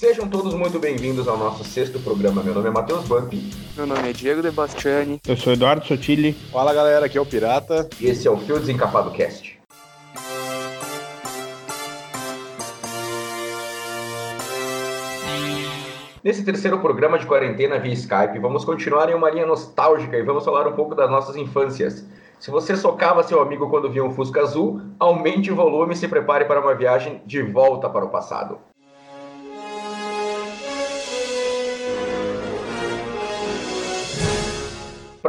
Sejam 0.00 0.26
todos 0.26 0.54
muito 0.54 0.78
bem-vindos 0.78 1.28
ao 1.28 1.36
nosso 1.36 1.62
sexto 1.62 2.00
programa. 2.00 2.42
Meu 2.42 2.54
nome 2.54 2.68
é 2.68 2.70
Matheus 2.70 3.06
Bampi. 3.06 3.50
Meu 3.76 3.86
nome 3.86 4.08
é 4.08 4.12
Diego 4.14 4.40
De 4.40 4.50
Bastiani. 4.50 5.20
Eu 5.28 5.36
sou 5.36 5.52
Eduardo 5.52 5.84
Sotili. 5.84 6.32
Fala 6.32 6.72
galera, 6.72 7.04
aqui 7.04 7.18
é 7.18 7.20
o 7.20 7.26
Pirata. 7.26 7.86
E 8.00 8.06
esse 8.06 8.26
é 8.26 8.30
o 8.30 8.38
Fio 8.38 8.58
Desencapado 8.58 9.10
Cast. 9.10 9.60
Nesse 16.24 16.46
terceiro 16.46 16.78
programa 16.78 17.18
de 17.18 17.26
quarentena 17.26 17.78
via 17.78 17.92
Skype, 17.92 18.38
vamos 18.38 18.64
continuar 18.64 19.10
em 19.10 19.14
uma 19.14 19.28
linha 19.28 19.44
nostálgica 19.44 20.16
e 20.16 20.22
vamos 20.22 20.46
falar 20.46 20.66
um 20.66 20.72
pouco 20.72 20.94
das 20.94 21.10
nossas 21.10 21.36
infâncias. 21.36 22.06
Se 22.38 22.50
você 22.50 22.74
socava 22.74 23.22
seu 23.22 23.42
amigo 23.42 23.68
quando 23.68 23.90
via 23.90 24.02
um 24.02 24.14
Fusca 24.14 24.40
azul, 24.40 24.80
aumente 24.98 25.52
o 25.52 25.54
volume 25.54 25.92
e 25.92 25.96
se 25.98 26.08
prepare 26.08 26.46
para 26.46 26.58
uma 26.58 26.74
viagem 26.74 27.20
de 27.26 27.42
volta 27.42 27.86
para 27.90 28.06
o 28.06 28.08
passado. 28.08 28.69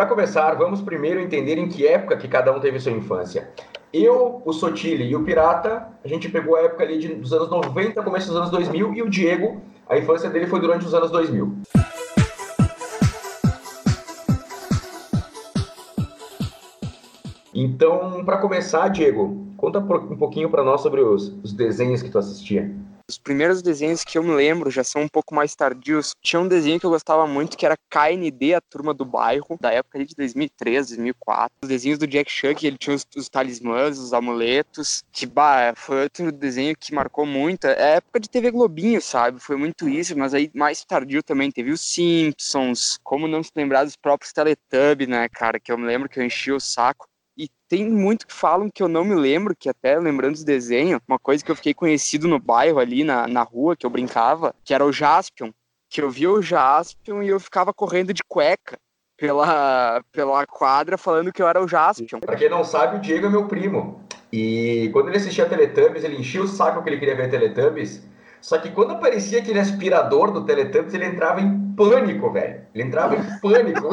Para 0.01 0.09
começar, 0.09 0.55
vamos 0.55 0.81
primeiro 0.81 1.19
entender 1.19 1.59
em 1.59 1.69
que 1.69 1.85
época 1.85 2.17
que 2.17 2.27
cada 2.27 2.51
um 2.51 2.59
teve 2.59 2.79
sua 2.79 2.91
infância. 2.91 3.51
Eu, 3.93 4.41
o 4.43 4.51
Sotile 4.51 5.03
e 5.03 5.15
o 5.15 5.23
Pirata, 5.23 5.89
a 6.03 6.07
gente 6.07 6.27
pegou 6.27 6.55
a 6.55 6.61
época 6.61 6.81
ali 6.81 7.07
dos 7.07 7.31
anos 7.31 7.51
90, 7.51 8.01
começo 8.01 8.29
dos 8.29 8.35
anos 8.35 8.49
2000, 8.49 8.95
e 8.95 9.03
o 9.03 9.09
Diego, 9.11 9.61
a 9.87 9.99
infância 9.99 10.27
dele 10.27 10.47
foi 10.47 10.59
durante 10.59 10.87
os 10.87 10.95
anos 10.95 11.11
2000. 11.11 11.55
Então, 17.53 18.25
para 18.25 18.39
começar, 18.39 18.87
Diego, 18.87 19.53
conta 19.55 19.77
um 19.77 20.17
pouquinho 20.17 20.49
para 20.49 20.63
nós 20.63 20.81
sobre 20.81 21.01
os, 21.01 21.27
os 21.43 21.53
desenhos 21.53 22.01
que 22.01 22.09
tu 22.09 22.17
assistia. 22.17 22.73
Os 23.11 23.17
primeiros 23.17 23.61
desenhos 23.61 24.05
que 24.05 24.17
eu 24.17 24.23
me 24.23 24.31
lembro 24.31 24.71
já 24.71 24.85
são 24.85 25.01
um 25.01 25.07
pouco 25.09 25.35
mais 25.35 25.53
tardios. 25.53 26.15
Tinha 26.21 26.39
um 26.39 26.47
desenho 26.47 26.79
que 26.79 26.85
eu 26.85 26.89
gostava 26.89 27.27
muito 27.27 27.57
que 27.57 27.65
era 27.65 27.75
KND, 27.89 28.53
a 28.53 28.61
turma 28.61 28.93
do 28.93 29.03
bairro, 29.03 29.57
da 29.59 29.69
época 29.69 30.05
de 30.05 30.15
2003, 30.15 30.87
2004. 30.87 31.53
Os 31.61 31.67
desenhos 31.67 31.99
do 31.99 32.07
Jack 32.07 32.31
que 32.55 32.65
ele 32.65 32.77
tinha 32.77 32.95
os, 32.95 33.05
os 33.13 33.27
talismãs, 33.27 33.99
os 33.99 34.13
amuletos. 34.13 35.03
Que, 35.11 35.25
bah, 35.25 35.73
foi 35.75 36.03
outro 36.03 36.31
desenho 36.31 36.73
que 36.73 36.95
marcou 36.95 37.25
muito. 37.25 37.67
É 37.67 37.97
época 37.97 38.21
de 38.21 38.29
TV 38.29 38.49
Globinho, 38.49 39.01
sabe? 39.01 39.41
Foi 39.41 39.57
muito 39.57 39.89
isso, 39.89 40.17
mas 40.17 40.33
aí 40.33 40.49
mais 40.55 40.85
tardio 40.85 41.21
também 41.21 41.51
teve 41.51 41.71
os 41.71 41.81
Simpsons. 41.81 42.97
Como 43.03 43.27
não 43.27 43.43
se 43.43 43.51
lembrar 43.53 43.83
dos 43.83 43.97
próprios 43.97 44.31
Teletubbies, 44.31 45.09
né, 45.09 45.27
cara? 45.27 45.59
Que 45.59 45.69
eu 45.69 45.77
me 45.77 45.85
lembro 45.85 46.07
que 46.07 46.17
eu 46.17 46.23
enchi 46.23 46.53
o 46.53 46.61
saco. 46.61 47.10
Tem 47.71 47.89
muito 47.89 48.27
que 48.27 48.33
falam 48.33 48.69
que 48.69 48.83
eu 48.83 48.89
não 48.89 49.05
me 49.05 49.15
lembro, 49.15 49.55
que 49.55 49.69
até 49.69 49.97
lembrando 49.97 50.35
os 50.35 50.43
desenhos, 50.43 50.99
uma 51.07 51.17
coisa 51.17 51.41
que 51.41 51.49
eu 51.49 51.55
fiquei 51.55 51.73
conhecido 51.73 52.27
no 52.27 52.37
bairro 52.37 52.79
ali, 52.79 53.01
na, 53.01 53.29
na 53.29 53.43
rua, 53.43 53.77
que 53.77 53.85
eu 53.85 53.89
brincava, 53.89 54.53
que 54.61 54.73
era 54.73 54.85
o 54.85 54.91
Jaspion. 54.91 55.51
Que 55.89 56.01
eu 56.01 56.11
via 56.11 56.29
o 56.29 56.41
Jaspion 56.41 57.23
e 57.23 57.29
eu 57.29 57.39
ficava 57.39 57.73
correndo 57.73 58.13
de 58.13 58.23
cueca 58.27 58.77
pela, 59.15 60.03
pela 60.11 60.45
quadra 60.45 60.97
falando 60.97 61.31
que 61.31 61.41
eu 61.41 61.47
era 61.47 61.63
o 61.63 61.67
Jaspion. 61.67 62.19
Pra 62.19 62.35
quem 62.35 62.49
não 62.49 62.65
sabe, 62.65 62.97
o 62.97 62.99
Diego 62.99 63.27
é 63.27 63.29
meu 63.29 63.47
primo. 63.47 64.03
E 64.33 64.89
quando 64.91 65.07
ele 65.07 65.15
assistia 65.15 65.45
Teletubbies, 65.45 66.03
ele 66.03 66.17
enchia 66.17 66.43
o 66.43 66.49
saco 66.49 66.83
que 66.83 66.89
ele 66.89 66.99
queria 66.99 67.15
ver 67.15 67.29
Teletubbies. 67.29 68.05
Só 68.41 68.57
que 68.57 68.71
quando 68.71 68.91
aparecia 68.91 69.39
aquele 69.39 69.59
aspirador 69.59 70.31
do 70.31 70.43
Teletubbies, 70.43 70.93
ele 70.93 71.05
entrava 71.05 71.39
em 71.39 71.73
pânico, 71.73 72.31
velho. 72.31 72.61
Ele 72.73 72.83
entrava 72.83 73.15
em 73.15 73.39
pânico. 73.39 73.89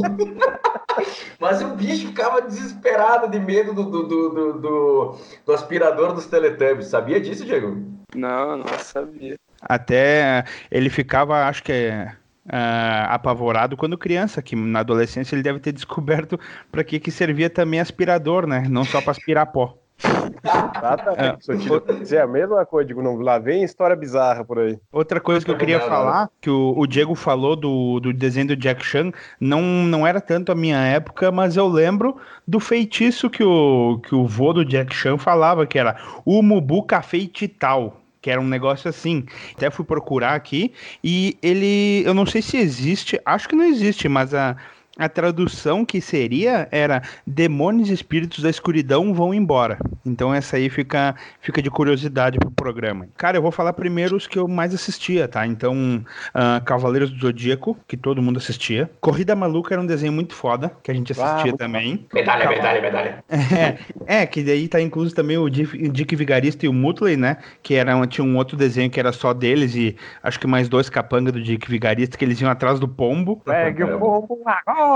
Mas 1.38 1.62
o 1.62 1.68
bicho 1.68 2.08
ficava 2.08 2.40
desesperado 2.40 3.28
de 3.28 3.38
medo 3.38 3.74
do, 3.74 3.84
do, 3.84 4.02
do, 4.08 4.52
do, 4.54 5.18
do 5.44 5.52
aspirador 5.52 6.14
dos 6.14 6.26
Teletubbies. 6.26 6.88
Sabia 6.88 7.20
disso, 7.20 7.44
Diego? 7.44 7.76
Não, 8.14 8.56
não 8.56 8.78
sabia. 8.78 9.36
Até 9.60 10.44
ele 10.70 10.88
ficava, 10.88 11.46
acho 11.46 11.62
que 11.62 11.72
é. 11.72 12.16
Uh, 12.46 13.04
apavorado 13.10 13.76
quando 13.76 13.98
criança, 13.98 14.40
que 14.40 14.56
na 14.56 14.80
adolescência 14.80 15.34
ele 15.34 15.42
deve 15.42 15.60
ter 15.60 15.70
descoberto 15.70 16.40
para 16.72 16.82
que, 16.82 16.98
que 16.98 17.10
servia 17.10 17.50
também 17.50 17.78
aspirador, 17.78 18.46
né? 18.46 18.64
Não 18.70 18.84
só 18.84 19.02
para 19.02 19.10
aspirar 19.10 19.44
pó. 19.52 19.76
Exatamente, 20.78 22.14
é. 22.14 22.20
a 22.20 22.26
mesma 22.26 22.64
coisa, 22.64 22.86
digo, 22.86 23.02
não, 23.02 23.16
lá 23.16 23.38
vem 23.38 23.64
história 23.64 23.96
bizarra 23.96 24.44
por 24.44 24.58
aí. 24.58 24.78
Outra 24.92 25.20
coisa 25.20 25.44
que 25.44 25.50
eu 25.50 25.58
queria 25.58 25.80
falar, 25.80 26.30
que 26.40 26.48
o, 26.48 26.74
o, 26.76 26.86
Diego 26.86 27.14
falou 27.14 27.56
do, 27.56 27.98
do 28.00 28.12
desenho 28.12 28.48
do 28.48 28.56
Jack 28.56 28.84
Chan, 28.84 29.10
não, 29.40 29.60
não 29.60 30.06
era 30.06 30.20
tanto 30.20 30.52
a 30.52 30.54
minha 30.54 30.78
época, 30.78 31.32
mas 31.32 31.56
eu 31.56 31.66
lembro 31.66 32.16
do 32.46 32.60
feitiço 32.60 33.28
que 33.28 33.42
o, 33.42 34.00
que 34.04 34.14
o 34.14 34.26
vô 34.26 34.52
do 34.52 34.64
Jack 34.64 34.94
Chan 34.94 35.18
falava, 35.18 35.66
que 35.66 35.78
era 35.78 35.96
o 36.24 36.42
Mubuca 36.42 37.02
feitital 37.02 38.00
que 38.20 38.32
era 38.32 38.40
um 38.40 38.46
negócio 38.46 38.90
assim. 38.90 39.24
Até 39.56 39.70
fui 39.70 39.84
procurar 39.84 40.34
aqui 40.34 40.72
e 41.04 41.38
ele, 41.40 42.02
eu 42.04 42.12
não 42.12 42.26
sei 42.26 42.42
se 42.42 42.56
existe, 42.56 43.20
acho 43.24 43.48
que 43.48 43.54
não 43.54 43.64
existe, 43.64 44.08
mas 44.08 44.34
a 44.34 44.56
a 44.98 45.08
tradução 45.08 45.84
que 45.84 46.00
seria 46.00 46.68
era 46.72 47.02
demônios 47.24 47.88
e 47.88 47.94
espíritos 47.94 48.42
da 48.42 48.50
escuridão 48.50 49.14
vão 49.14 49.32
embora. 49.32 49.78
Então 50.04 50.34
essa 50.34 50.56
aí 50.56 50.68
fica, 50.68 51.14
fica 51.40 51.62
de 51.62 51.70
curiosidade 51.70 52.38
pro 52.38 52.50
programa. 52.50 53.06
Cara, 53.16 53.36
eu 53.36 53.42
vou 53.42 53.52
falar 53.52 53.72
primeiro 53.72 54.16
os 54.16 54.26
que 54.26 54.38
eu 54.38 54.48
mais 54.48 54.74
assistia, 54.74 55.28
tá? 55.28 55.46
Então, 55.46 56.04
uh, 56.34 56.64
Cavaleiros 56.64 57.10
do 57.10 57.20
Zodíaco, 57.20 57.76
que 57.86 57.96
todo 57.96 58.20
mundo 58.20 58.38
assistia. 58.38 58.90
Corrida 59.00 59.36
Maluca 59.36 59.74
era 59.74 59.80
um 59.80 59.86
desenho 59.86 60.12
muito 60.12 60.34
foda, 60.34 60.72
que 60.82 60.90
a 60.90 60.94
gente 60.94 61.12
assistia 61.12 61.52
ah, 61.52 61.56
também. 61.56 62.06
Medalha, 62.12 62.48
medalha, 62.48 62.80
medalha. 62.80 63.24
É, 64.08 64.22
é, 64.22 64.26
que 64.26 64.42
daí 64.42 64.66
tá 64.66 64.80
incluso 64.80 65.14
também 65.14 65.38
o 65.38 65.48
Dick 65.48 66.16
Vigarista 66.16 66.66
e 66.66 66.68
o 66.68 66.72
Mutley, 66.72 67.16
né? 67.16 67.36
Que 67.62 67.74
era, 67.74 68.06
tinha 68.06 68.24
um 68.24 68.36
outro 68.36 68.56
desenho 68.56 68.90
que 68.90 68.98
era 68.98 69.12
só 69.12 69.32
deles 69.32 69.74
e 69.74 69.96
acho 70.22 70.40
que 70.40 70.46
mais 70.46 70.68
dois 70.68 70.88
capangas 70.88 71.32
do 71.32 71.42
Dick 71.42 71.70
Vigarista, 71.70 72.16
que 72.16 72.24
eles 72.24 72.40
iam 72.40 72.50
atrás 72.50 72.80
do 72.80 72.88
pombo. 72.88 73.40
Pegue 73.44 73.84
o 73.84 73.98
pombo 73.98 74.42
agora! 74.46 74.87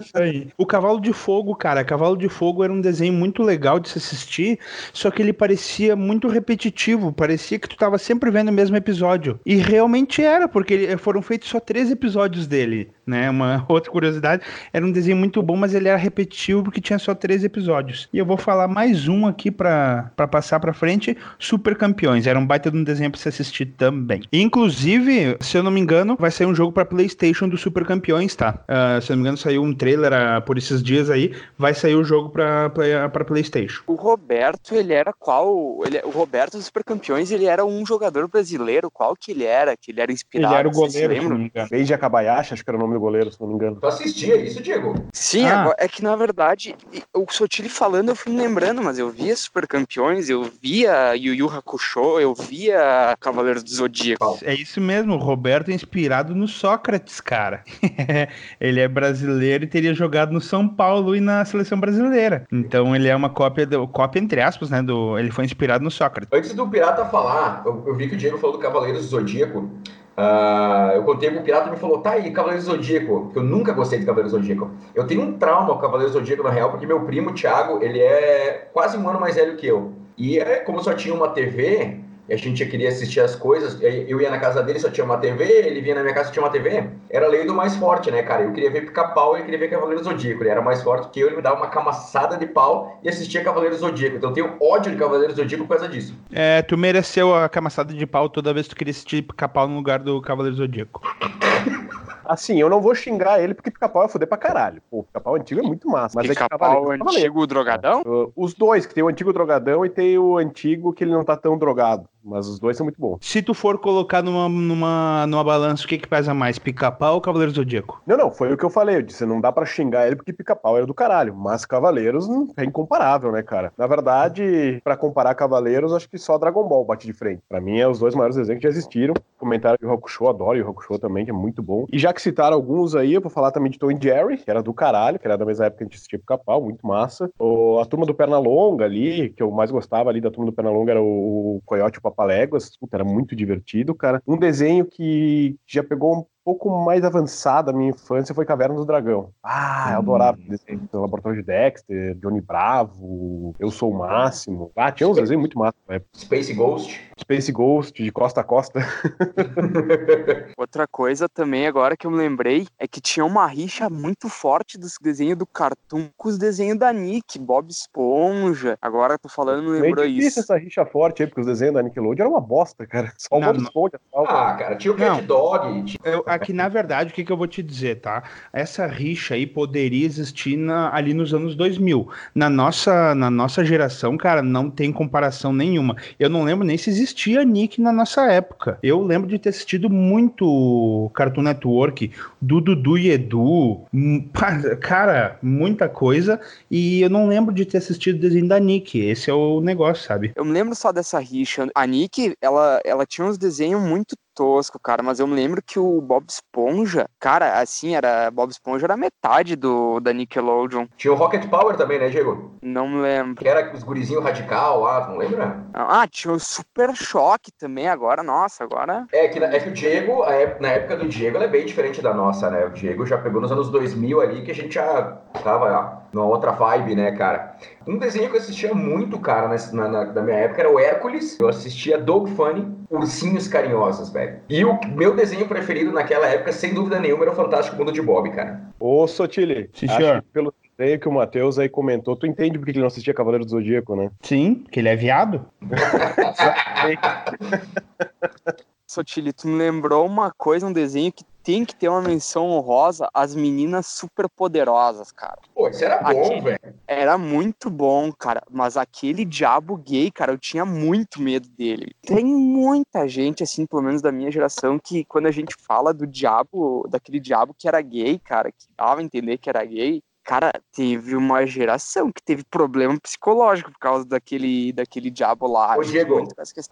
Isso 0.00 0.16
aí. 0.16 0.48
O 0.56 0.66
Cavalo 0.66 1.00
de 1.00 1.12
Fogo, 1.12 1.54
cara, 1.54 1.84
Cavalo 1.84 2.16
de 2.16 2.28
Fogo 2.28 2.64
era 2.64 2.72
um 2.72 2.80
desenho 2.80 3.12
muito 3.12 3.42
legal 3.42 3.80
de 3.80 3.88
se 3.88 3.98
assistir, 3.98 4.58
só 4.92 5.10
que 5.10 5.22
ele 5.22 5.32
parecia 5.32 5.96
muito 5.96 6.28
repetitivo, 6.28 7.12
parecia 7.12 7.58
que 7.58 7.68
tu 7.68 7.76
tava 7.76 7.98
sempre 7.98 8.30
vendo 8.30 8.48
o 8.48 8.52
mesmo 8.52 8.76
episódio. 8.76 9.40
E 9.44 9.56
realmente 9.56 10.22
era, 10.22 10.48
porque 10.48 10.96
foram 10.98 11.22
feitos 11.22 11.48
só 11.48 11.60
três 11.60 11.90
episódios 11.90 12.46
dele, 12.46 12.90
né? 13.08 13.30
Uma 13.30 13.64
outra 13.68 13.90
curiosidade, 13.90 14.42
era 14.72 14.84
um 14.84 14.92
desenho 14.92 15.16
muito 15.16 15.42
bom, 15.42 15.56
mas 15.56 15.74
ele 15.74 15.88
era 15.88 15.96
repetitivo 15.96 16.62
porque 16.62 16.80
tinha 16.80 16.98
só 16.98 17.14
três 17.14 17.42
episódios. 17.42 18.08
E 18.12 18.18
eu 18.18 18.26
vou 18.26 18.36
falar 18.36 18.68
mais 18.68 19.08
um 19.08 19.26
aqui 19.26 19.50
para 19.50 20.10
passar 20.30 20.60
para 20.60 20.72
frente, 20.72 21.16
Super 21.38 21.76
Campeões. 21.76 22.26
Era 22.26 22.38
um 22.38 22.46
baita 22.46 22.70
de 22.70 22.76
um 22.76 22.84
desenho 22.84 23.10
pra 23.10 23.20
se 23.20 23.28
assistir 23.28 23.66
também. 23.66 24.22
Inclusive, 24.32 25.36
se 25.40 25.56
eu 25.56 25.62
não 25.62 25.70
me 25.70 25.80
engano, 25.80 26.16
vai 26.18 26.30
sair 26.30 26.46
um 26.46 26.54
jogo 26.54 26.72
para 26.72 26.84
PlayStation 26.84 27.48
do 27.48 27.56
Super 27.56 27.84
Campeões, 27.84 28.34
tá? 28.34 28.60
Uh, 28.68 29.00
se 29.00 29.10
eu 29.10 29.16
não 29.16 29.22
me 29.22 29.28
engano, 29.28 29.38
saiu 29.38 29.62
um 29.62 29.74
trailer 29.74 30.12
uh, 30.12 30.42
por 30.42 30.58
esses 30.58 30.82
dias 30.82 31.10
aí, 31.10 31.34
vai 31.56 31.74
sair 31.74 31.94
o 31.94 32.04
jogo 32.04 32.28
pra, 32.30 32.70
pra, 32.70 33.08
pra 33.08 33.24
Playstation. 33.24 33.82
O 33.86 33.94
Roberto, 33.94 34.74
ele 34.74 34.92
era 34.92 35.12
qual? 35.12 35.80
Ele, 35.84 36.00
o 36.04 36.10
Roberto 36.10 36.56
dos 36.56 36.66
Super 36.66 36.84
Campeões, 36.84 37.30
ele 37.30 37.46
era 37.46 37.64
um 37.64 37.86
jogador 37.86 38.28
brasileiro, 38.28 38.90
qual 38.90 39.16
que 39.16 39.30
ele 39.32 39.44
era? 39.44 39.76
Que 39.76 39.90
ele 39.92 40.00
era 40.00 40.12
inspirado? 40.12 40.54
Ele 40.54 40.60
era 40.60 40.68
o 40.68 40.72
goleiro, 40.72 41.14
se 41.14 41.28
não 41.28 41.38
me 41.38 41.44
engano. 41.46 41.68
Beija 41.70 41.94
Akabayashi, 41.94 42.54
acho 42.54 42.64
que 42.64 42.70
era 42.70 42.76
o 42.76 42.80
nome 42.80 42.97
do 42.98 43.00
goleiro, 43.00 43.30
se 43.30 43.40
não 43.40 43.48
me 43.48 43.54
engano. 43.54 43.76
Tu 43.80 43.86
assistia 43.86 44.36
isso, 44.36 44.62
Diego? 44.62 44.94
Sim, 45.12 45.46
ah. 45.46 45.74
é 45.78 45.88
que 45.88 46.02
na 46.02 46.16
verdade, 46.16 46.74
o 47.14 47.24
Sotile 47.30 47.68
falando, 47.68 48.10
eu 48.10 48.16
fui 48.16 48.32
me 48.32 48.40
lembrando, 48.40 48.82
mas 48.82 48.98
eu 48.98 49.10
via 49.10 49.34
Super 49.36 49.66
Campeões, 49.66 50.28
eu 50.28 50.50
via 50.62 51.14
Yu 51.14 51.34
Yu 51.34 51.48
Hakusho, 51.48 52.20
eu 52.20 52.34
via 52.34 53.16
Cavaleiros 53.20 53.62
do 53.62 53.70
Zodíaco. 53.70 54.38
É 54.42 54.54
isso 54.54 54.80
mesmo, 54.80 55.14
o 55.14 55.18
Roberto 55.18 55.70
é 55.70 55.74
inspirado 55.74 56.34
no 56.34 56.48
Sócrates, 56.48 57.20
cara. 57.20 57.62
ele 58.60 58.80
é 58.80 58.88
brasileiro 58.88 59.38
brasileiro 59.38 59.64
e 59.64 59.66
teria 59.66 59.94
jogado 59.94 60.32
no 60.32 60.40
São 60.40 60.68
Paulo 60.68 61.14
e 61.14 61.20
na 61.20 61.44
seleção 61.44 61.78
brasileira. 61.78 62.46
Então 62.52 62.94
ele 62.94 63.08
é 63.08 63.14
uma 63.14 63.30
cópia, 63.30 63.66
do, 63.66 63.86
cópia 63.86 64.20
entre 64.20 64.40
aspas, 64.40 64.70
né? 64.70 64.82
Do, 64.82 65.18
ele 65.18 65.30
foi 65.30 65.44
inspirado 65.44 65.84
no 65.84 65.90
Sócrates. 65.90 66.30
Antes 66.32 66.54
do 66.54 66.68
Pirata 66.68 67.04
falar, 67.06 67.62
eu, 67.64 67.84
eu 67.86 67.94
vi 67.94 68.08
que 68.08 68.14
o 68.14 68.18
Diego 68.18 68.38
falou 68.38 68.56
do 68.56 68.62
Cavaleiros 68.62 69.02
do 69.02 69.08
Zodíaco. 69.08 69.70
Uh, 70.18 70.96
eu 70.96 71.04
contei 71.04 71.30
com 71.30 71.38
o 71.38 71.42
Pirata 71.44 71.68
e 71.68 71.70
me 71.70 71.76
falou, 71.76 72.00
tá 72.00 72.14
aí, 72.14 72.32
Cavaleiro 72.32 72.64
Zodíaco, 72.64 73.30
que 73.32 73.38
eu 73.38 73.44
nunca 73.44 73.72
gostei 73.72 74.00
de 74.00 74.04
Cavaleiro 74.04 74.28
Zodíaco. 74.28 74.68
Eu 74.92 75.06
tenho 75.06 75.22
um 75.22 75.38
trauma 75.38 75.72
com 75.74 75.80
Cavaleiro 75.80 76.12
Zodíaco, 76.12 76.42
na 76.42 76.50
real, 76.50 76.70
porque 76.72 76.84
meu 76.84 77.02
primo, 77.02 77.32
Thiago, 77.32 77.80
ele 77.80 78.00
é 78.00 78.68
quase 78.72 78.96
um 78.98 79.08
ano 79.08 79.20
mais 79.20 79.36
velho 79.36 79.56
que 79.56 79.68
eu. 79.68 79.92
E 80.16 80.40
é, 80.40 80.56
como 80.56 80.82
só 80.82 80.92
tinha 80.92 81.14
uma 81.14 81.28
TV, 81.28 82.00
e 82.28 82.34
a 82.34 82.36
gente 82.36 82.64
queria 82.66 82.88
assistir 82.88 83.20
as 83.20 83.34
coisas, 83.34 83.78
eu 83.80 84.20
ia 84.20 84.30
na 84.30 84.38
casa 84.38 84.62
dele, 84.62 84.78
só 84.78 84.90
tinha 84.90 85.04
uma 85.04 85.16
TV, 85.16 85.44
ele 85.44 85.80
vinha 85.80 85.94
na 85.94 86.02
minha 86.02 86.14
casa, 86.14 86.26
só 86.26 86.32
tinha 86.32 86.44
uma 86.44 86.50
TV, 86.50 86.88
era 87.08 87.26
a 87.26 87.28
lei 87.28 87.46
do 87.46 87.54
mais 87.54 87.74
forte, 87.76 88.10
né, 88.10 88.22
cara? 88.22 88.42
Eu 88.42 88.52
queria 88.52 88.70
ver 88.70 88.82
pica-pau 88.82 89.32
e 89.32 89.36
ele 89.36 89.44
queria 89.44 89.58
ver 89.58 89.68
Cavaleiro 89.68 90.04
Zodíaco, 90.04 90.42
ele 90.42 90.50
era 90.50 90.60
mais 90.60 90.82
forte 90.82 91.08
que 91.08 91.20
eu, 91.20 91.28
ele 91.28 91.36
me 91.36 91.42
dava 91.42 91.56
uma 91.56 91.68
camaçada 91.68 92.36
de 92.36 92.46
pau 92.46 92.98
e 93.02 93.08
assistia 93.08 93.42
Cavaleiro 93.42 93.76
Zodíaco, 93.76 94.16
então 94.16 94.30
eu 94.30 94.34
tenho 94.34 94.56
ódio 94.60 94.92
de 94.92 94.98
Cavaleiro 94.98 95.34
Zodíaco 95.34 95.66
por 95.66 95.78
causa 95.78 95.88
disso. 95.88 96.14
É, 96.30 96.60
tu 96.60 96.76
mereceu 96.76 97.34
a 97.34 97.48
camaçada 97.48 97.94
de 97.94 98.06
pau 98.06 98.28
toda 98.28 98.52
vez 98.52 98.66
que 98.66 98.74
tu 98.74 98.78
queria 98.78 98.90
assistir 98.90 99.22
pica-pau 99.22 99.66
no 99.66 99.76
lugar 99.76 100.00
do 100.00 100.20
Cavaleiro 100.20 100.56
Zodíaco. 100.56 101.00
Assim, 102.28 102.60
eu 102.60 102.68
não 102.68 102.78
vou 102.78 102.94
xingar 102.94 103.42
ele 103.42 103.54
porque 103.54 103.70
pica-pau 103.70 104.04
é 104.04 104.08
foder 104.08 104.28
pra 104.28 104.36
caralho. 104.36 104.82
Pô, 104.90 105.02
pica-pau 105.02 105.34
antigo 105.34 105.60
é 105.60 105.62
muito 105.62 105.88
massa. 105.88 106.14
Mas 106.14 106.28
pica-pau 106.28 106.92
é 106.92 106.98
que 106.98 107.02
antigo 107.02 107.46
drogadão? 107.46 108.02
Uh, 108.02 108.30
os 108.36 108.52
dois, 108.52 108.84
que 108.84 108.94
tem 108.94 109.02
o 109.02 109.08
antigo 109.08 109.32
drogadão 109.32 109.84
e 109.86 109.88
tem 109.88 110.18
o 110.18 110.36
antigo 110.36 110.92
que 110.92 111.02
ele 111.02 111.12
não 111.12 111.24
tá 111.24 111.38
tão 111.38 111.56
drogado. 111.56 112.06
Mas 112.28 112.46
os 112.46 112.58
dois 112.58 112.76
são 112.76 112.84
muito 112.84 113.00
bons. 113.00 113.18
Se 113.20 113.42
tu 113.42 113.54
for 113.54 113.78
colocar 113.78 114.22
numa, 114.22 114.48
numa, 114.48 115.26
numa 115.26 115.44
balança, 115.44 115.84
o 115.84 115.88
que 115.88 115.98
que 115.98 116.08
pesa 116.08 116.34
mais, 116.34 116.58
pica-pau 116.58 117.14
ou 117.14 117.20
Cavaleiro 117.20 117.52
Zodíaco? 117.52 118.02
Não, 118.06 118.16
não, 118.16 118.30
foi 118.30 118.52
o 118.52 118.56
que 118.56 118.64
eu 118.64 118.70
falei. 118.70 118.96
Eu 118.96 119.02
disse, 119.02 119.24
não 119.24 119.40
dá 119.40 119.50
para 119.50 119.64
xingar 119.64 120.06
ele 120.06 120.16
porque 120.16 120.32
pica-pau 120.32 120.76
era 120.76 120.86
do 120.86 120.94
caralho. 120.94 121.34
Mas 121.34 121.64
Cavaleiros 121.64 122.28
é 122.56 122.64
incomparável, 122.64 123.32
né, 123.32 123.42
cara? 123.42 123.72
Na 123.76 123.86
verdade, 123.86 124.80
para 124.84 124.96
comparar 124.96 125.34
Cavaleiros, 125.34 125.92
acho 125.92 126.08
que 126.08 126.18
só 126.18 126.38
Dragon 126.38 126.66
Ball 126.66 126.84
bate 126.84 127.06
de 127.06 127.12
frente. 127.12 127.42
Para 127.48 127.60
mim, 127.60 127.78
é 127.78 127.88
os 127.88 127.98
dois 127.98 128.14
maiores 128.14 128.36
desenhos 128.36 128.60
que 128.60 128.64
já 128.64 128.70
existiram. 128.70 129.14
Comentário 129.38 129.78
do 129.80 129.90
Hakusho, 129.90 130.28
adoro 130.28 130.58
o 130.58 130.70
Hakusho 130.70 130.98
também, 130.98 131.24
que 131.24 131.30
é 131.30 131.34
muito 131.34 131.62
bom. 131.62 131.86
E 131.92 131.98
já 131.98 132.12
que 132.12 132.20
citaram 132.20 132.56
alguns 132.56 132.94
aí, 132.94 133.14
eu 133.14 133.20
vou 133.20 133.30
falar 133.30 133.50
também 133.50 133.70
de 133.70 133.78
Tom 133.78 133.90
e 133.90 133.98
Jerry, 134.00 134.38
que 134.38 134.50
era 134.50 134.62
do 134.62 134.74
caralho, 134.74 135.18
que 135.18 135.26
era 135.26 135.38
da 135.38 135.44
mesma 135.44 135.66
época 135.66 135.78
que 135.78 135.84
a 135.84 135.86
gente 135.86 135.96
assistia 135.96 136.18
pica-pau, 136.18 136.60
muito 136.60 136.86
massa. 136.86 137.30
O, 137.38 137.78
a 137.78 137.86
turma 137.86 138.04
do 138.04 138.14
Pernalonga 138.14 138.84
ali, 138.84 139.30
que 139.30 139.42
eu 139.42 139.50
mais 139.50 139.70
gostava 139.70 140.10
ali 140.10 140.20
da 140.20 140.30
turma 140.30 140.50
do 140.50 140.54
Pernalonga 140.54 140.92
era 140.92 141.02
o, 141.02 141.56
o 141.56 141.62
Coyote 141.64 141.96
e 141.96 141.98
o 141.98 142.02
Papaléguas. 142.18 142.72
Era 142.92 143.04
muito 143.04 143.36
divertido, 143.36 143.94
cara. 143.94 144.20
Um 144.26 144.36
desenho 144.36 144.84
que 144.84 145.56
já 145.64 145.84
pegou 145.84 146.28
pouco 146.48 146.70
mais 146.82 147.04
avançada 147.04 147.70
a 147.70 147.74
minha 147.74 147.90
infância 147.90 148.34
foi 148.34 148.46
Caverna 148.46 148.74
do 148.74 148.86
Dragão. 148.86 149.28
Ah, 149.44 149.90
eu 149.92 149.98
adorava 149.98 150.38
hum. 150.38 150.46
desenho 150.48 150.88
do 150.90 151.02
Laboratório 151.02 151.40
de 151.40 151.46
Dexter, 151.46 152.14
Johnny 152.14 152.40
Bravo, 152.40 153.54
Eu 153.60 153.70
Sou 153.70 153.92
o 153.92 153.98
Máximo. 153.98 154.72
Ah, 154.74 154.90
tinha 154.90 155.06
uns 155.06 155.16
desenhos 155.16 155.40
muito 155.40 155.58
massa 155.58 155.76
na 155.86 155.96
época. 155.96 156.10
Space 156.16 156.54
Ghost. 156.54 156.98
Space 157.18 157.52
Ghost, 157.52 158.02
de 158.02 158.10
costa 158.10 158.40
a 158.40 158.44
costa. 158.44 158.80
Outra 160.56 160.86
coisa 160.86 161.28
também 161.28 161.66
agora 161.66 161.98
que 161.98 162.06
eu 162.06 162.10
me 162.10 162.16
lembrei 162.16 162.66
é 162.78 162.88
que 162.88 162.98
tinha 162.98 163.26
uma 163.26 163.46
rixa 163.46 163.90
muito 163.90 164.30
forte 164.30 164.78
dos 164.78 164.94
desenhos 164.98 165.36
do 165.36 165.44
Cartoon 165.44 166.08
com 166.16 166.28
os 166.30 166.38
desenhos 166.38 166.78
da 166.78 166.90
Nick, 166.94 167.38
Bob 167.38 167.68
Esponja. 167.68 168.78
Agora 168.80 169.18
tô 169.18 169.28
falando, 169.28 169.64
me 169.64 169.80
lembrou 169.80 170.06
Meio 170.06 170.18
isso. 170.18 170.40
essa 170.40 170.56
rixa 170.56 170.86
forte 170.86 171.22
aí, 171.22 171.28
porque 171.28 171.42
os 171.42 171.46
desenhos 171.46 171.74
da 171.74 171.82
Nickelodeon 171.82 172.24
eram 172.24 172.32
uma 172.32 172.40
bosta, 172.40 172.86
cara. 172.86 173.12
Só 173.18 173.36
o 173.36 173.40
Bob 173.40 173.58
Esponja. 173.58 174.00
Ah, 174.14 174.54
cara, 174.54 174.76
tinha 174.76 174.94
o 174.94 174.96
Cat 174.96 175.20
Dog. 175.26 175.84
Tinha... 175.84 175.98
Eu, 176.04 176.24
aqui, 176.38 176.52
na 176.52 176.68
verdade, 176.68 177.10
o 177.10 177.14
que, 177.14 177.24
que 177.24 177.30
eu 177.30 177.36
vou 177.36 177.46
te 177.46 177.62
dizer, 177.62 178.00
tá? 178.00 178.22
Essa 178.52 178.86
rixa 178.86 179.34
aí 179.34 179.46
poderia 179.46 180.06
existir 180.06 180.56
na, 180.56 180.94
ali 180.94 181.12
nos 181.12 181.34
anos 181.34 181.54
2000. 181.54 182.08
Na 182.34 182.48
nossa, 182.48 183.14
na 183.14 183.30
nossa 183.30 183.64
geração, 183.64 184.16
cara, 184.16 184.42
não 184.42 184.70
tem 184.70 184.92
comparação 184.92 185.52
nenhuma. 185.52 185.96
Eu 186.18 186.30
não 186.30 186.44
lembro 186.44 186.66
nem 186.66 186.78
se 186.78 186.90
existia 186.90 187.44
Nick 187.44 187.80
na 187.80 187.92
nossa 187.92 188.30
época. 188.30 188.78
Eu 188.82 189.02
lembro 189.02 189.28
de 189.28 189.38
ter 189.38 189.50
assistido 189.50 189.90
muito 189.90 191.10
Cartoon 191.14 191.42
Network, 191.42 192.10
do 192.40 192.60
Dudu 192.60 192.96
e 192.96 193.10
Edu, 193.10 193.84
hum, 193.92 194.28
cara, 194.80 195.38
muita 195.42 195.88
coisa, 195.88 196.40
e 196.70 197.02
eu 197.02 197.10
não 197.10 197.26
lembro 197.26 197.52
de 197.54 197.64
ter 197.64 197.78
assistido 197.78 198.16
o 198.16 198.20
desenho 198.20 198.48
da 198.48 198.58
Nick. 198.58 198.98
Esse 198.98 199.30
é 199.30 199.34
o 199.34 199.60
negócio, 199.60 200.06
sabe? 200.06 200.32
Eu 200.36 200.44
me 200.44 200.52
lembro 200.52 200.74
só 200.74 200.92
dessa 200.92 201.18
rixa. 201.18 201.68
A 201.74 201.86
Nick, 201.86 202.34
ela, 202.40 202.80
ela 202.84 203.04
tinha 203.04 203.26
uns 203.26 203.36
desenhos 203.36 203.82
muito 203.82 204.16
tosco, 204.38 204.78
cara, 204.78 205.02
mas 205.02 205.18
eu 205.18 205.26
me 205.26 205.34
lembro 205.34 205.60
que 205.60 205.80
o 205.80 206.00
Bob 206.00 206.24
Esponja, 206.28 207.10
cara, 207.18 207.58
assim, 207.60 207.96
era 207.96 208.30
Bob 208.30 208.50
Esponja 208.52 208.86
era 208.86 208.96
metade 208.96 209.56
do 209.56 209.98
da 209.98 210.12
Nickelodeon. 210.12 210.86
Tinha 210.96 211.12
o 211.12 211.16
Rocket 211.16 211.48
Power 211.48 211.76
também, 211.76 211.98
né, 211.98 212.08
Diego? 212.08 212.52
Não 212.62 212.88
me 212.88 213.00
lembro. 213.00 213.42
Que 213.42 213.48
era 213.48 213.74
os 213.74 213.82
gurizinhos 213.82 214.22
radical 214.22 214.82
lá, 214.82 215.08
não 215.08 215.16
lembra? 215.16 215.64
Ah, 215.74 216.06
tinha 216.06 216.32
o 216.32 216.38
Super 216.38 216.94
Choque 216.94 217.50
também 217.50 217.88
agora, 217.88 218.22
nossa, 218.22 218.62
agora... 218.62 219.06
É 219.12 219.26
que, 219.26 219.42
é 219.42 219.58
que 219.58 219.70
o 219.70 219.72
Diego, 219.72 220.24
na 220.60 220.68
época 220.68 220.96
do 220.98 221.08
Diego, 221.08 221.36
ela 221.36 221.46
é 221.46 221.48
bem 221.48 221.66
diferente 221.66 222.00
da 222.00 222.14
nossa, 222.14 222.48
né? 222.48 222.64
O 222.64 222.70
Diego 222.70 223.04
já 223.04 223.18
pegou 223.18 223.40
nos 223.40 223.50
anos 223.50 223.68
2000 223.70 224.20
ali, 224.20 224.42
que 224.42 224.52
a 224.52 224.54
gente 224.54 224.74
já 224.74 225.18
tava 225.42 226.06
numa 226.12 226.26
outra 226.26 226.52
vibe, 226.52 226.94
né, 226.94 227.12
cara? 227.12 227.56
Um 227.86 227.98
desenho 227.98 228.30
que 228.30 228.36
eu 228.36 228.40
assistia 228.40 228.74
muito, 228.74 229.18
cara, 229.18 229.48
na, 229.72 229.88
na, 229.88 230.04
na 230.12 230.22
minha 230.22 230.36
época 230.36 230.60
era 230.60 230.70
o 230.70 230.78
Hércules. 230.78 231.38
Eu 231.40 231.48
assistia 231.48 231.98
Dog 231.98 232.30
Funny, 232.30 232.66
Ursinhos 232.90 233.48
Carinhosos, 233.48 234.10
velho. 234.10 234.40
E 234.48 234.64
o 234.64 234.78
meu 234.88 235.14
desenho 235.14 235.46
preferido 235.46 235.92
naquela 235.92 236.26
época, 236.26 236.52
sem 236.52 236.74
dúvida 236.74 237.00
nenhuma, 237.00 237.24
era 237.24 237.32
o 237.32 237.36
Fantástico 237.36 237.76
Mundo 237.76 237.92
de 237.92 238.02
Bob, 238.02 238.30
cara. 238.30 238.60
Ô, 238.78 239.06
Sotile, 239.06 239.70
senhor. 239.72 240.22
pelo 240.32 240.52
desenho 240.76 241.00
que 241.00 241.08
o 241.08 241.12
Matheus 241.12 241.58
aí 241.58 241.68
comentou, 241.68 242.16
tu 242.16 242.26
entende 242.26 242.58
por 242.58 242.64
que 242.64 242.72
ele 242.72 242.80
não 242.80 242.86
assistia 242.86 243.14
Cavaleiro 243.14 243.44
do 243.44 243.50
Zodíaco, 243.50 243.96
né? 243.96 244.10
Sim, 244.22 244.64
que 244.70 244.80
ele 244.80 244.88
é 244.88 244.96
viado. 244.96 245.44
Sotile, 248.86 249.34
tu 249.34 249.48
me 249.48 249.58
lembrou 249.58 250.06
uma 250.06 250.30
coisa, 250.30 250.66
um 250.66 250.72
desenho 250.72 251.12
que 251.12 251.22
tem 251.48 251.64
que 251.64 251.74
ter 251.74 251.88
uma 251.88 252.02
menção 252.02 252.50
honrosa 252.50 253.08
às 253.14 253.34
meninas 253.34 253.86
super 253.86 254.28
poderosas, 254.28 255.10
cara. 255.10 255.38
Pô, 255.54 255.66
isso 255.70 255.82
era 255.82 256.02
bom, 256.02 256.42
velho. 256.42 256.58
Era 256.86 257.16
muito 257.16 257.70
bom, 257.70 258.12
cara. 258.12 258.42
Mas 258.50 258.76
aquele 258.76 259.24
diabo 259.24 259.78
gay, 259.78 260.10
cara, 260.10 260.30
eu 260.30 260.38
tinha 260.38 260.66
muito 260.66 261.22
medo 261.22 261.48
dele. 261.48 261.94
Tem 262.02 262.22
muita 262.22 263.08
gente, 263.08 263.42
assim, 263.42 263.64
pelo 263.64 263.80
menos 263.80 264.02
da 264.02 264.12
minha 264.12 264.30
geração, 264.30 264.78
que 264.78 265.06
quando 265.06 265.24
a 265.24 265.30
gente 265.30 265.56
fala 265.58 265.94
do 265.94 266.06
diabo, 266.06 266.86
daquele 266.90 267.18
diabo 267.18 267.54
que 267.56 267.66
era 267.66 267.80
gay, 267.80 268.18
cara, 268.18 268.52
que 268.52 268.66
dava 268.76 269.00
a 269.00 269.02
entender 269.02 269.38
que 269.38 269.48
era 269.48 269.64
gay, 269.64 270.02
cara, 270.22 270.52
teve 270.70 271.16
uma 271.16 271.46
geração 271.46 272.12
que 272.12 272.22
teve 272.22 272.44
problema 272.44 273.00
psicológico 273.00 273.72
por 273.72 273.78
causa 273.78 274.04
daquele, 274.04 274.70
daquele 274.74 275.08
diabo 275.08 275.46
lá. 275.46 275.78
Ô, 275.78 275.80
Diego, 275.80 276.28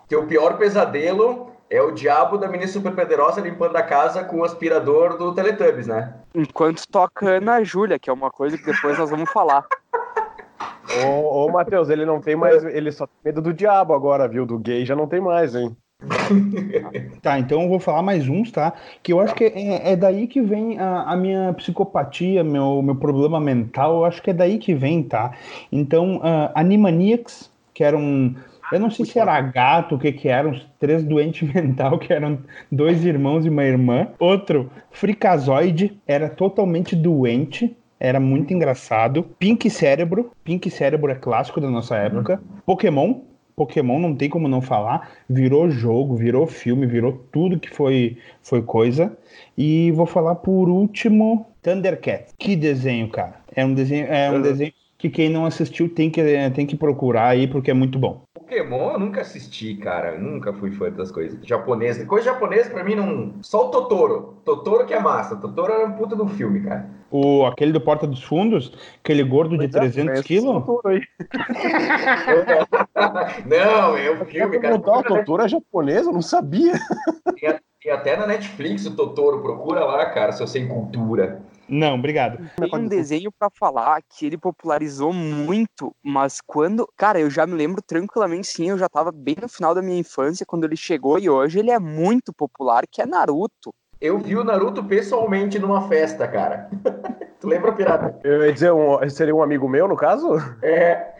teu 0.06 0.26
pior 0.26 0.58
pesadelo 0.58 1.55
é 1.68 1.82
o 1.82 1.90
diabo 1.90 2.38
da 2.38 2.48
menina 2.48 2.70
super 2.70 2.94
poderosa 2.94 3.40
limpando 3.40 3.76
a 3.76 3.82
casa 3.82 4.22
com 4.24 4.38
o 4.38 4.44
aspirador 4.44 5.16
do 5.16 5.34
Teletubbies, 5.34 5.86
né? 5.86 6.14
Enquanto 6.34 6.86
toca 6.88 7.28
Ana 7.28 7.62
Júlia, 7.64 7.98
que 7.98 8.08
é 8.08 8.12
uma 8.12 8.30
coisa 8.30 8.56
que 8.56 8.64
depois 8.64 8.98
nós 8.98 9.10
vamos 9.10 9.30
falar. 9.30 9.66
ô, 11.04 11.44
ô 11.44 11.50
Matheus, 11.50 11.88
ele 11.88 12.04
não 12.04 12.20
tem 12.20 12.36
mais. 12.36 12.64
Ele 12.64 12.92
só 12.92 13.06
tem 13.06 13.16
medo 13.24 13.42
do 13.42 13.52
diabo 13.52 13.94
agora, 13.94 14.28
viu? 14.28 14.46
Do 14.46 14.58
gay 14.58 14.84
já 14.84 14.94
não 14.94 15.06
tem 15.06 15.20
mais, 15.20 15.54
hein? 15.54 15.76
tá, 17.22 17.38
então 17.38 17.62
eu 17.62 17.68
vou 17.68 17.80
falar 17.80 18.02
mais 18.02 18.28
uns, 18.28 18.52
tá? 18.52 18.74
Que 19.02 19.12
eu 19.12 19.20
acho 19.20 19.34
que 19.34 19.44
é, 19.44 19.92
é 19.92 19.96
daí 19.96 20.26
que 20.26 20.42
vem 20.42 20.78
a, 20.78 21.04
a, 21.04 21.16
minha 21.16 21.54
psicopatia, 21.54 22.44
meu, 22.44 22.82
meu 22.82 22.94
problema 22.94 23.40
mental, 23.40 23.96
eu 23.96 24.04
acho 24.04 24.22
que 24.22 24.30
é 24.30 24.34
daí 24.34 24.58
que 24.58 24.74
vem, 24.74 25.02
tá? 25.02 25.32
Então, 25.72 26.18
uh, 26.18 26.50
Animaniacs, 26.54 27.50
que 27.72 27.82
era 27.82 27.96
um. 27.96 28.34
Eu 28.72 28.80
não 28.80 28.90
sei 28.90 29.04
se 29.06 29.18
era 29.18 29.40
gato, 29.40 29.94
o 29.94 29.98
que 29.98 30.12
que 30.12 30.28
eram, 30.28 30.50
uns 30.50 30.66
três 30.78 31.02
doentes 31.02 31.48
mental, 31.52 31.98
que 31.98 32.12
eram 32.12 32.38
dois 32.70 33.04
irmãos 33.04 33.46
e 33.46 33.48
uma 33.48 33.64
irmã. 33.64 34.08
Outro, 34.18 34.70
Fricazoide, 34.90 35.98
era 36.06 36.28
totalmente 36.28 36.96
doente, 36.96 37.76
era 37.98 38.18
muito 38.18 38.52
engraçado. 38.52 39.22
Pink 39.38 39.70
Cérebro, 39.70 40.30
Pink 40.44 40.70
Cérebro 40.70 41.10
é 41.10 41.14
clássico 41.14 41.60
da 41.60 41.70
nossa 41.70 41.96
época. 41.96 42.40
Pokémon, 42.64 43.20
Pokémon 43.56 43.98
não 43.98 44.14
tem 44.14 44.28
como 44.28 44.48
não 44.48 44.60
falar, 44.60 45.12
virou 45.28 45.70
jogo, 45.70 46.14
virou 46.14 46.46
filme, 46.46 46.86
virou 46.86 47.24
tudo 47.32 47.58
que 47.58 47.70
foi, 47.70 48.18
foi 48.42 48.62
coisa. 48.62 49.16
E 49.56 49.90
vou 49.92 50.04
falar 50.04 50.34
por 50.34 50.68
último, 50.68 51.46
Thundercats. 51.62 52.34
Que 52.38 52.54
desenho, 52.54 53.08
cara. 53.08 53.36
É 53.54 53.64
um 53.64 53.72
desenho, 53.72 54.06
é 54.06 54.30
um 54.30 54.42
desenho 54.42 54.72
que 54.98 55.08
quem 55.08 55.30
não 55.30 55.46
assistiu 55.46 55.88
tem 55.88 56.10
que, 56.10 56.22
tem 56.54 56.66
que 56.66 56.76
procurar 56.76 57.28
aí, 57.28 57.46
porque 57.46 57.70
é 57.70 57.74
muito 57.74 57.98
bom. 57.98 58.25
Pokémon 58.46 58.92
eu 58.92 58.98
nunca 58.98 59.22
assisti, 59.22 59.74
cara. 59.74 60.16
Nunca 60.16 60.52
fui 60.52 60.70
fã 60.70 60.88
das 60.90 61.10
coisas. 61.10 61.38
Japonesa. 61.44 62.06
Coisa 62.06 62.26
japonesa 62.26 62.70
pra 62.70 62.84
mim 62.84 62.94
não. 62.94 63.34
Só 63.42 63.66
o 63.66 63.70
Totoro. 63.70 64.36
Totoro 64.44 64.86
que 64.86 64.94
é 64.94 65.00
massa. 65.00 65.34
Totoro 65.36 65.72
era 65.72 65.84
um 65.84 65.92
puta 65.92 66.14
do 66.14 66.28
filme, 66.28 66.60
cara. 66.60 66.88
O, 67.10 67.44
aquele 67.44 67.72
do 67.72 67.80
Porta 67.80 68.06
dos 68.06 68.22
Fundos, 68.22 68.72
aquele 69.02 69.24
gordo 69.24 69.58
de 69.58 69.68
300 69.68 70.20
é, 70.20 70.22
quilos? 70.22 70.44
não, 73.46 73.96
é 73.96 74.10
o 74.10 74.24
filme, 74.24 74.58
cara. 74.60 74.76
O 74.76 75.02
Totoro 75.02 75.42
é 75.42 75.48
japonês? 75.48 76.06
Eu 76.06 76.12
não 76.12 76.22
sabia. 76.22 76.74
E 77.84 77.90
até 77.90 78.16
na 78.16 78.26
Netflix 78.26 78.86
o 78.86 78.94
Totoro. 78.94 79.42
Procura 79.42 79.84
lá, 79.84 80.06
cara, 80.06 80.32
se 80.32 80.40
você 80.40 80.60
tem 80.60 80.68
cultura. 80.68 81.42
Não, 81.68 81.94
obrigado. 81.94 82.38
Tem 82.56 82.70
um 82.74 82.86
desenho 82.86 83.30
para 83.32 83.50
falar 83.50 84.00
que 84.02 84.26
ele 84.26 84.38
popularizou 84.38 85.12
muito, 85.12 85.94
mas 86.02 86.40
quando. 86.40 86.88
Cara, 86.96 87.18
eu 87.18 87.28
já 87.28 87.46
me 87.46 87.54
lembro 87.54 87.82
tranquilamente, 87.82 88.46
sim, 88.46 88.70
eu 88.70 88.78
já 88.78 88.88
tava 88.88 89.10
bem 89.12 89.36
no 89.40 89.48
final 89.48 89.74
da 89.74 89.82
minha 89.82 89.98
infância 89.98 90.46
quando 90.46 90.64
ele 90.64 90.76
chegou 90.76 91.18
e 91.18 91.28
hoje 91.28 91.58
ele 91.58 91.70
é 91.70 91.78
muito 91.78 92.32
popular, 92.32 92.84
que 92.90 93.02
é 93.02 93.06
Naruto. 93.06 93.74
Eu 94.00 94.18
vi 94.18 94.36
o 94.36 94.44
Naruto 94.44 94.84
pessoalmente 94.84 95.58
numa 95.58 95.88
festa, 95.88 96.28
cara. 96.28 96.68
tu 97.40 97.48
lembra, 97.48 97.72
pirata? 97.72 98.18
Eu 98.22 98.44
ia 98.44 98.52
dizer, 98.52 98.70
um, 98.70 99.08
seria 99.08 99.34
um 99.34 99.42
amigo 99.42 99.66
meu, 99.68 99.88
no 99.88 99.96
caso? 99.96 100.36
É. 100.62 101.14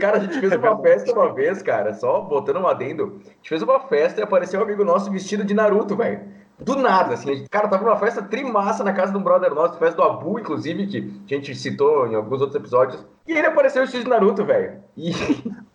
Cara, 0.00 0.16
a 0.16 0.20
gente 0.20 0.40
fez 0.40 0.52
uma 0.52 0.80
festa 0.80 1.12
uma 1.12 1.32
vez, 1.34 1.62
cara, 1.62 1.92
só 1.92 2.22
botando 2.22 2.56
um 2.56 2.66
adendo. 2.66 3.20
A 3.22 3.28
gente 3.34 3.48
fez 3.48 3.62
uma 3.62 3.80
festa 3.80 4.20
e 4.20 4.24
apareceu 4.24 4.60
um 4.60 4.62
amigo 4.62 4.82
nosso 4.82 5.10
vestido 5.10 5.44
de 5.44 5.52
Naruto, 5.52 5.94
velho 5.94 6.41
Do 6.64 6.76
nada, 6.76 7.14
assim. 7.14 7.44
Cara, 7.50 7.68
tava 7.68 7.84
numa 7.84 7.96
festa 7.96 8.22
trimassa 8.22 8.84
na 8.84 8.92
casa 8.92 9.12
de 9.12 9.18
um 9.18 9.22
brother 9.22 9.54
nosso, 9.54 9.78
festa 9.78 9.96
do 9.96 10.02
Abu, 10.02 10.38
inclusive, 10.38 10.86
que 10.86 11.34
a 11.34 11.36
gente 11.36 11.54
citou 11.54 12.06
em 12.06 12.14
alguns 12.14 12.40
outros 12.40 12.56
episódios. 12.56 13.04
E 13.26 13.32
ele 13.32 13.46
apareceu 13.46 13.82
o 13.82 13.86
X 13.86 14.04
Naruto, 14.04 14.44
velho. 14.44 14.82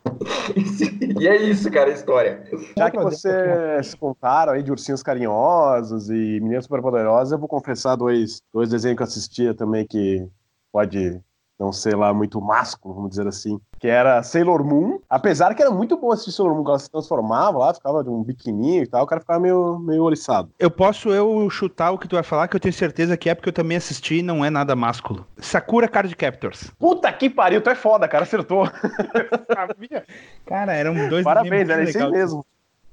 E... 0.55 1.21
e 1.21 1.27
é 1.27 1.35
isso, 1.35 1.69
cara, 1.69 1.91
a 1.91 1.93
história. 1.93 2.43
Já 2.75 2.89
que 2.89 2.97
vocês 2.97 3.93
contaram 3.93 4.53
aí 4.53 4.63
de 4.63 4.71
ursinhos 4.71 5.03
carinhosos 5.03 6.09
e 6.09 6.39
meninas 6.39 6.63
superpoderosas, 6.63 7.33
eu 7.33 7.37
vou 7.37 7.47
confessar 7.47 7.95
dois, 7.95 8.41
dois 8.51 8.69
desenhos 8.69 8.97
que 8.97 9.03
eu 9.03 9.07
assistia 9.07 9.53
também 9.53 9.85
que 9.85 10.27
pode 10.71 11.21
não 11.59 11.71
ser 11.71 11.95
lá 11.95 12.13
muito 12.13 12.39
másculo, 12.39 12.93
vamos 12.93 13.09
dizer 13.09 13.27
assim, 13.27 13.59
que 13.79 13.87
era 13.87 14.21
Sailor 14.21 14.63
Moon, 14.63 14.99
apesar 15.09 15.55
que 15.55 15.61
era 15.61 15.71
muito 15.71 15.97
bom 15.97 16.11
assistir 16.11 16.31
Sailor 16.31 16.53
Moon, 16.53 16.63
quando 16.63 16.69
ela 16.69 16.79
se 16.79 16.91
transformava 16.91 17.57
lá, 17.57 17.73
ficava 17.73 18.03
de 18.03 18.09
um 18.09 18.23
biquininho 18.23 18.83
e 18.83 18.87
tal, 18.87 19.03
o 19.03 19.07
cara 19.07 19.21
ficava 19.21 19.39
meio, 19.39 19.79
meio 19.79 20.03
oriçado. 20.03 20.51
Eu 20.59 20.69
posso 20.69 21.09
eu 21.09 21.49
chutar 21.49 21.91
o 21.91 21.97
que 21.97 22.07
tu 22.07 22.15
vai 22.15 22.23
falar, 22.23 22.47
que 22.47 22.55
eu 22.55 22.59
tenho 22.59 22.73
certeza 22.73 23.17
que 23.17 23.29
é 23.29 23.35
porque 23.35 23.49
eu 23.49 23.53
também 23.53 23.77
assisti 23.77 24.19
e 24.19 24.23
não 24.23 24.45
é 24.45 24.49
nada 24.49 24.75
másculo. 24.75 25.25
Sakura 25.37 25.87
Card 25.87 26.15
Captors. 26.15 26.71
Puta 26.77 27.11
que 27.11 27.29
pariu, 27.29 27.61
tu 27.61 27.69
é 27.69 27.75
foda, 27.75 28.07
cara, 28.07 28.23
acertou. 28.23 28.69
cara, 30.45 30.73
eram 30.73 31.09
dois 31.09 31.23
Parabéns, 31.23 31.69
era 31.69 31.83
isso 31.83 32.09
mesmo. 32.11 32.45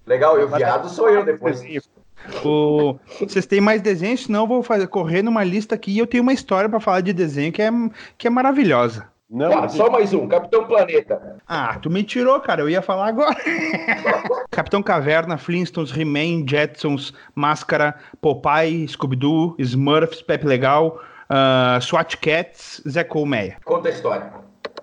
Legal, 0.07 0.39
eu 0.39 0.49
viado 0.49 0.89
sou 0.89 1.09
eu 1.09 1.25
depois. 1.25 1.63
O... 2.45 2.97
Vocês 3.21 3.47
têm 3.47 3.61
mais 3.61 3.83
desenhos? 3.83 4.25
Senão 4.25 4.43
eu 4.43 4.47
vou 4.47 4.63
fazer, 4.63 4.87
correr 4.87 5.23
numa 5.23 5.45
lista 5.45 5.75
aqui 5.75 5.93
e 5.93 5.99
eu 5.99 6.07
tenho 6.07 6.23
uma 6.23 6.33
história 6.33 6.69
para 6.69 6.81
falar 6.81 7.01
de 7.01 7.13
desenho 7.13 7.53
que 7.53 7.63
é, 7.63 7.71
que 8.17 8.27
é 8.27 8.31
maravilhosa. 8.31 9.09
Não, 9.29 9.51
tá, 9.51 9.69
só 9.69 9.91
mais 9.91 10.13
um, 10.13 10.29
Capitão 10.29 10.67
Planeta. 10.67 11.39
Ah, 11.49 11.79
tu 11.81 11.91
me 11.91 12.05
tirou, 12.05 12.39
cara. 12.41 12.61
Eu 12.61 12.69
ia 12.69 12.83
falar 12.83 13.09
agora. 13.09 13.35
Capitão 14.51 14.83
Caverna, 14.83 15.37
Flintstones, 15.37 15.97
He-Man, 15.97 16.47
Jetsons, 16.47 17.13
Máscara, 17.35 17.97
Popeye, 18.21 18.87
Scooby-Doo, 18.87 19.57
Smurfs, 19.59 20.23
Pepe 20.23 20.47
Legal, 20.47 21.01
uh, 21.31 21.81
SWAT 21.81 22.17
Cats, 22.19 22.83
Zé 22.89 23.03
Colmeia. 23.03 23.57
Conta 23.65 23.89
a 23.89 23.93
história. 23.93 24.31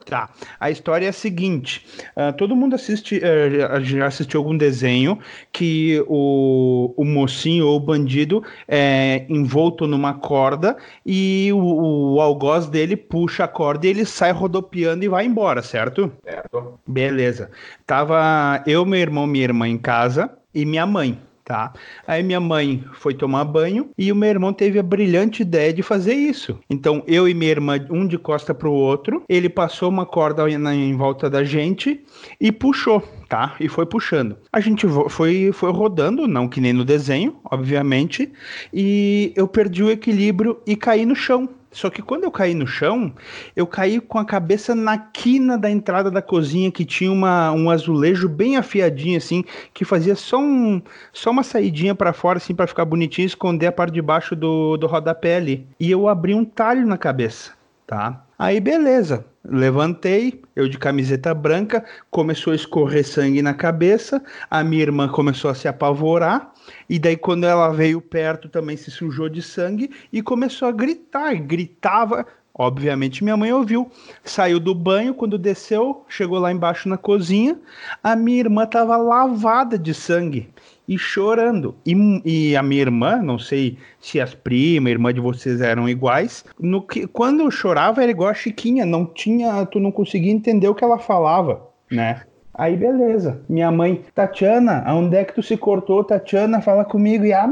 Tá. 0.05 0.29
A 0.59 0.71
história 0.71 1.05
é 1.05 1.09
a 1.09 1.13
seguinte: 1.13 1.85
uh, 2.15 2.33
todo 2.33 2.55
mundo 2.55 2.75
assiste, 2.75 3.17
uh, 3.17 3.81
já 3.81 4.07
assistiu 4.07 4.39
algum 4.39 4.57
desenho 4.57 5.19
que 5.51 6.03
o, 6.07 6.93
o 6.97 7.05
mocinho 7.05 7.67
ou 7.67 7.77
o 7.77 7.79
bandido 7.79 8.43
é 8.67 9.25
envolto 9.29 9.87
numa 9.87 10.13
corda 10.13 10.75
e 11.05 11.49
o, 11.53 12.15
o, 12.15 12.21
algoz 12.21 12.67
dele 12.67 12.95
puxa 12.95 13.43
a 13.45 13.47
corda 13.47 13.85
e 13.85 13.89
ele 13.89 14.05
sai 14.05 14.31
rodopiando 14.31 15.03
e 15.05 15.07
vai 15.07 15.25
embora, 15.25 15.61
certo? 15.61 16.11
Certo. 16.23 16.79
Beleza. 16.87 17.49
Tava 17.85 18.63
eu, 18.65 18.85
meu 18.85 18.99
irmão, 18.99 19.27
minha 19.27 19.43
irmã 19.43 19.67
em 19.67 19.77
casa 19.77 20.31
e 20.53 20.65
minha 20.65 20.85
mãe 20.85 21.19
tá? 21.43 21.73
Aí 22.07 22.23
minha 22.23 22.39
mãe 22.39 22.83
foi 22.93 23.13
tomar 23.13 23.45
banho 23.45 23.89
e 23.97 24.11
o 24.11 24.15
meu 24.15 24.29
irmão 24.29 24.53
teve 24.53 24.79
a 24.79 24.83
brilhante 24.83 25.41
ideia 25.41 25.73
de 25.73 25.83
fazer 25.83 26.13
isso. 26.13 26.59
Então 26.69 27.03
eu 27.07 27.27
e 27.27 27.33
minha 27.33 27.51
irmã, 27.51 27.75
um 27.89 28.07
de 28.07 28.17
costa 28.17 28.53
pro 28.53 28.71
outro, 28.71 29.23
ele 29.27 29.49
passou 29.49 29.89
uma 29.89 30.05
corda 30.05 30.49
em 30.49 30.95
volta 30.95 31.29
da 31.29 31.43
gente 31.43 32.03
e 32.39 32.51
puxou, 32.51 33.01
tá? 33.27 33.55
E 33.59 33.67
foi 33.67 33.85
puxando. 33.85 34.37
A 34.51 34.59
gente 34.59 34.85
foi, 35.09 35.51
foi 35.53 35.71
rodando, 35.71 36.27
não 36.27 36.47
que 36.47 36.61
nem 36.61 36.73
no 36.73 36.85
desenho, 36.85 37.39
obviamente, 37.45 38.31
e 38.73 39.33
eu 39.35 39.47
perdi 39.47 39.83
o 39.83 39.91
equilíbrio 39.91 40.61
e 40.65 40.75
caí 40.75 41.05
no 41.05 41.15
chão. 41.15 41.49
Só 41.71 41.89
que 41.89 42.01
quando 42.01 42.25
eu 42.25 42.31
caí 42.31 42.53
no 42.53 42.67
chão, 42.67 43.13
eu 43.55 43.65
caí 43.65 44.01
com 44.01 44.17
a 44.17 44.25
cabeça 44.25 44.75
na 44.75 44.97
quina 44.97 45.57
da 45.57 45.71
entrada 45.71 46.11
da 46.11 46.21
cozinha, 46.21 46.69
que 46.69 46.83
tinha 46.83 47.11
uma, 47.11 47.51
um 47.53 47.69
azulejo 47.69 48.27
bem 48.27 48.57
afiadinho, 48.57 49.17
assim, 49.17 49.43
que 49.73 49.85
fazia 49.85 50.15
só, 50.15 50.37
um, 50.37 50.81
só 51.13 51.31
uma 51.31 51.43
saidinha 51.43 51.95
para 51.95 52.11
fora, 52.11 52.37
assim, 52.37 52.53
para 52.53 52.67
ficar 52.67 52.83
bonitinho 52.83 53.25
esconder 53.25 53.67
a 53.67 53.71
parte 53.71 53.93
de 53.93 54.01
baixo 54.01 54.35
do, 54.35 54.75
do 54.75 54.85
rodapé 54.85 55.37
ali. 55.37 55.65
E 55.79 55.89
eu 55.89 56.09
abri 56.09 56.35
um 56.35 56.43
talho 56.43 56.85
na 56.85 56.97
cabeça, 56.97 57.51
tá? 57.87 58.21
Aí 58.37 58.59
beleza, 58.59 59.25
levantei, 59.43 60.41
eu 60.55 60.67
de 60.67 60.77
camiseta 60.77 61.33
branca, 61.33 61.83
começou 62.09 62.53
a 62.53 62.55
escorrer 62.55 63.05
sangue 63.05 63.41
na 63.41 63.53
cabeça, 63.53 64.23
a 64.49 64.63
minha 64.63 64.81
irmã 64.81 65.07
começou 65.07 65.49
a 65.49 65.55
se 65.55 65.67
apavorar, 65.67 66.53
e 66.89 66.99
daí, 66.99 67.17
quando 67.17 67.45
ela 67.45 67.69
veio 67.69 68.01
perto, 68.01 68.49
também 68.49 68.77
se 68.77 68.91
sujou 68.91 69.29
de 69.29 69.41
sangue 69.41 69.89
e 70.11 70.21
começou 70.21 70.67
a 70.67 70.71
gritar. 70.71 71.35
Gritava. 71.35 72.25
Obviamente, 72.53 73.23
minha 73.23 73.37
mãe 73.37 73.51
ouviu. 73.51 73.89
Saiu 74.23 74.59
do 74.59 74.75
banho, 74.75 75.13
quando 75.13 75.37
desceu, 75.37 76.05
chegou 76.09 76.37
lá 76.37 76.51
embaixo 76.51 76.89
na 76.89 76.97
cozinha. 76.97 77.57
A 78.03 78.15
minha 78.15 78.39
irmã 78.39 78.65
estava 78.65 78.97
lavada 78.97 79.79
de 79.79 79.93
sangue 79.93 80.49
e 80.91 80.97
chorando. 80.97 81.73
E, 81.85 81.95
e, 82.25 82.55
a 82.57 82.61
minha 82.61 82.81
irmã, 82.81 83.21
não 83.21 83.39
sei 83.39 83.77
se 83.97 84.19
as 84.19 84.33
primas, 84.33 84.91
irmã 84.91 85.13
de 85.13 85.21
vocês 85.21 85.61
eram 85.61 85.87
iguais, 85.87 86.43
no 86.59 86.81
que, 86.81 87.07
quando 87.07 87.39
eu 87.39 87.49
chorava 87.49 88.03
era 88.03 88.11
igual 88.11 88.29
a 88.29 88.33
Chiquinha, 88.33 88.85
não 88.85 89.05
tinha, 89.05 89.65
tu 89.67 89.79
não 89.79 89.89
conseguia 89.89 90.33
entender 90.33 90.67
o 90.67 90.75
que 90.75 90.83
ela 90.83 90.99
falava, 90.99 91.61
né? 91.89 92.23
Aí 92.53 92.75
beleza, 92.75 93.41
minha 93.47 93.71
mãe, 93.71 94.03
Tatiana, 94.13 94.83
aonde 94.85 95.15
é 95.15 95.23
que 95.23 95.33
tu 95.33 95.41
se 95.41 95.55
cortou? 95.55 96.03
Tatiana, 96.03 96.59
fala 96.59 96.83
comigo. 96.83 97.23
E 97.23 97.31
a 97.31 97.47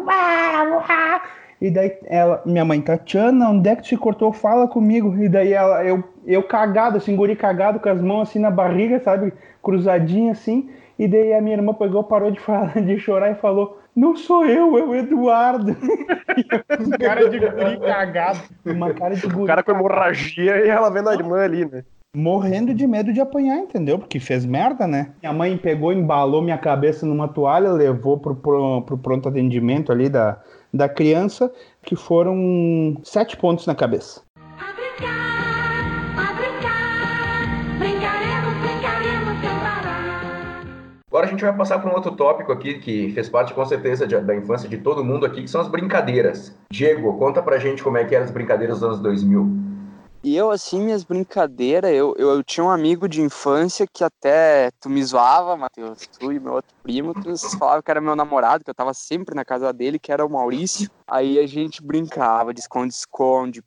e 1.61 1.69
daí 1.69 1.97
ela, 2.05 2.41
minha 2.45 2.65
mãe, 2.65 2.81
Tatiana, 2.81 3.49
onde 3.49 3.69
é 3.69 3.75
que 3.75 3.83
tu 3.83 3.87
se 3.87 3.97
cortou? 3.97 4.33
Fala 4.33 4.67
comigo. 4.67 5.15
E 5.21 5.29
daí 5.29 5.53
ela, 5.53 5.83
eu, 5.85 6.03
eu 6.25 6.43
cagado, 6.43 6.97
assim, 6.97 7.15
guri 7.15 7.37
cagado 7.37 7.79
com 7.79 7.87
as 7.87 8.01
mãos 8.01 8.29
assim 8.29 8.39
na 8.39 8.51
barriga, 8.51 8.99
sabe? 8.99 9.33
Cruzadinha 9.63 10.33
assim. 10.33 10.69
E 10.99 11.07
daí 11.07 11.33
a 11.33 11.41
minha 11.41 11.55
irmã 11.55 11.73
pegou, 11.73 12.03
parou 12.03 12.29
de 12.29 12.41
falar, 12.41 12.73
de 12.83 12.99
chorar 12.99 13.31
e 13.31 13.35
falou: 13.35 13.79
Não 13.95 14.17
sou 14.17 14.45
eu, 14.45 14.77
é 14.77 14.83
o 14.83 14.93
Eduardo. 14.93 15.73
cara 16.99 17.29
de 17.29 17.39
guri 17.39 17.79
cagado. 17.79 18.39
Uma 18.65 18.93
cara 18.93 19.15
de 19.15 19.25
guri. 19.25 19.43
O 19.43 19.47
cara 19.47 19.63
com 19.63 19.71
hemorragia 19.71 20.65
e 20.65 20.67
ela 20.67 20.89
vendo 20.89 21.09
a 21.09 21.13
irmã 21.13 21.41
ali, 21.41 21.63
né? 21.63 21.85
morrendo 22.15 22.73
de 22.73 22.87
medo 22.87 23.13
de 23.13 23.21
apanhar, 23.21 23.59
entendeu? 23.59 23.99
Porque 23.99 24.19
fez 24.19 24.43
merda, 24.43 24.87
né? 24.87 25.11
Minha 25.21 25.31
mãe 25.31 25.55
pegou, 25.55 25.93
embalou 25.93 26.41
minha 26.41 26.57
cabeça 26.57 27.05
numa 27.05 27.27
toalha, 27.27 27.71
levou 27.71 28.17
pro, 28.17 28.35
pro, 28.35 28.81
pro 28.81 28.97
pronto 28.97 29.29
atendimento 29.29 29.91
ali 29.91 30.09
da, 30.09 30.41
da 30.73 30.89
criança, 30.89 31.51
que 31.83 31.95
foram 31.95 32.97
sete 33.03 33.37
pontos 33.37 33.67
na 33.67 33.75
cabeça. 33.75 34.21
Agora 41.09 41.25
a 41.25 41.29
gente 41.29 41.43
vai 41.43 41.51
passar 41.55 41.79
para 41.79 41.89
um 41.89 41.95
outro 41.95 42.11
tópico 42.11 42.51
aqui 42.51 42.77
que 42.77 43.11
fez 43.13 43.27
parte 43.27 43.51
com 43.51 43.65
certeza 43.65 44.05
de, 44.05 44.15
da 44.19 44.35
infância 44.35 44.69
de 44.69 44.77
todo 44.77 45.03
mundo 45.03 45.25
aqui, 45.25 45.41
que 45.41 45.47
são 45.47 45.59
as 45.59 45.67
brincadeiras. 45.67 46.55
Diego, 46.71 47.17
conta 47.17 47.41
pra 47.41 47.57
gente 47.57 47.81
como 47.81 47.97
é 47.97 48.05
que 48.05 48.13
eram 48.13 48.25
as 48.25 48.31
brincadeiras 48.31 48.79
dos 48.79 48.83
anos 48.83 48.99
2000. 48.99 49.69
E 50.21 50.35
eu, 50.35 50.51
assim, 50.51 50.81
minhas 50.81 51.03
brincadeiras, 51.03 51.91
eu, 51.91 52.13
eu, 52.17 52.29
eu, 52.31 52.43
tinha 52.43 52.63
um 52.63 52.69
amigo 52.69 53.07
de 53.07 53.21
infância 53.21 53.87
que 53.91 54.03
até 54.03 54.69
tu 54.79 54.89
me 54.89 55.01
zoava, 55.01 55.55
Matheus, 55.55 56.05
tu 56.19 56.31
e 56.31 56.39
meu 56.39 56.53
outro 56.53 56.75
primo, 56.83 57.13
tu 57.13 57.35
falava 57.57 57.81
que 57.81 57.89
era 57.89 58.01
meu 58.01 58.17
namorado, 58.17 58.63
que 58.63 58.69
eu 58.69 58.75
tava 58.75 58.93
sempre 58.93 59.33
na 59.33 59.45
casa 59.45 59.71
dele, 59.71 59.97
que 59.97 60.11
era 60.11 60.25
o 60.25 60.29
Maurício. 60.29 60.91
Aí 61.07 61.39
a 61.39 61.47
gente 61.47 61.81
brincava 61.81 62.53
de 62.53 62.59
esconde-esconde, 62.59 63.63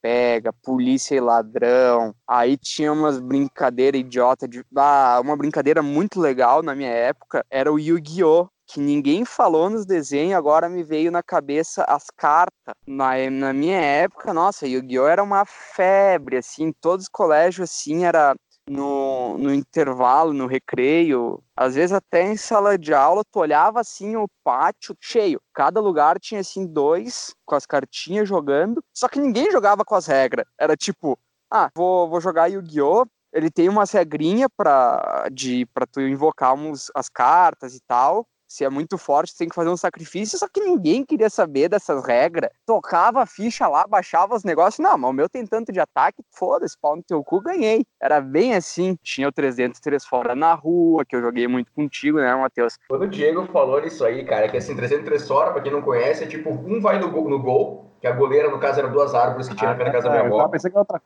pega-pega, 0.00 0.52
polícia 0.52 1.14
e 1.14 1.20
ladrão. 1.20 2.14
Aí 2.26 2.56
tinha 2.56 2.92
umas 2.92 3.20
brincadeiras 3.20 4.00
idiota 4.00 4.48
de. 4.48 4.64
Ah, 4.76 5.20
uma 5.22 5.36
brincadeira 5.36 5.82
muito 5.82 6.20
legal 6.20 6.62
na 6.62 6.74
minha 6.74 6.90
época 6.90 7.44
era 7.50 7.72
o 7.72 7.78
Yu-Gi-Oh! 7.78 8.48
que 8.72 8.78
ninguém 8.78 9.24
falou 9.24 9.68
nos 9.68 9.84
desenhos, 9.84 10.38
agora 10.38 10.68
me 10.68 10.84
veio 10.84 11.10
na 11.10 11.24
cabeça 11.24 11.82
as 11.88 12.06
cartas. 12.16 12.72
Na, 12.86 13.28
na 13.28 13.52
minha 13.52 13.80
época, 13.80 14.32
nossa, 14.32 14.64
Yu-Gi-Oh! 14.64 15.08
era 15.08 15.22
uma 15.24 15.44
febre, 15.44 16.36
assim, 16.36 16.72
todos 16.80 17.06
os 17.06 17.08
colégios, 17.08 17.68
assim, 17.68 18.04
era 18.04 18.36
no, 18.68 19.36
no 19.38 19.52
intervalo, 19.52 20.32
no 20.32 20.46
recreio, 20.46 21.42
às 21.56 21.74
vezes 21.74 21.92
até 21.92 22.22
em 22.22 22.36
sala 22.36 22.78
de 22.78 22.94
aula, 22.94 23.22
tu 23.24 23.40
olhava 23.40 23.80
assim 23.80 24.16
o 24.16 24.28
pátio 24.44 24.96
cheio. 25.00 25.40
Cada 25.52 25.80
lugar 25.80 26.18
tinha 26.18 26.40
assim 26.40 26.66
dois 26.66 27.34
com 27.44 27.54
as 27.54 27.66
cartinhas 27.66 28.28
jogando, 28.28 28.82
só 28.94 29.08
que 29.08 29.20
ninguém 29.20 29.50
jogava 29.50 29.84
com 29.84 29.94
as 29.94 30.06
regras. 30.06 30.46
Era 30.58 30.76
tipo, 30.76 31.18
ah, 31.50 31.70
vou, 31.74 32.08
vou 32.08 32.20
jogar 32.20 32.46
Yu-Gi-Oh! 32.46 33.06
Ele 33.32 33.50
tem 33.50 33.68
uma 33.68 33.84
regrinha 33.84 34.48
para 34.48 35.28
de 35.32 35.66
tu 35.92 36.00
invocar 36.00 36.52
uns, 36.54 36.90
as 36.94 37.08
cartas 37.08 37.74
e 37.76 37.80
tal 37.86 38.26
se 38.50 38.64
é 38.64 38.68
muito 38.68 38.98
forte, 38.98 39.36
tem 39.36 39.48
que 39.48 39.54
fazer 39.54 39.70
um 39.70 39.76
sacrifício, 39.76 40.36
só 40.36 40.48
que 40.52 40.60
ninguém 40.60 41.04
queria 41.04 41.30
saber 41.30 41.68
dessas 41.68 42.04
regras. 42.04 42.50
Tocava 42.66 43.22
a 43.22 43.26
ficha 43.26 43.68
lá, 43.68 43.86
baixava 43.86 44.34
os 44.34 44.42
negócios. 44.42 44.80
Não, 44.80 44.98
mas 44.98 45.10
o 45.10 45.12
meu 45.12 45.28
tem 45.28 45.46
tanto 45.46 45.70
de 45.70 45.78
ataque, 45.78 46.20
foda-se, 46.36 46.76
pau 46.76 46.96
no 46.96 47.02
teu 47.02 47.22
cu, 47.22 47.40
ganhei. 47.40 47.86
Era 48.02 48.20
bem 48.20 48.54
assim. 48.54 48.98
Tinha 49.04 49.28
o 49.28 49.32
303 49.32 50.04
fora 50.04 50.34
na 50.34 50.52
rua, 50.52 51.04
que 51.04 51.14
eu 51.14 51.20
joguei 51.20 51.46
muito 51.46 51.72
contigo, 51.72 52.18
né, 52.18 52.34
Matheus? 52.34 52.76
Quando 52.88 53.02
o 53.02 53.08
Diego 53.08 53.46
falou 53.52 53.78
isso 53.84 54.04
aí, 54.04 54.24
cara, 54.24 54.48
que 54.48 54.56
assim, 54.56 54.74
303 54.74 55.28
fora, 55.28 55.52
pra 55.52 55.62
quem 55.62 55.70
não 55.70 55.80
conhece, 55.80 56.24
é 56.24 56.26
tipo, 56.26 56.50
um 56.50 56.80
vai 56.80 56.98
no 56.98 57.08
gol, 57.08 57.30
no 57.30 57.38
gol 57.38 57.89
que 58.00 58.06
a 58.06 58.12
goleira, 58.12 58.50
no 58.50 58.58
caso, 58.58 58.80
eram 58.80 58.90
duas 58.90 59.14
árvores 59.14 59.46
que 59.46 59.54
tinha 59.54 59.72
ah, 59.72 59.74
na 59.74 59.90
casa 59.90 60.08
da 60.08 60.10
minha 60.10 60.24
avó. 60.24 60.50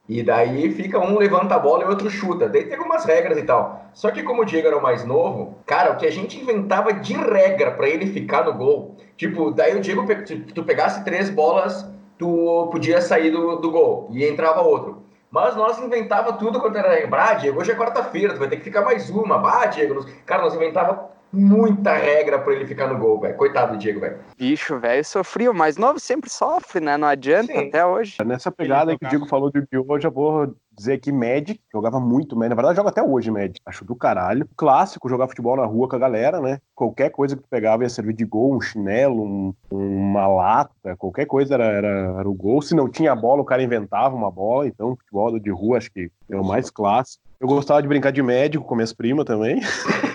E 0.08 0.22
daí 0.22 0.70
fica 0.70 0.98
um 1.00 1.18
levanta 1.18 1.56
a 1.56 1.58
bola 1.58 1.82
e 1.82 1.86
o 1.86 1.90
outro 1.90 2.08
chuta. 2.08 2.48
Daí 2.48 2.64
tem 2.66 2.76
algumas 2.76 3.04
regras 3.04 3.36
e 3.36 3.42
tal. 3.42 3.86
Só 3.92 4.12
que 4.12 4.22
como 4.22 4.42
o 4.42 4.44
Diego 4.44 4.68
era 4.68 4.78
o 4.78 4.82
mais 4.82 5.04
novo, 5.04 5.58
cara, 5.66 5.92
o 5.92 5.96
que 5.96 6.06
a 6.06 6.12
gente 6.12 6.40
inventava 6.40 6.92
de 6.92 7.14
regra 7.14 7.72
para 7.72 7.88
ele 7.88 8.06
ficar 8.06 8.44
no 8.44 8.54
gol, 8.54 8.94
tipo, 9.16 9.50
daí 9.50 9.76
o 9.76 9.80
Diego, 9.80 10.06
se 10.24 10.36
tu 10.36 10.62
pegasse 10.62 11.04
três 11.04 11.28
bolas, 11.28 11.84
tu 12.16 12.68
podia 12.70 13.00
sair 13.00 13.30
do, 13.30 13.56
do 13.56 13.72
gol 13.72 14.08
e 14.12 14.24
entrava 14.24 14.62
outro. 14.62 15.02
Mas 15.32 15.56
nós 15.56 15.80
inventava 15.80 16.34
tudo 16.34 16.60
quando 16.60 16.76
era. 16.76 17.08
Ah, 17.10 17.34
Diego, 17.34 17.60
hoje 17.60 17.72
é 17.72 17.74
quarta-feira, 17.74 18.34
tu 18.34 18.38
vai 18.38 18.48
ter 18.48 18.58
que 18.58 18.62
ficar 18.62 18.82
mais 18.82 19.10
uma. 19.10 19.36
Ah, 19.44 19.66
Diego. 19.66 20.06
Cara, 20.24 20.42
nós 20.42 20.54
inventava 20.54 21.10
muita 21.34 21.96
regra 21.96 22.38
para 22.38 22.52
ele 22.54 22.66
ficar 22.66 22.86
no 22.86 22.98
gol, 22.98 23.20
velho. 23.20 23.36
Coitado 23.36 23.72
do 23.72 23.78
Diego, 23.78 24.00
velho. 24.00 24.18
Bicho, 24.38 24.78
velho, 24.78 25.04
sofria. 25.04 25.50
O 25.50 25.54
mais 25.54 25.76
novo 25.76 25.98
sempre 25.98 26.30
sofre, 26.30 26.80
né? 26.80 26.96
Não 26.96 27.08
adianta 27.08 27.52
Sim. 27.52 27.68
até 27.68 27.84
hoje. 27.84 28.16
Nessa 28.24 28.50
pegada 28.50 28.92
aí 28.92 28.98
que 28.98 29.06
o 29.06 29.08
Diego 29.08 29.26
falou 29.26 29.50
de 29.50 29.58
Yu-Gi-Oh! 29.58 30.00
já 30.00 30.08
vou 30.08 30.54
dizer 30.76 30.98
que 30.98 31.12
Magic, 31.12 31.60
jogava 31.72 32.00
muito 32.00 32.36
Magic. 32.36 32.50
Na 32.50 32.54
verdade, 32.56 32.76
joga 32.76 32.90
até 32.90 33.02
hoje 33.02 33.30
Magic. 33.30 33.60
Acho 33.66 33.84
do 33.84 33.94
caralho. 33.94 34.48
Clássico, 34.56 35.08
jogar 35.08 35.28
futebol 35.28 35.56
na 35.56 35.64
rua 35.64 35.88
com 35.88 35.96
a 35.96 35.98
galera, 35.98 36.40
né? 36.40 36.58
Qualquer 36.74 37.10
coisa 37.10 37.36
que 37.36 37.42
tu 37.42 37.48
pegava 37.48 37.82
ia 37.82 37.88
servir 37.88 38.14
de 38.14 38.24
gol, 38.24 38.54
um 38.54 38.60
chinelo, 38.60 39.22
um, 39.22 39.54
uma 39.70 40.26
lata, 40.26 40.96
qualquer 40.96 41.26
coisa 41.26 41.54
era, 41.54 41.64
era, 41.64 41.88
era, 42.18 42.28
o 42.28 42.34
gol. 42.34 42.62
Se 42.62 42.74
não 42.74 42.88
tinha 42.88 43.14
bola, 43.14 43.42
o 43.42 43.44
cara 43.44 43.62
inventava 43.62 44.14
uma 44.14 44.30
bola. 44.30 44.66
Então, 44.66 44.96
futebol 44.96 45.38
de 45.38 45.50
rua 45.50 45.78
acho 45.78 45.90
que 45.92 46.10
é 46.30 46.36
o 46.36 46.44
mais 46.44 46.70
clássico. 46.70 47.22
Eu 47.40 47.48
gostava 47.48 47.82
de 47.82 47.88
brincar 47.88 48.10
de 48.10 48.22
médico 48.22 48.64
com 48.64 48.74
minhas 48.74 48.92
primas 48.92 49.24
também. 49.24 49.60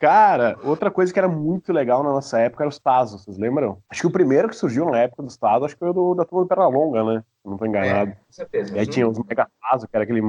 Cara, 0.00 0.56
outra 0.64 0.90
coisa 0.90 1.12
que 1.12 1.18
era 1.18 1.28
muito 1.28 1.74
legal 1.74 2.02
na 2.02 2.08
nossa 2.10 2.38
época 2.38 2.64
era 2.64 2.70
os 2.70 2.78
Tazos, 2.78 3.22
vocês 3.22 3.36
lembram? 3.36 3.76
Acho 3.90 4.00
que 4.00 4.06
o 4.06 4.10
primeiro 4.10 4.48
que 4.48 4.56
surgiu 4.56 4.86
na 4.86 4.96
época 4.96 5.22
dos 5.22 5.36
Tazos, 5.36 5.66
acho 5.66 5.74
que 5.74 5.78
foi 5.78 5.90
o 5.90 5.92
do, 5.92 6.14
da 6.14 6.24
turma 6.24 6.44
do 6.44 6.48
Pernalonga, 6.48 7.04
né? 7.04 7.22
Não 7.44 7.58
tô 7.58 7.66
enganado. 7.66 8.12
É, 8.12 8.14
com 8.14 8.32
certeza. 8.32 8.74
E 8.74 8.78
aí 8.78 8.86
tinha 8.86 9.06
os 9.06 9.18
Mega 9.18 9.46
Tazo, 9.60 9.86
que 9.86 9.94
era 9.94 10.04
aquele 10.04 10.22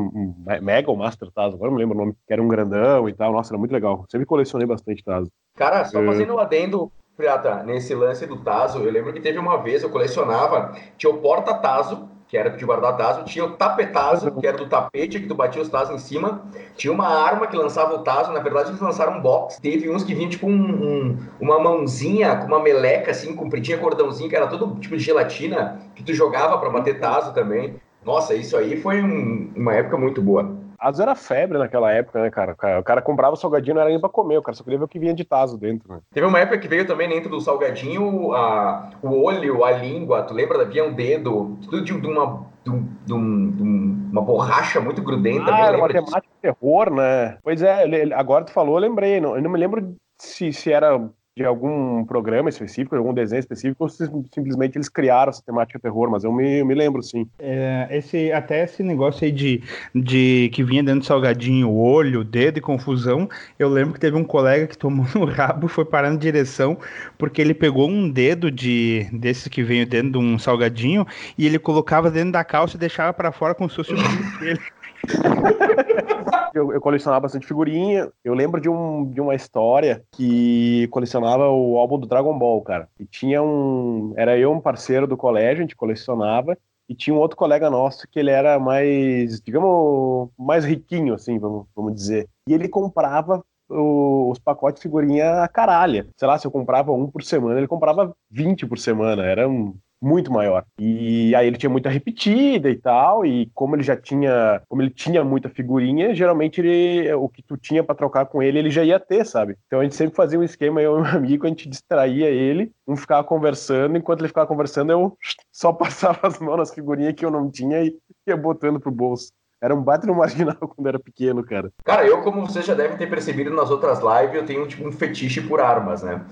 Mega 0.62 0.91
ou 0.91 0.98
Master 0.98 1.32
Tazo, 1.32 1.56
agora 1.56 1.72
não 1.72 1.77
me 1.77 1.84
lembro 1.84 1.98
o 1.98 2.01
nome, 2.01 2.18
que 2.27 2.34
era 2.34 2.44
um 2.44 2.50
grandão 2.50 3.08
e 3.08 3.13
tal. 3.13 3.32
Nossa, 3.32 3.53
era 3.53 3.58
muito 3.58 3.72
legal. 3.72 4.03
Sempre 4.10 4.27
colecionei 4.27 4.68
bastante 4.68 5.01
Tazo. 5.06 5.32
Cara, 5.56 5.86
só 5.86 6.03
fazendo 6.03 6.36
um 6.36 6.39
adendo, 6.39 6.91
Pirata, 7.15 7.63
nesse 7.63 7.96
lance 7.96 8.25
do 8.25 8.44
Tazo, 8.44 8.80
eu 8.80 8.91
lembro 8.91 9.13
que 9.13 9.22
teve 9.22 9.39
uma 9.39 9.56
vez, 9.56 9.84
eu 9.84 9.89
colecionava, 9.89 10.75
tinha 10.98 11.13
o 11.13 11.20
Porta 11.20 11.53
Tazo, 11.53 12.10
que 12.32 12.38
era 12.38 12.50
de 12.50 12.64
guardar 12.64 12.96
taso, 12.96 13.26
tinha 13.26 13.44
o 13.44 13.58
tapetazo, 13.58 14.32
que 14.32 14.48
era 14.48 14.56
do 14.56 14.66
tapete, 14.66 15.20
que 15.20 15.28
tu 15.28 15.36
batia 15.36 15.62
os 15.62 15.68
tazos 15.68 15.94
em 15.94 16.00
cima, 16.00 16.42
tinha 16.78 16.94
uma 16.94 17.06
arma 17.06 17.46
que 17.46 17.58
lançava 17.58 17.94
o 17.94 18.04
taso, 18.04 18.32
na 18.32 18.40
verdade 18.40 18.70
eles 18.70 18.80
lançaram 18.80 19.18
um 19.18 19.22
box, 19.22 19.60
teve 19.60 19.90
uns 19.90 20.02
que 20.02 20.16
vinham 20.16 20.30
tipo 20.30 20.48
um, 20.48 20.54
um, 20.54 21.18
uma 21.42 21.60
mãozinha 21.60 22.38
com 22.38 22.48
uma 22.48 22.62
meleca 22.62 23.12
assim, 23.12 23.36
compridinha, 23.36 23.78
cordãozinho, 23.78 24.30
que 24.30 24.36
era 24.38 24.48
todo 24.48 24.80
tipo 24.80 24.96
de 24.96 25.04
gelatina, 25.04 25.82
que 25.94 26.04
tu 26.04 26.14
jogava 26.14 26.58
para 26.58 26.70
bater 26.70 27.02
taso 27.02 27.34
também. 27.34 27.76
Nossa, 28.02 28.34
isso 28.34 28.56
aí 28.56 28.78
foi 28.78 29.04
um, 29.04 29.52
uma 29.54 29.74
época 29.74 29.98
muito 29.98 30.22
boa. 30.22 30.61
Tazo 30.82 31.04
era 31.04 31.14
febre 31.14 31.60
naquela 31.60 31.92
época, 31.92 32.20
né, 32.20 32.32
cara? 32.32 32.58
O 32.80 32.84
cara 32.84 33.02
comprava 33.04 33.34
o 33.34 33.38
salgadinho, 33.38 33.76
não 33.76 33.82
era 33.82 33.92
nem 33.92 34.00
pra 34.00 34.10
comer, 34.10 34.40
o 34.40 34.42
cara 34.42 34.56
só 34.56 34.64
queria 34.64 34.80
ver 34.80 34.86
o 34.86 34.88
que 34.88 34.98
vinha 34.98 35.14
de 35.14 35.24
Tazo 35.24 35.56
dentro, 35.56 35.88
né? 35.94 36.00
Teve 36.12 36.26
uma 36.26 36.40
época 36.40 36.58
que 36.58 36.68
veio 36.68 36.88
também 36.88 37.08
dentro 37.08 37.30
do 37.30 37.40
salgadinho 37.40 38.34
a, 38.34 38.90
o 39.04 39.24
olho, 39.24 39.64
a 39.64 39.72
língua, 39.72 40.24
tu 40.24 40.34
lembra? 40.34 40.60
Havia 40.62 40.84
um 40.84 40.94
dedo, 40.94 41.58
tudo 41.62 41.84
de, 41.84 42.02
de 42.02 42.08
uma 42.08 42.46
de, 42.64 42.72
um, 42.72 42.88
um, 43.14 44.10
uma 44.12 44.22
borracha 44.22 44.80
muito 44.82 45.04
grudenta. 45.04 45.54
Ah, 45.54 45.68
era 45.68 45.78
uma 45.78 45.88
temática 45.88 46.22
de 46.22 46.42
terror, 46.42 46.92
né? 46.92 47.38
Pois 47.44 47.62
é, 47.62 47.84
agora 48.14 48.46
tu 48.46 48.52
falou, 48.52 48.76
eu 48.76 48.82
lembrei. 48.82 49.22
Não, 49.22 49.36
eu 49.36 49.42
não 49.42 49.52
me 49.52 49.60
lembro 49.60 49.96
se, 50.20 50.52
se 50.52 50.72
era 50.72 50.98
de 51.36 51.46
algum 51.46 52.04
programa 52.04 52.50
específico, 52.50 52.94
de 52.94 53.00
algum 53.00 53.14
desenho 53.14 53.40
específico, 53.40 53.84
ou 53.84 53.90
se 53.90 54.06
simplesmente 54.34 54.78
eles 54.78 54.90
criaram 54.90 55.30
essa 55.30 55.42
temática 55.42 55.80
terror, 55.80 56.10
mas 56.10 56.26
eu 56.26 56.32
me, 56.32 56.60
eu 56.60 56.66
me 56.66 56.76
lembro, 56.76 57.02
sim. 57.02 57.26
É, 57.40 57.88
esse, 57.90 58.32
até 58.34 58.66
esse 58.66 58.84
negócio 58.84 59.24
aí 59.24 59.32
de, 59.32 59.64
de 59.96 60.50
que 60.54 60.62
vinha 60.62 60.84
dentro 60.84 61.00
do 61.00 61.06
salgadinho 61.06 61.70
o 61.70 61.82
olho, 61.82 62.20
o 62.20 62.24
dedo 62.26 62.58
e 62.58 62.62
confusão, 62.62 63.30
eu 63.58 63.70
lembro 63.70 63.94
que 63.94 64.00
teve 64.00 64.18
um 64.18 64.26
colega 64.26 64.68
que 64.68 64.78
tomou 64.78 65.06
no 65.16 65.24
rabo 65.24 65.68
e 65.68 65.70
foi 65.70 65.86
parar 65.86 66.12
na 66.12 66.18
direção, 66.18 66.78
porque 67.18 67.42
ele 67.42 67.54
pegou 67.54 67.90
um 67.90 68.10
dedo 68.10 68.52
de 68.52 69.08
desses 69.14 69.48
que 69.48 69.64
veio 69.64 69.88
dentro 69.88 70.12
de 70.12 70.18
um 70.18 70.38
salgadinho 70.38 71.06
e 71.38 71.46
ele 71.46 71.58
colocava 71.58 72.12
dentro 72.12 72.34
da 72.34 72.44
calça 72.44 72.76
e 72.76 72.80
deixava 72.80 73.14
para 73.14 73.32
fora 73.32 73.56
como 73.56 73.70
se 73.70 73.78
fosse 73.78 73.94
o 73.94 74.40
dele. 74.40 74.60
eu, 76.53 76.74
eu, 76.74 76.82
colecionava 76.82 77.22
bastante 77.22 77.48
figurinha. 77.48 78.12
Eu 78.24 78.34
lembro 78.34 78.60
de, 78.60 78.70
um, 78.70 79.06
de 79.06 79.22
uma 79.22 79.36
história 79.36 80.03
que 80.12 80.88
colecionava 80.91 81.50
o 81.50 81.77
álbum 81.77 82.00
do 82.00 82.08
Dragon 82.08 82.38
Ball, 82.38 82.62
cara. 82.62 82.89
E 83.00 83.06
tinha 83.06 83.41
um. 83.41 84.13
Era 84.15 84.38
eu, 84.38 84.51
um 84.51 84.62
parceiro 84.62 85.08
do 85.08 85.18
colégio, 85.18 85.60
a 85.60 85.62
gente 85.62 85.75
colecionava. 85.75 86.58
E 86.89 86.96
tinha 86.96 87.15
um 87.15 87.20
outro 87.20 87.38
colega 87.38 87.70
nosso 87.70 88.06
que 88.10 88.20
ele 88.20 88.30
era 88.30 88.60
mais, 88.60 89.39
digamos, 89.39 90.30
mais 90.38 90.65
riquinho, 90.65 91.13
assim, 91.13 91.39
vamos, 91.39 91.65
vamos 91.74 91.96
dizer. 91.96 92.27
E 92.46 92.53
ele 92.53 92.68
comprava 92.68 93.41
os 93.70 94.38
pacotes 94.39 94.82
de 94.82 94.84
figurinha 94.84 95.44
a 95.44 95.48
caralha. 95.48 96.08
Sei 96.18 96.27
lá, 96.27 96.38
se 96.38 96.46
eu 96.46 96.51
comprava 96.51 96.91
um 96.91 97.08
por 97.08 97.24
semana, 97.24 97.60
ele 97.60 97.68
comprava 97.68 98.13
20 98.30 98.65
por 98.68 98.77
semana. 98.77 99.24
Era 99.24 99.48
um 99.48 99.74
muito 100.01 100.31
maior. 100.31 100.65
E 100.79 101.36
aí 101.36 101.45
ele 101.45 101.58
tinha 101.58 101.69
muita 101.69 101.89
repetida 101.89 102.69
e 102.69 102.76
tal, 102.76 103.26
e 103.26 103.52
como 103.54 103.76
ele 103.76 103.84
já 103.84 103.95
tinha, 103.95 104.62
como 104.67 104.82
ele 104.82 104.89
tinha 104.89 105.23
muita 105.23 105.49
figurinha, 105.49 106.15
geralmente 106.15 106.60
ele, 106.60 107.13
o 107.13 107.30
que 107.30 107.43
tu 107.43 107.56
tinha 107.56 107.84
para 107.84 107.95
trocar 107.95 108.26
com 108.26 108.41
ele, 108.41 108.58
ele 108.58 108.71
já 108.71 108.84
ia 108.84 108.99
ter, 108.99 109.26
sabe? 109.26 109.56
Então 109.67 109.80
a 109.80 109.84
gente 109.84 109.95
sempre 109.95 110.15
fazia 110.15 110.39
um 110.39 110.43
esquema, 110.43 110.82
eu 110.82 110.97
e 110.97 111.02
meu 111.02 111.12
amigo, 111.15 111.45
a 111.45 111.49
gente 111.49 111.69
distraía 111.69 112.30
ele, 112.30 112.71
um 112.88 112.95
ficava 112.95 113.23
conversando, 113.23 113.97
enquanto 113.97 114.21
ele 114.21 114.30
ficava 114.30 114.47
conversando, 114.47 114.91
eu 114.91 115.17
só 115.54 115.71
passava 115.71 116.19
as 116.23 116.39
mãos 116.39 116.58
nas 116.58 116.73
figurinhas 116.73 117.13
que 117.13 117.26
eu 117.26 117.32
não 117.32 117.49
tinha 117.52 117.84
e 117.84 117.95
ia 118.28 118.36
botando 118.36 118.80
pro 118.80 118.91
bolso. 118.91 119.32
Era 119.62 119.76
um 119.76 119.84
baita 119.84 120.08
no 120.08 120.15
marginal 120.15 120.56
quando 120.76 120.88
era 120.88 120.99
pequeno, 120.99 121.43
cara. 121.43 121.71
Cara, 121.86 122.06
eu, 122.06 122.23
como 122.23 122.47
vocês 122.47 122.65
já 122.65 122.73
devem 122.73 122.97
ter 122.97 123.08
percebido 123.08 123.52
nas 123.52 123.69
outras 123.69 123.99
lives, 123.99 124.36
eu 124.36 124.45
tenho 124.45 124.67
tipo 124.67 124.88
um 124.88 124.91
fetiche 124.91 125.39
por 125.41 125.62
armas, 125.62 126.02
né? 126.02 126.26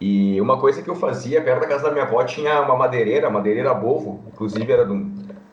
E 0.00 0.40
uma 0.40 0.58
coisa 0.58 0.82
que 0.82 0.90
eu 0.90 0.94
fazia, 0.94 1.40
perto 1.42 1.60
da 1.60 1.68
casa 1.68 1.84
da 1.84 1.92
minha 1.92 2.04
avó 2.04 2.22
tinha 2.24 2.60
uma 2.62 2.76
madeireira, 2.76 3.30
madeireira 3.30 3.72
Bovo, 3.72 4.20
inclusive 4.26 4.70
era 4.70 4.84
do, 4.84 4.96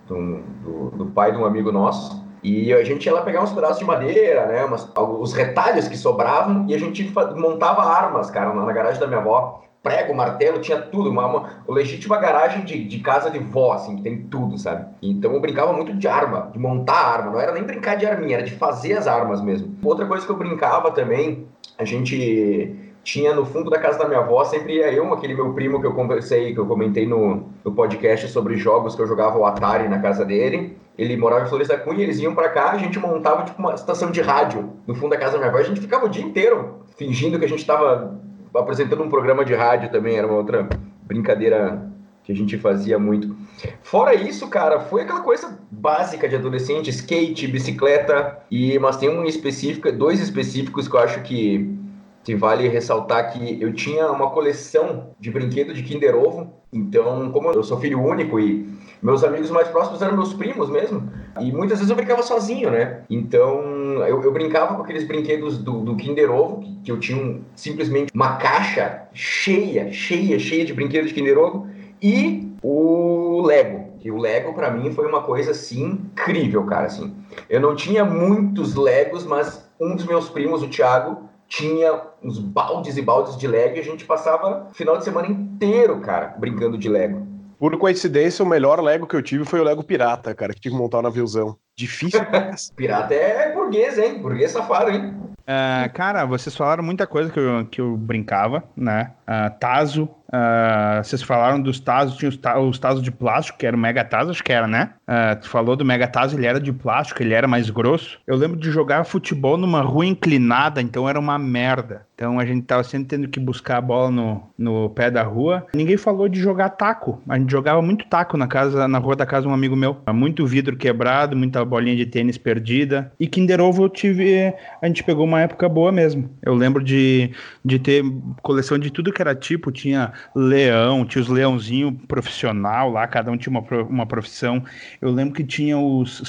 do, 0.07 0.39
do, 0.63 0.91
do 0.91 1.05
pai 1.07 1.31
de 1.31 1.37
um 1.37 1.45
amigo 1.45 1.71
nosso. 1.71 2.21
E 2.43 2.73
a 2.73 2.83
gente 2.83 3.05
ia 3.05 3.13
lá 3.13 3.21
pegar 3.21 3.43
uns 3.43 3.51
pedaços 3.51 3.77
de 3.77 3.85
madeira, 3.85 4.47
né? 4.47 4.65
Umas, 4.65 4.91
os 4.95 5.33
retalhos 5.33 5.87
que 5.87 5.95
sobravam 5.95 6.65
e 6.67 6.73
a 6.73 6.79
gente 6.79 7.13
montava 7.35 7.83
armas, 7.83 8.31
cara, 8.31 8.53
na, 8.53 8.65
na 8.65 8.73
garagem 8.73 8.99
da 8.99 9.07
minha 9.07 9.19
avó. 9.19 9.61
Prego, 9.83 10.13
martelo, 10.13 10.59
tinha 10.59 10.79
tudo. 10.79 11.09
Uma, 11.09 11.25
uma 11.27 11.49
legítima 11.67 12.17
garagem 12.17 12.63
de, 12.63 12.83
de 12.83 12.99
casa 12.99 13.29
de 13.29 13.39
vó, 13.39 13.73
assim, 13.73 13.95
que 13.95 14.03
tem 14.03 14.23
tudo, 14.23 14.57
sabe? 14.57 14.85
Então 15.01 15.33
eu 15.33 15.39
brincava 15.39 15.73
muito 15.73 15.93
de 15.93 16.07
arma, 16.07 16.49
de 16.51 16.59
montar 16.59 16.97
arma. 16.97 17.31
Não 17.31 17.39
era 17.39 17.51
nem 17.51 17.63
brincar 17.63 17.95
de 17.95 18.05
arminha, 18.05 18.37
era 18.37 18.45
de 18.45 18.55
fazer 18.55 18.93
as 18.93 19.07
armas 19.07 19.41
mesmo. 19.41 19.75
Outra 19.83 20.05
coisa 20.05 20.25
que 20.25 20.31
eu 20.31 20.37
brincava 20.37 20.91
também, 20.91 21.47
a 21.77 21.85
gente 21.85 22.75
tinha 23.03 23.33
no 23.33 23.45
fundo 23.45 23.69
da 23.69 23.79
casa 23.79 23.97
da 23.97 24.07
minha 24.07 24.19
avó, 24.19 24.43
sempre 24.43 24.75
ia 24.75 24.91
eu, 24.91 25.11
aquele 25.13 25.33
meu 25.33 25.53
primo 25.53 25.79
que 25.79 25.87
eu 25.87 25.93
conversei, 25.93 26.53
que 26.53 26.59
eu 26.59 26.65
comentei 26.65 27.05
no, 27.07 27.49
no 27.63 27.71
podcast 27.71 28.27
sobre 28.27 28.55
jogos 28.57 28.95
que 28.95 29.01
eu 29.01 29.07
jogava 29.07 29.37
o 29.37 29.45
Atari 29.45 29.89
na 29.89 29.99
casa 29.99 30.23
dele. 30.23 30.77
Ele 30.97 31.17
morava 31.17 31.45
em 31.45 31.49
Flores 31.49 31.67
da 31.67 31.77
Cunha, 31.77 32.03
eles 32.03 32.19
iam 32.19 32.35
para 32.35 32.49
cá, 32.49 32.71
a 32.71 32.77
gente 32.77 32.99
montava 32.99 33.43
tipo 33.43 33.59
uma 33.59 33.73
estação 33.73 34.11
de 34.11 34.21
rádio 34.21 34.69
no 34.85 34.93
fundo 34.93 35.11
da 35.11 35.17
casa 35.17 35.33
da 35.33 35.39
minha 35.39 35.49
avó, 35.49 35.57
a 35.57 35.63
gente 35.63 35.81
ficava 35.81 36.05
o 36.05 36.09
dia 36.09 36.23
inteiro 36.23 36.81
fingindo 36.95 37.39
que 37.39 37.45
a 37.45 37.49
gente 37.49 37.59
estava 37.59 38.19
apresentando 38.53 39.01
um 39.01 39.09
programa 39.09 39.43
de 39.43 39.55
rádio 39.55 39.89
também, 39.89 40.17
era 40.17 40.27
uma 40.27 40.37
outra 40.37 40.67
brincadeira 41.03 41.89
que 42.23 42.31
a 42.31 42.35
gente 42.35 42.57
fazia 42.57 42.99
muito. 42.99 43.35
Fora 43.81 44.13
isso, 44.13 44.47
cara, 44.47 44.79
foi 44.79 45.01
aquela 45.01 45.21
coisa 45.21 45.57
básica 45.71 46.29
de 46.29 46.35
adolescente, 46.35 46.89
skate, 46.89 47.47
bicicleta, 47.47 48.37
e 48.51 48.77
mas 48.77 48.97
tem 48.97 49.09
um 49.09 49.25
específico, 49.25 49.91
dois 49.91 50.19
específicos 50.19 50.87
que 50.87 50.95
eu 50.95 50.99
acho 50.99 51.21
que 51.21 51.81
que 52.23 52.35
vale 52.35 52.67
ressaltar 52.67 53.31
que 53.31 53.61
eu 53.61 53.73
tinha 53.73 54.11
uma 54.11 54.29
coleção 54.29 55.11
de 55.19 55.31
brinquedos 55.31 55.75
de 55.75 55.83
Kinder 55.83 56.15
Ovo. 56.15 56.53
Então, 56.71 57.31
como 57.31 57.51
eu 57.51 57.63
sou 57.63 57.79
filho 57.79 58.01
único 58.01 58.39
e 58.39 58.69
meus 59.01 59.23
amigos 59.23 59.49
mais 59.49 59.67
próximos 59.67 60.01
eram 60.01 60.15
meus 60.15 60.33
primos 60.33 60.69
mesmo, 60.69 61.11
e 61.39 61.51
muitas 61.51 61.79
vezes 61.79 61.89
eu 61.89 61.95
brincava 61.95 62.21
sozinho, 62.21 62.69
né? 62.69 63.01
Então, 63.09 63.59
eu, 64.07 64.21
eu 64.21 64.31
brincava 64.31 64.75
com 64.75 64.83
aqueles 64.83 65.03
brinquedos 65.03 65.57
do, 65.57 65.81
do 65.81 65.95
Kinder 65.95 66.31
Ovo, 66.31 66.59
que, 66.59 66.75
que 66.83 66.91
eu 66.91 66.99
tinha 66.99 67.17
um, 67.17 67.41
simplesmente 67.55 68.11
uma 68.13 68.35
caixa 68.35 69.07
cheia, 69.11 69.91
cheia, 69.91 70.37
cheia 70.37 70.63
de 70.63 70.73
brinquedos 70.73 71.09
de 71.09 71.15
Kinder 71.15 71.37
Ovo, 71.37 71.67
e 72.01 72.51
o 72.61 73.41
Lego. 73.41 73.91
E 74.03 74.11
o 74.11 74.17
Lego 74.17 74.53
para 74.53 74.71
mim 74.71 74.91
foi 74.91 75.07
uma 75.07 75.21
coisa 75.23 75.51
assim 75.51 75.83
incrível, 75.83 76.63
cara, 76.65 76.85
assim. 76.85 77.13
Eu 77.49 77.59
não 77.59 77.75
tinha 77.75 78.05
muitos 78.05 78.75
Legos, 78.75 79.25
mas 79.25 79.67
um 79.79 79.95
dos 79.95 80.05
meus 80.05 80.29
primos, 80.29 80.61
o 80.61 80.67
Thiago, 80.67 81.29
tinha 81.51 82.01
uns 82.23 82.39
baldes 82.39 82.95
e 82.95 83.01
baldes 83.01 83.37
de 83.37 83.45
Lego 83.45 83.75
e 83.75 83.79
a 83.79 83.83
gente 83.83 84.05
passava 84.05 84.67
o 84.71 84.73
final 84.73 84.97
de 84.97 85.03
semana 85.03 85.27
inteiro, 85.27 85.99
cara, 85.99 86.33
brincando 86.37 86.77
de 86.77 86.87
Lego. 86.87 87.27
Por 87.59 87.77
coincidência, 87.77 88.43
o 88.43 88.47
melhor 88.47 88.79
Lego 88.79 89.05
que 89.05 89.15
eu 89.15 89.21
tive 89.21 89.43
foi 89.43 89.59
o 89.59 89.63
Lego 89.63 89.83
Pirata, 89.83 90.33
cara, 90.33 90.53
que 90.53 90.61
tive 90.61 90.73
que 90.73 90.81
montar 90.81 90.99
um 90.99 91.01
naviozão. 91.03 91.57
Difícil. 91.75 92.21
Pirata 92.75 93.13
é 93.13 93.53
burguês, 93.53 93.97
hein? 93.97 94.19
Burguês 94.19 94.51
safado, 94.51 94.91
hein? 94.91 95.13
Uh, 95.41 95.91
cara, 95.93 96.23
vocês 96.25 96.55
falaram 96.55 96.83
muita 96.83 97.05
coisa 97.05 97.29
que 97.29 97.39
eu, 97.39 97.65
que 97.65 97.81
eu 97.81 97.97
brincava, 97.97 98.63
né? 98.75 99.11
Uh, 99.27 99.59
Tazo, 99.59 100.09
Uh, 100.31 101.03
vocês 101.03 101.21
falaram 101.21 101.61
dos 101.61 101.79
Tazos, 101.79 102.17
tinha 102.17 102.29
os, 102.29 102.39
os 102.69 102.79
Tazos 102.79 103.03
de 103.03 103.11
plástico, 103.11 103.57
que 103.57 103.65
era 103.65 103.75
o 103.75 103.79
Mega 103.79 104.03
Tazo, 104.03 104.31
acho 104.31 104.43
que 104.43 104.53
era, 104.53 104.65
né? 104.65 104.93
Uh, 105.07 105.39
tu 105.41 105.49
falou 105.49 105.75
do 105.75 105.83
Mega 105.83 106.07
Tazo, 106.07 106.37
ele 106.37 106.45
era 106.45 106.59
de 106.59 106.71
plástico, 106.71 107.21
ele 107.21 107.33
era 107.33 107.47
mais 107.47 107.69
grosso. 107.69 108.17
Eu 108.25 108.37
lembro 108.37 108.57
de 108.57 108.71
jogar 108.71 109.03
futebol 109.03 109.57
numa 109.57 109.81
rua 109.81 110.05
inclinada, 110.05 110.81
então 110.81 111.07
era 111.07 111.19
uma 111.19 111.37
merda. 111.37 112.05
Então 112.21 112.39
a 112.39 112.45
gente 112.45 112.61
tava 112.67 112.83
sempre 112.83 113.07
tendo 113.07 113.27
que 113.27 113.39
buscar 113.39 113.77
a 113.77 113.81
bola 113.81 114.11
no, 114.11 114.43
no 114.55 114.91
pé 114.91 115.09
da 115.09 115.23
rua. 115.23 115.65
Ninguém 115.73 115.97
falou 115.97 116.29
de 116.29 116.39
jogar 116.39 116.69
taco. 116.69 117.19
A 117.27 117.35
gente 117.35 117.51
jogava 117.51 117.81
muito 117.81 118.05
taco 118.05 118.37
na 118.37 118.45
casa, 118.45 118.87
na 118.87 118.99
rua 118.99 119.15
da 119.15 119.25
casa 119.25 119.41
de 119.41 119.47
um 119.47 119.53
amigo 119.55 119.75
meu. 119.75 119.97
Muito 120.13 120.45
vidro 120.45 120.77
quebrado, 120.77 121.35
muita 121.35 121.65
bolinha 121.65 121.95
de 121.95 122.05
tênis 122.05 122.37
perdida. 122.37 123.11
E 123.19 123.25
Kinder 123.25 123.59
Ovo 123.59 123.85
eu 123.85 123.89
tive. 123.89 124.53
A 124.79 124.85
gente 124.85 125.03
pegou 125.03 125.25
uma 125.25 125.41
época 125.41 125.67
boa 125.67 125.91
mesmo. 125.91 126.29
Eu 126.43 126.53
lembro 126.53 126.83
de, 126.83 127.31
de 127.65 127.79
ter 127.79 128.03
coleção 128.43 128.77
de 128.77 128.91
tudo 128.91 129.11
que 129.11 129.19
era 129.19 129.33
tipo. 129.33 129.71
Tinha 129.71 130.13
leão, 130.35 131.03
tinha 131.05 131.23
os 131.23 131.27
leãozinho 131.27 131.91
profissional 132.07 132.91
lá, 132.91 133.07
cada 133.07 133.31
um 133.31 133.37
tinha 133.37 133.49
uma, 133.49 133.81
uma 133.89 134.05
profissão. 134.05 134.63
Eu 135.01 135.09
lembro 135.09 135.33
que 135.33 135.43
tinha 135.43 135.75
os 135.75 136.21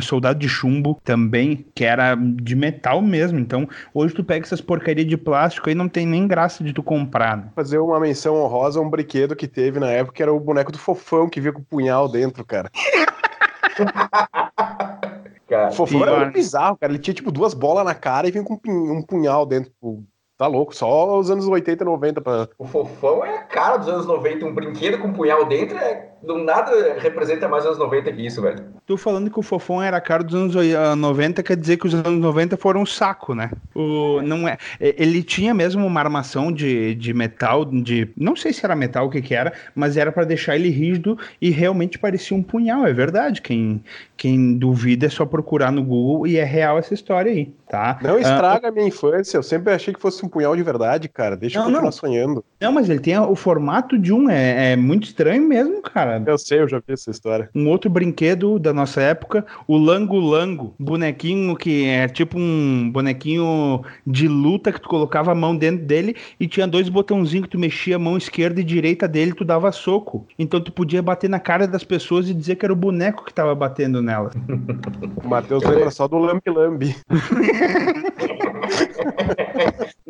soldado 0.00 0.38
de 0.38 0.48
chumbo 0.48 0.98
também, 1.04 1.66
que 1.74 1.84
era 1.84 2.14
de 2.14 2.56
metal 2.56 3.02
mesmo. 3.02 3.38
Então, 3.38 3.68
hoje 3.92 4.14
tu 4.14 4.24
pega 4.24 4.46
essas 4.46 4.62
porcarias 4.62 5.06
de 5.06 5.25
plástico 5.26 5.68
aí 5.68 5.74
não 5.74 5.88
tem 5.88 6.06
nem 6.06 6.26
graça 6.26 6.62
de 6.62 6.72
tu 6.72 6.82
comprar. 6.82 7.36
Né? 7.36 7.48
Fazer 7.54 7.78
uma 7.78 7.98
menção 7.98 8.36
honrosa 8.36 8.78
a 8.78 8.82
um 8.82 8.88
brinquedo 8.88 9.34
que 9.34 9.48
teve 9.48 9.80
na 9.80 9.90
época, 9.90 10.14
que 10.14 10.22
era 10.22 10.32
o 10.32 10.38
boneco 10.38 10.70
do 10.70 10.78
fofão 10.78 11.28
que 11.28 11.40
vinha 11.40 11.52
com 11.52 11.60
o 11.60 11.64
punhal 11.64 12.08
dentro, 12.08 12.44
cara. 12.44 12.70
cara 15.48 15.68
o 15.68 15.72
fofão 15.72 15.98
pior. 15.98 16.08
era 16.08 16.20
muito 16.20 16.34
bizarro, 16.34 16.76
cara. 16.76 16.92
Ele 16.92 17.02
tinha 17.02 17.14
tipo 17.14 17.32
duas 17.32 17.52
bolas 17.52 17.84
na 17.84 17.94
cara 17.94 18.28
e 18.28 18.30
vinha 18.30 18.44
com 18.44 18.58
um 18.64 19.02
punhal 19.02 19.44
dentro. 19.44 19.72
Tá 20.38 20.46
louco, 20.46 20.76
só 20.76 21.18
os 21.18 21.30
anos 21.30 21.48
80 21.48 21.82
e 21.82 21.86
90 21.86 22.20
pra. 22.20 22.48
O 22.58 22.66
fofão 22.66 23.24
é 23.24 23.38
a 23.38 23.42
cara 23.42 23.78
dos 23.78 23.88
anos 23.88 24.06
90. 24.06 24.46
Um 24.46 24.54
brinquedo 24.54 24.98
com 24.98 25.08
um 25.08 25.12
punhal 25.12 25.46
dentro 25.46 25.76
é. 25.78 26.12
Não 26.22 26.42
nada 26.42 26.98
representa 26.98 27.48
mais 27.48 27.64
anos 27.64 27.78
90 27.78 28.12
que 28.12 28.26
isso, 28.26 28.42
velho. 28.42 28.64
Tu 28.86 28.96
falando 28.96 29.30
que 29.30 29.38
o 29.38 29.42
fofão 29.42 29.82
era 29.82 29.96
a 29.96 30.00
cara 30.00 30.22
dos 30.22 30.34
anos 30.34 30.54
90, 30.96 31.42
quer 31.42 31.56
dizer 31.56 31.76
que 31.76 31.86
os 31.86 31.94
anos 31.94 32.20
90 32.20 32.56
foram 32.56 32.82
um 32.82 32.86
saco, 32.86 33.34
né? 33.34 33.50
O, 33.74 34.22
não 34.22 34.48
é, 34.48 34.56
ele 34.80 35.22
tinha 35.22 35.52
mesmo 35.52 35.84
uma 35.84 36.00
armação 36.00 36.52
de, 36.52 36.94
de 36.94 37.12
metal, 37.12 37.64
de. 37.64 38.08
Não 38.16 38.36
sei 38.36 38.52
se 38.52 38.64
era 38.64 38.76
metal 38.76 39.06
o 39.06 39.10
que, 39.10 39.20
que 39.20 39.34
era, 39.34 39.52
mas 39.74 39.96
era 39.96 40.10
para 40.12 40.24
deixar 40.24 40.56
ele 40.56 40.70
rígido 40.70 41.18
e 41.40 41.50
realmente 41.50 41.98
parecia 41.98 42.36
um 42.36 42.42
punhal, 42.42 42.86
é 42.86 42.92
verdade. 42.92 43.42
Quem, 43.42 43.82
quem 44.16 44.56
duvida 44.56 45.06
é 45.06 45.10
só 45.10 45.26
procurar 45.26 45.70
no 45.70 45.82
Google 45.82 46.26
e 46.26 46.36
é 46.36 46.44
real 46.44 46.78
essa 46.78 46.94
história 46.94 47.30
aí, 47.30 47.52
tá? 47.68 47.98
Não 48.00 48.18
estraga 48.18 48.68
ah, 48.68 48.70
a 48.70 48.72
minha 48.72 48.86
infância, 48.86 49.36
eu 49.36 49.42
sempre 49.42 49.72
achei 49.72 49.92
que 49.92 50.00
fosse 50.00 50.24
um 50.24 50.28
punhal 50.28 50.56
de 50.56 50.62
verdade, 50.62 51.08
cara. 51.08 51.36
Deixa 51.36 51.58
não, 51.58 51.66
eu 51.66 51.66
continuar 51.66 51.84
não. 51.84 51.92
sonhando. 51.92 52.44
Não, 52.60 52.72
mas 52.72 52.88
ele 52.88 53.00
tem 53.00 53.18
o 53.18 53.34
formato 53.34 53.98
de 53.98 54.12
um, 54.12 54.30
é, 54.30 54.72
é, 54.72 54.76
muito 54.76 55.04
estranho 55.04 55.42
mesmo, 55.42 55.82
cara. 55.82 56.05
Eu 56.26 56.38
sei, 56.38 56.60
eu 56.60 56.68
já 56.68 56.78
vi 56.78 56.92
essa 56.92 57.10
história. 57.10 57.50
Um 57.54 57.68
outro 57.68 57.90
brinquedo 57.90 58.58
da 58.58 58.72
nossa 58.72 59.00
época, 59.00 59.44
o 59.66 59.76
Lango 59.76 60.18
Lango, 60.18 60.74
bonequinho 60.78 61.56
que 61.56 61.86
é 61.86 62.08
tipo 62.08 62.38
um 62.38 62.90
bonequinho 62.90 63.82
de 64.06 64.28
luta 64.28 64.72
que 64.72 64.80
tu 64.80 64.88
colocava 64.88 65.32
a 65.32 65.34
mão 65.34 65.56
dentro 65.56 65.84
dele 65.84 66.16
e 66.38 66.46
tinha 66.46 66.66
dois 66.66 66.88
botãozinhos 66.88 67.46
que 67.46 67.52
tu 67.52 67.58
mexia 67.58 67.96
a 67.96 67.98
mão 67.98 68.16
esquerda 68.16 68.60
e 68.60 68.64
direita 68.64 69.08
dele, 69.08 69.34
tu 69.34 69.44
dava 69.44 69.70
soco. 69.72 70.26
Então 70.38 70.60
tu 70.60 70.72
podia 70.72 71.02
bater 71.02 71.28
na 71.28 71.40
cara 71.40 71.66
das 71.66 71.84
pessoas 71.84 72.28
e 72.28 72.34
dizer 72.34 72.56
que 72.56 72.64
era 72.64 72.72
o 72.72 72.76
boneco 72.76 73.24
que 73.24 73.34
tava 73.34 73.54
batendo 73.54 74.02
nela. 74.02 74.30
o 75.24 75.28
Matheus 75.28 75.64
lembra 75.64 75.90
só 75.90 76.06
do 76.08 76.18
Lambi 76.18 76.50
Lambi. 76.50 76.96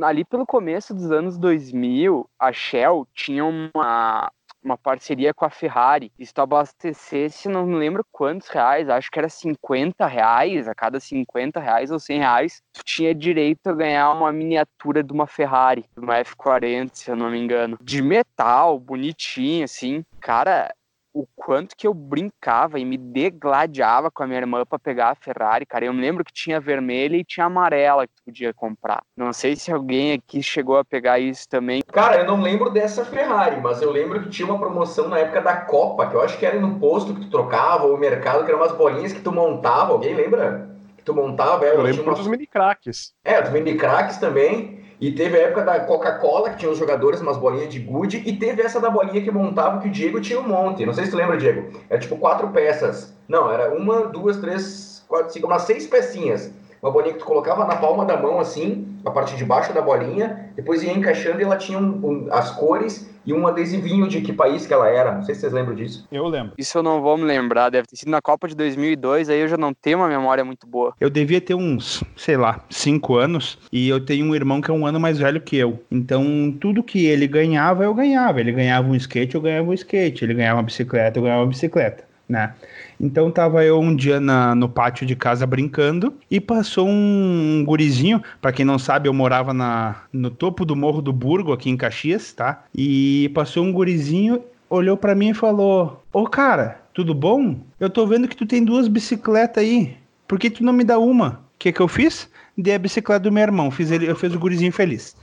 Ali 0.03 0.25
pelo 0.25 0.47
começo 0.47 0.95
dos 0.95 1.11
anos 1.11 1.37
2000, 1.39 2.29
a 2.39 2.53
Shell 2.53 3.07
tinha 3.15 3.45
uma, 3.45 4.31
uma 4.67 4.77
parceria 4.77 5.33
com 5.33 5.45
a 5.45 5.51
Ferrari. 5.51 6.13
Se 6.21 6.35
tu 6.35 6.41
abastecesse, 6.41 7.49
não 7.49 7.65
me 7.65 7.77
lembro 7.77 8.05
quantos 8.11 8.49
reais, 8.49 8.89
acho 8.89 9.11
que 9.11 9.19
era 9.19 9.29
50 9.29 10.07
reais, 10.07 10.69
a 10.69 10.75
cada 10.75 10.99
50 10.99 11.61
reais 11.61 11.91
ou 11.91 11.99
100 11.99 12.19
reais, 12.19 12.63
tu 12.73 12.85
tinha 12.85 13.15
direito 13.15 13.69
a 13.69 13.73
ganhar 13.73 14.11
uma 14.11 14.33
miniatura 14.33 15.03
de 15.03 15.13
uma 15.13 15.27
Ferrari, 15.27 15.85
uma 15.97 16.15
F40, 16.21 16.91
se 16.93 17.11
eu 17.11 17.17
não 17.17 17.31
me 17.31 17.39
engano. 17.39 17.79
De 17.81 18.03
metal, 18.03 18.79
bonitinho, 18.79 19.65
assim. 19.65 20.05
Cara, 20.21 20.75
o 21.17 21.27
quanto 21.35 21.75
que 21.75 21.87
eu 21.87 21.95
brincava 21.95 22.79
e 22.79 22.85
me 22.85 22.99
degladiava 22.99 24.11
com 24.11 24.23
a 24.23 24.27
minha 24.27 24.39
irmã 24.39 24.67
para 24.67 24.79
pegar 24.79 25.13
a 25.13 25.15
Ferrari, 25.15 25.65
cara. 25.65 25.87
Eu 25.87 25.95
me 25.95 26.03
lembro 26.03 26.23
que 26.23 26.33
tinha 26.33 26.61
vermelha 26.61 27.17
e 27.17 27.25
tinha 27.25 27.47
amarela 27.47 28.07
que 28.07 28.13
tu 28.17 28.23
podia 28.27 28.53
comprar. 28.53 29.03
Não 29.17 29.33
sei 29.33 29.57
se 29.57 29.73
alguém 29.73 30.13
aqui 30.13 30.43
chegou 30.43 30.77
a 30.77 30.85
pegar 30.85 31.19
isso 31.19 31.49
também. 31.49 31.83
Cara, 31.91 32.21
eu 32.21 32.27
não 32.27 32.43
lembro 32.43 32.69
dessa 32.69 33.03
Ferrari, 33.03 33.59
mas 33.63 33.81
eu 33.81 33.91
lembro 33.91 34.23
que 34.23 34.29
tinha 34.29 34.47
uma 34.47 34.59
promoção 34.59 35.09
na 35.09 35.19
época 35.19 35.41
da 35.41 35.57
Copa, 35.57 36.07
que 36.07 36.15
eu 36.15 36.21
acho 36.21 36.39
que 36.39 36.45
era 36.45 36.61
no 36.61 36.79
posto 36.79 37.15
que 37.15 37.23
tu 37.23 37.31
trocava, 37.31 37.85
ou 37.85 37.93
no 37.93 37.99
mercado, 37.99 38.45
que 38.45 38.51
eram 38.51 38.61
umas 38.61 38.73
bolinhas 38.73 39.15
que 39.15 39.23
tu 39.23 39.33
montava. 39.33 39.93
Alguém 39.93 40.15
lembra? 40.15 40.69
Que 40.99 41.03
tu 41.03 41.15
montava? 41.15 41.65
É, 41.65 41.75
eu 41.75 41.81
lembro 41.81 42.03
uma... 42.03 42.15
dos 42.15 42.27
mini 42.27 42.47
craques. 42.47 43.15
É, 43.25 43.41
dos 43.41 43.53
mini 43.53 43.75
craques 43.75 44.19
também. 44.19 44.85
E 45.01 45.13
teve 45.13 45.37
a 45.37 45.43
época 45.43 45.63
da 45.63 45.81
Coca-Cola, 45.81 46.51
que 46.51 46.59
tinha 46.59 46.71
os 46.71 46.79
jogadores, 46.79 47.21
umas 47.21 47.37
bolinhas 47.37 47.69
de 47.69 47.79
gude, 47.79 48.23
e 48.25 48.35
teve 48.35 48.63
essa 48.63 48.81
da 48.81 48.89
bolinha 48.89 49.23
que 49.23 49.31
montava, 49.31 49.81
que 49.81 49.89
o 49.89 49.91
Diego 49.91 50.21
tinha 50.21 50.41
um 50.41 50.49
monte. 50.49 50.87
Não 50.87 50.95
sei 50.95 51.05
se 51.05 51.11
tu 51.11 51.17
lembra, 51.17 51.37
Diego. 51.37 51.71
Era 51.91 52.01
tipo 52.01 52.17
quatro 52.17 52.49
peças. 52.49 53.15
Não, 53.29 53.53
era 53.53 53.75
uma, 53.75 54.07
duas, 54.07 54.39
três, 54.39 55.05
quatro, 55.07 55.33
cinco, 55.33 55.47
umas 55.47 55.63
seis 55.63 55.87
pecinhas. 55.87 56.51
Uma 56.87 56.93
bolinha 56.93 57.15
que 57.15 57.19
tu 57.19 57.25
colocava 57.25 57.65
na 57.65 57.75
palma 57.75 58.05
da 58.05 58.17
mão, 58.17 58.39
assim, 58.39 58.87
a 59.05 59.11
parte 59.11 59.37
de 59.37 59.45
baixo 59.45 59.73
da 59.73 59.83
bolinha, 59.83 60.51
depois 60.55 60.85
ia 60.85 60.93
encaixando 60.93 61.41
e 61.41 61.43
ela 61.43 61.57
tinha 61.57 61.77
um, 61.77 61.83
um, 61.83 62.29
as 62.31 62.53
cores 62.53 63.11
e 63.27 63.33
um 63.33 63.45
adesivinho 63.45 64.07
de 64.07 64.21
que 64.21 64.33
país 64.33 64.69
que 64.69 64.73
ela 64.73 64.89
era. 64.89 65.17
Não 65.17 65.25
sei 65.25 65.35
se 65.35 65.41
vocês 65.41 65.53
lembram 65.53 65.75
disso. 65.75 66.07
Eu 66.13 66.29
lembro. 66.29 66.53
Isso 66.57 66.79
eu 66.79 66.85
não 66.85 67.03
vou 67.03 67.19
me 67.19 67.25
lembrar, 67.25 67.71
deve 67.71 67.89
ter 67.89 67.97
sido 67.97 68.13
na 68.13 68.23
Copa 68.23 68.47
de 68.47 68.55
2002, 68.55 69.29
aí 69.29 69.41
eu 69.41 69.49
já 69.49 69.57
não 69.57 69.75
tenho 69.75 69.99
uma 69.99 70.07
memória 70.07 70.45
muito 70.45 70.65
boa. 70.65 70.95
Eu 71.01 71.11
devia 71.11 71.41
ter 71.41 71.57
uns, 71.57 72.05
sei 72.17 72.37
lá, 72.37 72.61
cinco 72.71 73.17
anos, 73.17 73.59
e 73.73 73.89
eu 73.89 73.99
tenho 73.99 74.25
um 74.25 74.33
irmão 74.33 74.61
que 74.61 74.71
é 74.71 74.75
um 74.75 74.87
ano 74.87 75.01
mais 75.01 75.19
velho 75.19 75.41
que 75.41 75.57
eu. 75.57 75.81
Então, 75.91 76.57
tudo 76.61 76.85
que 76.85 77.05
ele 77.05 77.27
ganhava, 77.27 77.83
eu 77.83 77.93
ganhava. 77.93 78.39
Ele 78.39 78.53
ganhava 78.53 78.87
um 78.87 78.95
skate, 78.95 79.35
eu 79.35 79.41
ganhava 79.41 79.69
um 79.69 79.75
skate. 79.75 80.25
Ele 80.25 80.35
ganhava 80.35 80.59
uma 80.59 80.63
bicicleta, 80.63 81.19
eu 81.19 81.25
ganhava 81.25 81.43
uma 81.43 81.49
bicicleta, 81.49 82.05
né? 82.29 82.55
Então 83.01 83.31
tava 83.31 83.65
eu 83.65 83.79
um 83.79 83.95
dia 83.95 84.19
na, 84.19 84.55
no 84.55 84.69
pátio 84.69 85.07
de 85.07 85.15
casa 85.15 85.47
brincando 85.47 86.15
e 86.31 86.41
passou 86.41 86.89
um, 86.89 87.61
um 87.61 87.65
gurizinho, 87.65 88.23
para 88.41 88.53
quem 88.53 88.65
não 88.65 88.79
sabe, 88.79 89.09
eu 89.09 89.13
morava 89.13 89.53
na, 89.53 90.03
no 90.13 90.31
topo 90.31 90.65
do 90.65 90.75
Morro 90.75 91.03
do 91.03 91.13
Burgo, 91.13 91.53
aqui 91.53 91.69
em 91.69 91.77
Caxias, 91.77 92.33
tá? 92.33 92.65
E 92.75 93.31
passou 93.35 93.65
um 93.65 93.73
gurizinho, 93.73 94.43
olhou 94.69 94.97
para 94.97 95.15
mim 95.15 95.31
e 95.31 95.35
falou: 95.35 96.03
Ô 96.13 96.25
cara, 96.25 96.81
tudo 96.95 97.15
bom? 97.15 97.61
Eu 97.79 97.91
tô 97.91 98.07
vendo 98.07 98.29
que 98.29 98.37
tu 98.37 98.47
tem 98.47 98.65
duas 98.65 98.89
bicicletas 98.89 99.63
aí, 99.63 99.97
por 100.27 100.39
que 100.39 100.51
tu 100.51 100.65
não 100.65 100.73
me 100.73 100.85
dá 100.85 100.99
uma? 100.99 101.45
O 101.55 101.59
que 101.59 101.73
que 101.73 101.81
eu 101.81 101.89
fiz? 101.89 102.29
Dei 102.57 102.75
a 102.75 102.79
bicicleta 102.79 103.21
do 103.21 103.33
meu 103.33 103.43
irmão, 103.43 103.71
fiz 103.71 103.91
ele, 103.91 104.09
eu 104.09 104.17
fiz 104.17 104.35
o 104.35 104.39
gurizinho 104.39 104.73
feliz. 104.73 105.15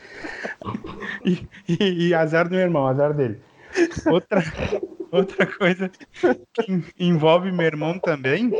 e, 1.25 1.47
e, 1.67 2.07
e 2.07 2.13
azar 2.13 2.47
do 2.47 2.51
meu 2.51 2.59
irmão, 2.59 2.88
azar 2.88 3.13
dele. 3.13 3.39
Outra, 4.05 4.43
outra 5.13 5.45
coisa 5.45 5.89
que 6.54 6.84
envolve 6.99 7.52
meu 7.52 7.65
irmão 7.65 7.99
também. 7.99 8.52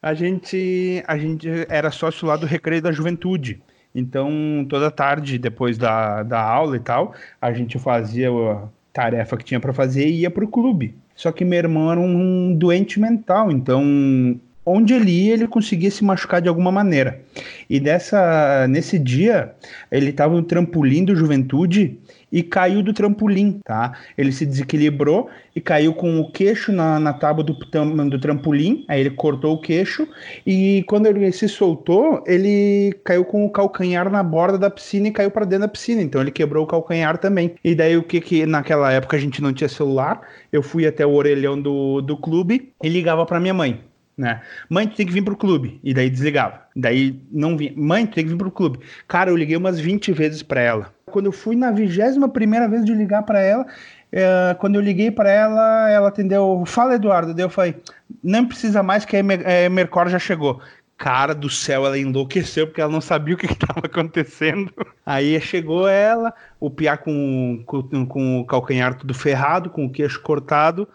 A 0.00 0.14
gente, 0.14 1.02
a 1.06 1.18
gente 1.18 1.48
era 1.68 1.90
sócio 1.90 2.26
lá 2.26 2.36
do 2.36 2.46
Recreio 2.46 2.82
da 2.82 2.92
Juventude. 2.92 3.60
Então, 3.94 4.64
toda 4.68 4.90
tarde, 4.90 5.38
depois 5.38 5.76
da, 5.78 6.22
da 6.22 6.40
aula 6.40 6.76
e 6.76 6.80
tal, 6.80 7.14
a 7.40 7.52
gente 7.52 7.78
fazia 7.78 8.30
a 8.30 8.68
tarefa 8.92 9.36
que 9.36 9.44
tinha 9.44 9.58
para 9.58 9.72
fazer 9.72 10.06
e 10.06 10.20
ia 10.20 10.30
pro 10.30 10.46
clube. 10.46 10.94
Só 11.16 11.32
que 11.32 11.44
meu 11.44 11.58
irmão 11.58 11.90
era 11.90 11.98
um 11.98 12.54
doente 12.54 13.00
mental, 13.00 13.50
então 13.50 14.38
onde 14.64 14.92
ele 14.92 15.10
ia, 15.10 15.32
ele 15.32 15.48
conseguia 15.48 15.90
se 15.90 16.04
machucar 16.04 16.42
de 16.42 16.48
alguma 16.48 16.70
maneira. 16.70 17.20
E 17.68 17.80
dessa, 17.80 18.66
nesse 18.68 18.98
dia, 18.98 19.54
ele 19.90 20.10
estava 20.10 20.34
no 20.34 20.42
trampolim 20.42 21.04
do 21.04 21.16
Juventude 21.16 21.98
e 22.30 22.42
caiu 22.42 22.82
do 22.82 22.92
trampolim, 22.92 23.60
tá? 23.64 23.98
Ele 24.16 24.32
se 24.32 24.44
desequilibrou 24.44 25.28
e 25.54 25.60
caiu 25.60 25.94
com 25.94 26.20
o 26.20 26.30
queixo 26.30 26.72
na, 26.72 27.00
na 27.00 27.12
tábua 27.12 27.44
do, 27.44 27.54
do 27.54 28.18
trampolim, 28.18 28.84
aí 28.88 29.00
ele 29.00 29.10
cortou 29.10 29.54
o 29.54 29.60
queixo 29.60 30.06
e 30.46 30.84
quando 30.86 31.06
ele 31.06 31.30
se 31.32 31.48
soltou, 31.48 32.22
ele 32.26 32.94
caiu 33.04 33.24
com 33.24 33.44
o 33.44 33.50
calcanhar 33.50 34.10
na 34.10 34.22
borda 34.22 34.58
da 34.58 34.70
piscina 34.70 35.08
e 35.08 35.12
caiu 35.12 35.30
para 35.30 35.44
dentro 35.44 35.66
da 35.66 35.68
piscina, 35.68 36.02
então 36.02 36.20
ele 36.20 36.30
quebrou 36.30 36.64
o 36.64 36.66
calcanhar 36.66 37.18
também. 37.18 37.54
E 37.64 37.74
daí 37.74 37.96
o 37.96 38.02
que 38.02 38.20
que 38.20 38.46
naquela 38.46 38.92
época 38.92 39.16
a 39.16 39.20
gente 39.20 39.42
não 39.42 39.52
tinha 39.52 39.68
celular, 39.68 40.20
eu 40.52 40.62
fui 40.62 40.86
até 40.86 41.06
o 41.06 41.12
orelhão 41.12 41.60
do, 41.60 42.00
do 42.00 42.16
clube 42.16 42.72
e 42.82 42.88
ligava 42.88 43.24
para 43.26 43.40
minha 43.40 43.54
mãe 43.54 43.88
né? 44.18 44.42
Mãe, 44.68 44.88
tu 44.88 44.96
tem 44.96 45.06
que 45.06 45.12
vir 45.12 45.22
pro 45.22 45.36
clube. 45.36 45.80
E 45.84 45.94
daí 45.94 46.10
desligava. 46.10 46.62
Daí 46.74 47.22
não 47.30 47.56
vinha. 47.56 47.72
Mãe, 47.76 48.04
tu 48.04 48.14
tem 48.14 48.24
que 48.24 48.30
vir 48.30 48.36
pro 48.36 48.50
clube. 48.50 48.80
Cara, 49.06 49.30
eu 49.30 49.36
liguei 49.36 49.56
umas 49.56 49.78
20 49.78 50.10
vezes 50.12 50.42
para 50.42 50.60
ela. 50.60 50.92
Quando 51.08 51.26
eu 51.26 51.32
fui 51.32 51.56
na 51.56 51.70
vigésima 51.70 52.28
primeira 52.28 52.68
vez 52.68 52.84
de 52.84 52.94
ligar 52.94 53.22
para 53.22 53.40
ela, 53.40 53.66
é, 54.12 54.56
quando 54.58 54.76
eu 54.76 54.80
liguei 54.80 55.10
para 55.10 55.30
ela, 55.30 55.90
ela 55.90 56.08
atendeu. 56.08 56.64
Fala, 56.66 56.94
Eduardo. 56.94 57.34
Daí 57.34 57.44
eu 57.44 57.50
falei, 57.50 57.76
não 58.22 58.46
precisa 58.46 58.82
mais 58.82 59.04
que 59.04 59.16
a 59.16 59.22
Mercor 59.70 60.08
já 60.08 60.18
chegou. 60.18 60.60
Cara 60.96 61.34
do 61.34 61.48
céu, 61.48 61.86
ela 61.86 61.96
enlouqueceu 61.96 62.66
porque 62.66 62.80
ela 62.80 62.90
não 62.90 63.00
sabia 63.00 63.34
o 63.34 63.38
que 63.38 63.46
estava 63.52 63.80
acontecendo. 63.84 64.72
Aí 65.06 65.40
chegou 65.40 65.88
ela, 65.88 66.34
o 66.58 66.70
piá 66.70 66.96
com, 66.96 67.62
com, 67.66 68.06
com 68.06 68.40
o 68.40 68.44
calcanhar 68.44 68.94
tudo 68.94 69.14
ferrado, 69.14 69.70
com 69.70 69.86
o 69.86 69.90
queixo 69.90 70.20
cortado 70.22 70.88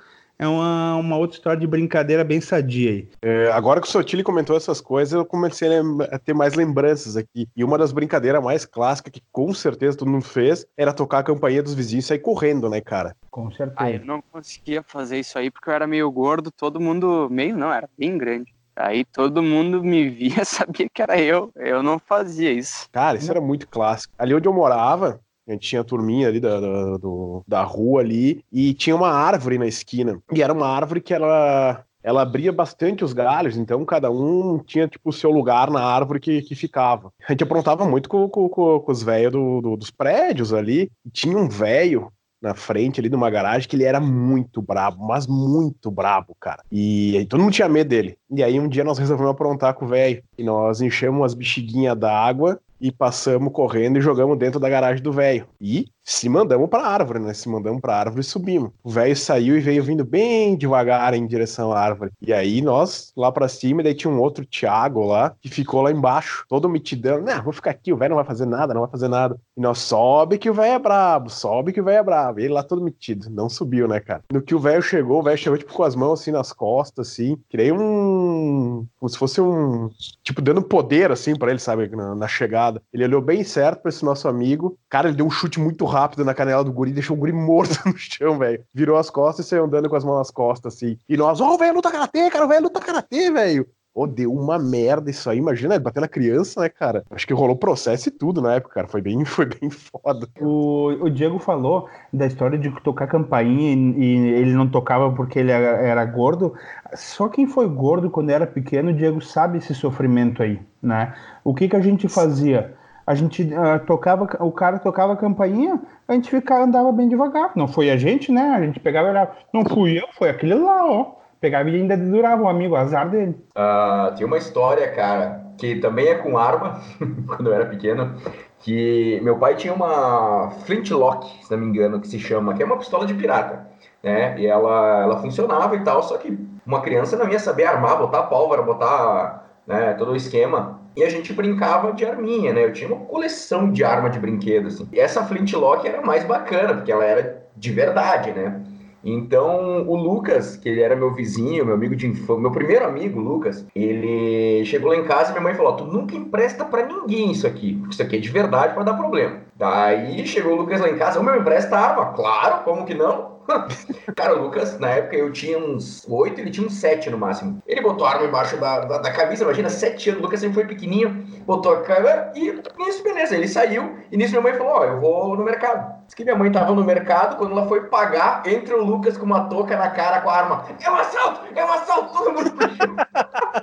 é 0.44 0.48
uma, 0.48 0.96
uma 0.96 1.18
outra 1.18 1.38
história 1.38 1.60
de 1.60 1.68
brincadeira 1.68 2.24
bem 2.24 2.42
sadia 2.42 2.92
aí. 2.92 3.10
É, 3.22 3.52
agora 3.52 3.82
que 3.82 3.88
o 3.88 3.90
Sotile 3.90 4.24
comentou 4.24 4.56
essas 4.56 4.82
coisas, 4.82 5.14
eu 5.14 5.26
comecei 5.26 5.70
a 6.12 6.20
ter 6.20 6.34
mais 6.34 6.54
lembranças 6.54 7.16
aqui. 7.16 7.48
E 7.56 7.64
uma 7.64 7.78
das 7.78 7.92
brincadeiras 7.92 8.44
mais 8.44 8.66
clássicas 8.66 9.12
que 9.12 9.22
com 9.32 9.54
certeza 9.54 9.98
todo 9.98 10.12
mundo 10.12 10.26
fez 10.26 10.66
era 10.78 10.94
tocar 10.94 11.20
a 11.20 11.24
campainha 11.24 11.64
dos 11.64 11.74
vizinhos 11.74 12.06
e 12.06 12.08
sair 12.10 12.20
correndo, 12.20 12.70
né, 12.70 12.82
cara? 12.82 13.16
Com 13.32 13.50
certeza. 13.52 13.76
Ah, 13.78 13.92
eu 13.92 14.06
não 14.06 14.22
conseguia 14.22 14.84
fazer 14.84 15.20
isso 15.20 15.38
aí 15.38 15.50
porque 15.50 15.70
eu 15.70 15.74
era 15.74 15.88
meio 15.88 16.10
gordo, 16.12 16.52
todo 16.52 16.80
mundo. 16.80 17.28
Meio 17.32 17.58
não, 17.58 17.72
era 17.72 17.90
bem 17.98 18.18
grande. 18.18 18.54
Aí 18.76 19.06
todo 19.06 19.44
mundo 19.44 19.84
me 19.84 20.10
via, 20.10 20.44
sabia 20.46 20.88
que 20.92 21.02
era 21.02 21.20
eu. 21.20 21.52
Eu 21.56 21.84
não 21.84 22.00
fazia 22.00 22.52
isso. 22.52 22.88
Cara, 22.92 23.18
isso 23.18 23.30
era 23.30 23.42
muito 23.42 23.68
clássico. 23.68 24.14
Ali 24.18 24.34
onde 24.34 24.48
eu 24.48 24.54
morava, 24.54 25.20
a 25.48 25.52
gente 25.52 25.68
tinha 25.68 25.82
a 25.82 25.86
turminha 25.86 26.28
ali 26.28 26.40
da, 26.40 26.60
da, 26.60 26.98
do, 26.98 27.44
da 27.48 27.64
rua 27.64 28.02
ali 28.02 28.44
e 28.52 28.74
tinha 28.74 28.96
uma 28.96 29.10
árvore 29.10 29.58
na 29.58 29.68
esquina. 29.68 30.20
E 30.32 30.42
era 30.42 30.54
uma 30.54 30.68
árvore 30.68 31.02
que 31.02 31.14
ela, 31.14 31.84
ela 32.02 32.22
abria 32.22 32.52
bastante 32.52 33.04
os 33.04 33.14
galhos, 33.14 33.58
então 33.58 33.84
cada 33.86 34.10
um 34.10 34.60
tinha, 34.60 34.88
tipo, 34.88 35.10
o 35.10 35.14
seu 35.14 35.32
lugar 35.32 35.70
na 35.70 35.82
árvore 35.82 36.20
que, 36.20 36.42
que 36.42 36.56
ficava. 36.56 37.12
A 37.28 37.32
gente 37.32 37.44
aprontava 37.44 37.86
muito 37.86 38.08
com, 38.10 38.28
com, 38.30 38.48
com 38.50 38.92
os 38.92 39.04
velhos 39.04 39.32
do, 39.32 39.62
do, 39.62 39.78
dos 39.78 39.92
prédios 39.92 40.54
ali. 40.54 40.90
E 41.06 41.10
tinha 41.10 41.38
um 41.38 41.50
velho 41.50 42.12
na 42.42 42.54
frente 42.54 43.00
ali 43.00 43.08
de 43.08 43.16
uma 43.16 43.30
garagem 43.30 43.70
que 43.70 43.76
ele 43.76 43.86
era 43.86 44.02
muito 44.02 44.62
brabo, 44.62 45.08
mas 45.08 45.26
muito 45.26 45.90
brabo, 45.90 46.36
cara. 46.38 46.62
E, 46.70 47.16
e 47.16 47.26
todo 47.26 47.40
mundo 47.42 47.54
tinha 47.54 47.70
medo 47.70 47.88
dele. 47.88 48.18
E 48.30 48.44
aí 48.44 48.60
um 48.60 48.68
dia 48.68 48.84
nós 48.84 48.98
resolvemos 48.98 49.32
aprontar 49.32 49.74
com 49.74 49.86
o 49.86 49.88
velho. 49.88 50.22
E 50.38 50.44
nós 50.44 50.82
enchemos 50.82 51.24
as 51.24 51.34
bexiguinhas 51.34 51.98
d'água 51.98 52.60
e 52.84 52.92
passamos 52.92 53.54
correndo 53.54 53.98
e 53.98 54.02
jogamos 54.02 54.38
dentro 54.38 54.60
da 54.60 54.68
garagem 54.68 55.02
do 55.02 55.14
velho. 55.14 55.48
E 55.60 55.86
se 56.04 56.28
mandamos 56.28 56.70
pra 56.70 56.86
árvore, 56.86 57.20
né? 57.20 57.34
Se 57.34 57.48
mandamos 57.48 57.82
pra 57.82 57.96
árvore 57.96 58.22
e 58.22 58.24
subimos. 58.24 58.72
O 58.84 58.90
velho 58.90 59.16
saiu 59.16 59.58
e 59.58 59.62
veio 59.62 59.84
vindo 59.84 60.04
bem 60.04 60.56
devagar 60.56 61.14
em 61.14 61.26
direção 61.26 61.72
à 61.72 61.80
árvore. 61.80 62.12
E 62.22 62.34
aí 62.34 62.62
nós 62.62 63.14
lá 63.16 63.32
pra 63.32 63.48
cima, 63.48 63.82
e 63.82 63.84
daí 63.84 63.94
tinha 63.94 64.12
um 64.12 64.20
outro 64.20 64.46
Thiago 64.46 65.06
lá 65.06 65.34
que 65.42 65.50
ficou 65.50 65.82
lá 65.82 65.92
embaixo, 65.92 66.46
todo 66.50 66.70
mitidão. 66.70 67.22
Não, 67.22 67.42
vou 67.42 67.54
ficar 67.54 67.72
aqui, 67.72 67.94
o 67.94 67.98
velho 67.98 68.10
não 68.10 68.18
vai 68.18 68.26
fazer 68.26 68.46
nada, 68.46 68.74
não 68.74 68.82
vai 68.82 68.90
fazer 68.90 69.08
nada. 69.08 69.40
E 69.56 69.62
nós 69.62 69.80
sobe 69.80 70.38
que 70.38 70.50
o 70.50 70.54
velho 70.54 70.74
é 70.74 70.80
brabo, 70.80 71.30
sobe 71.30 71.72
que 71.72 71.80
o 71.80 71.84
velho 71.84 72.00
é 72.00 72.04
brabo. 72.04 72.40
E 72.40 72.44
ele 72.44 72.54
lá 72.54 72.64
todo 72.64 72.84
metido, 72.84 73.30
não 73.30 73.48
subiu, 73.48 73.88
né, 73.88 74.00
cara? 74.00 74.24
No 74.32 74.42
que 74.42 74.56
o 74.56 74.60
velho 74.60 74.82
chegou, 74.82 75.20
o 75.20 75.24
velho 75.24 75.38
chegou 75.38 75.58
tipo 75.58 75.74
com 75.74 75.84
as 75.84 75.96
mãos 75.96 76.22
assim 76.22 76.32
nas 76.32 76.52
costas, 76.52 77.08
assim, 77.08 77.38
nem 77.54 77.72
um. 77.72 78.86
como 79.00 79.10
se 79.10 79.18
fosse 79.18 79.40
um. 79.40 79.90
tipo, 80.22 80.42
dando 80.42 80.62
poder 80.62 81.12
assim 81.12 81.36
para 81.36 81.52
ele, 81.52 81.60
sabe, 81.60 81.88
na, 81.96 82.14
na 82.14 82.28
chegada. 82.28 82.82
Ele 82.92 83.06
olhou 83.06 83.22
bem 83.22 83.44
certo 83.44 83.82
pra 83.82 83.90
esse 83.90 84.04
nosso 84.04 84.28
amigo. 84.28 84.78
Cara, 84.90 85.08
ele 85.08 85.18
deu 85.18 85.26
um 85.26 85.32
chute 85.32 85.60
muito 85.60 85.86
rápido 85.94 86.26
na 86.26 86.34
canela 86.34 86.64
do 86.64 86.74
guri, 86.74 86.92
deixou 86.92 87.16
o 87.16 87.20
guri 87.20 87.32
morto 87.32 87.78
no 87.88 87.98
chão, 87.98 88.38
velho. 88.38 88.64
Virou 88.74 88.98
as 88.98 89.10
costas 89.10 89.46
e 89.46 89.50
saiu 89.50 89.66
andando 89.66 89.90
com 89.90 89.96
as 89.96 90.04
mãos 90.04 90.18
nas 90.18 90.32
costas, 90.32 90.76
assim. 90.76 90.98
E 91.08 91.16
nós, 91.16 91.40
ó, 91.40 91.54
oh, 91.54 91.58
velho, 91.58 91.76
luta 91.76 91.92
karatê, 91.92 92.30
cara, 92.30 92.48
velho 92.48 92.64
luta 92.64 92.80
karatê, 92.80 93.32
velho. 93.32 93.68
Ô, 93.96 94.04
oh, 94.04 94.08
deu 94.08 94.34
uma 94.34 94.58
merda 94.58 95.12
isso 95.12 95.30
aí. 95.30 95.38
Imagina, 95.38 95.78
bater 95.78 96.00
na 96.00 96.08
criança, 96.08 96.60
né, 96.60 96.68
cara? 96.68 97.04
Acho 97.12 97.28
que 97.28 97.34
rolou 97.34 97.56
processo 97.56 98.10
e 98.10 98.12
tudo 98.12 98.42
na 98.42 98.56
época, 98.56 98.74
cara. 98.74 98.88
Foi 98.88 99.02
bem, 99.02 99.24
foi 99.24 99.46
bem 99.46 99.70
foda. 99.70 100.28
O, 100.42 100.88
o 101.00 101.10
Diego 101.12 101.38
falou 101.38 101.88
da 102.12 102.26
história 102.26 102.58
de 102.58 102.72
tocar 102.82 103.06
campainha 103.06 103.72
e, 103.72 104.04
e 104.04 104.18
ele 104.34 104.54
não 104.54 104.68
tocava 104.68 105.12
porque 105.12 105.38
ele 105.38 105.52
era, 105.52 105.78
era, 105.78 106.06
gordo. 106.06 106.56
Só 106.96 107.30
quem 107.30 107.46
foi 107.46 107.68
gordo 107.68 108.10
quando 108.10 108.32
era 108.32 108.48
pequeno, 108.48 108.90
o 108.90 108.94
Diego 108.96 109.22
sabe 109.22 109.60
esse 109.60 109.76
sofrimento 109.76 110.42
aí, 110.42 110.60
né? 110.82 111.14
O 111.44 111.54
que 111.54 111.70
que 111.70 111.76
a 111.76 111.82
gente 111.82 112.08
fazia? 112.08 112.76
A 113.06 113.16
gente 113.16 113.44
uh, 113.44 113.86
tocava, 113.86 114.28
o 114.40 114.52
cara 114.52 114.80
tocava 114.80 115.14
a 115.14 115.18
campainha, 115.18 115.80
a 116.08 116.14
gente 116.14 116.30
ficava, 116.30 116.64
andava 116.64 116.92
bem 116.92 117.10
devagar. 117.10 117.52
Não 117.56 117.68
foi 117.68 117.90
a 117.90 117.98
gente, 117.98 118.32
né? 118.32 118.54
A 118.56 118.62
gente 118.62 118.80
pegava 118.80 119.08
e 119.08 119.12
olhava, 119.12 119.32
não 119.54 119.66
fui 119.66 120.00
eu, 120.00 120.08
foi 120.14 120.30
aquele 120.30 120.56
lá, 120.56 120.86
ó. 120.86 121.16
Pegava 121.42 121.70
e 121.70 121.76
ainda 121.76 121.98
durava 121.98 122.44
o 122.44 122.48
amigo, 122.48 122.76
azar 122.76 123.10
dele. 123.10 123.36
Uh, 123.56 124.16
tem 124.16 124.26
uma 124.26 124.38
história, 124.38 124.90
cara, 124.92 125.44
que 125.58 125.76
também 125.76 126.08
é 126.08 126.16
com 126.16 126.38
arma, 126.38 126.80
quando 127.28 127.48
eu 127.48 127.54
era 127.54 127.66
pequeno, 127.66 128.16
que 128.60 129.20
meu 129.22 129.38
pai 129.38 129.56
tinha 129.56 129.74
uma 129.74 130.52
flintlock, 130.66 131.44
se 131.44 131.52
não 131.52 131.58
me 131.58 131.66
engano, 131.66 132.00
que 132.00 132.08
se 132.08 132.18
chama, 132.18 132.54
que 132.54 132.64
é 132.64 132.66
uma 132.66 132.78
pistola 132.78 133.06
de 133.06 133.14
pirata, 133.14 133.68
né? 134.02 134.40
E 134.40 134.48
ela, 134.48 135.02
ela 135.02 135.22
funcionava 135.22 135.76
e 135.76 135.84
tal, 135.84 136.02
só 136.02 136.18
que 136.18 136.38
uma 136.66 136.80
criança 136.80 137.18
não 137.18 137.28
ia 137.28 137.40
saber 137.40 137.66
armar, 137.66 137.98
botar 137.98 138.24
pólvora, 138.24 138.62
botar 138.62 139.44
né, 139.68 139.94
todo 139.94 140.12
o 140.12 140.16
esquema. 140.16 140.82
E 140.96 141.04
a 141.04 141.10
gente 141.10 141.34
brincava 141.34 141.92
de 141.94 142.06
arminha, 142.06 142.54
né? 142.54 142.66
Eu 142.66 142.74
tinha 142.74 142.88
uma 142.88 143.06
coleção 143.06 143.72
de 143.72 143.84
arma 143.84 144.10
de 144.10 144.20
brinquedo, 144.20 144.68
assim. 144.68 144.88
E 144.92 145.00
essa 145.00 145.24
flintlock 145.26 145.88
era 145.88 146.02
mais 146.02 146.24
bacana, 146.24 146.76
porque 146.76 146.92
ela 146.92 147.04
era 147.04 147.44
de 147.56 147.72
verdade, 147.72 148.32
né? 148.32 148.62
Então, 149.04 149.86
o 149.86 149.96
Lucas, 149.98 150.56
que 150.56 150.70
ele 150.70 150.82
era 150.82 150.96
meu 150.96 151.14
vizinho, 151.14 151.66
meu 151.66 151.76
amigo 151.76 151.96
de 151.96 152.08
infância, 152.08 152.42
meu 152.42 152.52
primeiro 152.52 152.86
amigo, 152.86 153.20
Lucas, 153.20 153.66
ele 153.76 154.64
chegou 154.64 154.92
lá 154.92 154.98
em 154.98 155.04
casa 155.04 155.30
e 155.30 155.34
minha 155.34 155.44
mãe 155.44 155.54
falou: 155.56 155.76
Tu 155.76 155.84
nunca 155.84 156.16
empresta 156.16 156.64
para 156.64 156.86
ninguém 156.86 157.32
isso 157.32 157.46
aqui, 157.46 157.74
porque 157.74 157.94
isso 157.94 158.02
aqui 158.02 158.16
é 158.16 158.20
de 158.20 158.30
verdade, 158.30 158.74
pode 158.74 158.86
dar 158.86 158.94
problema. 158.94 159.42
Daí 159.58 160.26
chegou 160.26 160.54
o 160.54 160.56
Lucas 160.56 160.80
lá 160.80 160.90
em 160.90 160.96
casa: 160.96 161.20
O 161.20 161.24
meu 161.24 161.36
empresta 161.36 161.78
arma? 161.78 162.14
Claro, 162.14 162.64
como 162.64 162.86
que 162.86 162.94
não? 162.94 163.33
Cara, 164.16 164.36
o 164.36 164.44
Lucas, 164.44 164.80
na 164.80 164.90
época 164.90 165.16
eu 165.16 165.32
tinha 165.32 165.58
uns 165.58 166.06
oito, 166.08 166.40
ele 166.40 166.52
tinha 166.52 166.66
uns 166.66 166.76
sete 166.76 167.10
no 167.10 167.18
máximo. 167.18 167.62
Ele 167.68 167.82
botou 167.82 168.06
a 168.06 168.12
arma 168.12 168.26
embaixo 168.26 168.58
da, 168.58 168.80
da, 168.82 168.98
da 169.00 169.12
camisa, 169.12 169.44
imagina, 169.44 169.70
sete 169.70 170.10
anos. 170.10 170.22
O 170.22 170.24
Lucas 170.26 170.40
sempre 170.40 170.56
foi 170.56 170.66
pequenininho, 170.66 171.26
botou 171.46 171.74
a 171.74 171.82
câmera 171.82 172.32
e 172.36 172.52
nisso, 172.78 173.04
beleza. 173.04 173.36
Ele 173.36 173.48
saiu 173.48 173.98
e 174.12 174.18
nisso 174.18 174.32
minha 174.32 174.42
mãe 174.42 174.54
falou: 174.54 174.74
Ó, 174.74 174.80
oh, 174.80 174.84
eu 174.84 175.00
vou 175.00 175.38
no 175.38 175.44
mercado. 175.44 176.04
Diz 176.06 176.16
que 176.16 176.24
minha 176.24 176.36
mãe 176.36 176.52
tava 176.52 176.74
no 176.74 176.84
mercado, 176.84 177.38
quando 177.38 177.52
ela 177.52 177.68
foi 177.68 177.86
pagar, 177.86 178.44
entra 178.46 178.78
o 178.78 178.84
Lucas 178.84 179.18
com 179.18 179.26
uma 179.26 179.48
touca 179.50 179.78
na 179.78 179.90
cara 179.90 180.22
com 180.22 180.30
a 180.30 180.38
arma. 180.38 180.66
É 180.82 180.90
um 180.90 180.96
assalto! 180.96 181.42
É 181.56 181.66
um 181.66 181.72
assalto! 181.72 182.14
Todo 182.14 182.34
mundo. 182.34 182.54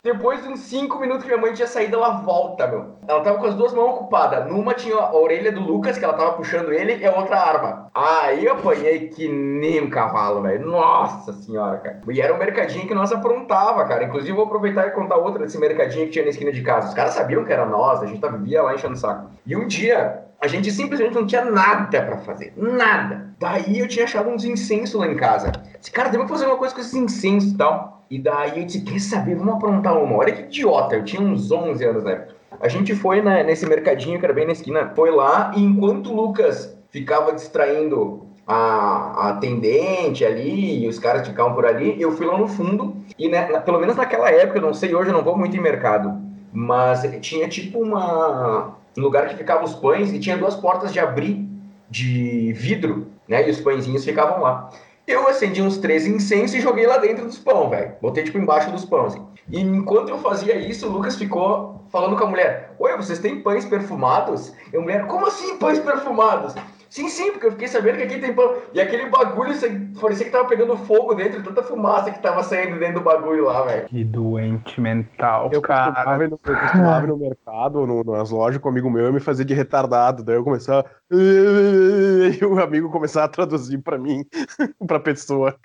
Depois 0.03 0.43
de 0.43 0.49
uns 0.49 0.61
cinco 0.61 0.99
minutos 0.99 1.25
que 1.25 1.29
minha 1.29 1.41
mãe 1.41 1.53
tinha 1.53 1.67
saído, 1.67 1.97
ela 1.97 2.21
volta, 2.21 2.67
meu. 2.67 2.95
Ela 3.07 3.21
tava 3.23 3.39
com 3.39 3.47
as 3.47 3.55
duas 3.55 3.73
mãos 3.73 3.91
ocupadas. 3.91 4.47
Numa 4.47 4.75
tinha 4.75 4.97
a 4.97 5.15
orelha 5.15 5.53
do 5.53 5.61
Lucas, 5.61 5.99
que 5.99 6.05
ela 6.05 6.15
tava 6.15 6.33
puxando 6.33 6.73
ele, 6.73 6.97
e 6.97 7.07
a 7.07 7.15
outra 7.17 7.39
arma. 7.39 7.91
Aí 7.95 8.45
eu 8.45 8.53
apanhei 8.53 9.09
que 9.09 9.29
nem 9.29 9.83
um 9.83 9.91
cavalo, 9.91 10.43
velho. 10.43 10.67
Nossa 10.67 11.33
senhora, 11.33 11.79
cara. 11.79 12.01
E 12.09 12.21
era 12.21 12.35
um 12.35 12.39
mercadinho 12.39 12.87
que 12.87 12.95
nós 12.95 13.13
aprontava, 13.13 13.85
cara. 13.85 14.05
Inclusive, 14.05 14.33
vou 14.33 14.45
aproveitar 14.45 14.87
e 14.87 14.91
contar 14.93 15.17
outra 15.17 15.45
desse 15.45 15.59
mercadinho 15.59 16.07
que 16.07 16.13
tinha 16.13 16.25
na 16.25 16.31
esquina 16.31 16.53
de 16.53 16.63
casa. 16.63 16.89
Os 16.89 16.95
caras 16.95 17.15
sabiam 17.15 17.45
que 17.45 17.53
era 17.53 17.67
nós, 17.67 18.03
a 18.03 18.07
gente 18.07 18.21
vivia 18.21 18.63
lá 18.63 18.75
enchendo 18.75 18.95
o 18.95 18.97
saco. 18.97 19.31
E 19.45 19.57
um 19.57 19.67
dia, 19.67 20.25
a 20.41 20.47
gente 20.47 20.71
simplesmente 20.71 21.15
não 21.15 21.27
tinha 21.27 21.45
nada 21.45 22.03
para 22.03 22.19
fazer. 22.19 22.53
Nada. 22.57 23.31
Daí 23.39 23.79
eu 23.79 23.89
tinha 23.89 24.05
achado 24.05 24.29
uns 24.29 24.45
incensos 24.45 24.99
lá 24.99 25.07
em 25.07 25.17
casa. 25.17 25.53
Disse, 25.79 25.91
cara, 25.91 26.09
temos 26.11 26.27
que 26.27 26.33
fazer 26.33 26.47
uma 26.47 26.57
coisa 26.57 26.75
com 26.75 26.81
esses 26.81 26.95
incensos 26.95 27.53
e 27.53 27.57
tal. 27.57 28.00
E 28.11 28.19
daí 28.19 28.59
eu 28.59 28.67
disse, 28.67 28.83
quer 28.83 29.01
saber, 29.01 29.37
vamos 29.37 29.55
aprontar 29.55 29.97
uma. 29.97 30.17
Olha 30.17 30.33
que 30.33 30.43
idiota, 30.43 30.97
eu 30.97 31.05
tinha 31.05 31.23
uns 31.23 31.53
11 31.53 31.85
anos 31.85 32.05
na 32.05 32.11
época. 32.11 32.35
A 32.61 32.67
gente 32.67 32.95
foi 32.95 33.23
né, 33.23 33.45
nesse 33.45 33.65
mercadinho 33.67 34.19
que 34.19 34.25
era 34.25 34.35
bem 34.35 34.47
na 34.47 34.53
esquina, 34.53 34.93
foi 34.97 35.11
lá 35.13 35.53
e 35.57 35.63
enquanto 35.63 36.11
o 36.11 36.17
Lucas 36.17 36.77
ficava 36.91 37.33
distraindo 37.33 38.27
a, 38.45 38.55
a 38.55 39.29
atendente 39.31 40.25
ali 40.25 40.85
e 40.85 40.89
os 40.89 40.99
caras 40.99 41.27
ficavam 41.27 41.55
por 41.55 41.65
ali, 41.65 42.03
eu 42.03 42.11
fui 42.11 42.27
lá 42.27 42.37
no 42.37 42.49
fundo 42.49 42.97
e 43.17 43.29
né, 43.29 43.49
na, 43.49 43.61
pelo 43.61 43.79
menos 43.79 43.95
naquela 43.95 44.29
época, 44.29 44.61
não 44.61 44.75
sei 44.75 44.93
hoje, 44.93 45.11
eu 45.11 45.15
não 45.15 45.23
vou 45.23 45.39
muito 45.39 45.57
em 45.57 45.61
mercado, 45.61 46.21
mas 46.53 47.03
tinha 47.21 47.49
tipo 47.49 47.79
uma 47.79 48.75
um 48.99 49.03
lugar 49.03 49.29
que 49.29 49.37
ficavam 49.37 49.65
os 49.65 49.75
pães 49.75 50.13
e 50.13 50.19
tinha 50.19 50.37
duas 50.37 50.57
portas 50.57 50.93
de 50.93 50.99
abrir 50.99 51.49
de 51.89 52.53
vidro, 52.53 53.07
né? 53.29 53.47
E 53.47 53.51
os 53.51 53.61
pãezinhos 53.61 54.05
ficavam 54.05 54.41
lá. 54.41 54.71
Eu 55.11 55.27
acendi 55.27 55.61
uns 55.61 55.77
três 55.77 56.07
incensos 56.07 56.55
e 56.55 56.61
joguei 56.61 56.87
lá 56.87 56.97
dentro 56.97 57.27
dos 57.27 57.37
pão, 57.37 57.69
velho. 57.69 57.95
Botei 58.01 58.23
tipo 58.23 58.39
embaixo 58.39 58.71
dos 58.71 58.85
pães. 58.85 59.15
Assim. 59.15 59.27
E 59.51 59.61
enquanto 59.61 60.11
eu 60.11 60.19
fazia 60.19 60.57
isso, 60.57 60.87
o 60.87 60.93
Lucas 60.93 61.17
ficou 61.17 61.85
falando 61.91 62.17
com 62.17 62.23
a 62.23 62.29
mulher: 62.29 62.77
Oi, 62.79 62.97
vocês 62.97 63.19
têm 63.19 63.41
pães 63.41 63.65
perfumados? 63.65 64.53
E 64.73 64.77
a 64.77 64.81
mulher: 64.81 65.09
Como 65.09 65.27
assim 65.27 65.59
pães 65.59 65.81
perfumados? 65.81 66.55
Sim, 66.91 67.09
sim, 67.09 67.31
porque 67.31 67.47
eu 67.47 67.53
fiquei 67.53 67.69
sabendo 67.69 67.99
que 67.99 68.03
aqui 68.03 68.19
tem 68.19 68.35
pão. 68.35 68.57
E 68.75 68.81
aquele 68.81 69.09
bagulho, 69.09 69.55
parecia 70.01 70.27
que 70.27 70.33
tava 70.33 70.49
pegando 70.49 70.77
fogo 70.77 71.15
dentro, 71.15 71.41
tanta 71.41 71.63
fumaça 71.63 72.11
que 72.11 72.21
tava 72.21 72.43
saindo 72.43 72.81
dentro 72.81 72.95
do 72.95 73.05
bagulho 73.05 73.45
lá, 73.45 73.65
velho. 73.65 73.87
Que 73.87 74.03
doente 74.03 74.81
mental, 74.81 75.51
eu 75.53 75.63
cara. 75.63 75.93
Costumava, 75.93 76.25
eu 76.25 76.39
costumava 76.39 77.05
ir 77.05 77.09
no 77.09 77.17
mercado, 77.17 77.87
no, 77.87 78.03
nas 78.03 78.31
lojas 78.31 78.61
com 78.61 78.69
um 78.69 78.73
amigo 78.73 78.91
meu, 78.91 79.07
e 79.07 79.13
me 79.13 79.21
fazia 79.21 79.45
de 79.45 79.55
retardado. 79.55 80.25
Daí 80.25 80.35
eu 80.35 80.45
começava. 80.45 80.85
E 81.13 82.45
o 82.45 82.61
amigo 82.61 82.89
começava 82.91 83.27
a 83.27 83.29
traduzir 83.29 83.79
pra 83.79 83.99
mim, 83.99 84.25
pra 84.87 85.01
pessoa. 85.01 85.57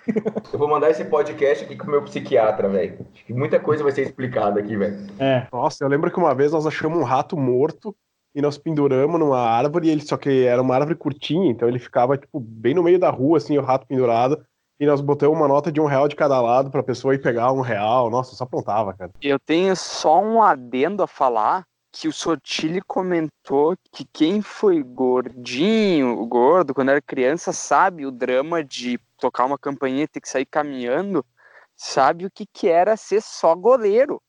Eu 0.52 0.58
vou 0.58 0.68
mandar 0.68 0.90
esse 0.90 1.04
podcast 1.04 1.64
aqui 1.64 1.76
com 1.76 1.86
o 1.86 1.90
meu 1.90 2.02
psiquiatra, 2.02 2.68
velho. 2.68 3.06
Acho 3.14 3.24
que 3.24 3.32
muita 3.32 3.60
coisa 3.60 3.82
vai 3.82 3.92
ser 3.92 4.02
explicada 4.02 4.58
aqui, 4.58 4.76
velho. 4.76 5.06
É. 5.18 5.46
Nossa, 5.52 5.84
eu 5.84 5.88
lembro 5.88 6.10
que 6.10 6.18
uma 6.18 6.34
vez 6.34 6.52
nós 6.52 6.66
achamos 6.66 6.98
um 6.98 7.04
rato 7.04 7.36
morto 7.36 7.94
e 8.36 8.42
nós 8.42 8.58
penduramos 8.58 9.18
numa 9.18 9.40
árvore, 9.40 9.88
ele 9.88 10.02
só 10.02 10.18
que 10.18 10.44
era 10.44 10.60
uma 10.60 10.74
árvore 10.74 10.94
curtinha, 10.94 11.50
então 11.50 11.66
ele 11.66 11.78
ficava 11.78 12.18
tipo 12.18 12.38
bem 12.38 12.74
no 12.74 12.82
meio 12.82 12.98
da 12.98 13.08
rua, 13.08 13.38
assim, 13.38 13.56
o 13.56 13.62
rato 13.62 13.86
pendurado. 13.86 14.44
e 14.78 14.84
nós 14.84 15.00
botamos 15.00 15.38
uma 15.38 15.48
nota 15.48 15.72
de 15.72 15.80
um 15.80 15.86
real 15.86 16.06
de 16.06 16.14
cada 16.14 16.38
lado 16.38 16.70
pra 16.70 16.82
pessoa 16.82 17.14
ir 17.14 17.22
pegar 17.22 17.50
um 17.50 17.62
real. 17.62 18.10
Nossa, 18.10 18.36
só 18.36 18.44
aprontava, 18.44 18.92
cara. 18.92 19.10
Eu 19.22 19.38
tenho 19.38 19.74
só 19.74 20.22
um 20.22 20.42
adendo 20.42 21.02
a 21.02 21.06
falar 21.06 21.64
que 21.90 22.08
o 22.08 22.12
Sotile 22.12 22.82
comentou 22.82 23.74
que 23.90 24.04
quem 24.04 24.42
foi 24.42 24.82
gordinho, 24.82 26.26
gordo, 26.26 26.74
quando 26.74 26.90
era 26.90 27.00
criança, 27.00 27.54
sabe 27.54 28.04
o 28.04 28.10
drama 28.10 28.62
de 28.62 29.00
tocar 29.18 29.46
uma 29.46 29.58
campainha 29.58 30.04
e 30.04 30.08
ter 30.08 30.20
que 30.20 30.28
sair 30.28 30.44
caminhando, 30.44 31.24
sabe 31.74 32.26
o 32.26 32.30
que, 32.30 32.44
que 32.44 32.68
era 32.68 32.98
ser 32.98 33.22
só 33.22 33.54
goleiro. 33.54 34.20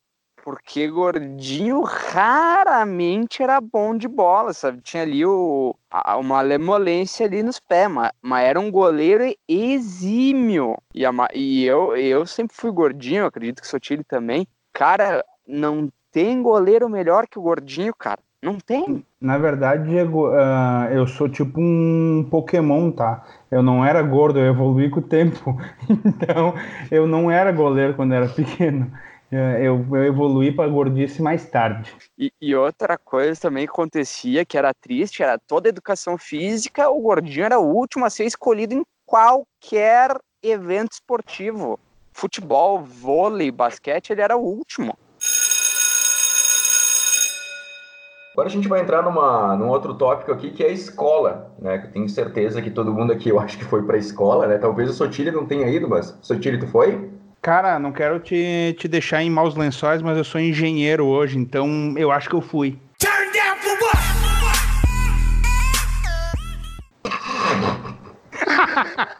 Porque 0.47 0.87
gordinho 0.87 1.81
raramente 1.81 3.43
era 3.43 3.59
bom 3.59 3.97
de 3.97 4.07
bola, 4.07 4.53
sabe? 4.53 4.79
Tinha 4.79 5.03
ali 5.03 5.25
o, 5.25 5.75
a, 5.91 6.15
uma 6.15 6.39
lemolência 6.39 7.25
ali 7.25 7.43
nos 7.43 7.59
pés, 7.59 7.91
mas, 7.91 8.11
mas 8.21 8.45
era 8.47 8.57
um 8.57 8.71
goleiro 8.71 9.25
exímio. 9.45 10.77
E, 10.95 11.05
a, 11.05 11.11
e 11.33 11.65
eu, 11.65 11.97
eu 11.97 12.25
sempre 12.25 12.55
fui 12.55 12.71
gordinho, 12.71 13.25
acredito 13.25 13.59
que 13.61 13.67
o 13.67 13.69
Sotile 13.69 14.05
também. 14.05 14.47
Cara, 14.71 15.21
não 15.45 15.89
tem 16.13 16.41
goleiro 16.41 16.87
melhor 16.87 17.27
que 17.27 17.37
o 17.37 17.41
gordinho, 17.41 17.93
cara. 17.93 18.21
Não 18.41 18.57
tem. 18.57 19.03
Na 19.19 19.37
verdade, 19.37 19.89
Diego, 19.89 20.29
uh, 20.29 20.85
eu 20.93 21.07
sou 21.07 21.27
tipo 21.27 21.59
um 21.59 22.25
Pokémon, 22.31 22.89
tá? 22.89 23.21
Eu 23.51 23.61
não 23.61 23.83
era 23.83 24.01
gordo, 24.01 24.39
eu 24.39 24.45
evolui 24.45 24.89
com 24.89 25.01
o 25.01 25.03
tempo. 25.03 25.57
Então, 26.05 26.53
eu 26.89 27.05
não 27.05 27.29
era 27.29 27.51
goleiro 27.51 27.95
quando 27.95 28.13
era 28.13 28.29
pequeno. 28.29 28.89
É, 29.31 29.59
eu, 29.61 29.85
eu 29.91 30.05
evoluí 30.05 30.53
para 30.53 30.69
gordice 30.69 31.21
mais 31.21 31.49
tarde. 31.49 31.93
E, 32.17 32.31
e, 32.41 32.55
outra 32.55 32.97
coisa 32.97 33.39
também 33.39 33.65
que 33.65 33.71
acontecia, 33.71 34.45
que 34.45 34.57
era 34.57 34.73
triste, 34.73 35.21
era 35.21 35.37
toda 35.37 35.67
educação 35.67 36.17
física, 36.17 36.89
o 36.89 37.01
gordinho 37.01 37.45
era 37.45 37.59
o 37.59 37.75
último 37.75 38.05
a 38.05 38.09
ser 38.09 38.25
escolhido 38.25 38.73
em 38.73 38.85
qualquer 39.05 40.17
evento 40.41 40.93
esportivo. 40.93 41.77
Futebol, 42.13 42.79
vôlei, 42.79 43.51
basquete, 43.51 44.11
ele 44.11 44.21
era 44.21 44.37
o 44.37 44.41
último. 44.41 44.97
Agora 48.31 48.49
a 48.49 48.51
gente 48.51 48.67
vai 48.67 48.81
entrar 48.81 49.01
numa, 49.01 49.55
num 49.55 49.67
outro 49.67 49.95
tópico 49.95 50.31
aqui, 50.31 50.51
que 50.51 50.63
é 50.63 50.67
a 50.67 50.71
escola, 50.71 51.51
né? 51.59 51.79
Que 51.79 51.87
eu 51.87 51.91
tenho 51.91 52.07
certeza 52.07 52.61
que 52.61 52.69
todo 52.69 52.93
mundo 52.93 53.11
aqui, 53.11 53.29
eu 53.29 53.39
acho 53.39 53.57
que 53.57 53.65
foi 53.65 53.83
para 53.83 53.95
a 53.95 53.99
escola, 53.99 54.45
né? 54.45 54.59
Talvez 54.59 54.91
o 54.91 54.93
Sotile 54.93 55.31
não 55.31 55.47
tenha 55.47 55.67
ido, 55.67 55.89
mas 55.89 56.15
Sotile, 56.21 56.59
tu 56.59 56.67
foi? 56.67 57.16
Cara, 57.47 57.79
não 57.79 57.93
quero 57.93 58.19
te, 58.19 58.75
te 58.77 58.89
deixar 58.89 59.23
em 59.23 59.29
maus 59.29 59.55
lençóis, 59.55 60.01
mas 60.01 60.17
eu 60.17 60.25
sou 60.25 60.41
engenheiro 60.41 61.05
hoje, 61.05 61.39
então 61.39 61.93
eu 61.97 62.11
acho 62.11 62.27
que 62.27 62.35
eu 62.35 62.41
fui. 62.41 62.77
Turn 62.99 63.31
down 63.31 63.55
for 63.55 63.71
what? 63.85 63.97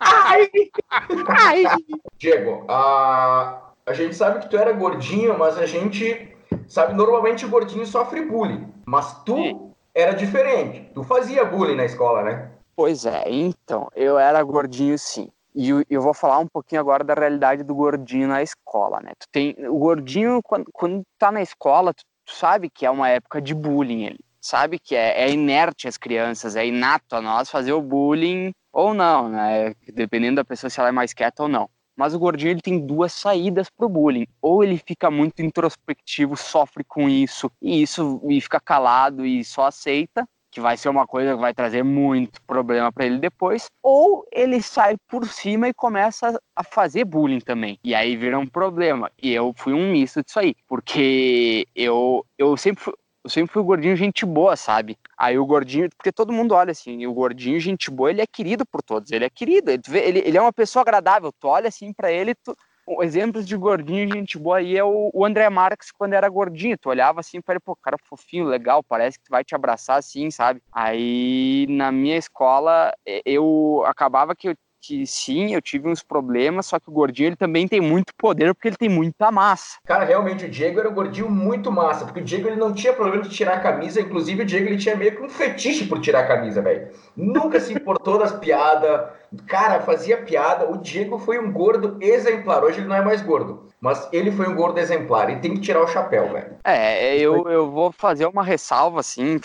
ai, 0.02 1.66
ai. 1.66 1.78
Diego, 2.18 2.66
a, 2.68 3.62
a 3.86 3.94
gente 3.94 4.13
sabe 4.13 4.40
que 4.40 4.50
tu 4.50 4.58
era 4.58 4.74
gordinho, 4.74 5.40
mas 5.40 5.58
a 5.58 5.66
gente 5.66 6.36
sabe 6.68 6.94
normalmente 6.96 7.46
o 7.46 7.50
gordinho 7.50 7.88
sofre 7.88 8.26
bullying, 8.26 8.68
mas 8.86 9.24
tu 9.24 9.72
era 9.96 10.12
diferente. 10.12 10.92
Tu 10.94 11.02
fazia 11.02 11.46
bullying 11.46 11.78
na 11.78 11.86
escola, 11.86 12.24
né? 12.24 12.52
Pois 12.76 13.06
é, 13.06 13.24
então, 13.30 13.88
eu 13.96 14.20
era 14.20 14.44
gordinho 14.44 15.00
sim. 15.00 15.30
E 15.60 15.70
eu 15.89 16.04
vou 16.04 16.13
falar 16.13 16.38
um 16.38 16.48
pouquinho 16.48 16.80
agora 16.80 17.04
da 17.04 17.15
realidade 17.15 17.63
do 17.63 17.74
gordinho 17.74 18.28
na 18.28 18.43
escola, 18.43 19.00
né? 19.02 19.13
Tu 19.17 19.28
tem 19.32 19.56
o 19.67 19.80
gordinho 19.80 20.39
quando, 20.43 20.70
quando 20.72 21.02
tá 21.17 21.32
na 21.32 21.41
escola, 21.41 21.96
tu, 21.96 22.04
tu 22.24 22.36
sabe 22.36 22.70
que 22.70 22.86
é 22.86 22.91
uma 22.91 23.10
época 23.10 23.41
de 23.41 23.56
bullying, 23.56 24.04
ele 24.04 24.20
sabe 24.39 24.78
que 24.78 24.96
é, 24.96 25.24
é 25.24 25.32
inerte 25.32 25.88
as 25.88 25.98
crianças, 25.98 26.56
é 26.56 26.63
inato 26.63 27.15
a 27.15 27.22
nós 27.24 27.50
fazer 27.50 27.74
o 27.74 27.82
bullying 27.82 28.54
ou 28.72 28.93
não, 28.93 29.30
né? 29.30 29.74
Dependendo 29.91 30.36
da 30.36 30.46
pessoa 30.46 30.70
se 30.70 30.80
ela 30.80 30.89
é 30.89 30.91
mais 30.91 31.12
quieta 31.12 31.41
ou 31.41 31.50
não. 31.50 31.67
Mas 31.96 32.13
o 32.13 32.20
gordinho 32.20 32.52
ele 32.52 32.62
tem 32.62 32.80
duas 32.86 33.12
saídas 33.12 33.67
pro 33.67 33.89
bullying. 33.89 34.28
Ou 34.39 34.63
ele 34.63 34.78
fica 34.78 35.10
muito 35.10 35.41
introspectivo, 35.41 36.38
sofre 36.38 36.84
com 36.84 37.10
isso, 37.10 37.52
e 37.60 37.82
isso 37.82 38.22
e 38.30 38.39
fica 38.39 38.60
calado 38.60 39.26
e 39.26 39.43
só 39.43 39.65
aceita, 39.65 40.24
que 40.58 40.62
vai 40.62 40.76
ser 40.76 40.89
uma 40.89 41.06
coisa 41.06 41.36
que 41.36 41.39
vai 41.39 41.54
trazer 41.54 41.84
muito 41.84 42.41
problema 42.41 42.91
para 42.91 43.06
ele 43.06 43.20
depois, 43.20 43.67
ou 43.84 44.26
ele 44.34 44.60
sai 44.60 44.96
por 45.08 45.28
cima 45.28 45.70
e 45.70 45.74
começa 45.74 46.41
a 46.56 46.63
fazer 46.63 47.06
bullying 47.06 47.39
também. 47.39 47.78
E 47.84 47.93
aí 47.93 48.17
vira 48.17 48.39
um 48.39 48.48
problema. 48.48 49.12
E 49.22 49.32
eu 49.32 49.54
fui 49.56 49.74
um 49.74 49.91
misto 49.91 50.24
disso 50.24 50.39
aí, 50.39 50.56
porque 50.67 51.67
eu 51.76 52.26
eu 52.39 52.58
sempre 52.58 52.84
fui, 52.84 52.93
eu 53.24 53.30
sempre 53.30 53.54
fui 53.54 53.62
gordinho 53.62 53.96
gente 53.96 54.26
boa, 54.26 54.56
sabe? 54.56 54.98
Aí 55.15 55.38
o 55.38 55.46
gordinho, 55.46 55.89
porque 55.96 56.12
todo 56.12 56.34
mundo 56.34 56.56
olha 56.56 56.72
assim, 56.72 57.06
o 57.06 57.13
gordinho 57.13 57.60
gente 57.60 57.91
boa, 57.91 58.10
ele 58.10 58.22
é 58.22 58.26
querido 58.26 58.65
por 58.65 58.82
todos, 58.82 59.12
ele 59.12 59.26
é 59.26 59.30
querido, 59.30 59.70
ele, 59.70 60.24
ele 60.26 60.38
é 60.39 60.41
uma 60.41 60.54
pessoa 60.54 60.82
agradável, 60.82 61.32
tu 61.39 61.48
olha 61.48 61.67
assim 61.67 61.93
para 61.93 62.12
ele, 62.12 62.34
tu, 62.34 62.56
exemplos 63.02 63.45
de 63.45 63.56
gordinho, 63.58 64.13
gente 64.13 64.38
boa 64.38 64.58
aí 64.58 64.78
é 64.78 64.84
o, 64.84 65.12
o 65.13 65.26
André 65.26 65.50
Marques 65.50 65.91
quando 65.91 66.13
era 66.13 66.30
gordinho. 66.30 66.78
Tu 66.78 66.89
olhava 66.89 67.19
assim 67.19 67.41
para 67.41 67.54
ele, 67.56 67.60
pô, 67.60 67.76
cara 67.76 67.97
fofinho, 67.97 68.45
legal, 68.45 68.84
parece 68.84 69.19
que 69.19 69.30
vai 69.30 69.43
te 69.43 69.54
abraçar 69.54 69.97
assim, 69.97 70.32
sabe? 70.32 70.62
Aí 70.71 71.65
na 71.69 71.91
minha 71.91 72.17
escola 72.17 72.93
eu 73.26 73.84
acabava 73.86 74.36
que 74.36 74.50
eu 74.50 74.56
que 74.88 75.06
sim, 75.06 75.54
eu 75.54 75.62
tive 75.62 75.89
uns 75.89 76.02
problemas, 76.02 76.65
só 76.65 76.80
que 76.80 76.89
o 76.89 76.93
gordinho 76.93 77.28
ele 77.28 77.36
também 77.36 77.67
tem 77.67 77.82
muito 77.82 78.13
poder 78.15 78.54
porque 78.54 78.69
ele 78.69 78.78
tem 78.78 78.88
muita 78.88 79.30
massa. 79.30 79.80
Cara, 79.86 80.06
realmente 80.06 80.45
o 80.45 80.50
Diego 80.50 80.80
era 80.80 80.89
um 80.89 80.93
gordinho 80.93 81.30
muito 81.30 81.69
massa, 81.69 82.06
porque 82.06 82.21
o 82.21 82.23
Diego 82.23 82.47
ele 82.47 82.56
não 82.56 82.73
tinha 82.73 82.93
problema 82.93 83.21
de 83.21 83.30
tirar 83.30 83.56
a 83.56 83.60
camisa, 83.60 84.00
inclusive 84.00 84.43
o 84.43 84.45
Diego 84.45 84.67
ele 84.67 84.78
tinha 84.78 84.95
meio 84.95 85.13
que 85.13 85.21
um 85.21 85.28
fetiche 85.28 85.86
por 85.86 86.00
tirar 86.00 86.21
a 86.21 86.28
camisa, 86.28 86.62
velho. 86.62 86.88
Nunca 87.17 87.60
se 87.60 87.73
importou 87.73 88.17
das 88.17 88.32
piadas, 88.32 89.10
cara, 89.45 89.82
fazia 89.82 90.17
piada. 90.17 90.69
O 90.71 90.78
Diego 90.78 91.19
foi 91.19 91.38
um 91.38 91.52
gordo 91.52 91.97
exemplar. 92.00 92.63
Hoje 92.63 92.80
ele 92.80 92.88
não 92.88 92.95
é 92.95 93.04
mais 93.04 93.21
gordo, 93.21 93.67
mas 93.82 94.08
ele 94.13 94.32
foi 94.32 94.47
um 94.47 94.56
gordo 94.56 94.80
exemplar 94.80 95.30
e 95.30 95.41
tem 95.41 95.54
que 95.54 95.60
tirar 95.60 95.84
o 95.84 95.88
chapéu, 95.88 96.32
velho. 96.32 96.56
É, 96.63 97.17
eu, 97.17 97.45
eu 97.50 97.69
vou 97.69 97.91
fazer 97.91 98.26
uma 98.26 98.43
ressalva 98.43 99.02
assim, 99.02 99.38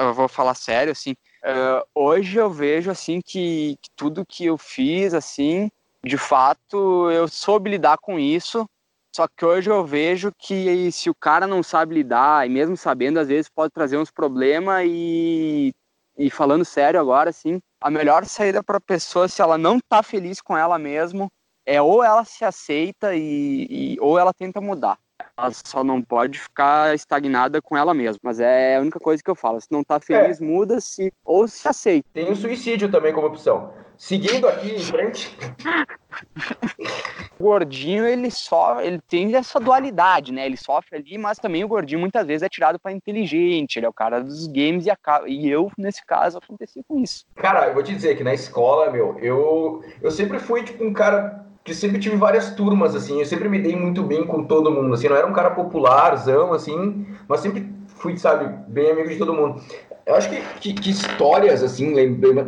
eu 0.00 0.14
vou 0.14 0.26
falar 0.26 0.54
sério 0.54 0.92
assim. 0.92 1.14
Uh, 1.42 1.82
hoje 1.94 2.38
eu 2.38 2.50
vejo 2.50 2.90
assim 2.90 3.20
que, 3.20 3.76
que, 3.80 3.90
tudo 3.96 4.26
que 4.26 4.44
eu 4.44 4.58
fiz 4.58 5.14
assim, 5.14 5.70
de 6.04 6.18
fato 6.18 7.10
eu 7.10 7.26
soube 7.28 7.70
lidar 7.70 7.98
com 7.98 8.18
isso. 8.18 8.66
Só 9.14 9.26
que 9.26 9.44
hoje 9.44 9.68
eu 9.70 9.84
vejo 9.84 10.30
que 10.38 10.92
se 10.92 11.10
o 11.10 11.14
cara 11.14 11.46
não 11.46 11.62
sabe 11.62 11.94
lidar, 11.94 12.46
e 12.46 12.50
mesmo 12.50 12.76
sabendo, 12.76 13.18
às 13.18 13.28
vezes 13.28 13.48
pode 13.48 13.72
trazer 13.72 13.96
uns 13.96 14.10
problemas 14.10 14.84
e, 14.86 15.72
e 16.16 16.30
falando 16.30 16.64
sério 16.64 17.00
agora, 17.00 17.30
assim, 17.30 17.60
a 17.80 17.90
melhor 17.90 18.24
saída 18.24 18.62
para 18.62 18.76
a 18.76 18.80
pessoa, 18.80 19.26
se 19.26 19.42
ela 19.42 19.58
não 19.58 19.80
tá 19.80 20.00
feliz 20.02 20.40
com 20.40 20.56
ela 20.56 20.78
mesmo, 20.78 21.28
é 21.66 21.82
ou 21.82 22.04
ela 22.04 22.24
se 22.24 22.44
aceita 22.44 23.14
e, 23.16 23.94
e 23.94 24.00
ou 24.00 24.16
ela 24.16 24.32
tenta 24.32 24.60
mudar 24.60 24.96
ela 25.36 25.50
só 25.52 25.82
não 25.82 26.02
pode 26.02 26.38
ficar 26.38 26.94
estagnada 26.94 27.60
com 27.60 27.76
ela 27.76 27.94
mesma. 27.94 28.20
Mas 28.22 28.40
é 28.40 28.76
a 28.76 28.80
única 28.80 28.98
coisa 28.98 29.22
que 29.22 29.30
eu 29.30 29.34
falo. 29.34 29.60
Se 29.60 29.68
não 29.70 29.82
tá 29.82 30.00
feliz, 30.00 30.40
é. 30.40 30.44
muda-se 30.44 31.12
ou 31.24 31.46
se 31.48 31.66
aceita. 31.66 32.08
Tem 32.12 32.30
o 32.30 32.36
suicídio 32.36 32.90
também 32.90 33.12
como 33.12 33.26
opção. 33.26 33.72
Seguindo 34.00 34.48
aqui 34.48 34.74
em 34.74 34.78
frente. 34.78 35.36
o 37.38 37.44
gordinho, 37.44 38.06
ele 38.06 38.30
só 38.30 38.80
ele 38.80 38.98
tem 38.98 39.36
essa 39.36 39.60
dualidade, 39.60 40.32
né? 40.32 40.46
Ele 40.46 40.56
sofre 40.56 40.96
ali, 40.96 41.18
mas 41.18 41.38
também 41.38 41.62
o 41.62 41.68
gordinho 41.68 42.00
muitas 42.00 42.26
vezes 42.26 42.42
é 42.42 42.48
tirado 42.48 42.78
para 42.78 42.92
inteligente, 42.92 43.76
ele 43.76 43.84
é 43.84 43.88
o 43.88 43.92
cara 43.92 44.22
dos 44.22 44.46
games 44.46 44.86
e, 44.86 44.90
acaba, 44.90 45.28
e 45.28 45.48
eu, 45.48 45.70
nesse 45.76 46.04
caso, 46.06 46.38
aconteci 46.38 46.82
com 46.88 46.98
isso. 47.02 47.26
Cara, 47.36 47.68
eu 47.68 47.74
vou 47.74 47.82
te 47.82 47.94
dizer 47.94 48.16
que 48.16 48.24
na 48.24 48.32
escola, 48.32 48.90
meu, 48.90 49.18
eu, 49.18 49.84
eu 50.00 50.10
sempre 50.10 50.38
fui 50.38 50.64
tipo 50.64 50.82
um 50.82 50.94
cara 50.94 51.49
que 51.64 51.74
sempre 51.74 51.98
tive 51.98 52.16
várias 52.16 52.54
turmas, 52.54 52.94
assim, 52.94 53.18
eu 53.18 53.26
sempre 53.26 53.48
me 53.48 53.58
dei 53.58 53.76
muito 53.76 54.02
bem 54.02 54.26
com 54.26 54.44
todo 54.44 54.70
mundo, 54.70 54.94
assim, 54.94 55.08
não 55.08 55.16
era 55.16 55.26
um 55.26 55.32
cara 55.32 55.50
popularzão, 55.50 56.52
assim, 56.52 57.06
mas 57.28 57.40
sempre 57.40 57.68
fui, 57.86 58.16
sabe, 58.16 58.48
bem 58.66 58.90
amigo 58.90 59.08
de 59.08 59.18
todo 59.18 59.34
mundo. 59.34 59.62
Eu 60.06 60.14
acho 60.14 60.30
que, 60.30 60.40
que, 60.60 60.72
que 60.72 60.90
histórias, 60.90 61.62
assim, 61.62 61.94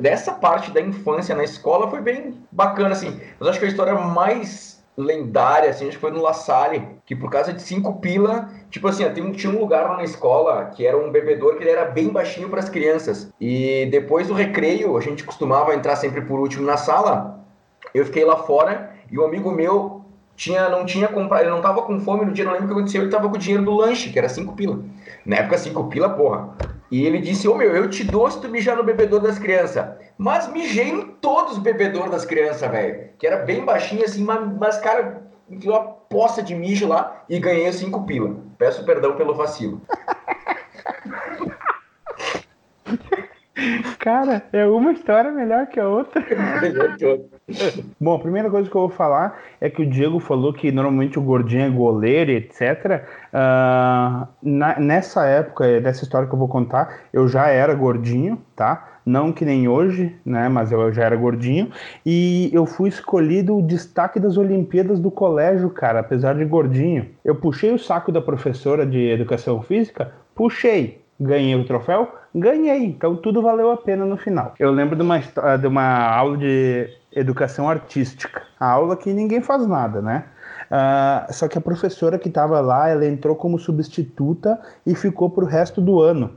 dessa 0.01 0.33
parte 0.33 0.71
da 0.71 0.81
infância 0.81 1.35
na 1.35 1.45
escola 1.45 1.89
foi 1.89 2.01
bem 2.01 2.39
bacana, 2.51 2.91
assim, 2.91 3.21
mas 3.39 3.49
acho 3.49 3.59
que 3.59 3.67
a 3.67 3.69
história 3.69 3.95
mais 3.95 4.83
lendária, 4.97 5.71
assim, 5.71 5.89
acho 5.89 5.97
que 5.97 6.01
foi 6.01 6.11
no 6.11 6.21
La 6.21 6.33
Salle, 6.35 6.87
que 7.07 7.15
por 7.15 7.31
causa 7.31 7.53
de 7.53 7.63
cinco 7.63 8.01
pila, 8.01 8.51
tipo 8.71 8.89
assim, 8.89 9.05
tinha 9.33 9.53
um 9.53 9.59
lugar 9.59 9.89
lá 9.89 9.97
na 9.97 10.05
escola 10.05 10.67
que 10.67 10.87
era 10.87 10.97
um 10.97 11.11
bebedor 11.11 11.57
que 11.57 11.63
ele 11.63 11.71
era 11.71 11.85
bem 11.87 12.09
baixinho 12.09 12.49
para 12.49 12.61
as 12.61 12.69
crianças, 12.69 13.31
e 13.41 13.87
depois 13.91 14.29
do 14.29 14.35
recreio, 14.35 14.97
a 14.97 15.01
gente 15.01 15.25
costumava 15.25 15.75
entrar 15.75 15.97
sempre 15.97 16.23
por 16.23 16.41
último 16.41 16.67
na 16.67 16.77
sala, 16.77 17.41
eu 17.95 18.05
fiquei 18.05 18.25
lá 18.25 18.37
fora 18.37 18.92
e 19.13 19.19
um 19.19 19.25
amigo 19.25 19.53
meu 19.53 20.03
tinha, 20.35 20.69
não 20.69 20.87
tinha 20.87 21.07
comprado, 21.07 21.43
ele 21.43 21.51
não 21.51 21.61
tava 21.61 21.83
com 21.83 22.01
fome 22.01 22.25
no 22.25 22.33
dia, 22.33 22.45
não 22.45 22.53
lembro 22.53 22.67
o 22.67 22.69
que 22.69 22.75
aconteceu, 22.75 23.03
ele 23.03 23.11
tava 23.11 23.29
com 23.29 23.37
o 23.37 23.39
dinheiro 23.39 23.65
do 23.65 23.73
lanche, 23.73 24.11
que 24.11 24.19
era 24.19 24.29
5 24.29 24.55
pila. 24.55 24.81
Na 25.25 25.37
época, 25.37 25.59
5 25.59 25.85
pila, 25.89 26.09
porra. 26.09 26.57
E 26.91 27.07
ele 27.07 27.19
disse, 27.19 27.47
ô 27.47 27.53
oh, 27.53 27.57
meu, 27.57 27.75
eu 27.75 27.89
te 27.89 28.03
dou 28.05 28.31
se 28.31 28.41
tu 28.41 28.49
mijar 28.49 28.77
no 28.77 28.83
bebedouro 28.83 29.27
das 29.27 29.39
crianças. 29.39 29.87
Mas 30.19 30.51
mijei 30.51 30.89
em 30.89 31.03
todos 31.21 31.53
os 31.53 31.59
bebedouros 31.59 32.11
das 32.11 32.25
crianças, 32.25 32.71
velho. 32.71 33.11
Que 33.19 33.27
era 33.27 33.45
bem 33.45 33.65
baixinho 33.65 34.05
assim, 34.05 34.25
mas, 34.25 34.59
mas 34.59 34.79
cara, 34.79 35.23
enfiou 35.49 35.77
uma 35.77 35.85
poça 35.85 36.43
de 36.43 36.55
mijo 36.55 36.89
lá 36.89 37.25
e 37.29 37.39
ganhei 37.39 37.73
5 37.73 38.05
pila. 38.05 38.37
Peço 38.59 38.85
perdão 38.85 39.15
pelo 39.17 39.35
vacilo. 39.35 39.81
Cara, 43.99 44.43
é 44.53 44.67
uma 44.67 44.93
história 44.93 45.31
melhor 45.31 45.67
que 45.69 45.79
a 45.79 45.89
outra. 45.89 46.21
melhor 46.61 46.97
que 46.97 47.05
a 47.05 47.09
outra. 47.09 47.42
Bom, 48.01 48.15
a 48.15 48.19
primeira 48.19 48.51
coisa 48.51 48.69
que 48.69 48.77
eu 48.77 48.83
vou 48.83 48.91
falar 48.91 49.39
é 49.61 49.69
que 49.71 49.83
o 49.83 49.87
Diego 49.89 50.19
falou 50.19 50.53
que 50.53 50.71
normalmente 50.73 51.19
o 51.19 51.23
gordinho 51.23 51.67
é 51.67 51.71
goleiro, 51.71 52.31
etc. 52.31 53.05
Uh, 53.33 54.29
na, 54.43 54.79
nessa 54.79 55.27
época, 55.27 55.81
dessa 55.81 56.05
história 56.05 56.29
que 56.29 56.35
eu 56.35 56.39
vou 56.39 56.49
contar, 56.49 57.01
eu 57.13 57.29
já 57.29 57.49
era 57.49 57.75
gordinho, 57.75 58.39
tá? 58.57 58.89
Não 59.05 59.33
que 59.33 59.45
nem 59.45 59.67
hoje, 59.67 60.15
né? 60.25 60.49
Mas 60.49 60.71
eu 60.71 60.93
já 60.93 61.05
era 61.05 61.17
gordinho. 61.17 61.71
E 62.07 62.51
eu 62.53 62.65
fui 62.67 62.89
escolhido 62.89 63.57
o 63.57 63.63
destaque 63.63 64.21
das 64.21 64.37
Olimpíadas 64.37 65.01
do 65.01 65.11
colégio, 65.11 65.69
cara, 65.71 66.01
apesar 66.01 66.35
de 66.37 66.45
gordinho. 66.45 67.09
Eu 67.25 67.35
puxei 67.35 67.73
o 67.73 67.79
saco 67.79 68.13
da 68.13 68.21
professora 68.21 68.87
de 68.87 69.11
educação 69.11 69.61
física, 69.63 70.13
puxei. 70.35 71.03
Ganhei 71.19 71.55
o 71.55 71.65
troféu? 71.65 72.13
Ganhei. 72.35 72.85
Então 72.85 73.17
tudo 73.17 73.43
valeu 73.43 73.71
a 73.71 73.77
pena 73.77 74.05
no 74.05 74.17
final. 74.17 74.55
Eu 74.59 74.71
lembro 74.71 74.97
de 74.97 75.03
uma, 75.03 75.19
de 75.19 75.67
uma 75.67 76.09
aula 76.09 76.37
de 76.37 76.89
educação 77.15 77.69
artística. 77.69 78.43
A 78.59 78.71
aula 78.71 78.97
que 78.97 79.13
ninguém 79.13 79.41
faz 79.41 79.67
nada, 79.67 80.01
né? 80.01 80.25
Uh, 80.71 81.33
só 81.33 81.49
que 81.49 81.59
a 81.59 81.61
professora 81.61 82.19
que 82.19 82.29
estava 82.29 82.61
lá, 82.61 82.89
ela 82.89 83.05
entrou 83.07 83.37
como 83.37 83.59
substituta 83.59 84.59
e 84.87 84.95
ficou 84.95 85.29
pro 85.29 85.45
resto 85.45 85.81
do 85.81 86.01
ano. 86.01 86.31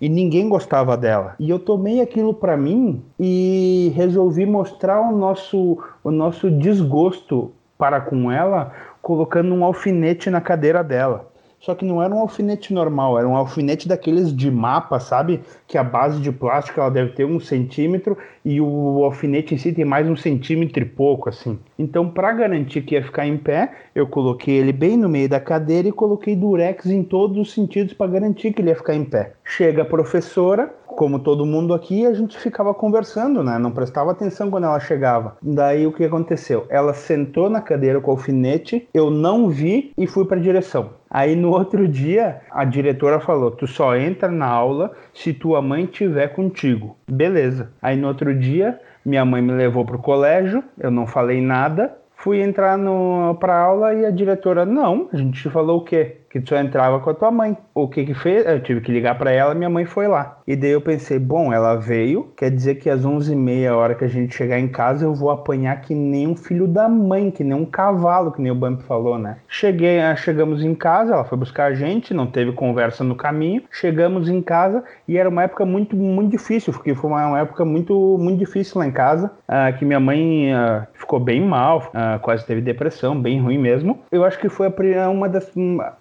E 0.00 0.08
ninguém 0.08 0.48
gostava 0.48 0.96
dela. 0.96 1.34
E 1.38 1.50
eu 1.50 1.58
tomei 1.58 2.00
aquilo 2.00 2.34
para 2.34 2.56
mim 2.56 3.04
e 3.18 3.92
resolvi 3.94 4.46
mostrar 4.46 5.00
o 5.00 5.16
nosso, 5.16 5.78
o 6.02 6.10
nosso 6.10 6.50
desgosto 6.50 7.52
para 7.78 8.00
com 8.00 8.32
ela, 8.32 8.72
colocando 9.02 9.54
um 9.54 9.64
alfinete 9.64 10.30
na 10.30 10.40
cadeira 10.40 10.82
dela. 10.82 11.30
Só 11.66 11.74
que 11.74 11.84
não 11.84 12.00
era 12.00 12.14
um 12.14 12.20
alfinete 12.20 12.72
normal, 12.72 13.18
era 13.18 13.26
um 13.26 13.34
alfinete 13.34 13.88
daqueles 13.88 14.32
de 14.32 14.48
mapa, 14.52 15.00
sabe? 15.00 15.40
Que 15.66 15.76
a 15.76 15.82
base 15.82 16.20
de 16.20 16.30
plástico 16.30 16.78
ela 16.78 16.92
deve 16.92 17.10
ter 17.10 17.24
um 17.24 17.40
centímetro 17.40 18.16
e 18.44 18.60
o 18.60 19.02
alfinete 19.02 19.52
em 19.52 19.58
si 19.58 19.72
tem 19.72 19.84
mais 19.84 20.08
um 20.08 20.14
centímetro 20.14 20.80
e 20.80 20.86
pouco, 20.86 21.28
assim. 21.28 21.58
Então, 21.76 22.08
para 22.08 22.30
garantir 22.30 22.82
que 22.82 22.94
ia 22.94 23.02
ficar 23.02 23.26
em 23.26 23.36
pé, 23.36 23.72
eu 23.96 24.06
coloquei 24.06 24.54
ele 24.54 24.72
bem 24.72 24.96
no 24.96 25.08
meio 25.08 25.28
da 25.28 25.40
cadeira 25.40 25.88
e 25.88 25.92
coloquei 25.92 26.36
durex 26.36 26.86
em 26.86 27.02
todos 27.02 27.36
os 27.36 27.52
sentidos 27.52 27.92
para 27.92 28.12
garantir 28.12 28.52
que 28.52 28.62
ele 28.62 28.68
ia 28.68 28.76
ficar 28.76 28.94
em 28.94 29.04
pé. 29.04 29.32
Chega 29.42 29.82
a 29.82 29.84
professora, 29.84 30.72
como 30.96 31.18
todo 31.18 31.46
mundo 31.46 31.74
aqui, 31.74 32.06
a 32.06 32.14
gente 32.14 32.38
ficava 32.38 32.72
conversando, 32.74 33.44
né? 33.44 33.58
Não 33.58 33.70
prestava 33.70 34.10
atenção 34.10 34.50
quando 34.50 34.64
ela 34.64 34.80
chegava. 34.80 35.36
Daí 35.42 35.86
o 35.86 35.92
que 35.92 36.04
aconteceu? 36.04 36.66
Ela 36.68 36.94
sentou 36.94 37.50
na 37.50 37.60
cadeira 37.60 38.00
com 38.00 38.10
o 38.10 38.14
alfinete, 38.14 38.88
eu 38.92 39.10
não 39.10 39.48
vi 39.48 39.92
e 39.96 40.06
fui 40.06 40.24
para 40.24 40.38
a 40.38 40.42
direção. 40.42 40.90
Aí 41.10 41.36
no 41.36 41.50
outro 41.50 41.86
dia, 41.86 42.40
a 42.50 42.64
diretora 42.64 43.20
falou: 43.20 43.50
"Tu 43.50 43.66
só 43.66 43.94
entra 43.94 44.30
na 44.30 44.46
aula 44.46 44.92
se 45.12 45.32
tua 45.32 45.60
mãe 45.60 45.84
estiver 45.84 46.28
contigo". 46.28 46.96
Beleza. 47.06 47.70
Aí 47.80 47.96
no 47.96 48.08
outro 48.08 48.34
dia, 48.34 48.80
minha 49.04 49.24
mãe 49.24 49.42
me 49.42 49.52
levou 49.52 49.84
pro 49.84 49.98
colégio, 49.98 50.64
eu 50.80 50.90
não 50.90 51.06
falei 51.06 51.40
nada, 51.40 51.96
fui 52.16 52.40
entrar 52.40 52.76
no 52.76 53.38
aula 53.46 53.94
e 53.94 54.04
a 54.04 54.10
diretora: 54.10 54.64
"Não, 54.64 55.08
a 55.12 55.16
gente 55.16 55.48
falou 55.50 55.78
o 55.78 55.84
quê?" 55.84 56.22
Que 56.36 56.40
tu 56.42 56.50
só 56.50 56.58
entrava 56.58 57.00
com 57.00 57.10
a 57.10 57.14
tua 57.14 57.30
mãe. 57.30 57.56
O 57.74 57.88
que 57.88 58.04
que 58.04 58.14
fez? 58.14 58.44
Eu 58.46 58.60
tive 58.60 58.80
que 58.80 58.92
ligar 58.92 59.16
para 59.16 59.30
ela, 59.30 59.54
minha 59.54 59.70
mãe 59.70 59.84
foi 59.84 60.06
lá. 60.06 60.38
E 60.46 60.54
daí 60.54 60.70
eu 60.70 60.80
pensei, 60.80 61.18
bom, 61.18 61.52
ela 61.52 61.74
veio, 61.76 62.32
quer 62.36 62.50
dizer 62.50 62.76
que 62.76 62.90
às 62.90 63.04
11h30, 63.04 63.70
a 63.70 63.76
hora 63.76 63.94
que 63.94 64.04
a 64.04 64.08
gente 64.08 64.34
chegar 64.34 64.58
em 64.58 64.68
casa, 64.68 65.04
eu 65.04 65.14
vou 65.14 65.30
apanhar 65.30 65.80
que 65.80 65.94
nem 65.94 66.28
um 66.28 66.36
filho 66.36 66.66
da 66.66 66.88
mãe, 66.88 67.30
que 67.30 67.42
nem 67.42 67.54
um 67.54 67.64
cavalo, 67.64 68.32
que 68.32 68.42
nem 68.42 68.52
o 68.52 68.54
Bump 68.54 68.82
falou, 68.82 69.18
né? 69.18 69.38
Cheguei, 69.48 70.00
ah, 70.00 70.14
chegamos 70.14 70.62
em 70.62 70.74
casa, 70.74 71.14
ela 71.14 71.24
foi 71.24 71.38
buscar 71.38 71.66
a 71.66 71.74
gente, 71.74 72.12
não 72.12 72.26
teve 72.26 72.52
conversa 72.52 73.02
no 73.02 73.14
caminho. 73.14 73.62
Chegamos 73.70 74.28
em 74.28 74.42
casa 74.42 74.84
e 75.08 75.16
era 75.16 75.28
uma 75.28 75.42
época 75.42 75.64
muito, 75.64 75.96
muito 75.96 76.30
difícil, 76.30 76.72
porque 76.72 76.94
foi 76.94 77.10
uma 77.10 77.40
época 77.40 77.64
muito, 77.64 78.18
muito 78.18 78.38
difícil 78.38 78.78
lá 78.78 78.86
em 78.86 78.92
casa, 78.92 79.32
uh, 79.48 79.76
que 79.78 79.84
minha 79.84 80.00
mãe 80.00 80.52
uh, 80.52 80.86
ficou 80.94 81.18
bem 81.18 81.40
mal, 81.40 81.90
uh, 81.94 82.20
quase 82.20 82.44
teve 82.44 82.60
depressão, 82.60 83.20
bem 83.20 83.40
ruim 83.40 83.58
mesmo. 83.58 84.00
Eu 84.12 84.24
acho 84.24 84.38
que 84.38 84.48
foi 84.48 84.66
a, 84.96 85.08
uma 85.08 85.28
das 85.28 85.46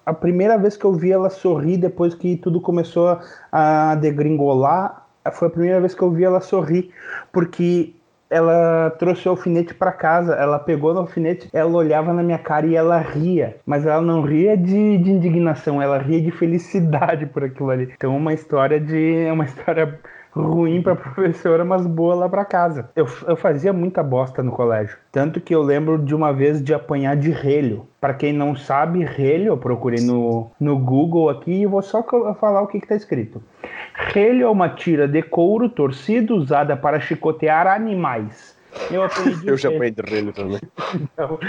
a 0.05 0.13
primeira 0.25 0.57
vez 0.57 0.75
que 0.75 0.83
eu 0.83 0.91
vi 0.91 1.11
ela 1.11 1.29
sorrir 1.29 1.77
depois 1.77 2.15
que 2.15 2.35
tudo 2.35 2.59
começou 2.59 3.19
a 3.51 3.93
degringolar, 3.93 5.05
foi 5.33 5.49
a 5.49 5.51
primeira 5.51 5.79
vez 5.79 5.93
que 5.93 6.01
eu 6.01 6.09
vi 6.09 6.23
ela 6.23 6.41
sorrir, 6.41 6.89
porque 7.31 7.93
ela 8.27 8.89
trouxe 8.97 9.27
o 9.27 9.31
alfinete 9.31 9.75
para 9.75 9.91
casa, 9.91 10.33
ela 10.33 10.57
pegou 10.57 10.95
no 10.95 11.01
alfinete, 11.01 11.47
ela 11.53 11.71
olhava 11.71 12.11
na 12.11 12.23
minha 12.23 12.39
cara 12.39 12.65
e 12.65 12.75
ela 12.75 12.97
ria, 12.97 13.57
mas 13.67 13.85
ela 13.85 14.01
não 14.01 14.23
ria 14.23 14.57
de, 14.57 14.97
de 14.97 15.11
indignação, 15.11 15.79
ela 15.79 15.99
ria 15.99 16.19
de 16.19 16.31
felicidade 16.31 17.27
por 17.29 17.43
aquilo 17.43 17.69
ali. 17.69 17.93
Então, 17.95 18.17
uma 18.17 18.33
história 18.33 18.79
de, 18.79 19.27
é 19.27 19.31
uma 19.31 19.45
história 19.45 19.99
ruim 20.41 20.81
para 20.81 20.95
professora, 20.95 21.63
mas 21.63 21.85
boa 21.85 22.15
lá 22.15 22.29
para 22.29 22.45
casa. 22.45 22.89
Eu, 22.95 23.07
eu 23.27 23.35
fazia 23.35 23.71
muita 23.71 24.03
bosta 24.03 24.43
no 24.43 24.51
colégio. 24.51 24.97
Tanto 25.11 25.39
que 25.39 25.53
eu 25.55 25.61
lembro 25.61 25.97
de 25.97 26.13
uma 26.13 26.33
vez 26.33 26.61
de 26.61 26.73
apanhar 26.73 27.15
de 27.15 27.31
relho. 27.31 27.87
Para 27.99 28.13
quem 28.13 28.33
não 28.33 28.55
sabe, 28.55 29.03
relho, 29.03 29.47
eu 29.47 29.57
procurei 29.57 30.03
no, 30.03 30.51
no 30.59 30.77
Google 30.77 31.29
aqui 31.29 31.61
e 31.61 31.65
vou 31.65 31.81
só 31.81 32.03
falar 32.39 32.61
o 32.61 32.67
que 32.67 32.77
está 32.77 32.95
escrito. 32.95 33.41
Relho 33.93 34.43
é 34.43 34.49
uma 34.49 34.69
tira 34.69 35.07
de 35.07 35.21
couro 35.21 35.69
torcido 35.69 36.35
usada 36.35 36.75
para 36.75 36.99
chicotear 36.99 37.67
animais. 37.67 38.55
Eu, 38.91 39.03
eu 39.45 39.57
já 39.57 39.69
aprendi 39.69 40.01
relho 40.05 40.33
também. 40.33 40.59
Então, 40.95 41.39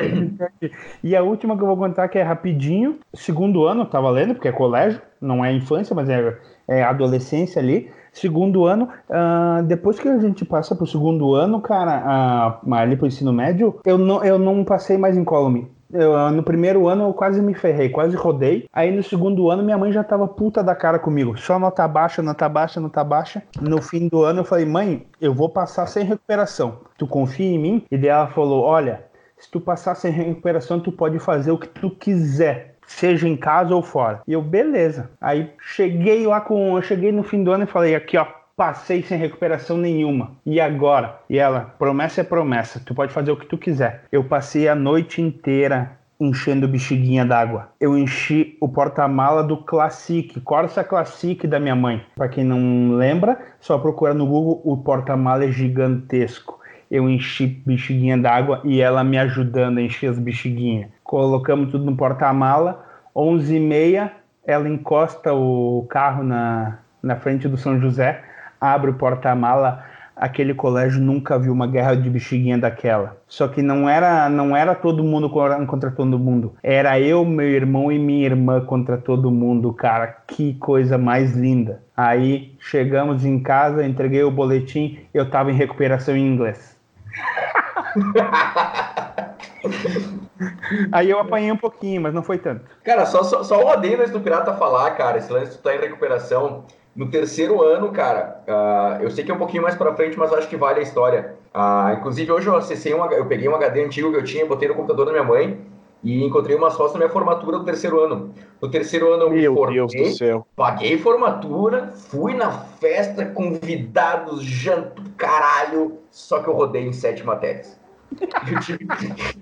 e 1.02 1.14
a 1.14 1.22
última 1.22 1.56
que 1.56 1.62
eu 1.62 1.66
vou 1.66 1.76
contar 1.76 2.08
que 2.08 2.18
é 2.18 2.22
rapidinho. 2.22 2.98
Segundo 3.14 3.64
ano, 3.64 3.84
tá 3.84 4.00
valendo, 4.00 4.34
porque 4.34 4.48
é 4.48 4.52
colégio, 4.52 5.00
não 5.20 5.44
é 5.44 5.52
infância, 5.52 5.94
mas 5.94 6.08
é, 6.08 6.36
é 6.68 6.82
adolescência 6.82 7.60
ali 7.60 7.90
segundo 8.16 8.64
ano, 8.64 8.88
uh, 9.10 9.62
depois 9.64 9.98
que 9.98 10.08
a 10.08 10.18
gente 10.18 10.44
passa 10.44 10.74
pro 10.74 10.86
segundo 10.86 11.34
ano, 11.34 11.60
cara, 11.60 12.60
uh, 12.64 12.74
ali 12.74 12.96
pro 12.96 13.06
ensino 13.06 13.32
médio, 13.32 13.78
eu 13.84 13.98
não, 13.98 14.24
eu 14.24 14.38
não 14.38 14.64
passei 14.64 14.96
mais 14.96 15.16
em 15.16 15.24
Column. 15.24 15.68
Eu, 15.92 16.16
ah, 16.16 16.32
no 16.32 16.42
primeiro 16.42 16.88
ano 16.88 17.04
eu 17.04 17.14
quase 17.14 17.40
me 17.40 17.54
ferrei, 17.54 17.88
quase 17.88 18.16
rodei. 18.16 18.66
Aí 18.72 18.90
no 18.90 19.02
segundo 19.02 19.50
ano 19.50 19.62
minha 19.62 19.78
mãe 19.78 19.92
já 19.92 20.02
tava 20.02 20.26
puta 20.26 20.62
da 20.62 20.74
cara 20.74 20.98
comigo. 20.98 21.38
Só 21.38 21.60
nota 21.60 21.86
baixa, 21.86 22.20
nota 22.22 22.48
baixa, 22.48 22.80
nota 22.80 23.04
baixa. 23.04 23.42
No 23.60 23.80
fim 23.80 24.08
do 24.08 24.24
ano 24.24 24.40
eu 24.40 24.44
falei, 24.44 24.66
mãe, 24.66 25.06
eu 25.20 25.32
vou 25.32 25.48
passar 25.48 25.86
sem 25.86 26.04
recuperação. 26.04 26.78
Tu 26.98 27.06
confia 27.06 27.46
em 27.46 27.58
mim? 27.58 27.84
E 27.88 27.96
daí 27.96 28.10
ela 28.10 28.26
falou, 28.26 28.64
olha, 28.64 29.04
se 29.38 29.48
tu 29.48 29.60
passar 29.60 29.94
sem 29.94 30.10
recuperação, 30.10 30.80
tu 30.80 30.90
pode 30.90 31.18
fazer 31.20 31.52
o 31.52 31.58
que 31.58 31.68
tu 31.68 31.90
quiser 31.90 32.75
seja 32.86 33.28
em 33.28 33.36
casa 33.36 33.74
ou 33.74 33.82
fora. 33.82 34.22
E 34.26 34.32
eu, 34.32 34.42
beleza. 34.42 35.10
Aí 35.20 35.50
cheguei 35.60 36.26
lá 36.26 36.40
com. 36.40 36.76
Eu 36.76 36.82
cheguei 36.82 37.12
no 37.12 37.22
fim 37.22 37.42
do 37.42 37.52
ano 37.52 37.64
e 37.64 37.66
falei, 37.66 37.94
aqui 37.94 38.16
ó, 38.16 38.26
passei 38.56 39.02
sem 39.02 39.18
recuperação 39.18 39.76
nenhuma. 39.76 40.32
E 40.44 40.60
agora? 40.60 41.20
E 41.28 41.38
ela, 41.38 41.74
promessa 41.78 42.22
é 42.22 42.24
promessa, 42.24 42.80
tu 42.84 42.94
pode 42.94 43.12
fazer 43.12 43.30
o 43.30 43.36
que 43.36 43.46
tu 43.46 43.58
quiser. 43.58 44.04
Eu 44.10 44.24
passei 44.24 44.68
a 44.68 44.74
noite 44.74 45.20
inteira 45.20 45.98
enchendo 46.18 46.66
bexiguinha 46.66 47.26
d'água. 47.26 47.68
Eu 47.78 47.96
enchi 47.96 48.56
o 48.60 48.68
porta-mala 48.68 49.42
do 49.42 49.58
Classic, 49.58 50.40
Corsa 50.40 50.82
Classic 50.82 51.46
da 51.46 51.60
minha 51.60 51.76
mãe. 51.76 52.02
Para 52.16 52.28
quem 52.28 52.42
não 52.42 52.96
lembra, 52.96 53.38
só 53.60 53.78
procura 53.78 54.14
no 54.14 54.26
Google, 54.26 54.62
o 54.64 54.78
porta-mala 54.78 55.44
é 55.44 55.50
gigantesco. 55.50 56.58
Eu 56.90 57.08
enchi 57.08 57.46
bexiguinha 57.46 58.16
d'água 58.18 58.60
e 58.64 58.80
ela 58.80 59.02
me 59.02 59.18
ajudando 59.18 59.78
a 59.78 59.82
encher 59.82 60.10
as 60.10 60.18
bexiguinhas 60.18 60.96
colocamos 61.06 61.70
tudo 61.70 61.84
no 61.84 61.96
porta-mala. 61.96 62.84
11h30, 63.14 64.10
ela 64.44 64.68
encosta 64.68 65.32
o 65.32 65.86
carro 65.88 66.22
na, 66.22 66.78
na 67.02 67.16
frente 67.16 67.48
do 67.48 67.56
São 67.56 67.80
José, 67.80 68.22
abre 68.60 68.90
o 68.90 68.94
porta-mala. 68.94 69.84
Aquele 70.14 70.54
colégio 70.54 70.98
nunca 70.98 71.38
viu 71.38 71.52
uma 71.52 71.66
guerra 71.66 71.94
de 71.94 72.08
bexiguinha 72.08 72.56
daquela. 72.56 73.18
Só 73.28 73.48
que 73.48 73.60
não 73.60 73.86
era, 73.86 74.30
não 74.30 74.56
era 74.56 74.74
todo 74.74 75.04
mundo 75.04 75.28
contra 75.28 75.90
todo 75.90 76.18
mundo. 76.18 76.54
Era 76.62 76.98
eu, 76.98 77.22
meu 77.22 77.46
irmão 77.46 77.92
e 77.92 77.98
minha 77.98 78.24
irmã 78.24 78.62
contra 78.62 78.96
todo 78.96 79.30
mundo, 79.30 79.74
cara. 79.74 80.06
Que 80.26 80.54
coisa 80.54 80.96
mais 80.96 81.36
linda. 81.36 81.82
Aí 81.94 82.54
chegamos 82.58 83.26
em 83.26 83.38
casa, 83.38 83.86
entreguei 83.86 84.22
o 84.22 84.30
boletim, 84.30 84.98
eu 85.12 85.28
tava 85.28 85.50
em 85.50 85.54
recuperação 85.54 86.16
em 86.16 86.26
inglês. 86.26 86.75
Aí 90.92 91.10
eu 91.10 91.18
apanhei 91.18 91.50
um 91.50 91.56
pouquinho, 91.56 92.02
mas 92.02 92.14
não 92.14 92.22
foi 92.22 92.38
tanto. 92.38 92.64
Cara, 92.84 93.06
só, 93.06 93.22
só, 93.22 93.42
só 93.42 93.64
o 93.64 93.68
adendo 93.68 94.02
antes 94.02 94.12
do 94.12 94.20
Pirata 94.20 94.52
falar, 94.54 94.90
cara, 94.92 95.18
esse 95.18 95.32
lance 95.32 95.56
tu 95.56 95.62
tá 95.62 95.74
em 95.74 95.80
recuperação. 95.80 96.64
No 96.94 97.10
terceiro 97.10 97.62
ano, 97.62 97.90
cara, 97.92 98.42
uh, 98.48 99.02
eu 99.02 99.10
sei 99.10 99.22
que 99.24 99.30
é 99.30 99.34
um 99.34 99.38
pouquinho 99.38 99.62
mais 99.62 99.74
pra 99.74 99.94
frente, 99.94 100.18
mas 100.18 100.32
acho 100.32 100.48
que 100.48 100.56
vale 100.56 100.80
a 100.80 100.82
história. 100.82 101.34
Uh, 101.54 101.98
inclusive, 101.98 102.30
hoje 102.32 102.46
eu 102.46 102.56
acessei 102.56 102.94
um, 102.94 103.04
eu 103.12 103.26
peguei 103.26 103.48
um 103.48 103.54
HD 103.54 103.84
antigo 103.84 104.10
que 104.10 104.16
eu 104.16 104.24
tinha, 104.24 104.46
botei 104.46 104.68
no 104.68 104.74
computador 104.74 105.06
da 105.06 105.12
minha 105.12 105.24
mãe 105.24 105.60
e 106.02 106.24
encontrei 106.24 106.56
umas 106.56 106.74
fotos 106.74 106.92
da 106.92 106.98
minha 106.98 107.10
formatura 107.10 107.58
do 107.58 107.64
terceiro 107.64 108.00
ano. 108.00 108.32
No 108.60 108.70
terceiro 108.70 109.12
ano 109.12 109.24
eu 109.24 109.30
Meu 109.30 109.30
me 109.30 109.46
formei, 109.58 109.74
Deus 109.76 109.92
do 109.94 110.06
céu. 110.06 110.46
paguei 110.56 110.96
formatura, 110.98 111.92
fui 111.94 112.34
na 112.34 112.50
festa, 112.50 113.26
convidados, 113.26 114.42
janto, 114.42 115.02
caralho, 115.16 115.98
só 116.10 116.42
que 116.42 116.48
eu 116.48 116.54
rodei 116.54 116.86
em 116.86 116.92
sete 116.92 117.24
matérias. 117.24 117.78
Eu, 118.48 118.60
tive, 118.60 118.86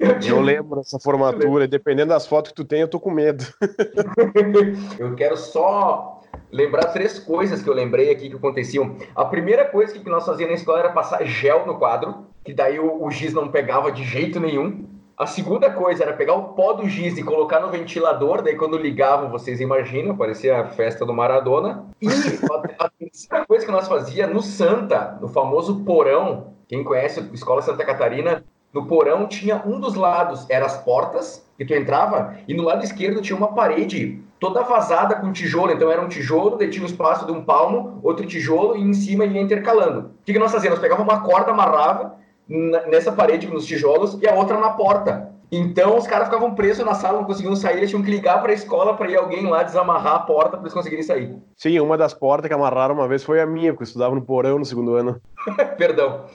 eu, 0.00 0.18
tive... 0.18 0.34
eu, 0.34 0.40
lembro 0.40 0.76
dessa 0.76 0.98
formatura, 0.98 1.68
dependendo 1.68 2.08
das 2.08 2.26
fotos 2.26 2.50
que 2.50 2.56
tu 2.56 2.64
tem, 2.64 2.80
eu 2.80 2.88
tô 2.88 2.98
com 2.98 3.10
medo. 3.10 3.44
eu 4.98 5.14
quero 5.14 5.36
só 5.36 6.22
lembrar 6.50 6.86
três 6.86 7.18
coisas 7.18 7.62
que 7.62 7.68
eu 7.68 7.74
lembrei 7.74 8.10
aqui 8.10 8.30
que 8.30 8.36
aconteciam. 8.36 8.96
A 9.14 9.26
primeira 9.26 9.66
coisa 9.66 9.98
que 9.98 10.08
nós 10.08 10.24
fazíamos 10.24 10.54
na 10.54 10.58
escola 10.60 10.78
era 10.78 10.92
passar 10.92 11.24
gel 11.24 11.66
no 11.66 11.78
quadro, 11.78 12.26
que 12.42 12.54
daí 12.54 12.80
o, 12.80 13.04
o 13.04 13.10
giz 13.10 13.34
não 13.34 13.48
pegava 13.48 13.92
de 13.92 14.02
jeito 14.02 14.40
nenhum. 14.40 14.86
A 15.16 15.26
segunda 15.26 15.70
coisa 15.70 16.02
era 16.02 16.12
pegar 16.12 16.34
o 16.34 16.54
pó 16.54 16.72
do 16.72 16.88
giz 16.88 17.16
e 17.16 17.22
colocar 17.22 17.60
no 17.60 17.70
ventilador, 17.70 18.42
daí 18.42 18.56
quando 18.56 18.76
ligavam, 18.76 19.30
vocês 19.30 19.60
imaginam, 19.60 20.16
parecia 20.16 20.58
a 20.60 20.66
festa 20.70 21.06
do 21.06 21.14
Maradona. 21.14 21.86
E 22.02 22.08
a, 22.80 22.88
terceira 22.88 23.46
coisa 23.46 23.64
que 23.64 23.70
nós 23.70 23.86
fazíamos 23.86 24.34
no 24.34 24.42
Santa, 24.42 25.16
no 25.20 25.28
famoso 25.28 25.84
porão, 25.84 26.54
quem 26.66 26.82
conhece 26.82 27.20
a 27.20 27.22
Escola 27.32 27.62
Santa 27.62 27.84
Catarina, 27.84 28.42
no 28.72 28.86
porão 28.86 29.28
tinha 29.28 29.62
um 29.64 29.78
dos 29.78 29.94
lados, 29.94 30.50
eram 30.50 30.66
as 30.66 30.78
portas, 30.78 31.48
que 31.56 31.64
tu 31.64 31.72
entrava, 31.74 32.36
e 32.48 32.54
no 32.54 32.64
lado 32.64 32.82
esquerdo 32.82 33.22
tinha 33.22 33.36
uma 33.36 33.54
parede 33.54 34.20
toda 34.40 34.64
vazada 34.64 35.14
com 35.14 35.30
tijolo. 35.30 35.70
Então 35.70 35.92
era 35.92 36.02
um 36.02 36.08
tijolo, 36.08 36.56
daí 36.56 36.68
tinha 36.68 36.82
um 36.82 36.88
espaço 36.88 37.24
de 37.24 37.30
um 37.30 37.44
palmo, 37.44 38.00
outro 38.02 38.26
tijolo, 38.26 38.76
e 38.76 38.82
em 38.82 38.92
cima 38.92 39.24
ia 39.24 39.40
intercalando. 39.40 40.00
O 40.00 40.24
que, 40.24 40.32
que 40.32 40.38
nós 40.40 40.50
fazíamos? 40.50 40.80
Nós 40.80 40.82
pegávamos 40.82 41.12
uma 41.12 41.22
corda, 41.22 41.52
amarrava 41.52 42.23
nessa 42.48 43.12
parede, 43.12 43.46
nos 43.46 43.66
tijolos, 43.66 44.20
e 44.20 44.28
a 44.28 44.34
outra 44.34 44.58
na 44.58 44.70
porta. 44.70 45.33
Então 45.56 45.96
os 45.96 46.06
caras 46.06 46.26
ficavam 46.26 46.54
presos 46.54 46.84
na 46.84 46.94
sala, 46.94 47.18
não 47.18 47.26
conseguiam 47.26 47.54
sair, 47.54 47.76
eles 47.76 47.90
tinham 47.90 48.02
que 48.02 48.10
ligar 48.10 48.42
para 48.42 48.50
a 48.50 48.54
escola 48.54 48.96
para 48.96 49.10
ir 49.10 49.16
alguém 49.16 49.46
lá 49.46 49.62
desamarrar 49.62 50.14
a 50.14 50.18
porta 50.20 50.50
para 50.50 50.60
eles 50.60 50.72
conseguirem 50.72 51.04
sair. 51.04 51.36
Sim, 51.56 51.78
uma 51.80 51.96
das 51.96 52.12
portas 52.12 52.48
que 52.48 52.54
amarraram 52.54 52.94
uma 52.94 53.06
vez 53.06 53.22
foi 53.22 53.40
a 53.40 53.46
minha, 53.46 53.72
porque 53.72 53.82
eu 53.82 53.86
estudava 53.86 54.14
no 54.14 54.22
porão 54.22 54.58
no 54.58 54.64
segundo 54.64 54.94
ano. 54.94 55.20
Perdão. 55.78 56.26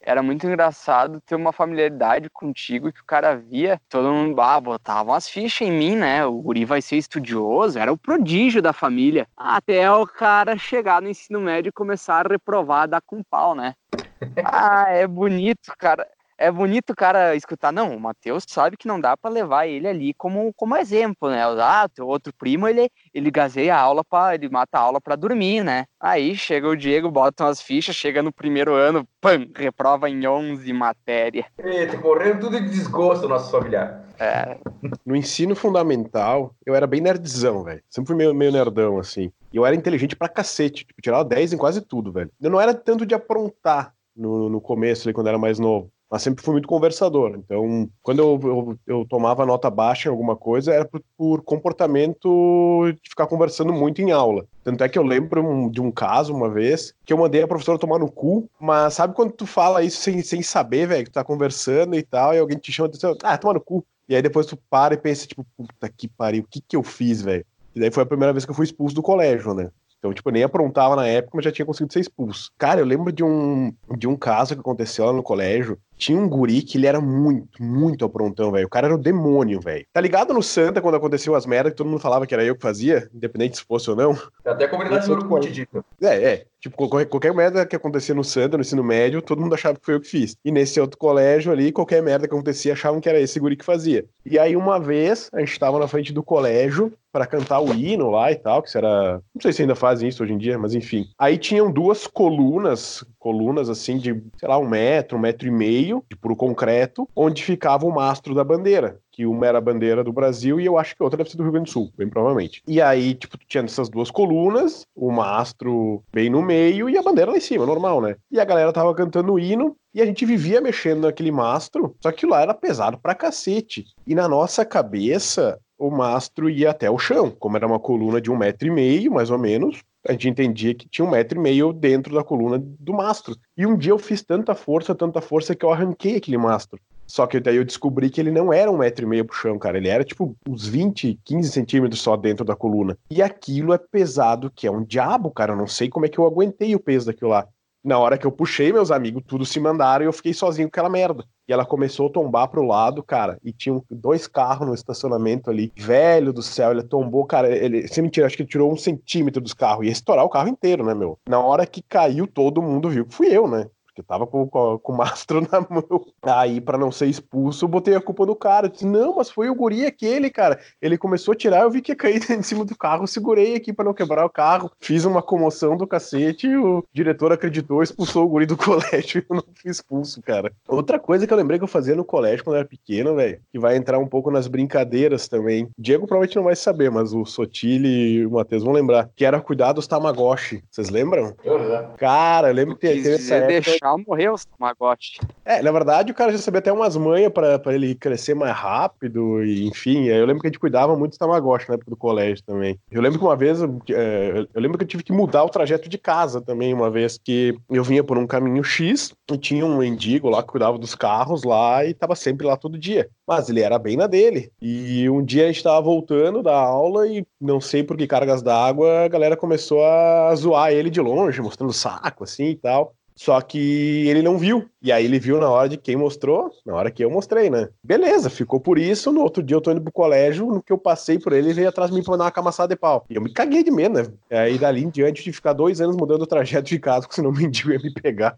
Era 0.00 0.22
muito 0.22 0.46
engraçado 0.46 1.20
ter 1.24 1.34
uma 1.34 1.52
familiaridade 1.52 2.28
contigo 2.30 2.92
que 2.92 3.00
o 3.00 3.06
cara 3.06 3.34
via, 3.36 3.80
todo 3.88 4.12
mundo 4.12 4.38
ah, 4.40 4.60
botava 4.60 5.12
umas 5.12 5.28
fichas 5.28 5.66
em 5.66 5.72
mim, 5.72 5.96
né? 5.96 6.26
O 6.26 6.42
guri 6.42 6.64
vai 6.64 6.82
ser 6.82 6.96
estudioso, 6.96 7.78
era 7.78 7.92
o 7.92 7.96
prodígio 7.96 8.60
da 8.60 8.72
família. 8.72 9.26
Até 9.36 9.90
o 9.90 10.06
cara 10.06 10.58
chegar 10.58 11.00
no 11.00 11.08
ensino 11.08 11.40
médio 11.40 11.70
e 11.70 11.72
começar 11.72 12.26
a 12.26 12.28
reprovar, 12.28 12.86
dar 12.86 13.00
com 13.00 13.22
pau, 13.22 13.54
né? 13.54 13.74
Ah, 14.42 14.86
é 14.88 15.06
bonito, 15.06 15.72
cara 15.78 16.06
é 16.36 16.50
bonito 16.50 16.90
o 16.90 16.96
cara 16.96 17.34
escutar, 17.36 17.72
não, 17.72 17.96
o 17.96 18.00
Matheus 18.00 18.44
sabe 18.46 18.76
que 18.76 18.88
não 18.88 19.00
dá 19.00 19.16
para 19.16 19.30
levar 19.30 19.66
ele 19.66 19.86
ali 19.86 20.14
como, 20.14 20.52
como 20.54 20.76
exemplo, 20.76 21.30
né? 21.30 21.42
Ah, 21.60 21.88
teu 21.92 22.06
outro 22.06 22.32
primo, 22.36 22.66
ele, 22.66 22.90
ele 23.12 23.30
gazeia 23.30 23.76
a 23.76 23.80
aula 23.80 24.04
para 24.04 24.34
ele 24.34 24.48
mata 24.48 24.78
a 24.78 24.80
aula 24.80 25.00
para 25.00 25.16
dormir, 25.16 25.64
né? 25.64 25.86
Aí 26.00 26.34
chega 26.36 26.68
o 26.68 26.76
Diego, 26.76 27.10
bota 27.10 27.44
umas 27.44 27.60
fichas, 27.60 27.94
chega 27.94 28.22
no 28.22 28.32
primeiro 28.32 28.74
ano, 28.74 29.06
pam, 29.20 29.46
reprova 29.54 30.10
em 30.10 30.26
11 30.26 30.72
matérias. 30.72 31.46
Eita, 31.58 31.98
correndo 31.98 32.40
tudo 32.40 32.60
de 32.60 32.68
desgosto 32.68 33.28
nosso 33.28 33.50
familiar. 33.50 34.04
É. 34.18 34.56
No 35.04 35.16
ensino 35.16 35.54
fundamental, 35.54 36.54
eu 36.64 36.74
era 36.74 36.86
bem 36.86 37.00
nerdzão, 37.00 37.62
velho. 37.62 37.82
Sempre 37.88 38.08
fui 38.08 38.16
meio, 38.16 38.34
meio 38.34 38.52
nerdão, 38.52 38.98
assim. 38.98 39.32
E 39.52 39.56
eu 39.56 39.64
era 39.64 39.74
inteligente 39.74 40.16
pra 40.16 40.28
cacete. 40.28 40.84
Tipo, 40.84 41.00
tirava 41.00 41.24
10 41.24 41.54
em 41.54 41.56
quase 41.56 41.80
tudo, 41.80 42.12
velho. 42.12 42.30
Eu 42.40 42.50
não 42.50 42.60
era 42.60 42.74
tanto 42.74 43.06
de 43.06 43.14
aprontar 43.14 43.94
no, 44.14 44.48
no 44.48 44.60
começo, 44.60 45.06
ali, 45.06 45.14
quando 45.14 45.28
era 45.28 45.38
mais 45.38 45.58
novo 45.58 45.90
mas 46.14 46.22
sempre 46.22 46.44
fui 46.44 46.52
muito 46.52 46.68
conversador. 46.68 47.34
Então, 47.34 47.90
quando 48.00 48.20
eu, 48.20 48.40
eu, 48.44 48.78
eu 48.86 49.04
tomava 49.04 49.44
nota 49.44 49.68
baixa 49.68 50.08
em 50.08 50.12
alguma 50.12 50.36
coisa, 50.36 50.72
era 50.72 50.84
por, 50.84 51.02
por, 51.18 51.42
comportamento 51.42 52.84
de 53.02 53.10
ficar 53.10 53.26
conversando 53.26 53.72
muito 53.72 54.00
em 54.00 54.12
aula. 54.12 54.46
Tanto 54.62 54.84
é 54.84 54.88
que 54.88 54.96
eu 54.96 55.02
lembro 55.02 55.68
de 55.72 55.80
um 55.80 55.90
caso 55.90 56.32
uma 56.32 56.48
vez 56.48 56.94
que 57.04 57.12
eu 57.12 57.18
mandei 57.18 57.42
a 57.42 57.48
professora 57.48 57.80
tomar 57.80 57.98
no 57.98 58.08
cu, 58.08 58.48
mas 58.60 58.94
sabe 58.94 59.12
quando 59.12 59.32
tu 59.32 59.44
fala 59.44 59.82
isso 59.82 60.02
sem, 60.02 60.22
sem 60.22 60.40
saber, 60.40 60.86
velho, 60.86 61.02
que 61.02 61.10
tu 61.10 61.14
tá 61.14 61.24
conversando 61.24 61.96
e 61.96 62.02
tal, 62.04 62.32
e 62.32 62.38
alguém 62.38 62.58
te 62.58 62.70
chama 62.70 62.90
e 62.90 62.92
diz, 62.92 63.02
ah, 63.24 63.36
toma 63.36 63.54
no 63.54 63.60
cu. 63.60 63.84
E 64.08 64.14
aí 64.14 64.22
depois 64.22 64.46
tu 64.46 64.56
para 64.70 64.94
e 64.94 64.96
pensa, 64.96 65.26
tipo, 65.26 65.44
puta 65.56 65.88
que 65.88 66.06
pariu, 66.06 66.44
o 66.44 66.46
que 66.48 66.60
que 66.60 66.76
eu 66.76 66.84
fiz, 66.84 67.22
velho? 67.22 67.44
E 67.74 67.80
daí 67.80 67.90
foi 67.90 68.04
a 68.04 68.06
primeira 68.06 68.32
vez 68.32 68.44
que 68.44 68.52
eu 68.52 68.54
fui 68.54 68.66
expulso 68.66 68.94
do 68.94 69.02
colégio, 69.02 69.52
né? 69.52 69.68
Então, 70.04 70.12
tipo, 70.12 70.28
eu 70.28 70.34
nem 70.34 70.42
aprontava 70.42 70.94
na 70.94 71.06
época, 71.06 71.30
mas 71.34 71.46
já 71.46 71.50
tinha 71.50 71.64
conseguido 71.64 71.94
ser 71.94 72.00
expulso. 72.00 72.52
Cara, 72.58 72.78
eu 72.78 72.84
lembro 72.84 73.10
de 73.10 73.24
um, 73.24 73.72
de 73.96 74.06
um 74.06 74.14
caso 74.14 74.54
que 74.54 74.60
aconteceu 74.60 75.06
lá 75.06 75.14
no 75.14 75.22
colégio. 75.22 75.78
Tinha 75.96 76.18
um 76.18 76.28
guri 76.28 76.62
que 76.62 76.78
ele 76.78 76.86
era 76.86 77.00
muito, 77.00 77.62
muito 77.62 78.04
aprontão, 78.04 78.50
velho. 78.50 78.66
O 78.66 78.70
cara 78.70 78.86
era 78.88 78.94
o 78.94 78.98
demônio, 78.98 79.60
velho. 79.60 79.86
Tá 79.92 80.00
ligado 80.00 80.34
no 80.34 80.42
Santa 80.42 80.80
quando 80.80 80.96
aconteceu 80.96 81.34
as 81.34 81.46
merdas 81.46 81.72
que 81.72 81.78
todo 81.78 81.88
mundo 81.88 82.00
falava 82.00 82.26
que 82.26 82.34
era 82.34 82.44
eu 82.44 82.56
que 82.56 82.62
fazia, 82.62 83.08
independente 83.14 83.58
se 83.58 83.64
fosse 83.64 83.90
ou 83.90 83.96
não? 83.96 84.18
Até 84.44 84.64
a 84.64 84.68
comunidade 84.68 85.06
do 85.06 85.12
Orkut 85.12 85.50
disso. 85.50 85.84
É, 86.00 86.14
é. 86.22 86.46
Tipo, 86.64 86.78
qualquer, 86.78 87.04
qualquer 87.04 87.34
merda 87.34 87.66
que 87.66 87.76
acontecia 87.76 88.14
no 88.14 88.24
Santa, 88.24 88.56
no 88.56 88.62
ensino 88.62 88.82
médio, 88.82 89.20
todo 89.20 89.42
mundo 89.42 89.54
achava 89.54 89.78
que 89.78 89.84
foi 89.84 89.96
eu 89.96 90.00
que 90.00 90.08
fiz. 90.08 90.34
E 90.42 90.50
nesse 90.50 90.80
outro 90.80 90.96
colégio 90.96 91.52
ali, 91.52 91.70
qualquer 91.70 92.02
merda 92.02 92.26
que 92.26 92.34
acontecia, 92.34 92.72
achavam 92.72 93.02
que 93.02 93.08
era 93.08 93.20
esse 93.20 93.38
guri 93.38 93.54
que 93.54 93.64
fazia. 93.64 94.06
E 94.24 94.38
aí, 94.38 94.56
uma 94.56 94.80
vez, 94.80 95.28
a 95.34 95.40
gente 95.40 95.58
tava 95.58 95.78
na 95.78 95.86
frente 95.86 96.10
do 96.10 96.22
colégio 96.22 96.90
para 97.12 97.26
cantar 97.26 97.60
o 97.60 97.72
hino 97.74 98.10
lá 98.10 98.32
e 98.32 98.34
tal, 98.34 98.62
que 98.62 98.76
era. 98.76 99.20
Não 99.34 99.42
sei 99.42 99.52
se 99.52 99.60
ainda 99.60 99.76
fazem 99.76 100.08
isso 100.08 100.22
hoje 100.22 100.32
em 100.32 100.38
dia, 100.38 100.58
mas 100.58 100.74
enfim. 100.74 101.06
Aí 101.16 101.36
tinham 101.36 101.70
duas 101.70 102.06
colunas, 102.06 103.04
colunas 103.20 103.68
assim 103.68 103.98
de, 103.98 104.20
sei 104.36 104.48
lá, 104.48 104.58
um 104.58 104.66
metro, 104.66 105.18
um 105.18 105.20
metro 105.20 105.46
e 105.46 105.50
meio, 105.50 105.83
de 105.86 106.16
puro 106.16 106.36
concreto, 106.36 107.08
onde 107.14 107.42
ficava 107.42 107.86
o 107.86 107.94
mastro 107.94 108.34
da 108.34 108.44
bandeira 108.44 109.00
que 109.14 109.24
uma 109.24 109.46
era 109.46 109.58
a 109.58 109.60
bandeira 109.60 110.02
do 110.02 110.12
Brasil 110.12 110.58
e 110.58 110.66
eu 110.66 110.76
acho 110.76 110.96
que 110.96 111.02
outra 111.02 111.16
deve 111.16 111.30
ser 111.30 111.36
do 111.36 111.44
Rio 111.44 111.52
Grande 111.52 111.70
do 111.70 111.72
Sul, 111.72 111.92
bem 111.96 112.08
provavelmente. 112.08 112.60
E 112.66 112.82
aí, 112.82 113.14
tipo, 113.14 113.38
tinha 113.46 113.62
essas 113.62 113.88
duas 113.88 114.10
colunas, 114.10 114.84
o 114.94 115.12
mastro 115.12 116.02
bem 116.12 116.28
no 116.28 116.42
meio 116.42 116.90
e 116.90 116.98
a 116.98 117.02
bandeira 117.02 117.30
lá 117.30 117.36
em 117.36 117.40
cima, 117.40 117.64
normal, 117.64 118.00
né? 118.00 118.16
E 118.28 118.40
a 118.40 118.44
galera 118.44 118.72
tava 118.72 118.92
cantando 118.92 119.34
o 119.34 119.38
hino 119.38 119.76
e 119.94 120.02
a 120.02 120.06
gente 120.06 120.26
vivia 120.26 120.60
mexendo 120.60 121.02
naquele 121.02 121.30
mastro, 121.30 121.94
só 122.02 122.10
que 122.10 122.26
lá 122.26 122.42
era 122.42 122.52
pesado 122.52 122.98
pra 122.98 123.14
cacete. 123.14 123.84
E 124.04 124.16
na 124.16 124.26
nossa 124.26 124.64
cabeça, 124.64 125.60
o 125.78 125.90
mastro 125.90 126.50
ia 126.50 126.70
até 126.70 126.90
o 126.90 126.98
chão, 126.98 127.30
como 127.30 127.56
era 127.56 127.66
uma 127.66 127.78
coluna 127.78 128.20
de 128.20 128.32
um 128.32 128.36
metro 128.36 128.66
e 128.66 128.70
meio, 128.70 129.12
mais 129.12 129.30
ou 129.30 129.38
menos, 129.38 129.80
a 130.06 130.12
gente 130.12 130.28
entendia 130.28 130.74
que 130.74 130.88
tinha 130.88 131.06
um 131.06 131.10
metro 131.10 131.38
e 131.38 131.42
meio 131.42 131.72
dentro 131.72 132.14
da 132.14 132.22
coluna 132.22 132.58
do 132.58 132.92
mastro. 132.92 133.36
E 133.56 133.66
um 133.66 133.76
dia 133.76 133.92
eu 133.92 133.98
fiz 133.98 134.22
tanta 134.22 134.54
força, 134.54 134.94
tanta 134.94 135.20
força, 135.20 135.54
que 135.54 135.64
eu 135.64 135.72
arranquei 135.72 136.16
aquele 136.16 136.36
mastro. 136.36 136.78
Só 137.06 137.26
que 137.26 137.38
daí 137.38 137.56
eu 137.56 137.64
descobri 137.64 138.08
que 138.08 138.20
ele 138.20 138.30
não 138.30 138.52
era 138.52 138.70
um 138.70 138.78
metro 138.78 139.04
e 139.04 139.08
meio 139.08 139.24
pro 139.24 139.36
chão, 139.36 139.58
cara. 139.58 139.76
Ele 139.76 139.88
era 139.88 140.04
tipo 140.04 140.36
uns 140.48 140.66
20, 140.66 141.18
15 141.24 141.50
centímetros 141.50 142.00
só 142.00 142.16
dentro 142.16 142.44
da 142.44 142.56
coluna. 142.56 142.96
E 143.10 143.22
aquilo 143.22 143.72
é 143.72 143.78
pesado, 143.78 144.50
que 144.50 144.66
é 144.66 144.70
um 144.70 144.82
diabo, 144.82 145.30
cara. 145.30 145.52
Eu 145.52 145.56
não 145.56 145.66
sei 145.66 145.88
como 145.88 146.06
é 146.06 146.08
que 146.08 146.18
eu 146.18 146.26
aguentei 146.26 146.74
o 146.74 146.80
peso 146.80 147.06
daquilo 147.06 147.30
lá. 147.30 147.46
Na 147.82 147.98
hora 147.98 148.16
que 148.16 148.26
eu 148.26 148.32
puxei, 148.32 148.72
meus 148.72 148.90
amigos 148.90 149.22
tudo 149.26 149.44
se 149.44 149.60
mandaram 149.60 150.04
e 150.04 150.08
eu 150.08 150.12
fiquei 150.12 150.32
sozinho 150.32 150.68
com 150.68 150.70
aquela 150.70 150.88
merda. 150.88 151.24
E 151.48 151.52
ela 151.52 151.64
começou 151.64 152.06
a 152.06 152.10
tombar 152.10 152.48
pro 152.48 152.66
lado, 152.66 153.02
cara, 153.02 153.38
e 153.44 153.52
tinha 153.52 153.80
dois 153.90 154.26
carros 154.26 154.66
no 154.66 154.74
estacionamento 154.74 155.50
ali. 155.50 155.72
Velho 155.76 156.32
do 156.32 156.42
céu, 156.42 156.70
ele 156.70 156.82
tombou, 156.82 157.26
cara, 157.26 157.54
ele, 157.54 157.86
sem 157.86 158.02
mentira, 158.02 158.26
acho 158.26 158.36
que 158.36 158.42
ele 158.42 158.48
tirou 158.48 158.72
um 158.72 158.76
centímetro 158.76 159.40
dos 159.42 159.52
carros. 159.52 159.84
Ia 159.84 159.92
estourar 159.92 160.24
o 160.24 160.30
carro 160.30 160.48
inteiro, 160.48 160.84
né, 160.84 160.94
meu? 160.94 161.18
Na 161.28 161.40
hora 161.40 161.66
que 161.66 161.82
caiu, 161.82 162.26
todo 162.26 162.62
mundo 162.62 162.88
viu 162.88 163.04
que 163.06 163.14
fui 163.14 163.28
eu, 163.28 163.46
né? 163.46 163.66
Porque 163.94 164.02
tava 164.02 164.26
com, 164.26 164.46
com, 164.48 164.78
com 164.78 164.92
o 164.92 164.96
mastro 164.96 165.40
na 165.50 165.60
mão. 165.60 166.04
Aí, 166.22 166.60
para 166.60 166.76
não 166.76 166.90
ser 166.90 167.06
expulso, 167.06 167.64
eu 167.64 167.68
botei 167.68 167.94
a 167.94 168.00
culpa 168.00 168.26
no 168.26 168.34
cara. 168.34 168.66
Eu 168.66 168.70
disse, 168.70 168.84
não, 168.84 169.16
mas 169.16 169.30
foi 169.30 169.48
o 169.48 169.54
guri 169.54 169.86
aquele, 169.86 170.28
cara. 170.28 170.58
Ele 170.82 170.98
começou 170.98 171.32
a 171.32 171.36
tirar, 171.36 171.62
eu 171.62 171.70
vi 171.70 171.80
que 171.80 171.92
ia 171.92 171.96
cair 171.96 172.20
em 172.30 172.42
cima 172.42 172.64
do 172.64 172.76
carro, 172.76 173.06
segurei 173.06 173.54
aqui 173.54 173.72
para 173.72 173.84
não 173.84 173.94
quebrar 173.94 174.26
o 174.26 174.30
carro. 174.30 174.70
Fiz 174.80 175.04
uma 175.04 175.22
comoção 175.22 175.76
do 175.76 175.86
cacete, 175.86 176.48
o 176.56 176.84
diretor 176.92 177.32
acreditou, 177.32 177.82
expulsou 177.82 178.24
o 178.24 178.28
guri 178.28 178.46
do 178.46 178.56
colégio 178.58 179.20
e 179.20 179.26
eu 179.30 179.36
não 179.36 179.44
fui 179.54 179.70
expulso, 179.70 180.20
cara. 180.20 180.52
Outra 180.66 180.98
coisa 180.98 181.26
que 181.26 181.32
eu 181.32 181.36
lembrei 181.36 181.58
que 181.58 181.64
eu 181.64 181.68
fazia 181.68 181.94
no 181.94 182.04
colégio 182.04 182.42
quando 182.42 182.56
eu 182.56 182.60
era 182.60 182.68
pequeno, 182.68 183.14
velho, 183.14 183.40
que 183.52 183.58
vai 183.58 183.76
entrar 183.76 183.98
um 183.98 184.08
pouco 184.08 184.30
nas 184.30 184.48
brincadeiras 184.48 185.28
também. 185.28 185.68
Diego 185.78 186.06
provavelmente 186.06 186.36
não 186.36 186.44
vai 186.44 186.56
saber, 186.56 186.90
mas 186.90 187.12
o 187.12 187.24
Sotile 187.24 187.88
e 187.88 188.26
o 188.26 188.32
Matheus 188.32 188.64
vão 188.64 188.72
lembrar, 188.72 189.08
que 189.14 189.24
era 189.24 189.40
cuidar 189.40 189.72
dos 189.72 189.86
Tamagotchi. 189.86 190.64
Vocês 190.70 190.90
lembram? 190.90 191.34
Uhum. 191.44 191.94
Cara, 191.96 192.48
eu 192.48 192.54
lembro 192.54 192.74
que 192.74 192.80
teve 192.88 193.14
essa 193.14 193.36
época 193.36 193.83
deixar 193.84 193.98
morrer 194.06 194.30
os 194.30 194.44
Tamagotchi. 194.44 195.20
É, 195.44 195.62
na 195.62 195.70
verdade, 195.70 196.10
o 196.10 196.14
cara 196.14 196.32
já 196.32 196.38
sabia 196.38 196.60
até 196.60 196.72
umas 196.72 196.96
manhas 196.96 197.30
pra 197.30 197.74
ele 197.74 197.94
crescer 197.94 198.34
mais 198.34 198.56
rápido, 198.56 199.44
e 199.44 199.66
enfim. 199.66 200.04
Eu 200.04 200.24
lembro 200.24 200.40
que 200.40 200.46
a 200.46 200.50
gente 200.50 200.58
cuidava 200.58 200.96
muito 200.96 201.12
do 201.12 201.18
Tamagotchi 201.18 201.68
na 201.68 201.74
época 201.74 201.90
do 201.90 201.96
colégio 201.96 202.42
também. 202.44 202.78
Eu 202.90 203.02
lembro 203.02 203.18
que 203.18 203.24
uma 203.24 203.36
vez, 203.36 203.60
é, 203.62 204.46
eu 204.52 204.60
lembro 204.60 204.78
que 204.78 204.84
eu 204.84 204.88
tive 204.88 205.02
que 205.02 205.12
mudar 205.12 205.44
o 205.44 205.50
trajeto 205.50 205.88
de 205.88 205.98
casa 205.98 206.40
também, 206.40 206.72
uma 206.72 206.90
vez 206.90 207.18
que 207.22 207.56
eu 207.70 207.84
vinha 207.84 208.02
por 208.02 208.16
um 208.16 208.26
caminho 208.26 208.64
X 208.64 209.14
e 209.30 209.38
tinha 209.38 209.66
um 209.66 209.78
mendigo 209.78 210.30
lá 210.30 210.42
que 210.42 210.48
cuidava 210.48 210.78
dos 210.78 210.94
carros 210.94 211.44
lá 211.44 211.84
e 211.84 211.92
tava 211.92 212.14
sempre 212.14 212.46
lá 212.46 212.56
todo 212.56 212.78
dia. 212.78 213.08
Mas 213.26 213.48
ele 213.48 213.60
era 213.60 213.78
bem 213.78 213.96
na 213.96 214.06
dele. 214.06 214.50
E 214.60 215.08
um 215.10 215.22
dia 215.22 215.44
a 215.44 215.46
gente 215.48 215.62
tava 215.62 215.80
voltando 215.80 216.42
da 216.42 216.56
aula 216.56 217.06
e 217.06 217.26
não 217.40 217.60
sei 217.60 217.82
por 217.82 217.96
que 217.96 218.06
cargas 218.06 218.42
d'água, 218.42 219.04
a 219.04 219.08
galera 219.08 219.36
começou 219.36 219.84
a 219.84 220.34
zoar 220.34 220.72
ele 220.72 220.88
de 220.88 221.00
longe, 221.00 221.42
mostrando 221.42 221.72
saco 221.72 222.24
assim 222.24 222.50
e 222.50 222.56
tal. 222.56 222.94
Só 223.16 223.40
que 223.40 224.08
ele 224.08 224.22
não 224.22 224.36
viu. 224.36 224.68
E 224.82 224.90
aí 224.90 225.04
ele 225.04 225.18
viu 225.18 225.38
na 225.38 225.48
hora 225.48 225.68
de 225.68 225.76
quem 225.76 225.96
mostrou, 225.96 226.50
na 226.66 226.74
hora 226.74 226.90
que 226.90 227.04
eu 227.04 227.10
mostrei, 227.10 227.48
né? 227.48 227.68
Beleza, 227.82 228.28
ficou 228.28 228.60
por 228.60 228.78
isso. 228.78 229.12
No 229.12 229.22
outro 229.22 229.42
dia 229.42 229.56
eu 229.56 229.60
tô 229.60 229.70
indo 229.70 229.80
pro 229.80 229.92
colégio, 229.92 230.46
no 230.46 230.62
que 230.62 230.72
eu 230.72 230.78
passei 230.78 231.18
por 231.18 231.32
ele, 231.32 231.48
ele 231.48 231.54
veio 231.54 231.68
atrás 231.68 231.90
de 231.90 231.96
mim 231.96 232.02
pra 232.02 232.16
dar 232.16 232.24
uma 232.24 232.30
camaçada 232.30 232.74
de 232.74 232.80
pau. 232.80 233.04
E 233.08 233.14
eu 233.14 233.22
me 233.22 233.32
caguei 233.32 233.62
de 233.62 233.70
medo, 233.70 233.94
né? 233.94 234.06
Aí 234.30 234.58
dali 234.58 234.84
em 234.84 234.90
diante 234.90 235.22
de 235.22 235.32
ficar 235.32 235.52
dois 235.52 235.80
anos 235.80 235.96
mudando 235.96 236.22
o 236.22 236.26
trajeto 236.26 236.68
de 236.68 236.78
casa, 236.78 237.02
porque 237.06 237.14
senão 237.14 237.30
o 237.30 237.34
mendigo 237.34 237.72
ia 237.72 237.78
me 237.78 237.92
pegar. 237.92 238.36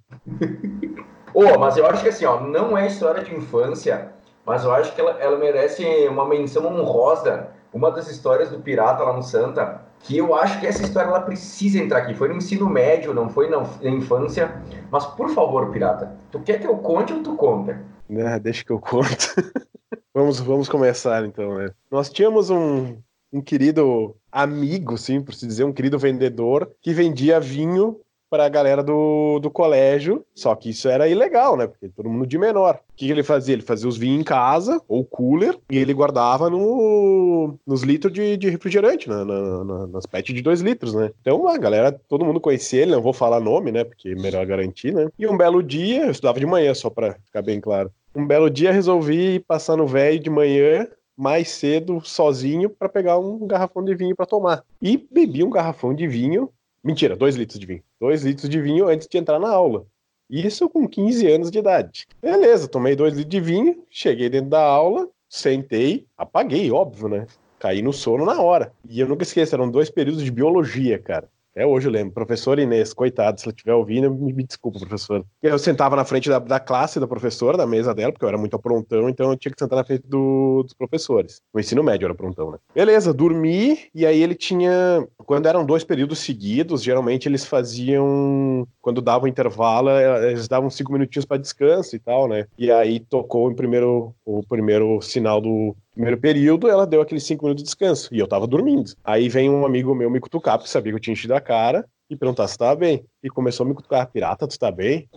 Ô, 1.32 1.44
oh, 1.54 1.58
mas 1.58 1.76
eu 1.76 1.86
acho 1.86 2.02
que 2.02 2.08
assim, 2.08 2.24
ó, 2.24 2.40
não 2.40 2.76
é 2.76 2.86
história 2.86 3.22
de 3.22 3.34
infância, 3.34 4.12
mas 4.44 4.64
eu 4.64 4.72
acho 4.72 4.94
que 4.94 5.00
ela, 5.00 5.12
ela 5.20 5.38
merece 5.38 5.84
uma 6.08 6.26
menção 6.26 6.66
honrosa 6.66 7.48
uma 7.76 7.90
das 7.90 8.08
histórias 8.08 8.48
do 8.48 8.58
pirata 8.58 9.04
lá 9.04 9.12
no 9.12 9.22
Santa, 9.22 9.82
que 10.06 10.16
eu 10.16 10.34
acho 10.34 10.60
que 10.60 10.66
essa 10.66 10.82
história 10.82 11.08
ela 11.08 11.20
precisa 11.20 11.78
entrar 11.78 11.98
aqui. 11.98 12.14
Foi 12.14 12.28
no 12.28 12.36
ensino 12.36 12.68
médio, 12.68 13.12
não 13.12 13.28
foi 13.28 13.50
na, 13.50 13.66
infância. 13.90 14.62
Mas, 14.90 15.04
por 15.04 15.30
favor, 15.30 15.72
pirata, 15.72 16.16
tu 16.30 16.38
quer 16.40 16.60
que 16.60 16.66
eu 16.66 16.76
conte 16.78 17.12
ou 17.12 17.22
tu 17.22 17.34
conta? 17.34 17.84
Ah, 18.24 18.38
deixa 18.38 18.64
que 18.64 18.70
eu 18.70 18.78
conto. 18.78 19.34
vamos, 20.14 20.38
vamos 20.38 20.68
começar 20.68 21.24
então, 21.24 21.56
né? 21.56 21.70
Nós 21.90 22.08
tínhamos 22.08 22.50
um, 22.50 22.96
um 23.32 23.40
querido 23.40 24.14
amigo, 24.30 24.96
sim, 24.96 25.20
por 25.20 25.34
se 25.34 25.44
dizer, 25.44 25.64
um 25.64 25.72
querido 25.72 25.98
vendedor 25.98 26.70
que 26.80 26.92
vendia 26.92 27.40
vinho 27.40 27.98
para 28.28 28.44
a 28.44 28.48
galera 28.48 28.82
do, 28.82 29.38
do 29.38 29.50
colégio, 29.50 30.24
só 30.34 30.54
que 30.54 30.70
isso 30.70 30.88
era 30.88 31.08
ilegal, 31.08 31.56
né? 31.56 31.66
Porque 31.66 31.88
todo 31.88 32.08
mundo 32.08 32.26
de 32.26 32.38
menor. 32.38 32.74
O 32.74 32.96
que, 32.96 33.06
que 33.06 33.12
ele 33.12 33.22
fazia? 33.22 33.54
Ele 33.54 33.62
fazia 33.62 33.88
os 33.88 33.96
vinhos 33.96 34.20
em 34.20 34.24
casa, 34.24 34.80
ou 34.88 35.04
cooler, 35.04 35.56
e 35.70 35.78
ele 35.78 35.94
guardava 35.94 36.50
no, 36.50 37.58
nos 37.66 37.82
litros 37.82 38.12
de, 38.12 38.36
de 38.36 38.50
refrigerante, 38.50 39.08
na, 39.08 39.24
na, 39.24 39.64
na, 39.64 39.86
nas 39.86 40.06
pets 40.06 40.34
de 40.34 40.42
2 40.42 40.60
litros, 40.60 40.94
né? 40.94 41.10
Então 41.20 41.46
a 41.48 41.56
galera, 41.56 41.92
todo 41.92 42.24
mundo 42.24 42.40
conhecia 42.40 42.82
ele, 42.82 42.92
não 42.92 43.02
vou 43.02 43.12
falar 43.12 43.40
nome, 43.40 43.70
né? 43.70 43.84
Porque 43.84 44.10
é 44.10 44.14
melhor 44.14 44.44
garantir, 44.46 44.92
né? 44.92 45.08
E 45.18 45.26
um 45.26 45.36
belo 45.36 45.62
dia, 45.62 46.06
eu 46.06 46.10
estudava 46.10 46.40
de 46.40 46.46
manhã, 46.46 46.74
só 46.74 46.90
para 46.90 47.14
ficar 47.24 47.42
bem 47.42 47.60
claro. 47.60 47.90
Um 48.14 48.26
belo 48.26 48.48
dia 48.48 48.72
resolvi 48.72 49.40
passar 49.40 49.76
no 49.76 49.86
velho 49.86 50.18
de 50.18 50.30
manhã 50.30 50.88
mais 51.16 51.48
cedo 51.48 52.00
sozinho 52.04 52.68
para 52.68 52.88
pegar 52.88 53.18
um 53.18 53.46
garrafão 53.46 53.82
de 53.82 53.94
vinho 53.94 54.14
para 54.14 54.26
tomar. 54.26 54.64
E 54.82 54.96
bebi 55.10 55.42
um 55.42 55.50
garrafão 55.50 55.94
de 55.94 56.06
vinho 56.06 56.50
Mentira, 56.86 57.16
dois 57.16 57.34
litros 57.34 57.58
de 57.58 57.66
vinho. 57.66 57.82
Dois 58.00 58.22
litros 58.22 58.48
de 58.48 58.62
vinho 58.62 58.86
antes 58.86 59.08
de 59.08 59.18
entrar 59.18 59.40
na 59.40 59.50
aula. 59.50 59.84
Isso 60.30 60.68
com 60.68 60.86
15 60.86 61.26
anos 61.26 61.50
de 61.50 61.58
idade. 61.58 62.06
Beleza, 62.22 62.68
tomei 62.68 62.94
dois 62.94 63.12
litros 63.12 63.28
de 63.28 63.40
vinho, 63.40 63.84
cheguei 63.90 64.28
dentro 64.28 64.50
da 64.50 64.62
aula, 64.62 65.08
sentei, 65.28 66.06
apaguei, 66.16 66.70
óbvio, 66.70 67.08
né? 67.08 67.26
Caí 67.58 67.82
no 67.82 67.92
sono 67.92 68.24
na 68.24 68.40
hora. 68.40 68.72
E 68.88 69.00
eu 69.00 69.08
nunca 69.08 69.24
esqueço, 69.24 69.52
eram 69.56 69.68
dois 69.68 69.90
períodos 69.90 70.22
de 70.22 70.30
biologia, 70.30 70.96
cara. 70.96 71.28
Até 71.56 71.64
hoje 71.64 71.88
eu 71.88 71.90
lembro. 71.90 72.12
Professora 72.12 72.60
Inês, 72.60 72.92
coitado, 72.92 73.40
se 73.40 73.46
ela 73.46 73.54
estiver 73.54 73.72
ouvindo, 73.72 74.10
me, 74.10 74.30
me 74.30 74.44
desculpa, 74.44 74.78
professora. 74.78 75.24
Eu 75.42 75.58
sentava 75.58 75.96
na 75.96 76.04
frente 76.04 76.28
da, 76.28 76.38
da, 76.38 76.60
classe 76.60 77.00
da 77.00 77.06
professora, 77.06 77.56
da 77.56 77.66
mesa 77.66 77.94
dela, 77.94 78.12
porque 78.12 78.26
eu 78.26 78.28
era 78.28 78.36
muito 78.36 78.54
aprontão, 78.54 79.08
então 79.08 79.30
eu 79.30 79.38
tinha 79.38 79.50
que 79.50 79.58
sentar 79.58 79.78
na 79.78 79.84
frente 79.84 80.06
do, 80.06 80.62
dos 80.64 80.74
professores. 80.74 81.40
O 81.54 81.58
ensino 81.58 81.82
médio 81.82 82.04
era 82.04 82.12
aprontão, 82.12 82.50
né? 82.50 82.58
Beleza, 82.74 83.14
dormi, 83.14 83.78
e 83.94 84.04
aí 84.04 84.22
ele 84.22 84.34
tinha. 84.34 85.08
Quando 85.16 85.46
eram 85.46 85.64
dois 85.64 85.82
períodos 85.82 86.18
seguidos, 86.18 86.82
geralmente 86.82 87.26
eles 87.26 87.46
faziam. 87.46 88.68
Quando 88.82 89.00
dava 89.00 89.24
o 89.24 89.28
intervalo, 89.28 89.88
eh, 89.88 90.32
eles 90.32 90.46
davam 90.46 90.68
cinco 90.68 90.92
minutinhos 90.92 91.24
para 91.24 91.40
descanso 91.40 91.96
e 91.96 91.98
tal, 91.98 92.28
né? 92.28 92.46
E 92.58 92.70
aí 92.70 93.00
tocou 93.00 93.50
em 93.50 93.54
primeiro, 93.54 94.14
o 94.26 94.42
primeiro 94.46 95.00
sinal 95.00 95.40
do, 95.40 95.74
primeiro 95.96 96.20
período, 96.20 96.68
ela 96.68 96.86
deu 96.86 97.00
aqueles 97.00 97.24
cinco 97.24 97.44
minutos 97.44 97.62
de 97.62 97.66
descanso. 97.66 98.14
E 98.14 98.18
eu 98.18 98.28
tava 98.28 98.46
dormindo. 98.46 98.92
Aí 99.02 99.30
vem 99.30 99.48
um 99.48 99.64
amigo 99.64 99.94
meu 99.94 100.10
me 100.10 100.20
cutucar, 100.20 100.58
porque 100.58 100.70
sabia 100.70 100.92
que 100.92 100.96
eu 100.96 101.00
tinha 101.00 101.14
enchido 101.14 101.34
a 101.34 101.40
cara, 101.40 101.86
e 102.08 102.14
perguntar 102.14 102.46
se 102.48 102.58
tava 102.58 102.76
bem. 102.76 103.04
E 103.22 103.30
começou 103.30 103.64
a 103.64 103.68
me 103.68 103.74
cutucar, 103.74 104.06
pirata, 104.12 104.46
tu 104.46 104.58
tá 104.58 104.70
bem? 104.70 105.08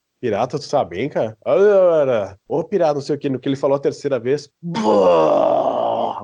Pirata, 0.20 0.58
tu 0.58 0.68
tá 0.68 0.84
bem, 0.84 1.08
cara? 1.08 1.34
Ô, 2.46 2.62
pirata, 2.62 2.94
não 2.94 3.00
sei 3.00 3.16
o 3.16 3.18
que. 3.18 3.30
No 3.30 3.38
que 3.38 3.48
ele 3.48 3.56
falou 3.56 3.76
a 3.76 3.80
terceira 3.80 4.18
vez, 4.18 4.50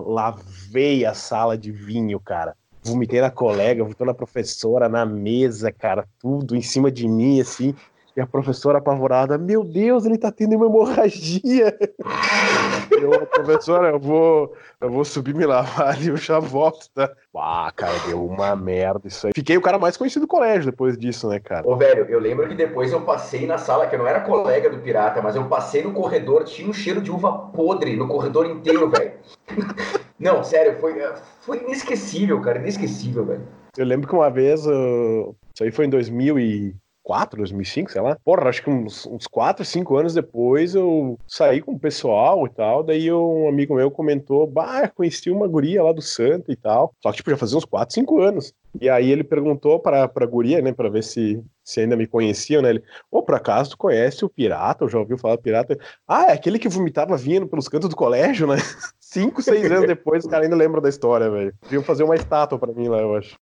lavei 0.06 1.06
a 1.06 1.14
sala 1.14 1.56
de 1.56 1.72
vinho, 1.72 2.20
cara. 2.20 2.54
Vomitei 2.82 3.22
na 3.22 3.30
colega, 3.30 3.82
vomitei 3.82 4.06
na 4.06 4.12
professora, 4.12 4.86
na 4.86 5.06
mesa, 5.06 5.72
cara, 5.72 6.06
tudo 6.18 6.54
em 6.54 6.60
cima 6.60 6.90
de 6.90 7.08
mim, 7.08 7.40
assim. 7.40 7.74
E 8.16 8.20
a 8.20 8.26
professora 8.26 8.78
apavorada, 8.78 9.36
meu 9.36 9.62
Deus, 9.62 10.06
ele 10.06 10.16
tá 10.16 10.32
tendo 10.32 10.56
uma 10.56 10.64
hemorragia. 10.64 11.76
eu, 12.90 13.26
professora, 13.26 13.90
eu 13.90 13.98
vou, 14.00 14.54
eu 14.80 14.90
vou 14.90 15.04
subir 15.04 15.34
me 15.34 15.44
lavar 15.44 16.00
e 16.00 16.08
eu 16.08 16.16
já 16.16 16.38
volto, 16.38 16.88
tá? 16.94 17.12
Ah, 17.36 17.70
cara, 17.76 17.92
deu 18.06 18.24
uma 18.24 18.56
merda 18.56 19.06
isso 19.06 19.26
aí. 19.26 19.34
Fiquei 19.36 19.58
o 19.58 19.60
cara 19.60 19.78
mais 19.78 19.98
conhecido 19.98 20.22
do 20.22 20.28
colégio 20.28 20.70
depois 20.70 20.96
disso, 20.96 21.28
né, 21.28 21.38
cara? 21.38 21.68
Ô, 21.68 21.76
velho, 21.76 22.06
eu 22.08 22.18
lembro 22.18 22.48
que 22.48 22.54
depois 22.54 22.90
eu 22.90 23.02
passei 23.02 23.46
na 23.46 23.58
sala, 23.58 23.86
que 23.86 23.94
eu 23.94 23.98
não 23.98 24.06
era 24.06 24.20
colega 24.20 24.70
do 24.70 24.78
pirata, 24.78 25.20
mas 25.20 25.36
eu 25.36 25.44
passei 25.44 25.82
no 25.82 25.92
corredor, 25.92 26.44
tinha 26.44 26.66
um 26.66 26.72
cheiro 26.72 27.02
de 27.02 27.10
uva 27.10 27.30
podre 27.30 27.96
no 27.96 28.08
corredor 28.08 28.46
inteiro, 28.46 28.88
velho. 28.88 29.12
não, 30.18 30.42
sério, 30.42 30.80
foi, 30.80 30.94
foi 31.42 31.58
inesquecível, 31.58 32.40
cara, 32.40 32.60
inesquecível, 32.60 33.26
velho. 33.26 33.46
Eu 33.76 33.84
lembro 33.84 34.08
que 34.08 34.14
uma 34.14 34.30
vez, 34.30 34.66
uh, 34.66 35.36
isso 35.54 35.64
aí 35.64 35.70
foi 35.70 35.84
em 35.84 35.90
2000 35.90 36.38
e 36.38 36.74
2004, 37.06 37.38
2005, 37.38 37.92
sei 37.92 38.00
lá. 38.00 38.16
Porra, 38.24 38.48
acho 38.48 38.62
que 38.62 38.70
uns, 38.70 39.06
uns 39.06 39.26
4, 39.26 39.64
5 39.64 39.96
anos 39.96 40.14
depois 40.14 40.74
eu 40.74 41.18
saí 41.26 41.62
com 41.62 41.72
o 41.72 41.78
pessoal 41.78 42.44
e 42.46 42.50
tal. 42.50 42.82
Daí 42.82 43.12
um 43.12 43.48
amigo 43.48 43.76
meu 43.76 43.90
comentou: 43.90 44.46
Bah, 44.46 44.88
conheci 44.88 45.30
uma 45.30 45.46
guria 45.46 45.82
lá 45.82 45.92
do 45.92 46.02
Santo 46.02 46.50
e 46.50 46.56
tal. 46.56 46.92
Só 47.02 47.10
que, 47.10 47.18
tipo, 47.18 47.30
já 47.30 47.36
fazia 47.36 47.56
uns 47.56 47.64
4, 47.64 47.94
5 47.94 48.20
anos. 48.20 48.52
E 48.78 48.90
aí 48.90 49.10
ele 49.10 49.24
perguntou 49.24 49.78
pra, 49.80 50.06
pra 50.06 50.26
guria, 50.26 50.60
né, 50.60 50.70
pra 50.70 50.90
ver 50.90 51.02
se, 51.02 51.42
se 51.64 51.80
ainda 51.80 51.96
me 51.96 52.06
conheciam, 52.06 52.60
né? 52.60 52.70
Ele, 52.70 52.82
ô, 53.10 53.22
por 53.22 53.34
acaso 53.34 53.70
tu 53.70 53.78
conhece 53.78 54.22
o 54.22 54.28
pirata? 54.28 54.84
Eu 54.84 54.88
já 54.88 54.98
ouviu 54.98 55.16
falar 55.16 55.36
do 55.36 55.42
pirata? 55.42 55.78
Ah, 56.06 56.26
é 56.26 56.32
aquele 56.32 56.58
que 56.58 56.68
vomitava 56.68 57.16
vindo 57.16 57.46
pelos 57.46 57.68
cantos 57.68 57.88
do 57.88 57.96
colégio, 57.96 58.46
né? 58.46 58.56
Cinco, 59.00 59.40
seis 59.40 59.70
anos 59.70 59.86
depois, 59.86 60.24
os 60.24 60.30
caras 60.30 60.44
ainda 60.44 60.56
lembram 60.56 60.82
da 60.82 60.88
história, 60.88 61.30
velho. 61.30 61.54
Deviam 61.62 61.82
fazer 61.82 62.02
uma 62.02 62.16
estátua 62.16 62.58
pra 62.58 62.72
mim 62.72 62.88
lá, 62.88 62.98
eu 62.98 63.14
acho. 63.14 63.38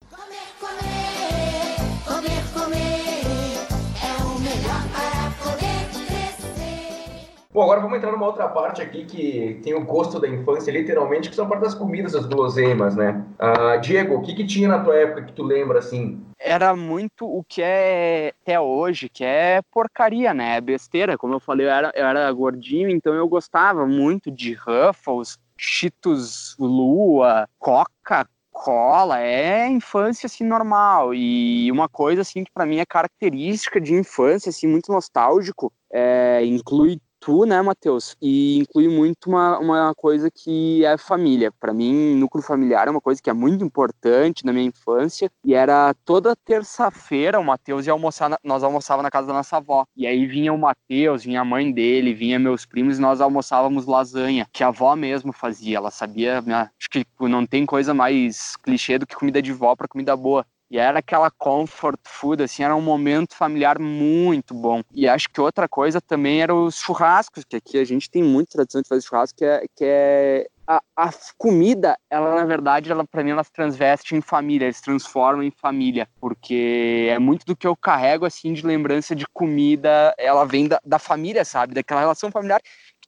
Bom, 7.54 7.64
agora 7.64 7.82
vamos 7.82 7.98
entrar 7.98 8.14
numa 8.14 8.26
outra 8.26 8.48
parte 8.48 8.82
aqui 8.82 9.04
que 9.04 9.60
tem 9.62 9.74
o 9.74 9.84
gosto 9.84 10.22
da 10.22 10.28
infância, 10.28 10.72
literalmente, 10.72 11.30
que 11.30 11.36
são 11.36 11.46
a 11.46 11.50
parte 11.50 11.64
das 11.64 11.76
comidas, 11.76 12.16
as 12.16 12.26
guloseimas, 12.26 12.96
né? 12.96 13.26
Uh, 13.38 13.82
Diego, 13.82 14.16
o 14.16 14.22
que, 14.22 14.34
que 14.34 14.46
tinha 14.46 14.70
na 14.70 14.82
tua 14.82 14.96
época 14.96 15.24
que 15.24 15.34
tu 15.34 15.44
lembra, 15.44 15.80
assim? 15.80 16.26
Era 16.40 16.74
muito 16.74 17.26
o 17.26 17.44
que 17.44 17.62
é 17.62 18.34
até 18.42 18.58
hoje, 18.58 19.10
que 19.10 19.26
é 19.26 19.62
porcaria, 19.70 20.34
né? 20.34 20.56
É 20.56 20.62
besteira. 20.62 21.18
Como 21.18 21.34
eu 21.34 21.42
falei, 21.42 21.66
eu 21.66 21.72
era, 21.72 21.92
eu 21.94 22.06
era 22.06 22.32
gordinho, 22.32 22.90
então 22.90 23.14
eu 23.14 23.28
gostava 23.28 23.86
muito 23.86 24.32
de 24.32 24.54
Ruffles, 24.54 25.38
Cheetos 25.58 26.56
Lua, 26.58 27.50
Coca, 27.60 28.26
cola, 28.50 29.20
é 29.20 29.68
infância 29.68 30.28
assim 30.28 30.44
normal 30.44 31.14
e 31.14 31.72
uma 31.72 31.90
coisa 31.90 32.22
assim 32.22 32.44
que 32.44 32.52
para 32.52 32.66
mim 32.66 32.78
é 32.78 32.86
característica 32.86 33.80
de 33.80 33.94
infância 33.94 34.50
assim 34.50 34.68
muito 34.68 34.92
nostálgico, 34.92 35.72
é, 35.92 36.46
inclui 36.46 37.00
tu, 37.22 37.46
né, 37.46 37.62
Matheus? 37.62 38.18
E 38.22 38.58
inclui 38.58 38.90
muito 38.90 39.30
uma, 39.30 39.60
uma 39.60 39.96
coisa 39.96 40.30
que 40.30 40.84
é 40.84 40.98
família. 40.98 41.52
Para 41.60 41.72
mim, 41.72 42.16
núcleo 42.16 42.44
familiar 42.44 42.88
é 42.88 42.92
uma 42.92 43.00
coisa 43.00 43.22
que 43.22 43.30
é 43.30 43.34
muito 43.34 43.64
importante 43.64 44.44
na 44.44 44.52
minha 44.52 44.66
infância. 44.66 45.32
E 45.46 45.54
era 45.54 45.94
toda 46.04 46.36
terça-feira 46.36 47.40
o 47.40 47.44
Matheus 47.44 47.86
ia 47.86 47.94
almoçar, 47.94 48.28
na, 48.30 48.38
nós 48.44 48.64
almoçávamos 48.64 49.04
na 49.04 49.12
casa 49.12 49.28
da 49.28 49.34
nossa 49.34 49.58
avó. 49.58 49.86
E 49.96 50.08
aí 50.08 50.26
vinha 50.26 50.52
o 50.52 50.58
Matheus, 50.58 51.24
vinha 51.24 51.42
a 51.42 51.46
mãe 51.46 51.72
dele, 51.72 52.14
vinha 52.14 52.40
meus 52.40 52.66
primos 52.66 52.98
e 52.98 53.02
nós 53.02 53.22
almoçávamos 53.22 53.86
lasanha, 53.86 54.48
que 54.52 54.64
a 54.64 54.68
avó 54.70 54.96
mesmo 54.96 55.32
fazia. 55.32 55.78
Ela 55.78 55.92
sabia, 55.92 56.42
né? 56.42 56.70
acho 56.80 56.90
que 56.90 57.06
não 57.20 57.46
tem 57.46 57.66
coisa 57.66 57.94
mais 57.94 58.56
clichê 58.58 58.98
do 58.98 59.06
que 59.06 59.16
comida 59.16 59.42
de 59.42 59.54
vó 59.54 59.76
para 59.76 59.88
comida 59.88 60.18
boa. 60.18 60.46
E 60.72 60.78
era 60.78 61.00
aquela 61.00 61.30
comfort 61.30 62.00
food, 62.08 62.42
assim, 62.42 62.64
era 62.64 62.74
um 62.74 62.82
momento 62.82 63.36
familiar 63.36 63.78
muito 63.78 64.54
bom. 64.54 64.82
E 64.94 65.06
acho 65.06 65.30
que 65.30 65.42
outra 65.42 65.68
coisa 65.68 66.00
também 66.00 66.42
era 66.42 66.56
os 66.56 66.78
churrascos, 66.78 67.44
que 67.44 67.58
aqui 67.58 67.78
a 67.78 67.84
gente 67.84 68.10
tem 68.10 68.24
muita 68.24 68.54
tradição 68.54 68.82
de 68.82 68.88
fazer 68.88 69.06
churrasco, 69.06 69.38
que 69.38 69.44
é, 69.44 69.66
que 69.76 69.84
é 69.84 70.48
a, 70.66 70.82
a, 70.96 71.10
comida, 71.38 71.98
ela 72.10 72.36
na 72.36 72.46
verdade, 72.46 72.90
ela 72.90 73.06
para 73.06 73.22
mim 73.22 73.32
ela 73.32 73.44
se 73.44 73.52
transveste 73.52 74.16
em 74.16 74.22
família, 74.22 74.64
eles 74.64 74.80
transformam 74.80 75.44
em 75.44 75.52
família, 75.52 76.08
porque 76.22 77.10
é 77.12 77.20
muito 77.20 77.46
do 77.46 77.54
que 77.54 77.68
eu 77.68 77.76
carrego 77.76 78.26
assim 78.26 78.54
de 78.54 78.66
lembrança 78.66 79.14
de 79.14 79.28
comida, 79.34 80.16
ela 80.18 80.46
vem 80.46 80.70
da, 80.70 80.80
da 80.86 80.98
família, 80.98 81.44
sabe, 81.44 81.74
daquela 81.74 82.00
relação 82.00 82.32
familiar 82.32 82.62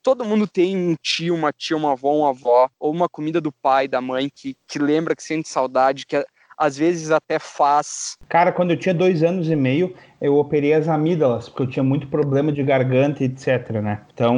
todo 0.03 0.25
mundo 0.25 0.45
tem 0.45 0.75
um 0.75 0.95
tio, 1.01 1.33
uma 1.33 1.53
tia, 1.53 1.77
uma 1.77 1.93
avó, 1.93 2.13
uma 2.13 2.29
avó, 2.29 2.69
ou 2.77 2.91
uma 2.91 3.07
comida 3.07 3.39
do 3.39 3.53
pai, 3.53 3.87
da 3.87 4.01
mãe 4.01 4.29
que, 4.29 4.55
que 4.67 4.77
lembra, 4.77 5.15
que 5.15 5.23
sente 5.23 5.47
saudade, 5.47 6.05
que 6.05 6.23
às 6.57 6.77
vezes 6.77 7.11
até 7.11 7.39
faz. 7.39 8.17
Cara, 8.29 8.51
quando 8.51 8.71
eu 8.71 8.77
tinha 8.77 8.93
dois 8.93 9.23
anos 9.23 9.49
e 9.49 9.55
meio, 9.55 9.93
eu 10.21 10.35
operei 10.35 10.73
as 10.73 10.87
amígdalas, 10.87 11.49
porque 11.49 11.63
eu 11.63 11.67
tinha 11.67 11.83
muito 11.83 12.07
problema 12.07 12.51
de 12.51 12.63
garganta, 12.63 13.23
etc, 13.23 13.69
né? 13.81 14.01
Então, 14.13 14.37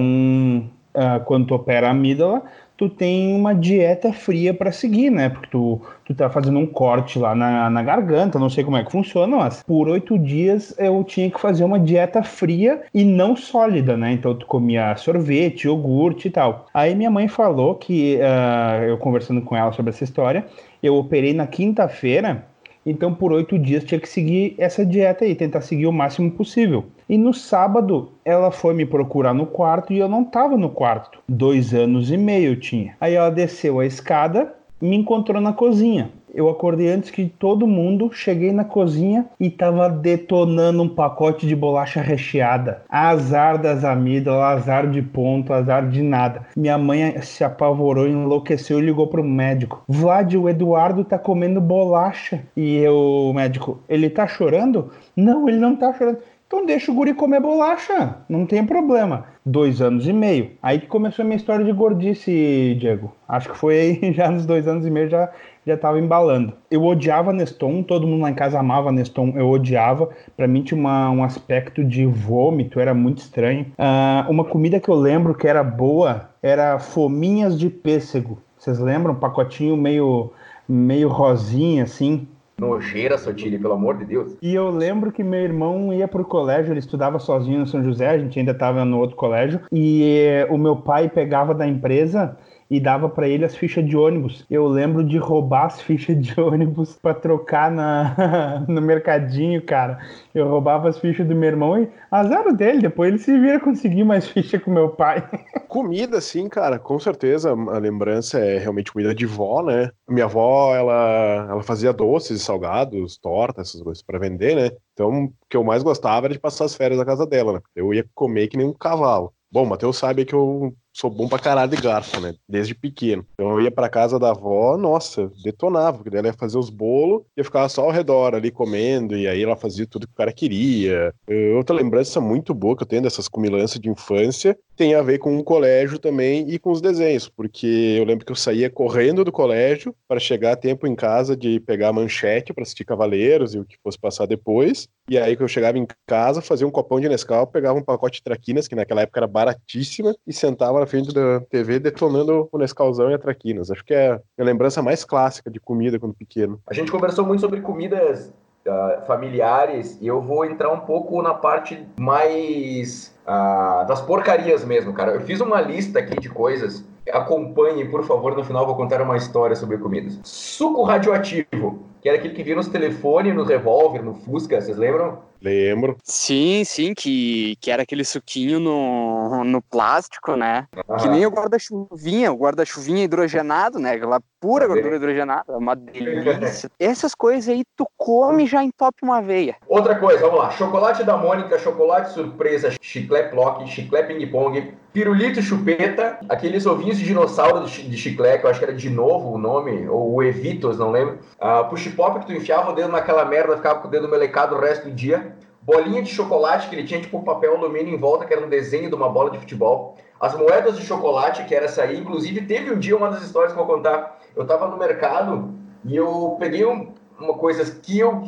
uh, 0.96 1.24
quando 1.26 1.48
tu 1.48 1.56
opera 1.56 1.88
a 1.88 1.92
amígdala, 1.92 2.44
tu 2.78 2.90
tem 2.90 3.36
uma 3.36 3.54
dieta 3.54 4.12
fria 4.12 4.54
para 4.54 4.72
seguir, 4.72 5.10
né? 5.10 5.30
Porque 5.30 5.48
tu, 5.50 5.82
tu 6.06 6.14
tá 6.14 6.30
fazendo 6.30 6.60
um 6.60 6.66
corte 6.66 7.18
lá 7.18 7.34
na, 7.34 7.70
na 7.70 7.82
garganta, 7.82 8.40
não 8.40 8.50
sei 8.50 8.64
como 8.64 8.78
é 8.78 8.84
que 8.84 8.92
funciona, 8.92 9.38
mas 9.38 9.64
por 9.64 9.88
oito 9.88 10.18
dias 10.18 10.76
eu 10.78 11.04
tinha 11.04 11.30
que 11.30 11.40
fazer 11.40 11.64
uma 11.64 11.80
dieta 11.80 12.24
fria 12.24 12.84
e 12.94 13.04
não 13.04 13.36
sólida, 13.36 13.96
né? 13.96 14.12
Então 14.12 14.36
tu 14.36 14.46
comia 14.46 14.96
sorvete, 14.98 15.66
iogurte 15.66 16.28
e 16.28 16.32
tal. 16.32 16.68
Aí 16.74 16.96
minha 16.96 17.12
mãe 17.12 17.28
falou 17.28 17.76
que, 17.76 18.18
uh, 18.18 18.84
eu 18.84 18.98
conversando 18.98 19.42
com 19.42 19.56
ela 19.56 19.72
sobre 19.72 19.92
essa 19.92 20.04
história, 20.04 20.46
eu 20.82 20.96
operei 20.96 21.34
na 21.34 21.48
quinta-feira 21.48 22.46
Então, 22.86 23.14
por 23.14 23.34
oito 23.34 23.58
dias, 23.58 23.84
tinha 23.84 24.00
que 24.00 24.08
seguir 24.08 24.54
essa 24.58 24.86
dieta 24.86 25.26
aí, 25.26 25.34
tentar 25.34 25.62
seguir 25.62 25.88
o 25.88 25.92
máximo 25.92 26.30
possível. 26.30 26.86
E 27.10 27.18
no 27.18 27.34
sábado, 27.34 28.12
ela 28.24 28.52
foi 28.52 28.74
me 28.74 28.86
procurar 28.86 29.34
no 29.34 29.48
quarto 29.48 29.92
e 29.92 29.98
eu 29.98 30.08
não 30.08 30.24
tava 30.24 30.56
no 30.56 30.70
quarto. 30.70 31.20
Dois 31.28 31.74
anos 31.74 32.12
e 32.12 32.18
meio 32.18 32.52
eu 32.52 32.60
tinha. 32.60 32.96
Aí 33.02 33.16
ela 33.16 33.30
desceu 33.32 33.80
a 33.80 33.86
escada, 33.86 34.54
me 34.80 34.96
encontrou 34.96 35.42
na 35.42 35.54
cozinha. 35.54 36.12
Eu 36.36 36.50
acordei 36.50 36.90
antes 36.90 37.10
que 37.10 37.28
todo 37.28 37.66
mundo, 37.66 38.12
cheguei 38.12 38.52
na 38.52 38.66
cozinha 38.66 39.26
e 39.40 39.50
tava 39.50 39.88
detonando 39.90 40.84
um 40.84 40.90
pacote 40.90 41.48
de 41.48 41.56
bolacha 41.56 42.02
recheada. 42.02 42.84
Azar 42.90 43.58
das 43.58 43.86
amígdalas, 43.86 44.64
azar 44.64 44.92
de 44.92 45.02
ponto, 45.02 45.54
azar 45.54 45.88
de 45.88 46.02
nada. 46.02 46.46
Minha 46.54 46.78
mãe 46.78 47.22
se 47.22 47.42
apavorou, 47.42 48.06
enlouqueceu 48.06 48.80
e 48.80 48.86
ligou 48.86 49.08
pro 49.08 49.24
médico. 49.24 49.82
Vlad, 49.88 50.36
o 50.36 50.50
Eduardo 50.50 51.06
tá 51.06 51.18
comendo 51.18 51.62
bolacha. 51.62 52.44
E 52.54 52.80
eu, 52.80 52.96
o 52.96 53.34
médico, 53.34 53.80
ele 53.88 54.10
tá 54.10 54.28
chorando? 54.28 54.92
Não, 55.16 55.48
ele 55.48 55.58
não 55.58 55.74
tá 55.74 55.94
chorando. 55.94 56.18
Então 56.48 56.64
deixa 56.64 56.92
o 56.92 56.96
guri 56.96 57.14
comer 57.14 57.40
bolacha, 57.40 58.18
não 58.30 58.46
tem 58.46 58.64
problema. 58.64 59.26
Dois 59.44 59.82
anos 59.82 60.08
e 60.08 60.14
meio. 60.14 60.52
Aí 60.62 60.80
que 60.80 60.86
começou 60.86 61.24
a 61.24 61.26
minha 61.26 61.38
história 61.38 61.66
de 61.66 61.72
gordice, 61.72 62.76
Diego. 62.80 63.12
Acho 63.28 63.52
que 63.52 63.58
foi 63.58 63.80
aí 63.80 64.14
já 64.14 64.30
nos 64.30 64.46
dois 64.46 64.68
anos 64.68 64.86
e 64.86 64.92
meio 64.92 65.10
já 65.10 65.30
já 65.66 65.76
tava 65.76 66.00
embalando. 66.00 66.54
Eu 66.70 66.84
odiava 66.84 67.34
Neston, 67.34 67.82
todo 67.82 68.08
mundo 68.08 68.22
lá 68.22 68.30
em 68.30 68.36
casa 68.36 68.60
amava 68.60 68.92
Neston, 68.92 69.34
eu 69.36 69.50
odiava. 69.50 70.10
Para 70.38 70.48
mim 70.48 70.62
tinha 70.62 70.80
uma, 70.80 71.10
um 71.10 71.24
aspecto 71.24 71.84
de 71.84 72.06
vômito, 72.06 72.80
era 72.80 72.94
muito 72.94 73.20
estranho. 73.20 73.68
Uh, 73.78 74.30
uma 74.30 74.46
comida 74.46 74.80
que 74.80 74.90
eu 74.90 74.96
lembro 74.96 75.36
que 75.36 75.48
era 75.48 75.64
boa 75.64 76.30
era 76.42 76.78
fominhas 76.80 77.58
de 77.58 77.70
pêssego. 77.70 78.40
Vocês 78.58 78.80
lembram? 78.80 79.14
Um 79.14 79.20
pacotinho 79.20 79.76
meio, 79.76 80.32
meio 80.68 81.10
rosinha 81.10 81.84
assim. 81.84 82.28
Nojeira, 82.58 83.18
Sotile, 83.18 83.60
pelo 83.60 83.74
amor 83.74 83.98
de 83.98 84.06
Deus. 84.06 84.38
E 84.42 84.56
eu 84.56 84.70
lembro 84.70 85.12
que 85.12 85.24
meu 85.24 85.42
irmão 85.42 85.94
ia 85.94 86.08
pro 86.08 86.24
colégio, 86.24 86.72
ele 86.72 86.80
estudava 86.80 87.20
sozinho 87.20 87.60
no 87.60 87.68
São 87.68 87.84
José, 87.84 88.10
a 88.10 88.18
gente 88.18 88.40
ainda 88.40 88.54
estava 88.54 88.86
no 88.86 88.98
outro 88.98 89.18
colégio, 89.18 89.60
e 89.72 90.46
o 90.50 90.58
meu 90.58 90.78
pai 90.78 91.10
pegava 91.10 91.54
da 91.54 91.68
empresa 91.68 92.38
e 92.70 92.80
dava 92.80 93.08
para 93.08 93.28
ele 93.28 93.46
as 93.46 93.56
fichas 93.56 93.86
de 93.86 93.96
ônibus. 93.96 94.46
Eu 94.50 94.68
lembro 94.68 95.04
de 95.04 95.18
roubar 95.18 95.66
as 95.66 95.82
fichas 95.82 96.20
de 96.20 96.34
ônibus 96.40 96.98
para 97.02 97.14
trocar 97.14 97.72
na, 97.72 98.66
no 98.68 98.82
mercadinho, 98.82 99.62
cara. 99.62 100.00
Eu 100.34 100.48
roubava 100.48 100.90
as 100.90 100.98
fichas 100.98 101.28
do 101.28 101.36
meu 101.36 101.50
irmão 101.50 101.82
e 101.82 101.90
azar 102.10 102.54
dele, 102.54 102.82
depois 102.82 103.10
ele 103.10 103.20
se 103.20 103.38
vira 103.38 103.60
conseguir 103.60 104.04
mais 104.04 104.28
ficha 104.30 104.60
com 104.60 104.72
meu 104.72 104.90
pai. 104.90 105.28
Comida, 105.68 106.20
sim, 106.20 106.50
cara, 106.50 106.80
com 106.80 107.00
certeza. 107.00 107.52
A 107.52 107.78
lembrança 107.78 108.40
é 108.40 108.58
realmente 108.58 108.92
comida 108.92 109.14
de 109.14 109.26
vó, 109.26 109.62
né? 109.64 109.92
Minha 110.08 110.26
avó, 110.26 110.76
ela, 110.76 111.48
ela 111.50 111.64
fazia 111.64 111.94
doces, 111.94 112.42
salgados, 112.42 113.18
tortas, 113.18 113.70
essas 113.70 113.82
coisas 113.82 114.04
para 114.04 114.20
vender, 114.20 114.56
né? 114.56 114.72
Então, 114.94 115.26
o 115.26 115.34
que 115.50 115.58
eu 115.58 115.64
mais 115.64 115.84
gostava 115.84 116.28
era 116.28 116.34
de 116.34 116.40
passar 116.40 116.66
as 116.66 116.76
férias 116.76 116.98
na 116.98 117.06
casa 117.06 117.26
dela, 117.26 117.54
né? 117.54 117.60
Eu 117.76 117.94
ia 117.94 118.06
comer 118.14 118.48
que 118.48 118.58
nem 118.58 118.68
um 118.68 118.74
cavalo. 118.74 119.34
Bom, 119.52 119.64
o 119.64 119.70
Matheus 119.70 119.98
sabe 119.98 120.26
que 120.26 120.34
eu 120.34 120.76
sou 120.96 121.10
bom 121.10 121.28
pra 121.28 121.38
caralho 121.38 121.70
de 121.70 121.82
garfo, 121.82 122.22
né? 122.22 122.34
Desde 122.48 122.74
pequeno. 122.74 123.26
Então 123.34 123.52
eu 123.52 123.62
ia 123.62 123.70
pra 123.70 123.90
casa 123.90 124.18
da 124.18 124.32
avó, 124.32 124.78
nossa, 124.78 125.30
detonava, 125.44 125.98
porque 125.98 126.16
ela 126.16 126.28
ia 126.28 126.34
fazer 126.34 126.58
os 126.58 126.70
bolos 126.70 127.24
e 127.36 127.42
eu 127.42 127.46
ficava 127.46 127.68
só 127.68 127.84
ao 127.84 127.92
redor 127.92 128.34
ali 128.34 128.50
comendo, 128.50 129.16
e 129.16 129.28
aí 129.28 129.44
ela 129.44 129.58
fazia 129.58 129.86
tudo 129.86 130.08
que 130.08 130.14
o 130.14 130.18
cara 130.18 130.32
queria. 130.32 131.14
Outra 131.58 131.76
lembrança 131.76 132.22
muito 132.22 132.54
boa 132.54 132.78
que 132.78 132.84
eu 132.84 132.88
tenho 132.88 133.02
dessas 133.02 133.28
comilanças 133.28 133.80
de 133.80 133.90
infância 133.90 134.58
tem 134.78 134.94
a 134.96 135.02
ver 135.02 135.20
com 135.20 135.38
o 135.38 135.44
colégio 135.44 136.00
também 136.00 136.50
e 136.50 136.58
com 136.60 136.72
os 136.72 136.82
desenhos, 136.82 137.30
porque 137.30 137.96
eu 137.98 138.06
lembro 138.06 138.26
que 138.26 138.32
eu 138.32 138.36
saía 138.36 138.70
correndo 138.70 139.24
do 139.24 139.32
colégio 139.32 139.96
para 140.08 140.20
chegar 140.20 140.54
a 140.54 140.56
tempo 140.56 140.88
em 140.88 140.96
casa 140.96 141.36
de 141.36 141.60
pegar 141.60 141.90
a 141.90 141.94
manchete 141.94 142.54
para 142.54 142.64
assistir 142.64 142.86
Cavaleiros 142.86 143.54
e 143.54 143.60
o 143.60 143.66
que 143.66 143.78
fosse 143.84 144.00
passar 144.00 144.26
depois. 144.26 144.88
E 145.10 145.18
aí 145.18 145.36
que 145.36 145.44
eu 145.44 145.48
chegava 145.48 145.78
em 145.78 145.88
casa, 146.08 146.42
fazia 146.42 146.68
um 146.68 146.72
copão 146.72 147.00
de 147.00 147.08
Nescau, 147.08 147.48
pegava 147.48 147.78
um 147.78 147.84
pacote 147.84 148.18
de 148.18 148.24
traquinas, 148.24 148.68
que 148.68 148.76
naquela 148.76 149.02
época 149.02 149.20
era 149.20 149.28
baratíssima, 149.28 150.16
e 150.26 150.34
sentava 150.34 150.85
na 150.86 150.88
frente 150.88 151.12
da 151.12 151.42
TV 151.42 151.80
detonando 151.80 152.48
o 152.52 152.58
Nescauzão 152.60 153.10
e 153.10 153.16
a 153.16 153.20
traquinas. 153.20 153.72
Acho 153.72 153.84
que 153.84 153.94
é 153.94 154.14
a 154.14 154.44
lembrança 154.44 154.82
mais 154.84 155.04
clássica 155.04 155.50
de 155.50 155.60
comida 155.60 156.00
quando 156.00 156.14
pequeno. 156.14 156.62
A 156.68 156.74
gente 156.74 156.92
conversou 156.92 157.26
muito 157.26 157.42
sobre 157.42 157.60
comidas 157.60 158.32
uh, 158.68 159.06
familiares 159.08 159.98
e 160.00 160.08
eu 160.08 160.22
vou 160.22 160.46
entrar 160.46 160.72
um 160.72 160.82
pouco 160.82 161.20
na 161.24 161.34
parte 161.34 161.84
mais 162.00 163.14
uh, 163.24 163.88
das 163.88 164.00
porcarias 164.02 164.64
mesmo, 164.64 164.94
cara. 164.94 165.14
Eu 165.14 165.22
fiz 165.22 165.42
uma 165.42 165.60
lista 165.60 166.00
aqui 166.00 166.20
de 166.20 166.30
coisas. 166.30 166.86
Acompanhe, 167.12 167.86
por 167.86 168.04
favor, 168.04 168.36
no 168.36 168.44
final 168.44 168.66
vou 168.66 168.76
contar 168.76 169.02
uma 169.02 169.18
história 169.18 169.56
sobre 169.56 169.78
comidas. 169.78 170.20
Suco 170.24 170.84
radioativo, 170.84 171.84
que 172.02 172.10
era 172.10 172.18
aquele 172.18 172.36
que 172.36 172.44
vinha 172.44 172.56
nos 172.56 172.68
telefones, 172.68 173.34
no 173.34 173.44
revólver, 173.44 174.04
no 174.04 174.14
Fusca, 174.14 174.62
vocês 174.62 174.78
lembram? 174.78 175.20
Lembro. 175.42 175.98
Sim, 176.04 176.64
sim, 176.64 176.94
que, 176.94 177.56
que 177.62 177.70
era 177.70 177.84
aquele 177.84 178.04
suquinho 178.04 178.60
no, 178.60 179.44
no 179.44 179.62
plástico, 179.62 180.36
né? 180.36 180.68
Ah. 180.90 180.96
Que 180.98 181.08
nem 181.08 181.26
o 181.26 181.30
guarda-chuvinha, 181.30 182.32
o 182.32 182.38
guarda-chuvinha 182.38 183.04
hidrogenado, 183.04 183.80
né? 183.80 183.92
Aquela 183.92 184.20
pura 184.40 184.68
gordura 184.68 184.96
hidrogenada, 184.96 185.58
uma 185.58 185.76
delícia. 185.76 186.70
Essas 186.80 187.16
coisas 187.16 187.50
aí 187.50 187.64
tu 187.76 187.88
come 187.98 188.46
já 188.46 188.64
entope 188.64 189.00
uma 189.02 189.22
veia. 189.22 189.56
Outra 189.68 189.96
coisa, 189.96 190.22
vamos 190.22 190.40
lá. 190.40 190.52
Chocolate 190.52 191.04
da 191.04 191.18
Mônica, 191.18 191.58
chocolate 191.58 192.14
surpresa, 192.14 192.74
chiclete 192.82 193.34
block, 193.34 193.68
chiclete 193.68 194.14
ping-pong, 194.14 194.74
pirulito 194.94 195.42
chupeta, 195.42 196.20
aqueles 196.30 196.66
ovinhos 196.66 196.98
de 196.98 197.06
dinossauro 197.06 197.66
de 197.66 197.98
chiclete, 197.98 198.40
que 198.40 198.46
eu 198.46 198.50
acho 198.50 198.60
que 198.60 198.66
era 198.66 198.74
de 198.74 198.90
novo 198.90 199.34
o 199.34 199.38
nome, 199.38 199.88
ou 199.90 200.14
o 200.14 200.24
Evitos, 200.24 200.78
não 200.78 200.92
lembro. 200.92 201.20
Uh, 201.40 201.68
push 201.70 201.88
pop 201.90 202.20
que 202.20 202.28
tu 202.28 202.34
enfiava 202.34 202.72
o 202.72 202.76
dedo 202.76 202.90
naquela 202.90 203.26
merda, 203.26 203.58
ficava 203.58 203.80
com 203.80 203.88
o 203.88 203.92
dedo 203.92 204.08
melecado 204.08 204.56
o 204.56 204.60
resto 204.60 204.90
do 204.90 204.96
dia 204.96 205.35
bolinha 205.66 206.02
de 206.02 206.10
chocolate 206.10 206.70
que 206.70 206.76
ele 206.76 206.86
tinha 206.86 207.02
tipo 207.02 207.24
papel 207.24 207.58
alumínio 207.58 207.94
em 207.94 207.98
volta, 207.98 208.26
que 208.26 208.34
era 208.34 208.46
um 208.46 208.50
desenho 208.50 208.88
de 208.88 208.96
uma 208.96 209.10
bola 209.10 209.32
de 209.32 209.40
futebol. 209.40 209.98
As 210.20 210.38
moedas 210.38 210.78
de 210.78 210.86
chocolate, 210.86 211.44
que 211.46 211.56
era 211.56 211.66
essa 211.66 211.82
aí. 211.82 212.00
Inclusive, 212.00 212.42
teve 212.42 212.72
um 212.72 212.80
dia 212.80 212.96
uma 212.96 213.10
das 213.10 213.24
histórias 213.24 213.52
que 213.52 213.60
eu 213.60 213.66
vou 213.66 213.76
contar. 213.76 214.20
Eu 214.36 214.46
tava 214.46 214.68
no 214.68 214.78
mercado 214.78 215.54
e 215.84 215.96
eu 215.96 216.38
peguei 216.40 216.64
um, 216.66 216.94
uma 217.20 217.34
coisa 217.34 217.80
que 217.82 217.98
eu, 217.98 218.24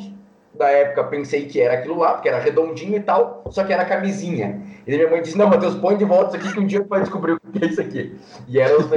da 0.53 0.67
época, 0.69 1.03
pensei 1.05 1.45
que 1.45 1.61
era 1.61 1.75
aquilo 1.75 1.99
lá, 1.99 2.13
porque 2.13 2.27
era 2.27 2.39
redondinho 2.39 2.97
e 2.97 3.01
tal, 3.01 3.43
só 3.51 3.63
que 3.63 3.71
era 3.71 3.85
camisinha. 3.85 4.61
E 4.85 4.95
minha 4.95 5.09
mãe 5.09 5.21
disse: 5.21 5.37
Não, 5.37 5.47
Matheus, 5.47 5.75
põe 5.75 5.95
de 5.95 6.05
volta 6.05 6.35
isso 6.35 6.45
aqui 6.45 6.53
que 6.55 6.59
um 6.59 6.65
dia 6.65 6.83
vai 6.83 7.01
descobrir 7.01 7.33
o 7.33 7.39
que 7.39 7.63
é 7.63 7.67
isso 7.67 7.79
aqui. 7.79 8.19
E 8.47 8.59
era 8.59 8.75
os, 8.77 8.89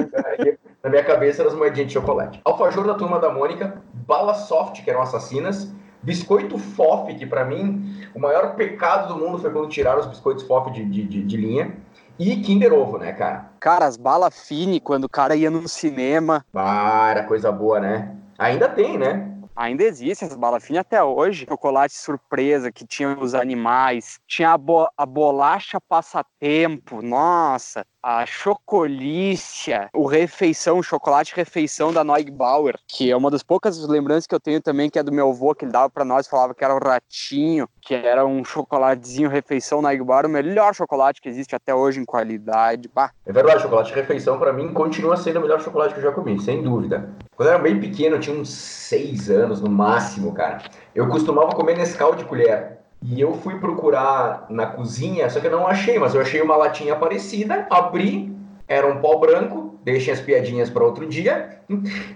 na 0.83 0.89
minha 0.89 1.05
cabeça 1.05 1.43
eram 1.43 1.53
as 1.53 1.57
moedinhas 1.57 1.89
de 1.89 1.93
chocolate. 1.93 2.41
Alfajor 2.45 2.87
da 2.87 2.95
turma 2.95 3.19
da 3.19 3.31
Mônica, 3.31 3.83
bala 3.93 4.33
soft, 4.33 4.83
que 4.83 4.91
eram 4.91 5.03
assassinas 5.03 5.71
Biscoito 6.03 6.57
FOF, 6.59 7.15
que 7.15 7.27
para 7.27 7.45
mim 7.45 8.09
o 8.15 8.19
maior 8.19 8.55
pecado 8.55 9.13
do 9.13 9.21
mundo 9.21 9.39
foi 9.39 9.53
quando 9.53 9.69
tiraram 9.69 10.01
os 10.01 10.07
biscoitos 10.07 10.45
FOF 10.45 10.71
de, 10.71 10.85
de, 10.85 11.05
de, 11.05 11.23
de 11.23 11.37
linha. 11.37 11.77
E 12.19 12.37
Kinder 12.37 12.73
Ovo, 12.73 12.99
né, 12.99 13.13
cara? 13.13 13.51
Cara, 13.61 13.87
as 13.87 13.97
balas 13.97 14.47
fine, 14.47 14.79
quando 14.79 15.05
o 15.05 15.09
cara 15.09 15.35
ia 15.35 15.51
no 15.51 15.67
cinema. 15.67 16.45
Ah, 16.55 17.09
era 17.11 17.25
coisa 17.25 17.51
boa, 17.51 17.81
né? 17.81 18.15
Ainda 18.39 18.69
tem, 18.69 18.99
né? 18.99 19.31
Ainda 19.57 19.85
existe 19.85 20.25
essas 20.25 20.37
balas 20.37 20.65
finas 20.65 20.81
até 20.81 21.03
hoje. 21.03 21.47
Chocolate 21.49 21.95
surpresa 21.95 22.73
que 22.73 22.87
tinha 22.87 23.19
os 23.19 23.35
animais. 23.35 24.19
Tinha 24.27 24.53
a, 24.53 24.59
bo 24.59 24.89
a 24.97 25.07
bolacha 25.07 25.79
passatempo. 25.81 27.03
Nossa 27.03 27.85
a 28.03 28.25
Chocolícia, 28.25 29.91
o 29.93 30.07
Refeição, 30.07 30.79
o 30.79 30.83
chocolate 30.83 31.35
Refeição 31.37 31.93
da 31.93 32.03
Neugbauer, 32.03 32.79
que 32.89 33.11
é 33.11 33.17
uma 33.17 33.31
das 33.31 33.43
poucas 33.43 33.79
lembranças 33.87 34.27
que 34.27 34.35
eu 34.35 34.41
tenho 34.41 34.61
também, 34.61 34.89
que 34.89 34.99
é 34.99 35.03
do 35.03 35.13
meu 35.13 35.29
avô, 35.31 35.55
que 35.55 35.65
ele 35.65 35.73
dava 35.73 35.91
para 35.91 36.05
nós, 36.05 36.27
falava 36.27 36.55
que 36.55 36.65
era 36.65 36.75
o 36.75 36.79
Ratinho, 36.79 37.69
que 37.83 37.95
era 37.95 38.25
um 38.25 38.43
chocolatezinho 38.45 39.29
Refeição 39.29 39.83
Neugbauer, 39.83 40.27
o 40.27 40.31
melhor 40.31 40.75
chocolate 40.75 41.21
que 41.21 41.29
existe 41.29 41.55
até 41.55 41.75
hoje 41.75 42.01
em 42.01 42.05
qualidade. 42.05 42.89
Bah. 42.93 43.11
É 43.27 43.33
verdade, 43.33 43.63
chocolate 43.63 43.93
Refeição 43.93 44.39
para 44.39 44.53
mim 44.53 44.73
continua 44.73 45.17
sendo 45.17 45.39
o 45.39 45.43
melhor 45.43 45.61
chocolate 45.61 45.93
que 45.93 46.01
eu 46.01 46.05
já 46.05 46.13
comi, 46.13 46.41
sem 46.41 46.63
dúvida. 46.63 47.11
Quando 47.37 47.49
eu 47.49 47.55
era 47.55 47.63
bem 47.63 47.79
pequeno, 47.79 48.17
eu 48.17 48.21
tinha 48.21 48.37
uns 48.37 48.51
seis 48.51 49.31
anos 49.31 49.61
no 49.61 49.71
máximo, 49.71 50.33
cara. 50.33 50.63
Eu 50.95 51.09
costumava 51.09 51.55
comer 51.55 51.77
Nescau 51.77 52.15
de 52.15 52.25
colher. 52.25 52.80
E 53.03 53.21
eu 53.21 53.33
fui 53.33 53.59
procurar 53.59 54.47
na 54.51 54.67
cozinha, 54.67 55.29
só 55.31 55.41
que 55.41 55.47
eu 55.47 55.51
não 55.51 55.67
achei, 55.67 55.99
mas 55.99 56.15
eu 56.15 56.21
achei 56.21 56.43
uma 56.43 56.57
latinha 56.57 56.95
parecida, 56.95 57.67
abri, 57.71 58.37
era 58.69 58.87
um 58.87 59.01
pó 59.01 59.17
branco, 59.17 59.79
deixei 59.83 60.13
as 60.13 60.21
piadinhas 60.21 60.69
para 60.69 60.85
outro 60.85 61.07
dia. 61.07 61.61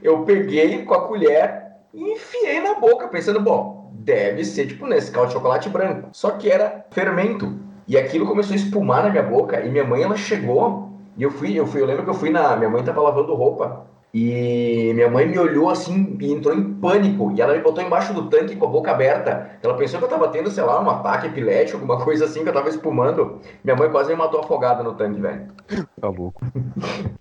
Eu 0.02 0.24
peguei 0.24 0.84
com 0.84 0.94
a 0.94 1.08
colher 1.08 1.64
e 1.92 2.12
enfiei 2.12 2.60
na 2.60 2.74
boca, 2.74 3.08
pensando, 3.08 3.40
bom, 3.40 3.90
deve 3.92 4.44
ser 4.44 4.66
tipo 4.66 4.86
Nescau 4.86 5.26
de 5.26 5.32
chocolate 5.32 5.68
branco. 5.68 6.08
Só 6.12 6.32
que 6.32 6.50
era 6.50 6.84
fermento. 6.90 7.58
E 7.88 7.96
aquilo 7.96 8.26
começou 8.26 8.52
a 8.52 8.56
espumar 8.56 9.04
na 9.04 9.10
minha 9.10 9.22
boca, 9.22 9.60
e 9.60 9.70
minha 9.70 9.84
mãe 9.84 10.02
ela 10.02 10.16
chegou, 10.16 10.90
e 11.16 11.22
eu 11.22 11.30
fui, 11.30 11.58
eu 11.58 11.66
fui, 11.66 11.80
eu 11.80 11.86
lembro 11.86 12.04
que 12.04 12.10
eu 12.10 12.14
fui 12.14 12.30
na, 12.30 12.56
minha 12.56 12.68
mãe 12.68 12.82
tava 12.82 13.00
lavando 13.00 13.34
roupa. 13.34 13.86
E 14.14 14.92
minha 14.94 15.10
mãe 15.10 15.26
me 15.26 15.36
olhou 15.36 15.68
assim 15.68 16.16
e 16.20 16.32
entrou 16.32 16.54
em 16.54 16.74
pânico. 16.74 17.32
E 17.32 17.40
ela 17.40 17.52
me 17.56 17.60
botou 17.60 17.82
embaixo 17.82 18.14
do 18.14 18.30
tanque 18.30 18.54
com 18.54 18.64
a 18.64 18.68
boca 18.68 18.92
aberta. 18.92 19.58
Ela 19.60 19.76
pensou 19.76 19.98
que 19.98 20.04
eu 20.04 20.08
tava 20.08 20.28
tendo, 20.28 20.52
sei 20.52 20.62
lá, 20.62 20.80
um 20.80 20.88
ataque 20.88 21.26
epilético, 21.26 21.78
alguma 21.78 22.04
coisa 22.04 22.26
assim, 22.26 22.44
que 22.44 22.48
eu 22.48 22.52
tava 22.52 22.68
espumando. 22.68 23.40
Minha 23.64 23.74
mãe 23.74 23.90
quase 23.90 24.10
me 24.10 24.16
matou 24.16 24.38
afogada 24.38 24.84
no 24.84 24.94
tanque, 24.94 25.20
velho. 25.20 25.48
Tá 26.00 26.08
louco. 26.08 26.46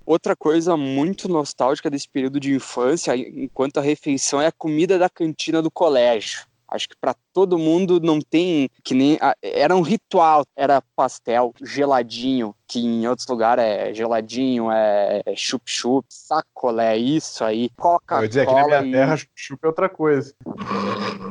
Outra 0.06 0.36
coisa 0.36 0.78
muito 0.78 1.28
nostálgica 1.28 1.90
desse 1.90 2.08
período 2.08 2.40
de 2.40 2.54
infância, 2.54 3.18
enquanto 3.18 3.80
a 3.80 3.82
refeição, 3.82 4.40
é 4.40 4.46
a 4.46 4.52
comida 4.52 5.00
da 5.00 5.10
cantina 5.10 5.64
do 5.64 5.72
colégio. 5.72 6.46
Acho 6.68 6.90
que 6.90 6.96
para 6.96 7.16
todo 7.34 7.58
mundo 7.58 8.00
não 8.00 8.22
tem 8.22 8.70
que 8.84 8.94
nem 8.94 9.18
era 9.42 9.76
um 9.76 9.82
ritual, 9.82 10.46
era 10.56 10.82
pastel 10.96 11.54
geladinho, 11.62 12.56
que 12.68 12.80
em 12.80 13.08
outros 13.08 13.28
lugares 13.28 13.64
é 13.64 13.94
geladinho, 13.94 14.72
é 14.72 15.22
chup-chup, 15.36 16.06
sacolé, 16.10 16.98
isso 16.98 17.44
aí, 17.44 17.70
Coca-Cola. 17.78 18.24
Eu 18.24 18.28
dizer 18.28 18.48
que 18.48 18.54
na 18.54 18.68
minha 18.68 18.82
e... 18.82 18.92
terra 18.92 19.18
chup-chup 19.18 19.60
é 19.64 19.68
outra 19.68 19.90
coisa. 19.90 20.34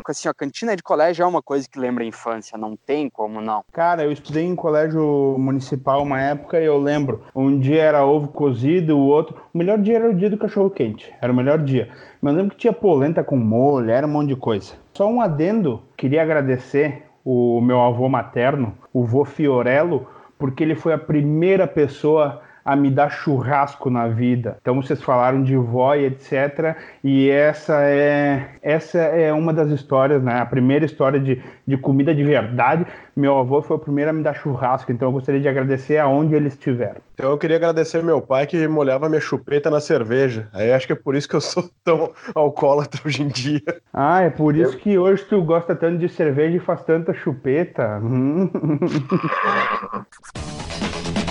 Assim, 0.07 0.29
a 0.29 0.35
cantina 0.35 0.77
de 0.77 0.83
colégio 0.83 1.23
é 1.23 1.27
uma 1.27 1.43
coisa 1.43 1.69
que 1.69 1.79
lembra 1.79 2.05
a 2.05 2.07
infância, 2.07 2.59
não 2.59 2.77
tem 2.77 3.09
como 3.09 3.41
não. 3.41 3.65
Cara, 3.73 4.05
eu 4.05 4.13
estudei 4.13 4.45
em 4.45 4.55
colégio 4.55 5.37
municipal 5.39 6.03
uma 6.03 6.21
época 6.21 6.61
e 6.61 6.65
eu 6.65 6.79
lembro, 6.79 7.25
um 7.35 7.59
dia 7.59 7.83
era 7.83 8.05
ovo 8.05 8.29
cozido, 8.29 8.97
o 8.97 9.07
outro, 9.07 9.37
o 9.55 9.59
melhor 9.59 9.79
dia 9.79 9.97
era 9.97 10.11
o 10.11 10.15
dia 10.15 10.29
do 10.29 10.39
cachorro 10.39 10.71
quente, 10.71 11.13
era 11.21 11.33
o 11.33 11.37
melhor 11.37 11.59
dia. 11.59 11.91
Mas 12.21 12.33
eu 12.33 12.39
lembro 12.39 12.55
que 12.55 12.61
tinha 12.61 12.73
polenta 12.73 13.25
com 13.25 13.37
molho, 13.37 13.91
era 13.91 14.07
um 14.07 14.11
monte 14.11 14.29
de 14.29 14.37
coisa. 14.37 14.75
Só 14.95 15.09
um 15.09 15.21
adendo, 15.21 15.83
queria 15.97 16.23
agradecer 16.23 17.05
o 17.25 17.61
meu 17.61 17.81
avô 17.81 18.09
materno, 18.09 18.77
o 18.93 19.05
vô 19.05 19.25
Fiorello, 19.25 20.07
porque 20.39 20.63
ele 20.63 20.75
foi 20.75 20.93
a 20.93 20.99
primeira 20.99 21.67
pessoa 21.67 22.43
a 22.65 22.77
me 22.77 22.91
dar 22.91 23.11
churrasco 23.11 23.91
na 23.91 24.09
vida. 24.09 24.59
Então 24.61 24.81
vocês 24.81 25.03
falaram 25.03 25.43
de 25.43 25.57
vó 25.57 25.95
e 25.95 26.07
etc. 26.07 26.77
E 27.03 27.31
essa 27.31 27.83
é 27.83 28.57
essa 28.63 28.99
é 28.99 29.33
uma 29.33 29.53
das 29.53 29.71
histórias, 29.71 30.23
né? 30.23 30.41
A 30.41 30.47
primeira 30.47 30.85
história 30.85 31.19
de, 31.19 31.43
de 31.67 31.77
comida 31.77 32.15
de 32.15 32.23
verdade. 32.23 32.87
Meu 33.15 33.39
avô 33.39 33.61
foi 33.61 33.77
o 33.77 33.81
primeiro 33.81 34.11
a 34.11 34.13
me 34.13 34.23
dar 34.23 34.35
churrasco, 34.35 34.91
então 34.91 35.09
eu 35.09 35.13
gostaria 35.13 35.41
de 35.41 35.49
agradecer 35.49 35.99
aonde 35.99 36.35
eles 36.35 36.55
estiveram. 36.55 37.01
Então 37.15 37.31
eu 37.31 37.37
queria 37.37 37.57
agradecer 37.57 38.03
meu 38.03 38.23
pai 38.23 38.47
que 38.47 38.67
molhava 38.67 39.09
minha 39.09 39.21
chupeta 39.21 39.71
na 39.71 39.81
cerveja. 39.81 40.49
Aí 40.53 40.73
acho 40.73 40.87
que 40.87 40.93
é 40.93 40.97
por 40.97 41.15
isso 41.15 41.29
que 41.29 41.37
eu 41.37 41.41
sou 41.41 41.69
tão 41.85 42.11
alcoólatra 42.35 43.01
hoje 43.05 43.23
em 43.23 43.29
dia. 43.29 43.63
Ah, 43.93 44.23
é 44.23 44.31
por 44.31 44.57
isso 44.57 44.75
eu... 44.75 44.79
que 44.79 44.99
hoje 44.99 45.25
tu 45.25 45.43
gosta 45.43 45.75
tanto 45.75 45.99
de 45.99 46.09
cerveja 46.09 46.57
e 46.57 46.61
faz 46.61 46.83
tanta 46.85 47.13
chupeta. 47.13 48.01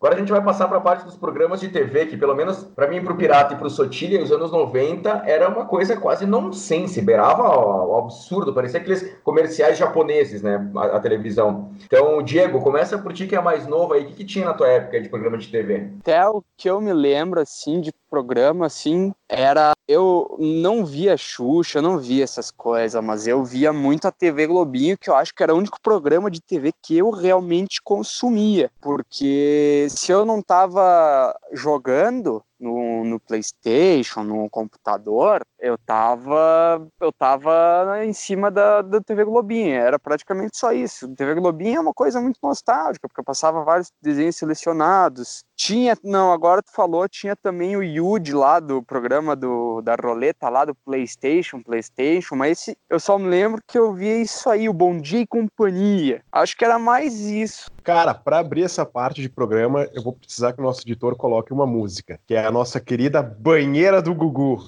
Agora 0.00 0.14
a 0.14 0.18
gente 0.18 0.30
vai 0.30 0.42
passar 0.42 0.68
para 0.68 0.78
a 0.78 0.80
parte 0.80 1.04
dos 1.04 1.16
programas 1.16 1.60
de 1.60 1.68
TV, 1.68 2.06
que 2.06 2.16
pelo 2.16 2.34
menos 2.34 2.62
para 2.62 2.86
mim, 2.86 3.02
para 3.02 3.12
o 3.12 3.16
Pirata 3.16 3.54
e 3.54 3.56
para 3.56 3.66
o 3.66 3.70
Sotilha, 3.70 4.22
os 4.22 4.30
anos 4.30 4.52
90 4.52 5.24
era 5.26 5.48
uma 5.48 5.64
coisa 5.64 5.96
quase 5.96 6.24
nonsense, 6.24 7.02
beirava 7.02 7.42
o 7.42 7.98
absurdo, 7.98 8.54
parecia 8.54 8.78
aqueles 8.78 9.16
comerciais 9.24 9.76
japoneses, 9.76 10.40
né, 10.40 10.70
a, 10.76 10.96
a, 10.96 11.00
televisão. 11.00 11.72
Então, 11.84 12.22
Diego, 12.22 12.60
começa 12.60 12.96
por 12.96 13.12
ti 13.12 13.26
que 13.26 13.34
é 13.34 13.40
mais 13.40 13.66
novo 13.66 13.92
aí, 13.92 14.04
o 14.04 14.06
que, 14.06 14.14
que 14.14 14.24
tinha 14.24 14.44
na 14.46 14.54
tua 14.54 14.68
época 14.68 15.00
de 15.00 15.08
programa 15.08 15.36
de 15.36 15.48
TV? 15.48 15.90
Até 16.00 16.28
o 16.28 16.44
que 16.56 16.70
eu 16.70 16.80
me 16.80 16.92
lembro, 16.92 17.40
assim, 17.40 17.80
de 17.80 17.92
programa, 18.08 18.66
assim, 18.66 19.12
era. 19.28 19.72
Eu 19.86 20.36
não 20.38 20.84
via 20.84 21.16
Xuxa, 21.16 21.80
não 21.80 21.98
via 21.98 22.22
essas 22.22 22.50
coisas, 22.50 23.02
mas 23.02 23.26
eu 23.26 23.42
via 23.42 23.72
muito 23.72 24.06
a 24.06 24.12
TV 24.12 24.46
Globinho, 24.46 24.98
que 24.98 25.08
eu 25.08 25.16
acho 25.16 25.34
que 25.34 25.42
era 25.42 25.54
o 25.54 25.58
único 25.58 25.80
programa 25.80 26.30
de 26.30 26.42
TV 26.42 26.72
que 26.82 26.98
eu 26.98 27.10
realmente 27.10 27.80
consumia. 27.82 28.70
Porque 28.82 29.86
se 29.90 30.12
eu 30.12 30.26
não 30.26 30.42
tava 30.42 31.34
jogando, 31.52 32.42
no, 32.60 33.04
no 33.04 33.20
PlayStation, 33.20 34.22
no 34.22 34.48
computador, 34.50 35.42
eu 35.58 35.78
tava, 35.78 36.86
eu 37.00 37.12
tava 37.12 38.04
em 38.04 38.12
cima 38.12 38.50
da, 38.50 38.82
da 38.82 39.00
TV 39.00 39.24
Globinho. 39.24 39.74
Era 39.74 39.98
praticamente 39.98 40.56
só 40.56 40.72
isso. 40.72 41.08
TV 41.14 41.34
Globinho 41.34 41.76
é 41.76 41.80
uma 41.80 41.94
coisa 41.94 42.20
muito 42.20 42.38
nostálgica, 42.42 43.08
porque 43.08 43.20
eu 43.20 43.24
passava 43.24 43.64
vários 43.64 43.90
desenhos 44.02 44.36
selecionados. 44.36 45.42
Tinha, 45.56 45.96
não, 46.04 46.32
agora 46.32 46.62
tu 46.62 46.70
falou, 46.72 47.08
tinha 47.08 47.34
também 47.34 47.76
o 47.76 47.82
Yude 47.82 48.32
lá 48.32 48.60
do 48.60 48.82
programa 48.82 49.34
do, 49.34 49.80
da 49.82 49.96
roleta 50.00 50.48
lá 50.48 50.64
do 50.64 50.74
PlayStation, 50.74 51.62
PlayStation, 51.62 52.36
mas 52.36 52.58
esse, 52.58 52.78
eu 52.88 52.98
só 52.98 53.18
me 53.18 53.28
lembro 53.28 53.60
que 53.66 53.78
eu 53.78 53.92
via 53.92 54.20
isso 54.20 54.48
aí, 54.50 54.68
o 54.68 54.72
Bom 54.72 54.98
Dia 54.98 55.20
e 55.20 55.26
Companhia. 55.26 56.22
Acho 56.30 56.56
que 56.56 56.64
era 56.64 56.78
mais 56.78 57.18
isso. 57.20 57.70
Cara, 57.82 58.14
para 58.14 58.38
abrir 58.38 58.64
essa 58.64 58.84
parte 58.84 59.22
de 59.22 59.28
programa, 59.28 59.88
eu 59.94 60.02
vou 60.02 60.12
precisar 60.12 60.52
que 60.52 60.60
o 60.60 60.62
nosso 60.62 60.82
editor 60.82 61.16
coloque 61.16 61.52
uma 61.52 61.66
música, 61.66 62.20
que 62.26 62.34
é 62.34 62.47
a 62.48 62.50
nossa 62.50 62.80
querida 62.80 63.22
banheira 63.22 64.00
do 64.00 64.14
Gugu. 64.14 64.58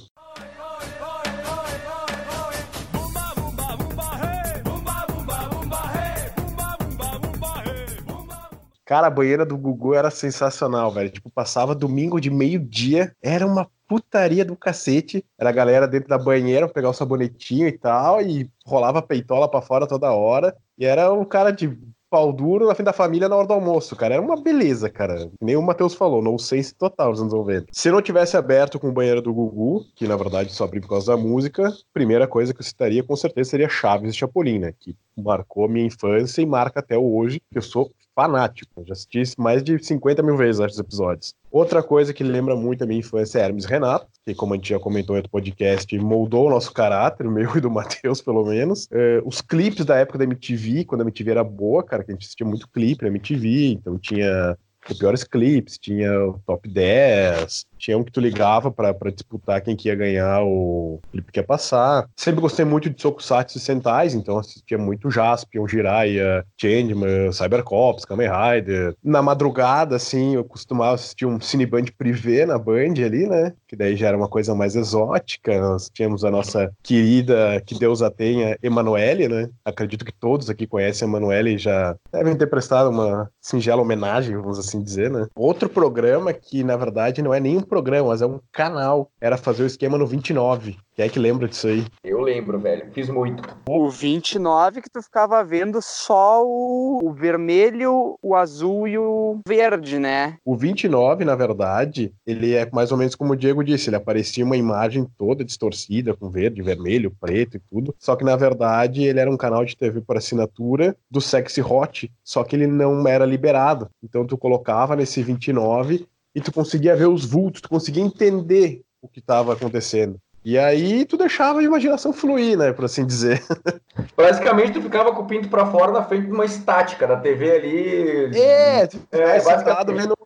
Cara, 8.85 9.07
a 9.07 9.11
banheira 9.11 9.47
do 9.47 9.57
Gugu 9.57 9.95
era 9.95 10.11
sensacional, 10.11 10.93
velho. 10.93 11.09
Tipo, 11.09 11.31
passava 11.31 11.74
domingo 11.74 12.20
de 12.20 12.28
meio-dia, 12.28 13.16
era 13.22 13.47
uma 13.47 13.66
putaria 13.89 14.45
do 14.45 14.55
cacete. 14.55 15.24
Era 15.39 15.49
a 15.49 15.53
galera 15.53 15.89
dentro 15.89 16.11
da 16.11 16.18
banheira 16.18 16.68
pegar 16.68 16.91
o 16.91 16.93
sabonetinho 16.93 17.66
e 17.66 17.78
tal, 17.78 18.20
e 18.20 18.51
rolava 18.66 19.01
peitola 19.01 19.51
para 19.51 19.62
fora 19.62 19.87
toda 19.87 20.12
hora. 20.12 20.55
E 20.76 20.85
era 20.85 21.11
um 21.14 21.24
cara 21.24 21.51
de 21.51 21.78
pau 22.11 22.33
duro 22.33 22.67
na 22.67 22.75
frente 22.75 22.87
da 22.87 22.93
família 22.93 23.29
na 23.29 23.37
hora 23.37 23.47
do 23.47 23.55
almoço, 23.55 23.95
cara. 23.95 24.15
Era 24.15 24.23
uma 24.23 24.43
beleza, 24.43 24.91
cara. 24.91 25.31
Nem 25.41 25.57
o 25.57 25.63
Matheus 25.63 25.95
falou, 25.95 26.21
não 26.21 26.37
sei 26.37 26.63
se 26.63 26.75
total 26.75 27.11
nos 27.11 27.21
anos 27.21 27.33
90. 27.33 27.69
Se 27.73 27.91
não 27.91 28.03
tivesse 28.03 28.37
aberto 28.37 28.79
com 28.79 28.89
o 28.89 28.93
banheiro 28.93 29.23
do 29.23 29.33
Gugu, 29.33 29.85
que 29.95 30.09
na 30.09 30.17
verdade 30.17 30.53
só 30.53 30.65
abriu 30.65 30.83
por 30.83 30.89
causa 30.89 31.15
da 31.15 31.17
música, 31.17 31.73
primeira 31.95 32.27
coisa 32.27 32.53
que 32.53 32.61
eu 32.61 32.65
citaria 32.65 33.05
com 33.05 33.15
certeza 33.15 33.51
seria 33.51 33.69
Chaves 33.69 34.13
e 34.13 34.19
Chapolin, 34.19 34.59
né? 34.59 34.75
Que 34.79 34.97
marcou 35.17 35.69
minha 35.69 35.87
infância 35.87 36.43
e 36.43 36.47
marca 36.47 36.81
até 36.81 36.99
hoje, 36.99 37.41
que 37.51 37.59
eu 37.59 37.63
sou 37.63 37.93
fanático. 38.15 38.85
Já 38.87 38.93
assisti 38.93 39.23
mais 39.39 39.63
de 39.63 39.83
50 39.83 40.23
mil 40.23 40.37
vezes 40.37 40.61
esses 40.61 40.79
episódios. 40.79 41.35
Outra 41.51 41.83
coisa 41.83 42.13
que 42.13 42.23
lembra 42.23 42.55
muito 42.55 42.85
a 42.85 42.87
minha 42.87 43.01
infância 43.01 43.39
é 43.39 43.43
Hermes 43.43 43.65
Renato, 43.65 44.07
que, 44.25 44.35
como 44.35 44.55
a 44.55 44.57
gente 44.57 44.69
já 44.69 44.79
comentou 44.79 45.17
em 45.17 45.19
outro 45.19 45.33
podcast, 45.33 45.99
moldou 45.99 46.47
o 46.47 46.51
nosso 46.51 46.73
caráter, 46.73 47.27
o 47.27 47.31
meu 47.31 47.51
e 47.57 47.61
do 47.61 47.71
Matheus, 47.71 48.21
pelo 48.21 48.45
menos. 48.45 48.89
É, 48.93 49.21
os 49.25 49.41
clipes 49.41 49.85
da 49.85 49.97
época 49.97 50.19
da 50.19 50.25
MTV, 50.25 50.85
quando 50.85 51.03
a 51.03 51.05
MTV 51.05 51.31
era 51.31 51.45
boa, 51.45 51.83
cara, 51.83 52.05
que 52.05 52.11
a 52.11 52.15
gente 52.15 52.25
assistia 52.25 52.47
muito 52.47 52.69
clipe 52.69 53.03
na 53.03 53.09
MTV, 53.09 53.73
então 53.73 53.99
tinha 53.99 54.57
os 54.89 54.99
piores 54.99 55.25
clipes, 55.25 55.79
tinha 55.79 56.11
o 56.27 56.39
top 56.47 56.69
10, 56.69 57.67
tinha 57.81 57.99
um 57.99 58.05
que 58.05 58.12
tu 58.12 58.20
ligava 58.20 58.70
para 58.70 59.11
disputar 59.11 59.61
quem 59.61 59.74
que 59.74 59.89
ia 59.89 59.95
ganhar 59.95 60.43
o 60.43 61.01
clipe 61.11 61.33
que 61.33 61.41
ia 61.41 61.45
passar. 61.45 62.07
Sempre 62.14 62.41
gostei 62.41 62.64
muito 62.64 62.91
de 62.91 62.97
Tokusatsu 62.97 63.59
e 63.59 63.61
Sentais, 63.61 64.14
então 64.14 64.39
assistia 64.39 64.78
muito 64.78 65.11
Jaspion, 65.11 65.66
Jiraiya, 65.66 66.45
Changeman, 66.61 67.33
Cybercops, 67.33 68.05
Kamen 68.05 68.28
Rider. 68.28 68.95
Na 69.03 69.22
madrugada, 69.22 69.97
assim, 69.97 70.35
eu 70.35 70.45
costumava 70.45 70.95
assistir 70.95 71.26
um 71.26 71.41
Cineband 71.41 71.87
Privé 71.97 72.45
na 72.45 72.59
Band 72.59 72.95
ali, 73.05 73.26
né? 73.26 73.53
Que 73.66 73.74
daí 73.74 73.97
já 73.97 74.09
era 74.09 74.16
uma 74.16 74.28
coisa 74.28 74.55
mais 74.55 74.76
exótica. 74.76 75.59
Nós 75.61 75.89
tínhamos 75.93 76.24
a 76.24 76.31
nossa 76.31 76.70
querida, 76.83 77.61
que 77.64 77.78
Deus 77.78 78.03
a 78.03 78.11
tenha, 78.11 78.59
Emanuele, 78.62 79.28
né? 79.28 79.49
Acredito 79.64 80.05
que 80.05 80.12
todos 80.12 80.51
aqui 80.51 80.66
conhecem 80.66 81.07
a 81.07 81.09
Emanuele 81.09 81.55
e 81.55 81.59
já 81.59 81.97
devem 82.12 82.37
ter 82.37 82.47
prestado 82.47 82.91
uma 82.91 83.31
singela 83.41 83.83
homenagem, 83.83 84.37
vamos 84.37 84.59
assim 84.59 84.83
dizer, 84.83 85.11
né? 85.11 85.26
Outro 85.35 85.68
programa 85.68 86.33
que, 86.33 86.62
na 86.62 86.76
verdade, 86.76 87.22
não 87.22 87.33
é 87.33 87.41
nem 87.41 87.57
um 87.57 87.62
programa, 87.71 88.09
mas 88.09 88.21
é 88.21 88.27
um 88.27 88.41
canal. 88.53 89.11
Era 89.21 89.39
fazer 89.39 89.62
o 89.62 89.66
esquema 89.66 89.97
no 89.97 90.07
29. 90.07 90.77
Quem 90.95 91.07
é 91.07 91.09
que 91.09 91.18
lembra 91.18 91.49
disso 91.49 91.68
aí? 91.68 91.87
Eu 92.05 92.21
lembro, 92.21 92.59
velho. 92.59 92.91
Fiz 92.93 93.09
muito. 93.09 93.43
O 93.66 93.89
29 93.89 94.83
que 94.83 94.91
tu 94.91 95.01
ficava 95.01 95.43
vendo 95.43 95.81
só 95.81 96.45
o, 96.45 96.99
o 97.03 97.12
vermelho, 97.12 98.18
o 98.21 98.35
azul 98.35 98.87
e 98.87 98.99
o 98.99 99.41
verde, 99.47 99.99
né? 99.99 100.37
O 100.45 100.57
29, 100.57 101.25
na 101.25 101.35
verdade, 101.35 102.12
ele 102.27 102.55
é 102.55 102.68
mais 102.71 102.93
ou 102.93 102.99
menos 102.99 103.14
como 103.14 103.33
o 103.33 103.37
Diego 103.37 103.64
disse, 103.64 103.89
ele 103.89 103.97
aparecia 103.97 104.45
uma 104.45 104.57
imagem 104.57 105.07
toda 105.16 105.45
distorcida, 105.45 106.14
com 106.14 106.29
verde, 106.29 106.61
vermelho, 106.61 107.16
preto 107.18 107.57
e 107.57 107.61
tudo. 107.61 107.95
Só 107.99 108.16
que, 108.16 108.25
na 108.25 108.37
verdade, 108.37 109.05
ele 109.05 109.21
era 109.21 109.31
um 109.31 109.37
canal 109.37 109.64
de 109.64 109.77
TV 109.77 110.01
por 110.01 110.16
assinatura 110.16 110.97
do 111.11 111.21
Sexy 111.21 111.62
Hot, 111.62 112.12
só 112.23 112.43
que 112.45 112.57
ele 112.57 112.66
não 112.66 113.07
era 113.07 113.25
liberado. 113.25 113.89
Então 114.03 114.27
tu 114.27 114.37
colocava 114.37 114.97
nesse 114.97 115.23
29 115.23 116.07
e 116.35 116.41
tu 116.41 116.53
conseguia 116.53 116.97
ver 116.97 117.09
os 117.09 117.24
vultos, 117.24 117.61
tu 117.61 117.68
conseguia 117.68 118.03
entender 118.03 118.83
o 119.03 119.09
que 119.09 119.20
estava 119.20 119.53
acontecendo. 119.53 120.18
E 120.43 120.59
aí 120.59 121.05
tu 121.05 121.18
deixava 121.18 121.61
a 121.61 121.62
imaginação 121.62 122.12
fluir, 122.12 122.57
né, 122.57 122.72
por 122.72 122.87
assim 122.87 123.05
dizer. 123.05 123.43
Basicamente 124.16 124.72
tu 124.72 124.83
ficava 124.83 125.12
com 125.12 125.22
o 125.22 125.26
pinto 125.26 125.49
para 125.49 125.66
fora 125.66 125.93
na 125.93 126.03
frente 126.03 126.26
de 126.26 126.33
uma 126.33 126.47
estática 126.47 127.07
da 127.07 127.16
TV 127.16 127.51
ali. 127.51 128.39
É, 128.39 128.87
tu 128.87 128.99
é, 129.12 129.41
basicamente... 129.41 129.97
vendo? 129.97 130.16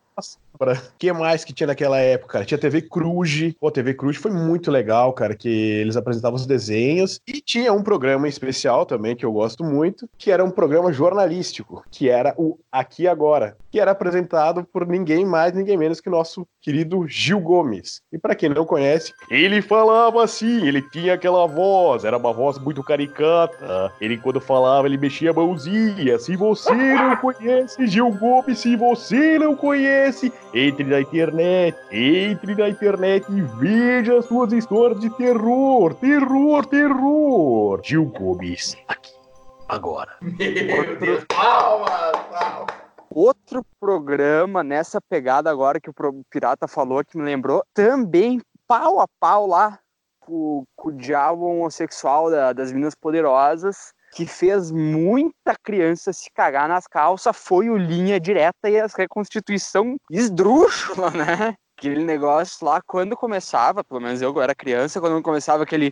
O 0.61 0.99
que 0.99 1.13
mais 1.13 1.45
que 1.45 1.53
tinha 1.53 1.67
naquela 1.67 1.99
época? 1.99 2.35
Cara? 2.35 2.45
Tinha 2.45 2.59
TV 2.59 2.83
Cruz. 2.83 3.55
Pô, 3.61 3.71
TV 3.71 3.95
Cruz 3.95 4.17
foi 4.17 4.31
muito 4.31 4.71
legal, 4.71 5.13
cara, 5.13 5.35
que 5.35 5.49
eles 5.49 5.97
apresentavam 5.97 6.37
os 6.37 6.47
desenhos. 6.47 7.21
E 7.27 7.41
tinha 7.41 7.73
um 7.73 7.83
programa 7.83 8.29
especial 8.29 8.87
também, 8.87 9.17
que 9.17 9.25
eu 9.25 9.33
gosto 9.33 9.65
muito, 9.65 10.09
que 10.17 10.31
era 10.31 10.45
um 10.45 10.51
programa 10.51 10.93
jornalístico, 10.93 11.83
que 11.91 12.09
era 12.09 12.35
o 12.39 12.59
Aqui 12.71 13.09
Agora, 13.09 13.57
que 13.71 13.81
era 13.81 13.91
apresentado 13.91 14.65
por 14.65 14.87
ninguém 14.87 15.25
mais, 15.25 15.53
ninguém 15.53 15.77
menos 15.77 16.01
que 16.01 16.09
nosso 16.09 16.47
querido 16.61 17.07
Gil 17.07 17.41
Gomes. 17.41 18.01
E 18.13 18.19
para 18.19 18.35
quem 18.35 18.49
não 18.49 18.65
conhece, 18.65 19.13
ele 19.31 19.61
falava 19.61 20.25
assim, 20.25 20.67
ele 20.67 20.81
tinha 20.91 21.15
aquela 21.15 21.47
voz, 21.47 22.05
era 22.05 22.17
uma 22.17 22.33
voz 22.33 22.59
muito 22.59 22.83
caricata. 22.83 23.93
Ele, 24.01 24.17
quando 24.17 24.41
falava, 24.41 24.87
ele 24.87 24.97
mexia 24.97 25.31
a 25.31 25.35
mãozinha. 25.35 26.19
Se 26.19 26.37
você 26.37 26.73
não 26.73 27.17
conhece 27.17 27.87
Gil 27.87 28.11
Gomes, 28.11 28.61
se 28.61 28.77
você 28.77 29.39
não 29.39 29.55
conhece, 29.55 30.33
entre 30.55 30.85
na 30.85 31.01
internet, 31.01 31.77
entre 31.91 32.55
na 32.55 32.69
internet 32.69 33.27
e 33.29 33.43
veja 33.59 34.19
as 34.19 34.27
suas 34.27 34.53
histórias 34.53 35.01
de 35.01 35.11
terror, 35.11 35.93
terror, 35.95 36.65
terror. 36.67 37.81
Gil 37.83 38.05
Gomes, 38.07 38.77
aqui, 38.87 39.13
agora. 39.69 40.13
Meu 40.23 40.97
Deus, 41.01 41.25
palmas, 41.25 42.17
palmas. 42.31 42.85
Outro 43.11 43.65
programa 43.79 44.65
nessa 44.65 45.01
pegada 45.01 45.51
agora 45.51 45.81
que 45.81 45.91
o 45.91 45.95
Pirata 46.31 46.67
falou, 46.67 47.05
que 47.05 47.17
me 47.17 47.25
lembrou, 47.25 47.65
também 47.73 48.41
pau 48.67 49.01
a 49.01 49.07
pau 49.21 49.47
lá 49.47 49.79
com, 50.21 50.65
com 50.77 50.89
o 50.89 50.93
diabo 50.93 51.45
homossexual 51.45 52.31
da, 52.31 52.53
das 52.53 52.73
Minas 52.73 52.95
Poderosas, 52.95 53.94
que 54.15 54.27
fez 54.27 54.71
muita 54.71 55.57
criança 55.63 56.13
se 56.13 56.31
cagar 56.33 56.69
nas 56.69 56.87
calças, 56.87 57.37
foi 57.37 57.69
o 57.69 57.77
Linha 57.77 58.21
Direta 58.21 58.71
e 58.71 58.81
a 58.81 58.87
reconstituição 58.87 59.97
esdrúxula, 60.11 61.11
né? 61.11 61.55
Aquele 61.77 62.05
negócio 62.05 62.65
lá, 62.65 62.81
quando 62.87 63.17
começava, 63.17 63.83
pelo 63.83 64.01
menos 64.01 64.23
eu 64.23 64.41
era 64.41 64.55
criança, 64.55 65.01
quando 65.01 65.21
começava 65.21 65.65
aquele. 65.65 65.91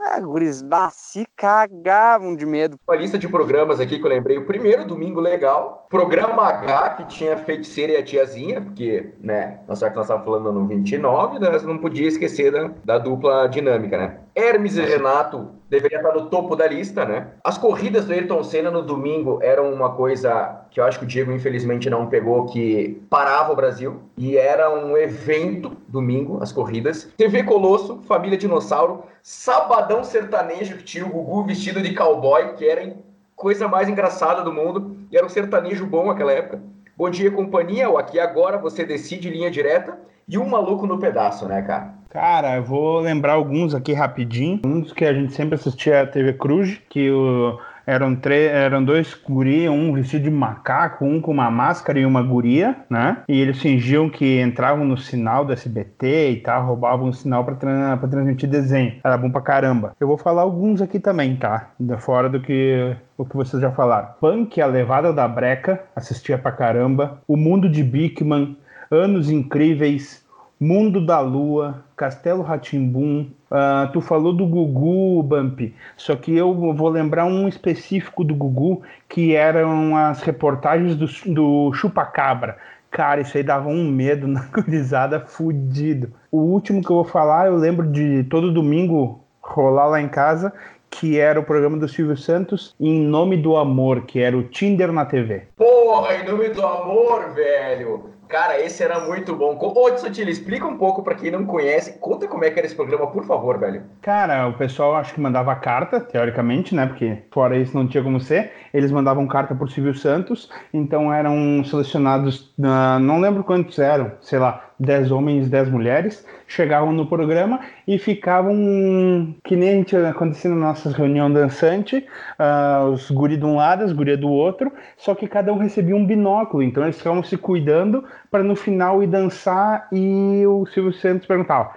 Ah, 0.00 0.20
guris, 0.20 0.62
se 0.92 1.26
cagavam 1.36 2.34
de 2.34 2.46
medo. 2.46 2.78
Uma 2.86 2.96
lista 2.96 3.18
de 3.18 3.28
programas 3.28 3.80
aqui 3.80 3.98
que 3.98 4.04
eu 4.04 4.08
lembrei. 4.08 4.38
O 4.38 4.46
primeiro, 4.46 4.84
Domingo 4.84 5.20
Legal. 5.20 5.86
Programa 5.88 6.42
H, 6.42 6.90
que 6.90 7.04
tinha 7.06 7.36
Feiticeira 7.36 7.92
e 7.92 7.96
a 7.96 8.02
Tiazinha, 8.02 8.60
porque, 8.60 9.14
né, 9.20 9.60
nós 9.66 9.78
nós 9.82 9.82
estávamos 9.82 10.24
falando 10.24 10.52
no 10.52 10.66
29, 10.66 11.38
nós 11.38 11.62
não 11.62 11.78
podia 11.78 12.08
esquecer 12.08 12.50
da, 12.50 12.70
da 12.84 12.98
dupla 12.98 13.48
dinâmica, 13.48 13.96
né? 13.96 14.20
Hermes 14.38 14.76
e 14.76 14.82
Renato 14.82 15.48
deveria 15.68 15.98
estar 15.98 16.12
no 16.12 16.26
topo 16.26 16.54
da 16.54 16.64
lista, 16.68 17.04
né? 17.04 17.26
As 17.42 17.58
corridas 17.58 18.04
do 18.04 18.12
Ayrton 18.12 18.44
Senna 18.44 18.70
no 18.70 18.82
domingo 18.82 19.40
eram 19.42 19.72
uma 19.72 19.90
coisa 19.90 20.60
que 20.70 20.78
eu 20.78 20.84
acho 20.84 21.00
que 21.00 21.04
o 21.04 21.08
Diego 21.08 21.32
infelizmente 21.32 21.90
não 21.90 22.06
pegou, 22.06 22.46
que 22.46 23.02
parava 23.10 23.52
o 23.52 23.56
Brasil 23.56 24.00
e 24.16 24.36
era 24.36 24.72
um 24.72 24.96
evento 24.96 25.76
domingo, 25.88 26.38
as 26.40 26.52
corridas. 26.52 27.08
TV 27.16 27.42
Colosso, 27.42 28.00
Família 28.06 28.38
Dinossauro, 28.38 29.02
Sabadão 29.20 30.04
Sertanejo, 30.04 30.76
que 30.76 30.84
tinha 30.84 31.04
o 31.04 31.10
Gugu 31.10 31.42
vestido 31.42 31.82
de 31.82 31.92
cowboy, 31.92 32.54
que 32.54 32.64
era 32.64 32.94
coisa 33.34 33.66
mais 33.66 33.88
engraçada 33.88 34.42
do 34.42 34.52
mundo, 34.52 34.96
e 35.10 35.16
era 35.16 35.26
um 35.26 35.28
sertanejo 35.28 35.84
bom 35.84 36.06
naquela 36.06 36.30
época. 36.30 36.62
Bom 36.96 37.10
dia, 37.10 37.30
companhia, 37.30 37.90
o 37.90 37.98
Aqui 37.98 38.20
Agora, 38.20 38.56
você 38.56 38.84
decide 38.84 39.30
linha 39.30 39.50
direta, 39.50 39.98
e 40.28 40.38
um 40.38 40.46
maluco 40.46 40.86
no 40.86 40.98
pedaço, 40.98 41.46
né, 41.46 41.60
cara? 41.62 41.97
Cara, 42.10 42.56
eu 42.56 42.64
vou 42.64 43.00
lembrar 43.00 43.34
alguns 43.34 43.74
aqui 43.74 43.92
rapidinho. 43.92 44.60
Um 44.64 44.80
dos 44.80 44.92
que 44.92 45.04
a 45.04 45.12
gente 45.12 45.34
sempre 45.34 45.56
assistia 45.56 46.02
a 46.02 46.06
TV 46.06 46.32
Cruz, 46.32 46.80
que 46.88 47.10
o, 47.10 47.58
eram, 47.86 48.16
três, 48.16 48.50
eram 48.50 48.82
dois 48.82 49.14
guri, 49.14 49.68
um 49.68 49.92
vestido 49.92 50.24
de 50.24 50.30
macaco, 50.30 51.04
um 51.04 51.20
com 51.20 51.30
uma 51.30 51.50
máscara 51.50 51.98
e 51.98 52.06
uma 52.06 52.22
guria, 52.22 52.76
né? 52.88 53.18
E 53.28 53.38
eles 53.38 53.60
fingiam 53.60 54.08
que 54.08 54.40
entravam 54.40 54.86
no 54.86 54.96
sinal 54.96 55.44
do 55.44 55.52
SBT 55.52 56.30
e 56.30 56.36
tal, 56.36 56.66
roubavam 56.66 57.08
o 57.08 57.14
sinal 57.14 57.44
para 57.44 57.54
tra 57.54 57.98
transmitir 58.10 58.48
desenho. 58.48 58.94
Era 59.04 59.18
bom 59.18 59.30
pra 59.30 59.42
caramba. 59.42 59.94
Eu 60.00 60.06
vou 60.06 60.16
falar 60.16 60.42
alguns 60.42 60.80
aqui 60.80 60.98
também, 60.98 61.36
tá? 61.36 61.70
Fora 61.98 62.30
do 62.30 62.40
que 62.40 62.96
o 63.18 63.24
que 63.24 63.36
vocês 63.36 63.60
já 63.60 63.70
falaram. 63.70 64.08
Punk, 64.18 64.58
a 64.60 64.66
levada 64.66 65.12
da 65.12 65.28
breca, 65.28 65.82
assistia 65.94 66.38
pra 66.38 66.52
caramba. 66.52 67.20
O 67.28 67.36
mundo 67.36 67.68
de 67.68 67.82
Bigman, 67.82 68.56
Anos 68.90 69.30
Incríveis, 69.30 70.26
Mundo 70.60 71.04
da 71.04 71.20
Lua, 71.20 71.84
Castelo 71.96 72.42
Ratimbum. 72.42 73.30
Uh, 73.50 73.90
tu 73.92 74.00
falou 74.00 74.32
do 74.32 74.46
Gugu, 74.46 75.22
Bump, 75.22 75.72
só 75.96 76.14
que 76.16 76.36
eu 76.36 76.52
vou 76.74 76.88
lembrar 76.88 77.24
um 77.24 77.48
específico 77.48 78.22
do 78.22 78.34
Gugu, 78.34 78.82
que 79.08 79.34
eram 79.34 79.96
as 79.96 80.20
reportagens 80.20 80.94
do, 80.96 81.06
do 81.32 81.72
Chupacabra. 81.72 82.58
Cara, 82.90 83.20
isso 83.20 83.36
aí 83.36 83.42
dava 83.42 83.68
um 83.68 83.88
medo 83.90 84.26
na 84.26 84.42
gurizada 84.52 85.20
fudido. 85.20 86.12
O 86.30 86.38
último 86.38 86.82
que 86.82 86.90
eu 86.90 86.96
vou 86.96 87.04
falar, 87.04 87.46
eu 87.46 87.56
lembro 87.56 87.86
de 87.86 88.24
todo 88.24 88.52
domingo 88.52 89.24
rolar 89.40 89.86
lá 89.86 90.00
em 90.00 90.08
casa, 90.08 90.52
que 90.90 91.18
era 91.18 91.38
o 91.38 91.44
programa 91.44 91.76
do 91.76 91.88
Silvio 91.88 92.16
Santos, 92.16 92.74
Em 92.80 93.00
Nome 93.00 93.36
do 93.36 93.56
Amor, 93.56 94.02
que 94.02 94.20
era 94.20 94.36
o 94.36 94.42
Tinder 94.42 94.92
na 94.92 95.04
TV. 95.04 95.44
Porra, 95.56 96.14
Em 96.16 96.26
Nome 96.26 96.48
do 96.48 96.66
Amor, 96.66 97.34
velho! 97.34 98.17
Cara, 98.28 98.60
esse 98.60 98.82
era 98.82 99.00
muito 99.00 99.34
bom. 99.34 99.58
Ô, 99.58 99.96
Sotile, 99.96 100.30
explica 100.30 100.66
um 100.66 100.76
pouco 100.76 101.02
para 101.02 101.14
quem 101.14 101.30
não 101.30 101.46
conhece. 101.46 101.98
Conta 101.98 102.28
como 102.28 102.44
é 102.44 102.50
que 102.50 102.58
era 102.58 102.66
esse 102.66 102.76
programa, 102.76 103.06
por 103.06 103.24
favor, 103.24 103.58
velho. 103.58 103.82
Cara, 104.02 104.46
o 104.48 104.52
pessoal 104.52 104.96
acho 104.96 105.14
que 105.14 105.20
mandava 105.20 105.54
carta, 105.56 106.00
teoricamente, 106.00 106.74
né? 106.74 106.86
Porque 106.86 107.22
fora 107.32 107.56
isso 107.56 107.74
não 107.76 107.88
tinha 107.88 108.02
como 108.02 108.20
ser. 108.20 108.52
Eles 108.72 108.92
mandavam 108.92 109.26
carta 109.26 109.54
por 109.54 109.70
Silvio 109.70 109.94
Santos, 109.94 110.50
então 110.72 111.12
eram 111.12 111.64
selecionados, 111.64 112.54
uh, 112.58 112.98
não 113.00 113.18
lembro 113.20 113.42
quantos 113.42 113.78
eram, 113.78 114.12
sei 114.20 114.38
lá, 114.38 114.67
10 114.78 115.10
homens, 115.10 115.48
10 115.48 115.70
mulheres, 115.70 116.24
chegavam 116.46 116.92
no 116.92 117.06
programa 117.06 117.60
e 117.86 117.98
ficavam 117.98 119.34
que 119.44 119.56
nem 119.56 119.70
a 119.70 119.74
gente 119.74 119.96
acontecia 119.96 120.50
na 120.50 120.56
nossa 120.56 120.90
reunião 120.90 121.30
dançante, 121.30 122.06
uh, 122.38 122.86
os 122.90 123.10
guri 123.10 123.36
de 123.36 123.44
um 123.44 123.56
lado, 123.56 123.84
as 123.84 123.92
gurias 123.92 124.18
do 124.18 124.28
outro, 124.28 124.72
só 124.96 125.14
que 125.14 125.26
cada 125.26 125.52
um 125.52 125.58
recebia 125.58 125.96
um 125.96 126.06
binóculo, 126.06 126.62
então 126.62 126.82
eles 126.82 126.98
ficavam 126.98 127.22
se 127.22 127.36
cuidando 127.36 128.04
para 128.30 128.42
no 128.42 128.54
final 128.54 129.02
ir 129.02 129.08
dançar 129.08 129.88
e 129.92 130.44
o 130.46 130.66
Silvio 130.66 130.92
Santos 130.92 131.26
perguntava 131.26 131.72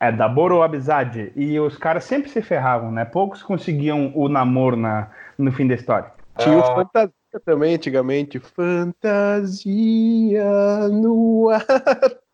é 0.00 0.12
da 0.12 0.28
Boro 0.28 0.62
amizade 0.62 1.32
e 1.34 1.58
os 1.58 1.78
caras 1.78 2.04
sempre 2.04 2.28
se 2.28 2.42
ferravam, 2.42 2.92
né? 2.92 3.04
Poucos 3.04 3.42
conseguiam 3.42 4.12
o 4.14 4.28
namoro 4.28 4.76
na, 4.76 5.08
no 5.38 5.50
fim 5.50 5.66
da 5.66 5.74
história. 5.74 6.12
Tinha 6.38 6.56
o 6.56 6.60
ah. 6.60 6.74
fantasia 6.74 7.12
também 7.44 7.74
antigamente, 7.74 8.38
fantasia 8.38 9.64
no 10.90 11.48
ar. 11.50 11.64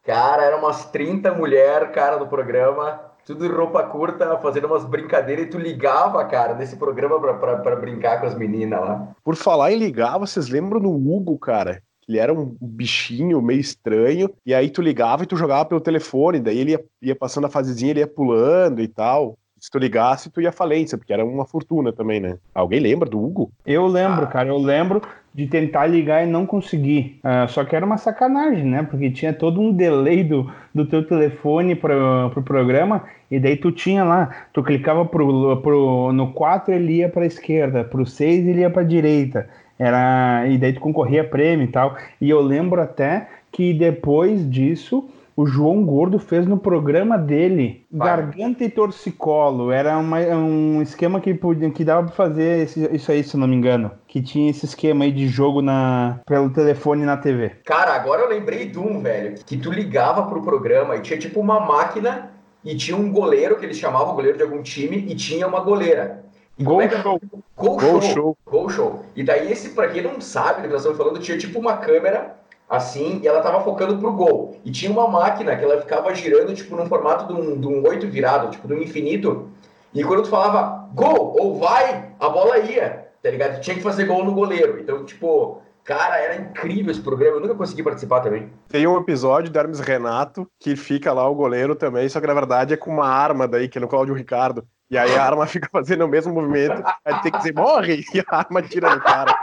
Cara, 0.05 0.45
eram 0.45 0.59
umas 0.59 0.87
30 0.87 1.33
mulheres, 1.33 1.91
cara, 1.93 2.19
no 2.19 2.27
programa, 2.27 3.01
tudo 3.27 3.45
em 3.45 3.49
roupa 3.49 3.83
curta, 3.83 4.39
fazendo 4.39 4.67
umas 4.67 4.85
brincadeiras, 4.85 5.47
e 5.47 5.51
tu 5.51 5.59
ligava, 5.59 6.25
cara, 6.25 6.55
nesse 6.55 6.77
programa 6.77 7.21
pra, 7.21 7.35
pra, 7.35 7.57
pra 7.59 7.77
brincar 7.77 8.21
com 8.21 8.27
as 8.27 8.35
meninas 8.35 8.81
lá. 8.81 9.09
Por 9.23 9.37
falar 9.37 9.73
em 9.73 9.79
ligar, 9.79 10.19
vocês 10.19 10.49
lembram 10.49 10.81
do 10.81 10.91
Hugo, 10.91 11.39
cara? 11.39 11.83
Ele 12.09 12.19
era 12.19 12.33
um 12.33 12.57
bichinho 12.61 13.41
meio 13.41 13.61
estranho, 13.61 14.31
e 14.45 14.53
aí 14.53 14.71
tu 14.71 14.83
ligava 14.83 15.23
e 15.23 15.27
tu 15.27 15.37
jogava 15.37 15.67
pelo 15.67 15.81
telefone, 15.81 16.41
daí 16.41 16.59
ele 16.59 16.73
ia, 16.73 16.85
ia 17.03 17.15
passando 17.15 17.47
a 17.47 17.51
fasezinha, 17.51 17.93
ele 17.93 18.01
ia 18.01 18.07
pulando 18.07 18.81
e 18.81 18.89
tal 18.89 19.37
se 19.61 19.71
tu 19.71 19.79
ligasse, 19.79 20.31
tu 20.31 20.41
ia 20.41 20.51
falência, 20.51 20.97
porque 20.97 21.13
era 21.13 21.25
uma 21.25 21.45
fortuna 21.45 21.93
também, 21.93 22.19
né? 22.19 22.39
Alguém 22.55 22.81
lembra 22.81 23.09
do 23.09 23.23
Hugo? 23.23 23.53
Eu 23.67 23.87
lembro, 23.87 24.25
ah. 24.25 24.27
cara, 24.27 24.49
eu 24.49 24.57
lembro 24.57 25.03
de 25.35 25.47
tentar 25.47 25.87
ligar 25.87 26.27
e 26.27 26.31
não 26.31 26.45
conseguir. 26.45 27.19
Uh, 27.25 27.49
só 27.49 27.65
que 27.65 27.77
era 27.77 27.87
uma 27.87 27.97
sacanagem, 27.97 28.65
né? 28.65 28.83
Porque 28.83 29.11
tinha 29.11 29.33
todo 29.33 29.61
um 29.61 29.73
delay 29.73 30.25
do, 30.25 30.51
do 30.75 30.85
teu 30.85 31.07
telefone 31.07 31.75
pro, 31.75 32.31
pro 32.33 32.43
programa, 32.43 33.05
e 33.31 33.39
daí 33.39 33.57
tu 33.57 33.71
tinha 33.71 34.03
lá, 34.03 34.29
tu 34.53 34.63
clicava 34.63 35.05
pro, 35.05 35.57
pro, 35.59 36.13
no 36.13 36.33
4 36.33 36.75
ele 36.75 36.95
ia 36.95 37.09
pra 37.09 37.25
esquerda, 37.25 37.85
pro 37.85 38.05
6 38.05 38.47
ele 38.47 38.61
ia 38.61 38.71
pra 38.71 38.83
direita. 38.83 39.49
Era, 39.79 40.47
e 40.47 40.59
daí 40.59 40.73
tu 40.75 40.81
concorria 40.81 41.23
a 41.23 41.25
prêmio 41.25 41.65
e 41.65 41.69
tal. 41.69 41.97
E 42.21 42.29
eu 42.29 42.41
lembro 42.41 42.83
até 42.83 43.29
que 43.51 43.73
depois 43.73 44.49
disso 44.51 45.09
o 45.41 45.47
João 45.47 45.83
Gordo 45.83 46.19
fez 46.19 46.47
no 46.47 46.59
programa 46.59 47.17
dele 47.17 47.87
Vai. 47.91 48.09
Garganta 48.09 48.63
e 48.63 48.69
Torcicolo. 48.69 49.73
Era 49.73 49.97
uma, 49.97 50.19
um 50.19 50.83
esquema 50.83 51.19
que, 51.19 51.35
que 51.75 51.85
dava 51.85 52.07
pra 52.07 52.15
fazer 52.15 52.65
esse, 52.65 52.95
isso 52.95 53.11
aí, 53.11 53.25
se 53.25 53.39
não 53.39 53.49
me 53.49 53.57
engano. 53.57 53.91
Que 54.07 54.21
tinha 54.21 54.51
esse 54.51 54.67
esquema 54.67 55.05
aí 55.05 55.13
de 55.13 55.29
jogo 55.29 55.63
na, 55.63 56.21
pelo 56.27 56.51
telefone 56.51 57.07
na 57.07 57.17
TV. 57.17 57.53
Cara, 57.65 57.95
agora 57.95 58.21
eu 58.21 58.29
lembrei 58.29 58.67
de 58.67 58.79
um, 58.79 59.01
velho. 59.01 59.35
Que 59.47 59.57
tu 59.57 59.73
ligava 59.73 60.25
pro 60.25 60.43
programa 60.43 60.97
e 60.97 61.01
tinha 61.01 61.19
tipo 61.19 61.41
uma 61.41 61.59
máquina 61.59 62.33
e 62.63 62.77
tinha 62.77 62.97
um 62.97 63.11
goleiro 63.11 63.57
que 63.57 63.65
eles 63.65 63.79
chamavam 63.79 64.15
goleiro 64.15 64.37
de 64.37 64.43
algum 64.43 64.63
time 64.63 65.07
e 65.09 65.15
tinha 65.15 65.47
uma 65.47 65.61
goleira. 65.61 66.23
Gol, 66.61 66.83
é 66.83 66.91
show. 66.91 67.19
Gol, 67.57 67.79
Gol 67.79 67.81
show. 67.81 68.03
show. 68.03 68.39
Gol 68.45 68.69
show. 68.69 69.05
E 69.17 69.23
daí 69.23 69.51
esse, 69.51 69.71
pra 69.71 69.89
quem 69.89 70.03
não 70.03 70.21
sabe 70.21 70.61
que 70.61 70.69
nós 70.69 70.83
estamos 70.83 70.99
falando, 70.99 71.19
tinha 71.19 71.39
tipo 71.39 71.59
uma 71.59 71.79
câmera 71.79 72.40
assim, 72.71 73.21
e 73.23 73.27
ela 73.27 73.43
tava 73.43 73.63
focando 73.65 73.99
pro 73.99 74.13
gol. 74.13 74.57
E 74.65 74.71
tinha 74.71 74.93
uma 74.93 75.09
máquina 75.09 75.57
que 75.57 75.65
ela 75.65 75.81
ficava 75.81 76.15
girando, 76.15 76.55
tipo, 76.55 76.77
num 76.77 76.87
formato 76.87 77.27
de 77.27 77.39
um, 77.39 77.61
de 77.61 77.67
um 77.67 77.85
8 77.85 78.07
virado, 78.07 78.51
tipo, 78.51 78.69
de 78.69 78.75
um 78.75 78.79
infinito. 78.81 79.51
E 79.93 80.05
quando 80.05 80.23
tu 80.23 80.29
falava 80.29 80.89
gol 80.95 81.37
ou 81.39 81.59
vai, 81.59 82.13
a 82.21 82.29
bola 82.29 82.59
ia. 82.59 83.09
tá 83.21 83.29
ligado? 83.29 83.61
Tinha 83.61 83.75
que 83.75 83.83
fazer 83.83 84.05
gol 84.07 84.25
no 84.25 84.33
goleiro. 84.33 84.79
Então, 84.81 85.05
tipo, 85.05 85.61
cara, 85.83 86.17
era 86.19 86.37
incrível 86.37 86.93
esse 86.93 87.01
programa. 87.01 87.39
Eu 87.39 87.41
nunca 87.41 87.57
consegui 87.57 87.83
participar 87.83 88.21
também. 88.21 88.53
Tem 88.69 88.87
um 88.87 88.97
episódio 88.99 89.51
do 89.51 89.59
Hermes 89.59 89.81
Renato 89.81 90.47
que 90.61 90.77
fica 90.77 91.13
lá 91.13 91.29
o 91.29 91.35
goleiro 91.35 91.75
também, 91.75 92.09
só 92.09 92.21
que 92.21 92.27
na 92.27 92.35
verdade 92.35 92.73
é 92.75 92.77
com 92.77 92.91
uma 92.93 93.09
arma 93.09 93.49
daí, 93.49 93.69
que 93.69 93.79
é 93.79 93.81
no 93.81 93.89
Cláudio 93.89 94.15
Ricardo. 94.15 94.65
E 94.89 94.97
aí 94.97 95.15
a 95.17 95.25
arma 95.25 95.45
fica 95.49 95.69
fazendo 95.73 96.05
o 96.05 96.09
mesmo 96.09 96.33
movimento, 96.33 96.83
aí 97.05 97.21
tem 97.23 97.33
que 97.33 97.39
dizer, 97.39 97.55
morre! 97.55 98.05
E 98.15 98.21
a 98.21 98.37
arma 98.37 98.63
tira 98.63 98.91
do 98.95 99.01
cara. 99.01 99.35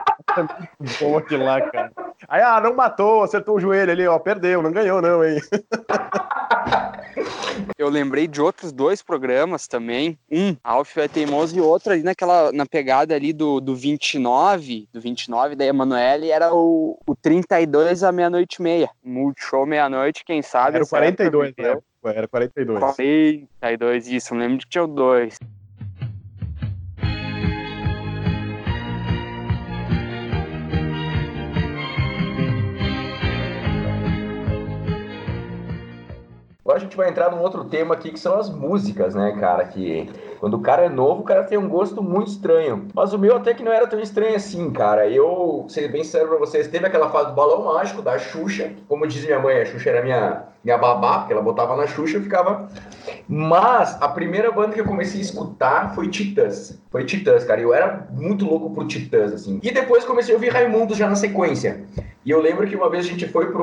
Bom 1.00 1.18
aquilo 1.18 1.44
lá, 1.46 1.62
cara. 1.62 1.92
Aí, 2.28 2.42
ah, 2.42 2.60
não 2.60 2.74
matou, 2.74 3.24
acertou 3.24 3.56
o 3.56 3.60
joelho 3.60 3.92
ali, 3.92 4.06
ó, 4.06 4.20
perdeu, 4.20 4.62
não 4.62 4.72
ganhou 4.72 5.02
não, 5.02 5.24
hein? 5.24 5.40
Eu 7.78 7.90
lembrei 7.90 8.28
de 8.28 8.42
outros 8.42 8.72
dois 8.72 9.02
programas 9.02 9.68
também. 9.68 10.18
Um, 10.32 10.56
Alf 10.64 10.98
é 10.98 11.08
Teimoso, 11.08 11.56
e 11.56 11.62
outro 11.62 11.94
ali 11.94 12.04
naquela, 12.04 12.52
na 12.52 12.66
pegada 12.66 13.16
ali 13.16 13.32
do, 13.32 13.60
do 13.60 13.76
29, 13.76 14.90
do 14.92 15.00
29 15.00 15.56
da 15.56 15.66
Emanuele, 15.66 16.30
era 16.30 16.54
o, 16.54 17.00
o 17.06 17.16
32 17.16 18.04
à 18.04 18.12
meia-noite 18.12 18.58
e 18.60 18.62
meia. 18.62 18.90
Multishow 19.04 19.66
meia-noite, 19.66 20.26
quem 20.26 20.42
sabe. 20.42 20.76
Era 20.76 20.86
o 20.86 20.88
42, 20.88 21.54
né? 21.58 21.78
Era 22.04 22.28
42. 22.28 22.80
42, 22.80 24.08
isso, 24.08 24.34
eu 24.34 24.38
lembro 24.38 24.58
de 24.58 24.66
que 24.66 24.72
tinha 24.72 24.84
o 24.84 24.88
2. 24.88 25.38
Agora 36.68 36.80
a 36.80 36.84
gente 36.84 36.98
vai 36.98 37.08
entrar 37.08 37.32
num 37.32 37.42
outro 37.42 37.64
tema 37.64 37.94
aqui 37.94 38.12
que 38.12 38.20
são 38.20 38.38
as 38.38 38.50
músicas, 38.50 39.16
né, 39.16 39.38
cara? 39.40 39.64
Que 39.64 40.10
quando 40.38 40.56
o 40.56 40.60
cara 40.60 40.84
é 40.84 40.90
novo, 40.90 41.22
o 41.22 41.24
cara 41.24 41.46
tem 41.46 41.58
um 41.58 41.70
gosto 41.70 42.04
muito 42.04 42.28
estranho. 42.28 42.90
Mas 42.94 43.14
o 43.14 43.18
meu 43.18 43.38
até 43.38 43.54
que 43.54 43.64
não 43.64 43.72
era 43.72 43.88
tão 43.88 43.98
estranho 44.02 44.36
assim, 44.36 44.70
cara. 44.72 45.08
Eu, 45.08 45.66
ser 45.70 45.90
bem 45.90 46.04
sincero 46.04 46.28
pra 46.28 46.38
vocês, 46.38 46.68
teve 46.68 46.86
aquela 46.86 47.08
fase 47.10 47.30
do 47.30 47.36
balão 47.36 47.64
mágico 47.74 48.02
da 48.02 48.20
Xuxa. 48.20 48.74
Como 48.90 49.08
diz 49.08 49.24
minha 49.24 49.40
mãe, 49.40 49.62
a 49.62 49.66
Xuxa 49.66 49.92
era 49.92 50.04
minha, 50.04 50.44
minha 50.62 50.78
babá, 50.78 51.20
porque 51.20 51.32
ela 51.32 51.42
botava 51.42 51.74
na 51.78 51.88
Xuxa 51.88 52.18
e 52.18 52.22
ficava. 52.22 52.68
Mas 53.30 53.98
a 54.02 54.10
primeira 54.10 54.52
banda 54.52 54.74
que 54.74 54.82
eu 54.82 54.86
comecei 54.86 55.22
a 55.22 55.24
escutar 55.24 55.96
foi 55.96 56.10
Titãs. 56.10 56.78
Foi 56.92 57.06
Titãs, 57.06 57.46
cara. 57.46 57.62
Eu 57.62 57.74
era 57.74 58.10
muito 58.12 58.44
louco 58.44 58.72
por 58.72 58.86
Titãs, 58.88 59.32
assim. 59.32 59.62
E 59.64 59.72
depois 59.72 60.04
comecei 60.04 60.34
a 60.34 60.36
ouvir 60.36 60.50
Raimundo 60.50 60.94
já 60.94 61.08
na 61.08 61.16
sequência. 61.16 61.86
E 62.26 62.30
eu 62.30 62.42
lembro 62.42 62.68
que 62.68 62.76
uma 62.76 62.90
vez 62.90 63.06
a 63.06 63.08
gente 63.08 63.26
foi 63.26 63.54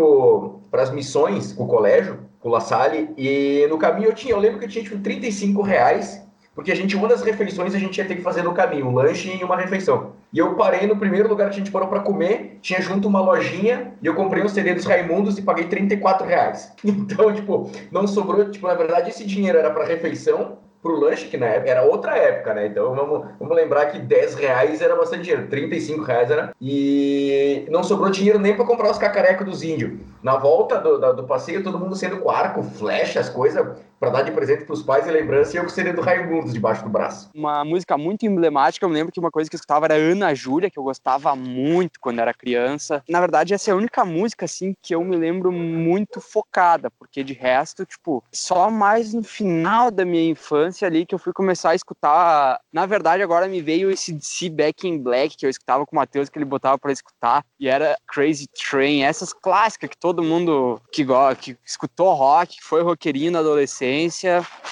para 0.70 0.82
as 0.82 0.90
missões 0.90 1.54
o 1.58 1.66
colégio 1.66 2.32
com 2.44 2.50
o 2.50 2.52
La 2.52 2.60
Salle, 2.60 3.08
e 3.16 3.66
no 3.70 3.78
caminho 3.78 4.10
eu 4.10 4.12
tinha, 4.12 4.34
eu 4.34 4.38
lembro 4.38 4.58
que 4.58 4.66
eu 4.66 4.68
tinha 4.68 4.84
tipo 4.84 4.98
35 4.98 5.62
reais, 5.62 6.22
porque 6.54 6.70
a 6.70 6.76
gente, 6.76 6.94
uma 6.94 7.08
das 7.08 7.22
refeições 7.22 7.74
a 7.74 7.78
gente 7.78 7.96
ia 7.96 8.04
ter 8.04 8.16
que 8.16 8.20
fazer 8.20 8.42
no 8.42 8.52
caminho, 8.52 8.86
um 8.86 8.94
lanche 8.94 9.34
e 9.34 9.42
uma 9.42 9.56
refeição. 9.56 10.12
E 10.30 10.38
eu 10.38 10.54
parei 10.54 10.86
no 10.86 10.94
primeiro 10.94 11.26
lugar 11.26 11.48
que 11.48 11.54
a 11.54 11.58
gente 11.58 11.70
parou 11.70 11.88
para 11.88 12.00
comer, 12.00 12.58
tinha 12.60 12.82
junto 12.82 13.08
uma 13.08 13.22
lojinha, 13.22 13.94
e 14.02 14.06
eu 14.06 14.14
comprei 14.14 14.42
um 14.42 14.48
CD 14.48 14.74
dos 14.74 14.84
Raimundos 14.84 15.38
e 15.38 15.42
paguei 15.42 15.68
34 15.68 16.26
reais. 16.26 16.70
Então, 16.84 17.32
tipo, 17.32 17.70
não 17.90 18.06
sobrou, 18.06 18.50
tipo, 18.50 18.66
na 18.66 18.74
verdade 18.74 19.08
esse 19.08 19.24
dinheiro 19.24 19.56
era 19.56 19.70
para 19.70 19.86
refeição, 19.86 20.58
pro 20.84 21.00
lanche, 21.00 21.28
que 21.28 21.38
na 21.38 21.46
época 21.46 21.70
era 21.70 21.82
outra 21.82 22.14
época, 22.14 22.52
né? 22.52 22.66
Então 22.66 22.94
vamos, 22.94 23.26
vamos 23.40 23.56
lembrar 23.56 23.86
que 23.86 23.98
10 23.98 24.34
reais 24.34 24.82
era 24.82 24.94
bastante 24.94 25.22
dinheiro, 25.22 25.48
35 25.48 26.02
reais 26.04 26.30
era. 26.30 26.54
E 26.60 27.66
não 27.70 27.82
sobrou 27.82 28.10
dinheiro 28.10 28.38
nem 28.38 28.54
para 28.54 28.66
comprar 28.66 28.90
os 28.90 28.98
cacarecos 28.98 29.46
dos 29.46 29.62
índios. 29.62 29.98
Na 30.22 30.36
volta 30.36 30.78
do, 30.78 30.98
do, 30.98 31.12
do, 31.14 31.24
passeio, 31.24 31.62
todo 31.62 31.78
mundo 31.78 31.96
sendo 31.96 32.18
com 32.18 32.30
arco, 32.30 32.62
flecha, 32.62 33.18
as 33.18 33.30
coisas, 33.30 33.66
para 34.04 34.10
dar 34.10 34.22
de 34.22 34.32
presente 34.32 34.66
pros 34.66 34.82
pais 34.82 35.06
e 35.06 35.10
lembrança, 35.10 35.54
e 35.54 35.56
eu 35.56 35.62
com 35.62 35.70
o 35.70 35.72
CD 35.72 35.90
do 35.94 36.02
Raimundo 36.02 36.52
debaixo 36.52 36.84
do 36.84 36.90
braço. 36.90 37.30
Uma 37.34 37.64
música 37.64 37.96
muito 37.96 38.26
emblemática, 38.26 38.84
eu 38.84 38.90
me 38.90 38.94
lembro 38.94 39.10
que 39.10 39.18
uma 39.18 39.30
coisa 39.30 39.48
que 39.48 39.56
eu 39.56 39.58
escutava 39.58 39.86
era 39.86 39.94
Ana 39.94 40.34
Júlia, 40.34 40.68
que 40.70 40.78
eu 40.78 40.82
gostava 40.82 41.34
muito 41.34 41.98
quando 41.98 42.18
era 42.18 42.34
criança. 42.34 43.02
Na 43.08 43.18
verdade, 43.18 43.54
essa 43.54 43.70
é 43.70 43.72
a 43.72 43.76
única 43.76 44.04
música, 44.04 44.44
assim, 44.44 44.74
que 44.82 44.94
eu 44.94 45.02
me 45.02 45.16
lembro 45.16 45.50
muito 45.50 46.20
focada, 46.20 46.90
porque 46.90 47.24
de 47.24 47.32
resto, 47.32 47.86
tipo, 47.86 48.22
só 48.30 48.70
mais 48.70 49.14
no 49.14 49.22
final 49.22 49.90
da 49.90 50.04
minha 50.04 50.30
infância 50.30 50.86
ali 50.86 51.06
que 51.06 51.14
eu 51.14 51.18
fui 51.18 51.32
começar 51.32 51.70
a 51.70 51.74
escutar. 51.74 52.60
Na 52.70 52.84
verdade, 52.84 53.22
agora 53.22 53.48
me 53.48 53.62
veio 53.62 53.90
esse 53.90 54.12
DC 54.12 54.50
Back 54.50 54.86
in 54.86 54.98
Black 54.98 55.34
que 55.34 55.46
eu 55.46 55.50
escutava 55.50 55.86
com 55.86 55.96
o 55.96 55.98
Matheus, 55.98 56.28
que 56.28 56.36
ele 56.36 56.44
botava 56.44 56.78
para 56.78 56.92
escutar, 56.92 57.42
e 57.58 57.68
era 57.68 57.96
Crazy 58.06 58.48
Train, 58.68 59.02
essas 59.02 59.32
clássicas 59.32 59.88
que 59.88 59.96
todo 59.96 60.22
mundo 60.22 60.78
que, 60.92 61.06
que 61.40 61.56
escutou 61.64 62.12
rock, 62.12 62.56
que 62.56 62.62
foi 62.62 62.82
roqueirinho 62.82 63.32
na 63.32 63.38
adolescência, 63.38 63.93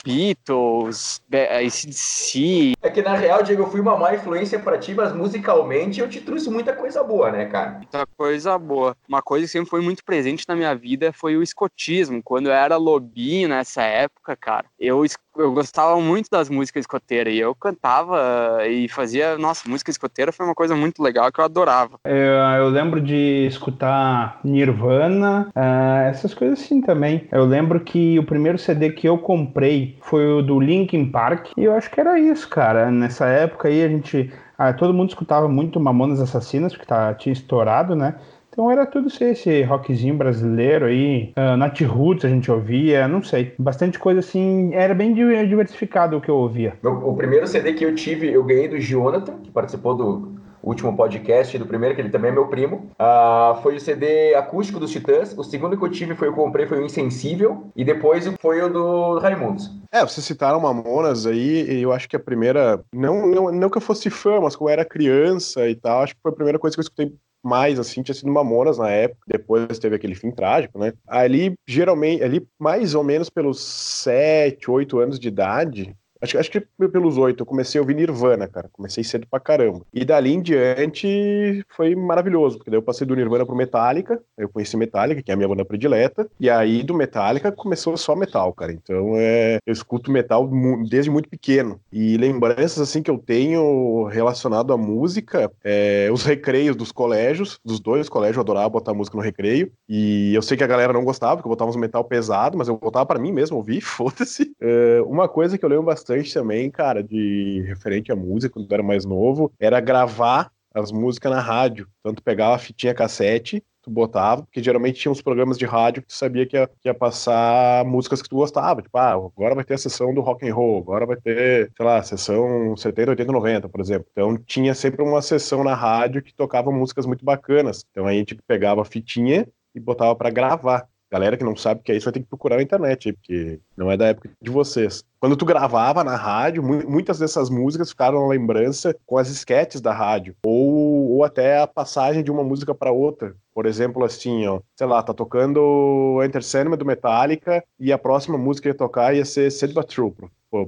Beatles, 0.05 1.23
ACDC. 1.31 2.73
É 2.83 2.91
que 2.91 3.03
na 3.03 3.15
real, 3.15 3.43
Diego, 3.43 3.63
eu 3.63 3.71
fui 3.71 3.81
uma 3.81 3.97
má 3.97 4.15
influência 4.15 4.59
para 4.59 4.79
ti, 4.79 4.95
mas 4.95 5.13
musicalmente 5.13 6.01
eu 6.01 6.09
te 6.09 6.21
trouxe 6.21 6.51
muita 6.51 6.73
coisa 6.73 7.03
boa, 7.05 7.31
né, 7.31 7.47
cara? 7.47 7.73
Muita 7.73 8.07
coisa 8.17 8.59
boa. 8.59 8.97
Uma 9.09 9.23
coisa 9.23 9.47
que 9.47 9.53
sempre 9.53 9.71
foi 9.71 9.81
muito 9.81 10.05
presente 10.05 10.45
na 10.49 10.57
minha 10.57 10.75
vida 10.75 11.13
foi 11.13 11.37
o 11.37 11.43
escotismo. 11.43 12.23
Quando 12.23 12.47
eu 12.47 12.53
era 12.53 12.77
lobinho 12.77 13.49
nessa 13.49 13.83
época, 13.83 14.37
cara, 14.37 14.67
eu 14.79 15.05
eu 15.37 15.53
gostava 15.53 15.99
muito 16.01 16.29
das 16.31 16.49
músicas 16.49 16.83
escoteiras 16.83 17.33
e 17.33 17.39
eu 17.39 17.55
cantava 17.55 18.67
e 18.67 18.89
fazia. 18.89 19.37
Nossa, 19.39 19.69
música 19.69 19.91
escoteira 19.91 20.33
foi 20.33 20.47
uma 20.47 20.55
coisa 20.55 20.75
muito 20.75 21.03
legal 21.03 21.31
que 21.33 21.41
eu 21.41 21.45
adorava. 21.45 21.99
Eu, 22.05 22.15
eu 22.15 22.69
lembro 22.69 23.01
de 23.01 23.47
escutar 23.47 24.41
Nirvana, 24.45 25.49
uh, 25.57 26.09
essas 26.09 26.35
coisas 26.35 26.61
assim 26.61 26.81
também. 26.81 27.27
Eu 27.31 27.45
lembro 27.45 27.81
que 27.81 28.19
o 28.19 28.25
primeiro 28.25 28.59
CD 28.59 28.91
que 28.91 29.09
eu 29.09 29.19
comprei 29.19 29.97
foi 30.03 30.27
o 30.27 30.43
do 30.43 30.61
Linkin 30.61 31.11
Park 31.11 31.49
e 31.57 31.65
eu 31.65 31.75
acho 31.75 31.91
que 31.91 32.01
era 32.01 32.19
isso, 32.19 32.49
cara. 32.49 32.91
Nessa 32.91 33.27
época 33.27 33.69
aí 33.69 33.83
a 33.83 33.89
gente. 33.89 34.33
Ah, 34.59 34.73
todo 34.73 34.95
mundo 34.95 35.09
escutava 35.09 35.49
muito 35.49 35.81
Mamonas 35.81 36.21
Assassinas, 36.21 36.73
porque 36.73 36.87
tá, 36.87 37.13
tinha 37.15 37.33
estourado, 37.33 37.97
né? 37.97 38.15
Então 38.53 38.71
era 38.71 38.85
tudo 38.85 39.09
esse 39.09 39.63
rockzinho 39.63 40.15
brasileiro 40.15 40.85
aí, 40.85 41.33
uh, 41.39 41.57
Nat 41.57 41.81
Roots 41.81 42.27
a 42.27 42.29
gente 42.29 42.51
ouvia, 42.51 43.09
não 43.09 43.23
sei, 43.23 43.55
bastante 43.59 43.99
coisa 43.99 44.21
assim, 44.21 44.75
era 44.75 44.95
bem 44.95 45.15
diversificado 45.15 46.19
o 46.19 46.21
que 46.21 46.29
eu 46.29 46.37
ouvia. 46.37 46.75
O, 46.85 47.13
o 47.13 47.17
primeiro 47.17 47.47
CD 47.47 47.73
que 47.73 47.83
eu 47.83 47.95
tive, 47.95 48.31
eu 48.31 48.45
ganhei 48.45 48.69
do 48.69 48.79
Jonathan, 48.79 49.39
que 49.43 49.51
participou 49.51 49.95
do, 49.95 50.43
último 50.63 50.97
podcast 50.97 51.59
do 51.59 51.67
primeiro, 51.67 51.95
que 51.95 52.01
ele 52.01 52.09
também 52.09 52.31
é 52.31 52.35
meu 52.35 52.47
primo. 52.47 52.89
Uh, 52.93 53.61
foi 53.63 53.77
o 53.77 53.81
CD 53.81 54.35
acústico 54.35 54.79
dos 54.79 54.91
Titãs. 54.91 55.37
O 55.37 55.43
segundo 55.43 55.77
que 55.77 55.85
eu 55.85 55.91
tive 55.91 56.15
foi 56.15 56.29
eu 56.29 56.33
comprei 56.33 56.67
foi 56.67 56.79
o 56.79 56.85
Insensível. 56.85 57.67
E 57.75 57.85
depois 57.85 58.33
foi 58.41 58.63
o 58.63 58.69
do 58.69 59.19
Raimundos. 59.19 59.71
É, 59.91 60.01
vocês 60.01 60.25
citaram 60.25 60.61
Mamonas 60.61 61.27
aí, 61.27 61.69
e 61.69 61.83
eu 61.83 61.93
acho 61.93 62.09
que 62.09 62.17
a 62.17 62.21
primeira. 62.21 62.83
Não, 62.95 63.27
não, 63.27 63.53
não 63.53 63.69
que 63.69 63.79
eu 63.79 63.83
fosse 63.83 64.09
fã, 64.09 64.41
mas 64.41 64.55
como 64.55 64.71
eu 64.71 64.73
era 64.73 64.85
criança 64.85 65.69
e 65.69 65.75
tal, 65.75 66.03
acho 66.03 66.15
que 66.15 66.23
foi 66.23 66.31
a 66.31 66.35
primeira 66.35 66.59
coisa 66.59 66.77
que 66.77 66.81
eu 66.81 66.85
escutei 66.85 67.13
mais, 67.43 67.79
assim, 67.79 68.03
tinha 68.03 68.15
sido 68.15 68.31
Mamonas 68.31 68.79
na 68.79 68.91
época, 68.91 69.21
depois 69.27 69.79
teve 69.79 69.97
aquele 69.97 70.15
fim 70.15 70.31
trágico, 70.31 70.79
né? 70.79 70.93
Ali, 71.07 71.55
geralmente, 71.67 72.23
ali 72.23 72.47
mais 72.59 72.95
ou 72.95 73.03
menos 73.03 73.29
pelos 73.29 73.61
7, 73.61 74.71
8 74.71 74.99
anos 74.99 75.19
de 75.19 75.29
idade, 75.29 75.97
Acho, 76.23 76.39
acho 76.39 76.51
que 76.51 76.61
pelos 76.61 77.19
oito 77.19 77.43
eu 77.43 77.47
comecei 77.47 77.81
a 77.81 77.83
ouvir 77.83 77.97
Nirvana, 77.97 78.47
cara. 78.47 78.71
Comecei 78.73 79.03
cedo 79.03 79.27
pra 79.29 79.41
caramba. 79.41 79.85
E 79.93 80.05
dali 80.05 80.33
em 80.33 80.41
diante 80.41 81.65
foi 81.69 81.97
maravilhoso, 81.97 82.59
porque 82.59 82.71
daí 82.71 82.79
eu 82.79 82.83
passei 82.83 83.05
do 83.05 83.17
Nirvana 83.17 83.45
pro 83.45 83.57
Metallica. 83.57 84.23
Eu 84.39 84.49
conheci 84.49 84.77
Metallica, 84.77 85.21
que 85.21 85.33
é 85.33 85.35
a 85.35 85.37
minha 85.37 85.49
banda 85.49 85.65
predileta. 85.65 86.31
E 86.39 86.49
aí 86.49 86.85
do 86.85 86.95
Metallica 86.95 87.51
começou 87.51 87.97
só 87.97 88.15
metal, 88.15 88.53
cara. 88.53 88.73
Então 88.73 89.15
é, 89.17 89.59
eu 89.67 89.73
escuto 89.73 90.13
metal 90.13 90.49
desde 90.89 91.11
muito 91.11 91.29
pequeno. 91.29 91.81
E 91.93 92.17
lembranças 92.17 92.79
assim 92.79 93.03
que 93.03 93.11
eu 93.11 93.19
tenho 93.19 94.05
relacionado 94.05 94.73
à 94.73 94.77
música, 94.77 95.51
é, 95.65 96.09
os 96.13 96.23
recreios 96.23 96.77
dos 96.77 96.93
colégios, 96.93 97.59
dos 97.65 97.81
dois 97.81 98.09
colégios, 98.09 98.37
eu 98.37 98.43
adorava 98.43 98.69
botar 98.69 98.95
música 98.95 99.17
no 99.17 99.25
recreio. 99.25 99.73
E 99.89 100.33
eu 100.35 100.43
sei 100.43 100.57
que 100.57 100.63
a 100.63 100.69
galera 100.69 100.93
não 100.93 101.05
gostava, 101.05 101.37
porque 101.37 101.49
eu 101.49 101.51
botava 101.51 101.69
uns 101.69 101.77
metal 101.77 102.05
pesado, 102.05 102.57
mas 102.57 102.69
eu 102.69 102.77
botava 102.77 103.07
para 103.07 103.19
mim 103.19 103.33
mesmo 103.33 103.57
ouvir, 103.57 103.81
foda-se. 103.83 104.53
É, 104.61 105.03
uma 105.03 105.29
coisa 105.29 105.59
que 105.59 105.65
eu 105.65 105.69
lembro 105.69 105.87
bastante 105.87 106.12
bastante 106.13 106.35
também, 106.35 106.71
cara, 106.71 107.03
de 107.03 107.63
referente 107.67 108.13
à 108.13 108.17
música, 108.17 108.53
quando 108.53 108.71
eu 108.71 108.75
era 108.75 108.83
mais 108.83 109.05
novo, 109.05 109.53
era 109.59 109.81
gravar 109.81 110.51
as 110.75 110.93
músicas 110.93 111.33
na 111.33 111.41
rádio. 111.41 111.89
Tanto 112.03 112.23
pegava 112.23 112.55
a 112.55 112.59
fitinha 112.59 112.95
cassete, 112.95 113.63
tu 113.83 113.91
botava, 113.91 114.43
porque 114.43 114.63
geralmente 114.63 115.01
tinha 115.01 115.11
uns 115.13 115.21
programas 115.23 115.59
de 115.59 115.65
rádio 115.67 116.03
que 116.03 116.09
tu 116.09 116.15
sabia 116.15 116.47
que 116.47 116.57
ia, 116.57 116.67
que 116.67 116.89
ia, 116.89 116.95
passar 116.95 117.85
músicas 117.85 118.23
que 118.23 118.29
tu 118.29 118.37
gostava. 118.37 118.83
Tipo, 118.83 118.97
ah, 118.99 119.13
agora 119.13 119.55
vai 119.55 119.65
ter 119.65 119.75
a 119.75 119.79
sessão 119.79 120.15
do 120.15 120.21
rock 120.21 120.49
and 120.49 120.55
roll, 120.55 120.79
agora 120.79 121.07
vai 121.07 121.17
ter, 121.17 121.71
sei 121.77 121.87
lá, 121.87 122.03
sessão 122.03 122.77
70, 122.77 123.11
80, 123.11 123.33
90, 123.33 123.69
por 123.69 123.81
exemplo. 123.81 124.07
Então 124.13 124.37
tinha 124.37 124.75
sempre 124.75 125.03
uma 125.03 125.21
sessão 125.23 125.65
na 125.65 125.75
rádio 125.75 126.23
que 126.23 126.35
tocava 126.35 126.71
músicas 126.71 127.07
muito 127.07 127.25
bacanas. 127.25 127.85
Então 127.91 128.07
aí 128.07 128.17
a 128.17 128.19
gente 128.19 128.37
pegava 128.47 128.83
a 128.83 128.85
fitinha 128.85 129.47
e 129.75 129.81
botava 129.81 130.15
para 130.15 130.31
gravar. 130.31 130.87
Galera 131.13 131.37
que 131.37 131.45
não 131.45 131.55
sabe 131.55 131.81
o 131.81 131.85
que 131.85 131.93
é 131.93 131.97
isso 131.97 132.07
vai 132.07 132.13
ter 132.15 132.21
que 132.21 132.27
procurar 132.27 132.57
na 132.57 132.63
internet, 132.63 133.13
porque 133.13 133.61
não 133.77 133.91
é 133.91 133.99
da 133.99 134.07
época 134.07 134.31
de 134.41 134.51
vocês. 134.51 135.05
Quando 135.21 135.37
tu 135.37 135.45
gravava 135.45 136.03
na 136.03 136.17
rádio, 136.17 136.63
muitas 136.63 137.19
dessas 137.19 137.51
músicas 137.51 137.91
ficaram 137.91 138.23
na 138.23 138.29
lembrança 138.29 138.97
com 139.05 139.19
as 139.19 139.29
esquetes 139.29 139.83
da 139.83 139.93
rádio, 139.93 140.35
ou, 140.43 141.11
ou 141.11 141.23
até 141.23 141.61
a 141.61 141.67
passagem 141.67 142.25
de 142.25 142.31
uma 142.31 142.43
música 142.43 142.75
para 142.75 142.91
outra. 142.91 143.37
Por 143.55 143.67
exemplo, 143.67 144.03
assim, 144.03 144.47
ó, 144.47 144.61
sei 144.75 144.87
lá, 144.87 145.03
tá 145.03 145.13
tocando 145.13 146.19
Enter 146.25 146.43
Sandman 146.43 146.79
do 146.79 146.87
Metallica 146.87 147.63
e 147.79 147.93
a 147.93 147.99
próxima 147.99 148.39
música 148.39 148.71
que 148.71 148.75
ia 148.75 148.79
tocar 148.79 149.15
ia 149.15 149.27
ser 149.27 149.51
But 149.75 149.89
True, 149.89 150.15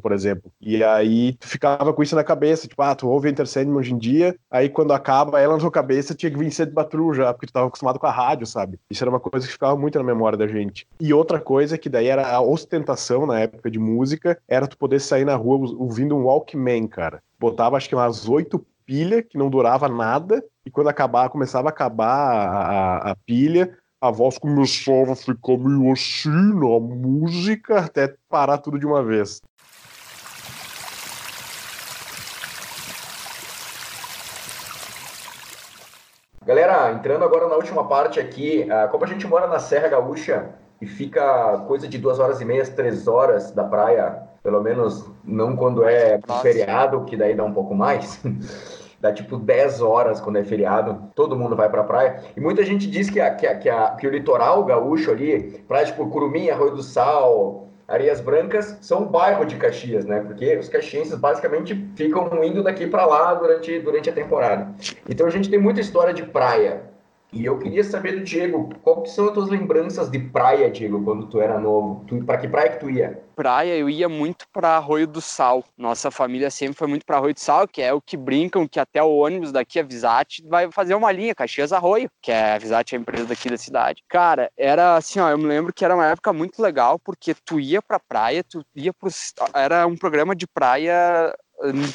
por, 0.01 0.13
exemplo. 0.13 0.51
E 0.61 0.83
aí 0.83 1.35
tu 1.35 1.47
ficava 1.47 1.93
com 1.93 2.03
isso 2.03 2.17
na 2.17 2.25
cabeça, 2.25 2.67
tipo, 2.67 2.81
ah, 2.83 2.95
tu 2.95 3.09
ouve 3.09 3.29
Enter 3.29 3.47
Sandman 3.47 3.77
hoje 3.77 3.93
em 3.93 3.99
dia, 3.99 4.35
aí 4.51 4.69
quando 4.69 4.93
acaba 4.93 5.41
ela 5.41 5.55
na 5.55 5.61
tua 5.61 5.71
cabeça 5.71 6.15
tinha 6.15 6.31
que 6.31 6.39
vir 6.39 6.51
Sand 6.51 6.73
Patrol 6.73 7.13
já, 7.13 7.33
porque 7.33 7.47
tu 7.47 7.53
tava 7.53 7.67
acostumado 7.67 7.99
com 7.99 8.07
a 8.07 8.11
rádio, 8.11 8.47
sabe? 8.47 8.79
Isso 8.91 9.05
era 9.05 9.11
uma 9.11 9.21
coisa 9.21 9.47
que 9.47 9.53
ficava 9.53 9.77
muito 9.77 9.99
na 9.99 10.05
memória 10.05 10.39
da 10.39 10.47
gente. 10.47 10.87
E 10.99 11.13
outra 11.13 11.39
coisa 11.39 11.77
que 11.77 11.89
daí 11.89 12.07
era 12.07 12.27
a 12.27 12.41
ostentação 12.41 13.27
na 13.27 13.41
época 13.41 13.71
de 13.71 13.79
música, 13.79 14.39
era 14.49 14.67
tu 14.67 14.79
poder 14.79 15.01
sair 15.01 15.25
na 15.25 15.37
rua 15.37 15.75
ouvindo 15.79 16.17
um 16.17 16.25
Walkman, 16.25 16.87
cara. 16.87 17.23
Botava 17.39 17.77
acho 17.77 17.89
que 17.89 17.95
umas 17.95 18.29
oito 18.29 18.65
pilha 18.87 19.23
que 19.23 19.37
não 19.37 19.51
durava 19.51 19.89
nada, 19.89 20.43
e 20.65 20.71
quando 20.71 20.89
acabar, 20.89 21.29
começava 21.29 21.69
a 21.69 21.71
acabar 21.71 22.07
a, 22.07 23.09
a, 23.09 23.11
a 23.11 23.17
pilha, 23.17 23.77
a 24.05 24.11
voz 24.11 24.37
começava 24.37 25.13
a 25.13 25.17
ficar 25.17 25.57
meio 25.57 25.91
assim 25.91 26.29
na 26.29 26.79
música, 26.79 27.79
até 27.79 28.15
parar 28.29 28.59
tudo 28.59 28.79
de 28.79 28.85
uma 28.85 29.03
vez. 29.03 29.41
Galera, 36.47 36.93
entrando 36.93 37.25
agora 37.25 37.49
na 37.49 37.57
última 37.57 37.89
parte 37.89 38.21
aqui, 38.21 38.71
ah, 38.71 38.87
como 38.89 39.05
a 39.05 39.07
gente 39.07 39.27
mora 39.27 39.47
na 39.47 39.59
Serra 39.59 39.89
Gaúcha 39.89 40.51
e 40.79 40.87
fica 40.87 41.65
coisa 41.67 41.89
de 41.89 41.97
duas 41.97 42.19
horas 42.19 42.41
e 42.41 42.45
meia, 42.45 42.67
três 42.67 43.09
horas 43.09 43.51
da 43.53 43.65
praia, 43.65 44.23
pelo 44.43 44.63
menos 44.63 45.11
não 45.25 45.57
quando 45.57 45.83
é 45.85 46.21
feriado, 46.43 47.05
que 47.07 47.17
daí 47.17 47.35
dá 47.35 47.45
um 47.45 47.53
pouco 47.53 47.75
mais. 47.75 48.21
dá 49.01 49.13
tipo 49.13 49.37
10 49.37 49.83
horas 49.83 50.19
quando 50.19 50.37
é 50.37 50.45
feriado, 50.45 51.11
todo 51.15 51.37
mundo 51.37 51.55
vai 51.55 51.69
pra 51.69 51.85
praia. 51.85 52.23
E 52.35 52.41
muita 52.41 52.65
gente 52.65 52.87
diz 52.87 53.11
que, 53.11 53.21
a, 53.21 53.35
que, 53.35 53.47
a, 53.47 53.55
que, 53.59 53.69
a, 53.69 53.91
que 53.91 54.07
o 54.07 54.11
litoral 54.11 54.65
gaúcho 54.65 55.11
ali, 55.11 55.63
praia 55.69 55.85
tipo 55.85 56.09
Curumim, 56.09 56.49
Arroio 56.49 56.77
do 56.77 56.83
Sal, 56.83 57.69
Areias 57.87 58.21
Brancas, 58.21 58.79
são 58.81 59.03
um 59.03 59.07
bairro 59.07 59.45
de 59.45 59.57
Caxias, 59.57 60.05
né? 60.05 60.21
Porque 60.21 60.57
os 60.57 60.69
caxienses 60.69 61.15
basicamente 61.17 61.75
ficam 61.95 62.43
indo 62.43 62.63
daqui 62.63 62.87
para 62.87 63.05
lá 63.05 63.35
durante, 63.35 63.79
durante 63.81 64.09
a 64.09 64.13
temporada. 64.13 64.75
Então 65.09 65.27
a 65.27 65.31
gente 65.31 65.51
tem 65.51 65.59
muita 65.59 65.81
história 65.81 66.15
de 66.15 66.23
praia. 66.23 66.94
E 67.35 67.45
eu 67.45 67.59
queria 67.59 67.83
saber 67.83 68.13
do 68.13 68.23
Diego, 68.23 68.71
qual 68.83 69.03
que 69.03 69.11
são 69.11 69.27
as 69.27 69.33
tuas 69.33 69.51
lembranças 69.51 70.09
de 70.09 70.21
praia, 70.21 70.71
Diego, 70.71 71.03
quando 71.03 71.27
tu 71.27 71.41
era 71.41 71.59
novo? 71.59 72.05
Tu, 72.07 72.25
para 72.25 72.39
que 72.39 72.47
praia 72.47 72.71
que 72.71 72.79
tu 72.79 72.89
ia? 72.89 73.25
Praia, 73.35 73.77
eu 73.77 73.91
ia 73.91 74.09
muito 74.09 74.47
para 74.53 74.77
Arroio 74.77 75.09
do 75.09 75.21
Sal. 75.21 75.65
Nossa 75.77 76.13
família 76.13 76.49
sempre 76.49 76.77
foi 76.77 76.87
muito 76.87 77.05
para 77.05 77.17
Arroio 77.17 77.35
do 77.35 77.41
Sal, 77.41 77.67
que 77.67 77.83
é 77.83 77.93
o 77.93 78.01
que 78.01 78.17
brincam 78.17 78.69
que 78.69 78.79
até 78.79 79.03
o 79.03 79.17
ônibus 79.17 79.51
daqui, 79.51 79.81
a 79.81 79.83
Visat, 79.83 80.45
vai 80.47 80.71
fazer 80.71 80.95
uma 80.95 81.11
linha, 81.11 81.35
Caxias 81.35 81.73
Arroio, 81.73 82.09
que 82.23 82.31
é 82.31 82.55
a 82.55 82.59
Visat, 82.59 82.95
é 82.95 82.97
a 82.97 83.01
empresa 83.01 83.27
daqui 83.27 83.51
da 83.51 83.57
cidade. 83.57 84.05
Cara, 84.09 84.49
era 84.57 84.95
assim, 84.95 85.19
ó, 85.19 85.29
eu 85.29 85.37
me 85.37 85.47
lembro 85.47 85.73
que 85.73 85.85
era 85.85 85.97
uma 85.97 86.07
época 86.07 86.33
muito 86.33 86.63
legal, 86.63 87.01
porque 87.01 87.35
tu 87.45 87.59
ia 87.59 87.83
pra 87.83 87.99
praia, 87.99 88.45
tu 88.45 88.65
ia 88.77 88.93
pro... 88.93 89.11
Era 89.53 89.85
um 89.89 89.97
programa 89.97 90.37
de 90.37 90.47
praia 90.47 91.35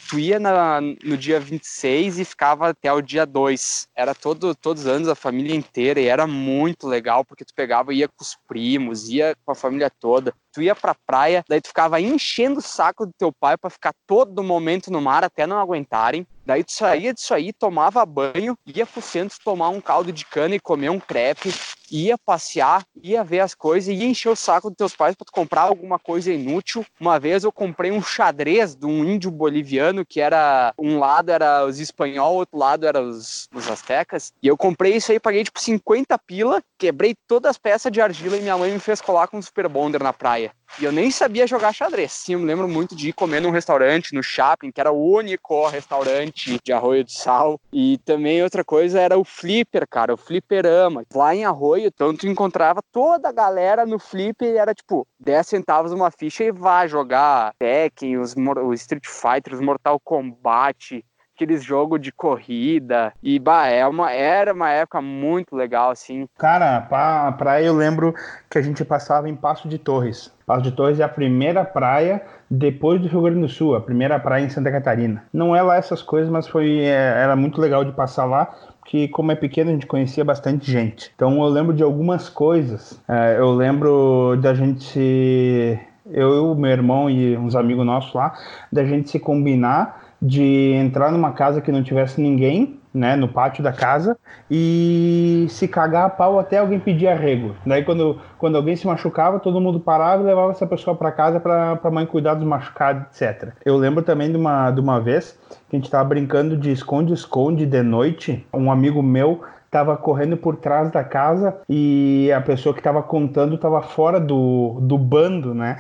tu 0.10 0.20
ia 0.20 0.40
na, 0.40 0.82
no 0.82 1.18
dia 1.18 1.40
26 1.40 2.20
e 2.20 2.26
ficava 2.26 2.70
até 2.70 2.92
o 2.92 3.02
dia 3.02 3.26
2. 3.26 3.88
Era 3.96 4.16
todo, 4.16 4.56
todos 4.56 4.84
os 4.84 4.88
anos, 4.88 5.08
a 5.08 5.16
família 5.16 5.56
inteira, 5.56 6.00
e 6.00 6.06
era 6.08 6.26
muito 6.26 6.88
legal, 6.88 7.24
porque 7.24 7.46
tu 7.46 7.54
pegava, 7.54 7.94
ia 7.94 8.08
com 8.08 8.22
os 8.24 8.36
primos, 8.48 9.10
ia 9.10 9.36
com 9.46 9.52
a 9.52 9.56
família 9.56 9.90
toda. 9.90 10.34
Tu 10.54 10.64
ia 10.64 10.76
pra 10.76 10.96
praia, 10.96 11.44
daí 11.48 11.62
tu 11.62 11.68
ficava 11.68 12.00
enchendo 12.02 12.60
o 12.60 12.64
saco 12.64 13.06
do 13.06 13.14
teu 13.18 13.32
pai 13.32 13.58
para 13.58 13.70
ficar 13.70 13.94
todo 14.08 14.44
momento 14.44 14.92
no 14.92 15.02
mar 15.02 15.24
até 15.24 15.46
não 15.46 15.60
aguentarem. 15.60 16.26
Daí 16.46 16.64
tu 16.64 16.72
saía 16.72 17.14
disso 17.14 17.34
aí, 17.34 17.54
tomava 17.54 18.04
banho, 18.06 18.58
ia 18.66 18.86
pro 18.86 19.02
centro 19.02 19.38
tomar 19.44 19.70
um 19.70 19.80
caldo 19.80 20.12
de 20.12 20.26
cana 20.26 20.56
e 20.56 20.60
comer 20.60 20.90
um 20.90 21.00
crepe, 21.00 21.54
ia 21.92 22.18
passear, 22.18 22.84
ia 23.04 23.24
ver 23.24 23.42
as 23.42 23.54
coisas, 23.54 23.94
ia 23.94 24.06
encher 24.06 24.30
o 24.30 24.36
saco 24.36 24.70
dos 24.70 24.78
teus 24.78 24.96
pais 24.96 25.16
para 25.16 25.26
tu 25.26 25.32
comprar 25.32 25.62
alguma 25.62 26.00
coisa 26.00 26.32
inútil. 26.32 26.86
Uma 27.00 27.20
vez 27.20 27.44
eu 27.44 27.52
comprei 27.52 27.92
um 27.92 28.02
xadrez 28.02 28.76
de 28.76 28.86
um 28.86 29.04
índio 29.04 29.32
boliviano 29.32 30.06
que 30.06 30.20
era 30.20 30.74
um 30.78 30.98
lado 31.00 31.30
era 31.32 31.66
os 31.66 31.80
espanhol, 31.80 32.36
outro 32.36 32.58
lado 32.58 32.86
era 32.86 33.02
os, 33.02 33.48
os 33.54 33.70
astecas. 33.70 34.34
E 34.42 34.48
eu 34.48 34.58
comprei 34.58 34.96
isso 34.96 35.12
aí, 35.12 35.20
paguei 35.20 35.44
tipo 35.44 35.60
50 35.60 36.18
pila, 36.20 36.64
quebrei 36.78 37.16
todas 37.28 37.52
as 37.52 37.58
peças 37.58 37.92
de 37.92 38.02
argila 38.02 38.38
e 38.38 38.42
minha 38.42 38.58
mãe 38.58 38.72
me 38.72 38.80
fez 38.80 39.02
colar 39.02 39.28
com 39.28 39.38
um 39.38 39.42
super 39.42 39.68
bonder 39.68 40.02
na 40.02 40.14
praia. 40.14 40.39
E 40.80 40.86
eu 40.86 40.92
nem 40.92 41.12
sabia 41.12 41.48
jogar 41.48 41.74
xadrez. 41.74 42.12
Sim, 42.12 42.34
eu 42.34 42.40
me 42.40 42.46
lembro 42.46 42.68
muito 42.68 42.96
de 42.96 43.10
ir 43.10 43.14
comer 43.14 43.42
num 43.42 43.50
restaurante, 43.50 44.14
no 44.14 44.24
shopping, 44.24 44.72
que 44.72 44.80
era 44.80 44.92
o 44.92 45.12
único 45.14 45.68
restaurante 45.68 46.58
de 46.64 46.72
Arroio 46.72 47.04
do 47.04 47.12
Sal. 47.12 47.60
E 47.74 47.98
também 48.06 48.42
outra 48.44 48.64
coisa 48.64 49.00
era 49.00 49.18
o 49.18 49.26
flipper, 49.26 49.86
cara, 49.90 50.14
o 50.14 50.18
flipperama. 50.18 51.04
Lá 51.14 51.36
em 51.36 51.44
Arroio, 51.44 51.88
então 51.88 52.16
tu 52.16 52.28
encontrava 52.28 52.82
toda 52.92 53.30
a 53.30 53.34
galera 53.34 53.86
no 53.86 54.00
flipper 54.00 54.54
e 54.54 54.58
era 54.58 54.74
tipo 54.74 55.06
10 55.20 55.48
centavos 55.48 55.92
uma 55.92 56.12
ficha 56.12 56.44
e 56.44 56.52
vai 56.52 56.88
jogar 56.88 57.54
Tekken, 57.60 58.18
os, 58.18 58.36
os 58.36 58.82
Street 58.82 59.06
Fighter, 59.06 59.62
Mortal 59.62 60.00
Kombat, 60.00 61.04
aqueles 61.40 61.64
jogos 61.64 62.02
de 62.02 62.12
corrida. 62.12 63.14
E, 63.24 63.40
bah, 63.40 63.68
é 63.68 63.88
uma, 63.88 64.12
era 64.12 64.54
uma 64.54 64.70
época 64.70 65.02
muito 65.02 65.56
legal, 65.56 65.92
assim. 65.92 66.28
Cara, 66.38 66.82
pra, 66.82 67.32
praia 67.32 67.66
eu 67.66 67.74
lembro 67.74 68.14
que 68.50 68.58
a 68.58 68.62
gente 68.62 68.84
passava 68.84 69.30
em 69.30 69.36
Passo 69.36 69.70
de 69.70 69.78
Torres. 69.78 70.34
Passo 70.46 70.64
de 70.64 70.72
Torres 70.72 71.00
é 71.00 71.04
a 71.04 71.10
primeira 71.10 71.64
praia 71.64 72.22
depois 72.50 73.00
do 73.02 73.08
Rio 73.08 73.22
Grande 73.22 73.42
do 73.42 73.48
Sul, 73.48 73.76
a 73.76 73.82
primeira 73.82 74.20
praia 74.20 74.44
em 74.44 74.50
Santa 74.50 74.72
Catarina. 74.72 75.24
Não 75.32 75.56
é 75.56 75.62
lá 75.62 75.78
essas 75.78 76.02
coisas, 76.02 76.30
mas 76.30 76.48
foi 76.48 76.80
é, 76.80 77.22
era 77.24 77.36
muito 77.36 77.62
legal 77.62 77.86
de 77.86 77.92
passar 77.94 78.26
lá, 78.26 78.48
porque 78.80 79.08
como 79.08 79.32
é 79.32 79.36
pequeno 79.36 79.70
a 79.70 79.74
gente 79.74 79.86
conhecia 79.86 80.26
bastante 80.26 80.70
gente. 80.70 81.12
Então 81.16 81.42
eu 81.42 81.48
lembro 81.48 81.74
de 81.74 81.84
algumas 81.84 82.28
coisas. 82.28 83.00
É, 83.08 83.38
eu 83.38 83.52
lembro 83.52 84.36
da 84.42 84.54
gente 84.54 85.80
eu, 86.12 86.56
meu 86.56 86.72
irmão 86.72 87.08
e 87.08 87.38
uns 87.38 87.56
amigos 87.56 87.86
nossos 87.86 88.14
lá, 88.14 88.34
da 88.72 88.84
gente 88.84 89.12
se 89.12 89.20
combinar 89.20 90.09
de 90.22 90.74
entrar 90.74 91.12
numa 91.12 91.32
casa 91.32 91.62
que 91.62 91.72
não 91.72 91.84
tivesse 91.84 92.22
ninguém, 92.22 92.80
né, 92.94 93.16
no 93.16 93.28
pátio 93.28 93.64
da 93.64 93.72
casa 93.72 94.18
e 94.50 95.46
se 95.50 95.68
cagar 95.68 96.06
a 96.06 96.10
pau 96.10 96.40
até 96.40 96.58
alguém 96.58 96.80
pedir 96.80 97.08
arrego. 97.08 97.56
Daí 97.66 97.84
quando, 97.84 98.20
quando 98.38 98.56
alguém 98.56 98.76
se 98.76 98.88
machucava, 98.88 99.40
todo 99.40 99.62
mundo 99.62 99.80
parava 99.80 100.24
e 100.24 100.26
levava 100.26 100.52
essa 100.52 100.66
pessoa 100.66 100.96
para 100.96 101.12
casa 101.12 101.40
para 101.40 101.80
a 101.82 101.92
mãe 101.92 102.06
cuidar 102.06 102.34
dos 102.34 102.48
machucados, 102.48 103.22
etc. 103.22 103.54
Eu 103.64 103.78
lembro 103.78 104.04
também 104.04 104.32
de 104.32 104.38
uma, 104.38 104.72
de 104.72 104.82
uma 104.82 105.00
vez 105.00 105.38
que 105.70 105.76
a 105.76 105.78
gente 105.78 105.86
estava 105.86 106.08
brincando 106.10 106.58
de 106.58 106.72
esconde-esconde 106.72 107.66
de 107.66 107.84
noite. 107.84 108.46
Um 108.54 108.72
amigo 108.72 109.04
meu 109.04 109.42
estava 109.66 109.96
correndo 109.96 110.36
por 110.36 110.56
trás 110.56 110.92
da 110.92 111.04
casa 111.04 111.58
e 111.70 112.32
a 112.36 112.42
pessoa 112.42 112.74
que 112.74 112.80
estava 112.80 113.04
contando 113.04 113.56
estava 113.56 113.84
fora 113.84 114.20
do, 114.20 114.80
do 114.82 114.98
bando, 114.98 115.54
né? 115.54 115.78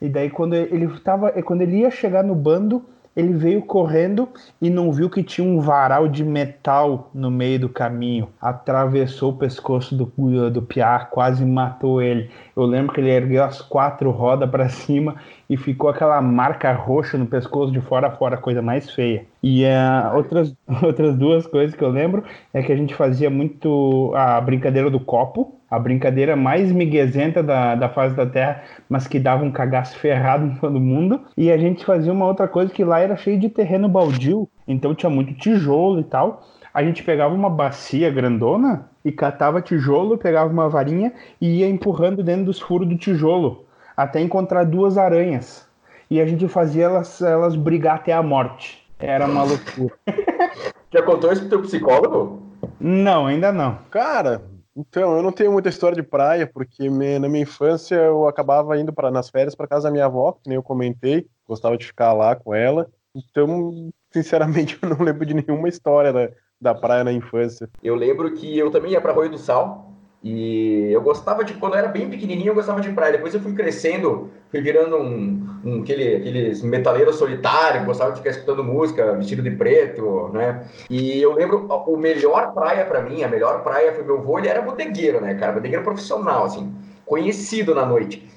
E 0.00 0.08
daí 0.08 0.30
quando 0.30 0.54
ele 0.54 0.88
tava, 1.00 1.30
quando 1.42 1.62
ele 1.62 1.78
ia 1.78 1.90
chegar 1.90 2.22
no 2.22 2.34
bando, 2.34 2.84
ele 3.14 3.32
veio 3.34 3.62
correndo 3.62 4.28
e 4.60 4.70
não 4.70 4.90
viu 4.90 5.10
que 5.10 5.22
tinha 5.22 5.46
um 5.46 5.60
varal 5.60 6.08
de 6.08 6.24
metal 6.24 7.10
no 7.14 7.30
meio 7.30 7.60
do 7.60 7.68
caminho. 7.68 8.28
Atravessou 8.40 9.32
o 9.32 9.36
pescoço 9.36 9.94
do, 9.94 10.50
do 10.50 10.62
Piá, 10.62 11.00
quase 11.00 11.44
matou 11.44 12.00
ele. 12.00 12.30
Eu 12.56 12.64
lembro 12.64 12.92
que 12.92 13.00
ele 13.00 13.10
ergueu 13.10 13.44
as 13.44 13.60
quatro 13.60 14.10
rodas 14.10 14.48
para 14.48 14.68
cima 14.70 15.16
e 15.48 15.56
ficou 15.56 15.90
aquela 15.90 16.20
marca 16.22 16.72
roxa 16.72 17.18
no 17.18 17.26
pescoço 17.26 17.70
de 17.70 17.80
fora 17.80 18.08
a 18.08 18.10
fora, 18.10 18.36
coisa 18.38 18.62
mais 18.62 18.90
feia. 18.90 19.26
E 19.42 19.64
uh, 19.64 20.16
outras, 20.16 20.54
outras 20.82 21.14
duas 21.16 21.46
coisas 21.46 21.76
que 21.76 21.84
eu 21.84 21.90
lembro 21.90 22.24
é 22.54 22.62
que 22.62 22.72
a 22.72 22.76
gente 22.76 22.94
fazia 22.94 23.28
muito 23.28 24.12
a 24.14 24.40
brincadeira 24.40 24.90
do 24.90 24.98
copo, 25.00 25.60
a 25.72 25.78
brincadeira 25.78 26.36
mais 26.36 26.70
miguezenta 26.70 27.42
da, 27.42 27.74
da 27.74 27.88
face 27.88 28.14
da 28.14 28.26
Terra, 28.26 28.62
mas 28.90 29.06
que 29.08 29.18
dava 29.18 29.42
um 29.42 29.50
cagaço 29.50 29.98
ferrado 29.98 30.44
em 30.44 30.54
todo 30.56 30.78
mundo. 30.78 31.22
E 31.34 31.50
a 31.50 31.56
gente 31.56 31.82
fazia 31.82 32.12
uma 32.12 32.26
outra 32.26 32.46
coisa 32.46 32.70
que 32.70 32.84
lá 32.84 33.00
era 33.00 33.16
cheio 33.16 33.40
de 33.40 33.48
terreno 33.48 33.88
baldio, 33.88 34.46
então 34.68 34.94
tinha 34.94 35.08
muito 35.08 35.32
tijolo 35.32 36.00
e 36.00 36.04
tal. 36.04 36.46
A 36.74 36.84
gente 36.84 37.02
pegava 37.02 37.34
uma 37.34 37.48
bacia 37.48 38.10
grandona 38.10 38.90
e 39.02 39.10
catava 39.10 39.62
tijolo, 39.62 40.18
pegava 40.18 40.52
uma 40.52 40.68
varinha 40.68 41.10
e 41.40 41.60
ia 41.60 41.68
empurrando 41.70 42.22
dentro 42.22 42.44
dos 42.44 42.60
furos 42.60 42.86
do 42.86 42.98
tijolo 42.98 43.64
até 43.96 44.20
encontrar 44.20 44.64
duas 44.64 44.98
aranhas. 44.98 45.66
E 46.10 46.20
a 46.20 46.26
gente 46.26 46.46
fazia 46.48 46.84
elas, 46.84 47.22
elas 47.22 47.56
brigar 47.56 47.96
até 47.96 48.12
a 48.12 48.22
morte. 48.22 48.86
Era 48.98 49.24
uma 49.24 49.42
loucura. 49.42 49.94
Já 50.92 51.02
contou 51.02 51.32
isso 51.32 51.40
pro 51.40 51.48
teu 51.48 51.62
psicólogo? 51.62 52.42
Não, 52.78 53.26
ainda 53.26 53.50
não. 53.50 53.78
Cara, 53.90 54.42
então, 54.74 55.16
eu 55.16 55.22
não 55.22 55.32
tenho 55.32 55.52
muita 55.52 55.68
história 55.68 55.94
de 55.94 56.02
praia, 56.02 56.46
porque 56.46 56.88
me, 56.88 57.18
na 57.18 57.28
minha 57.28 57.42
infância 57.42 57.94
eu 57.94 58.26
acabava 58.26 58.78
indo 58.78 58.92
para 58.92 59.10
nas 59.10 59.28
férias 59.28 59.54
para 59.54 59.68
casa 59.68 59.84
da 59.84 59.90
minha 59.90 60.06
avó, 60.06 60.32
que 60.32 60.48
nem 60.48 60.56
eu 60.56 60.62
comentei, 60.62 61.26
gostava 61.46 61.76
de 61.76 61.86
ficar 61.86 62.12
lá 62.14 62.34
com 62.34 62.54
ela. 62.54 62.90
Então, 63.14 63.90
sinceramente, 64.10 64.78
eu 64.82 64.88
não 64.88 65.04
lembro 65.04 65.26
de 65.26 65.34
nenhuma 65.34 65.68
história 65.68 66.12
da, 66.12 66.30
da 66.58 66.74
praia 66.74 67.04
na 67.04 67.12
infância. 67.12 67.68
Eu 67.82 67.94
lembro 67.94 68.32
que 68.32 68.58
eu 68.58 68.70
também 68.70 68.92
ia 68.92 69.00
para 69.00 69.12
Arroio 69.12 69.30
do 69.30 69.38
Sal, 69.38 69.91
e 70.24 70.92
eu 70.92 71.02
gostava 71.02 71.42
de, 71.44 71.54
quando 71.54 71.72
eu 71.72 71.80
era 71.80 71.88
bem 71.88 72.08
pequenininho, 72.08 72.50
eu 72.50 72.54
gostava 72.54 72.80
de 72.80 72.92
praia. 72.92 73.12
Depois 73.12 73.34
eu 73.34 73.40
fui 73.40 73.52
crescendo, 73.54 74.30
fui 74.50 74.60
virando 74.60 74.96
um, 74.96 75.44
um 75.64 75.82
aquele, 75.82 76.14
aqueles 76.14 76.62
metaleiros 76.62 77.16
solitários, 77.16 77.84
gostava 77.84 78.12
de 78.12 78.18
ficar 78.18 78.30
escutando 78.30 78.62
música, 78.62 79.14
vestido 79.14 79.42
de 79.42 79.50
preto, 79.50 80.28
né? 80.32 80.64
E 80.88 81.20
eu 81.20 81.32
lembro, 81.32 81.66
o 81.88 81.96
melhor 81.96 82.54
praia 82.54 82.84
para 82.84 83.02
mim, 83.02 83.24
a 83.24 83.28
melhor 83.28 83.64
praia 83.64 83.92
foi 83.92 84.04
meu 84.04 84.18
avô, 84.18 84.38
ele 84.38 84.46
era 84.46 84.62
bodegueiro, 84.62 85.20
né, 85.20 85.34
cara? 85.34 85.52
Bodegueiro 85.52 85.82
profissional, 85.82 86.44
assim, 86.44 86.72
conhecido 87.04 87.74
na 87.74 87.84
noite. 87.84 88.30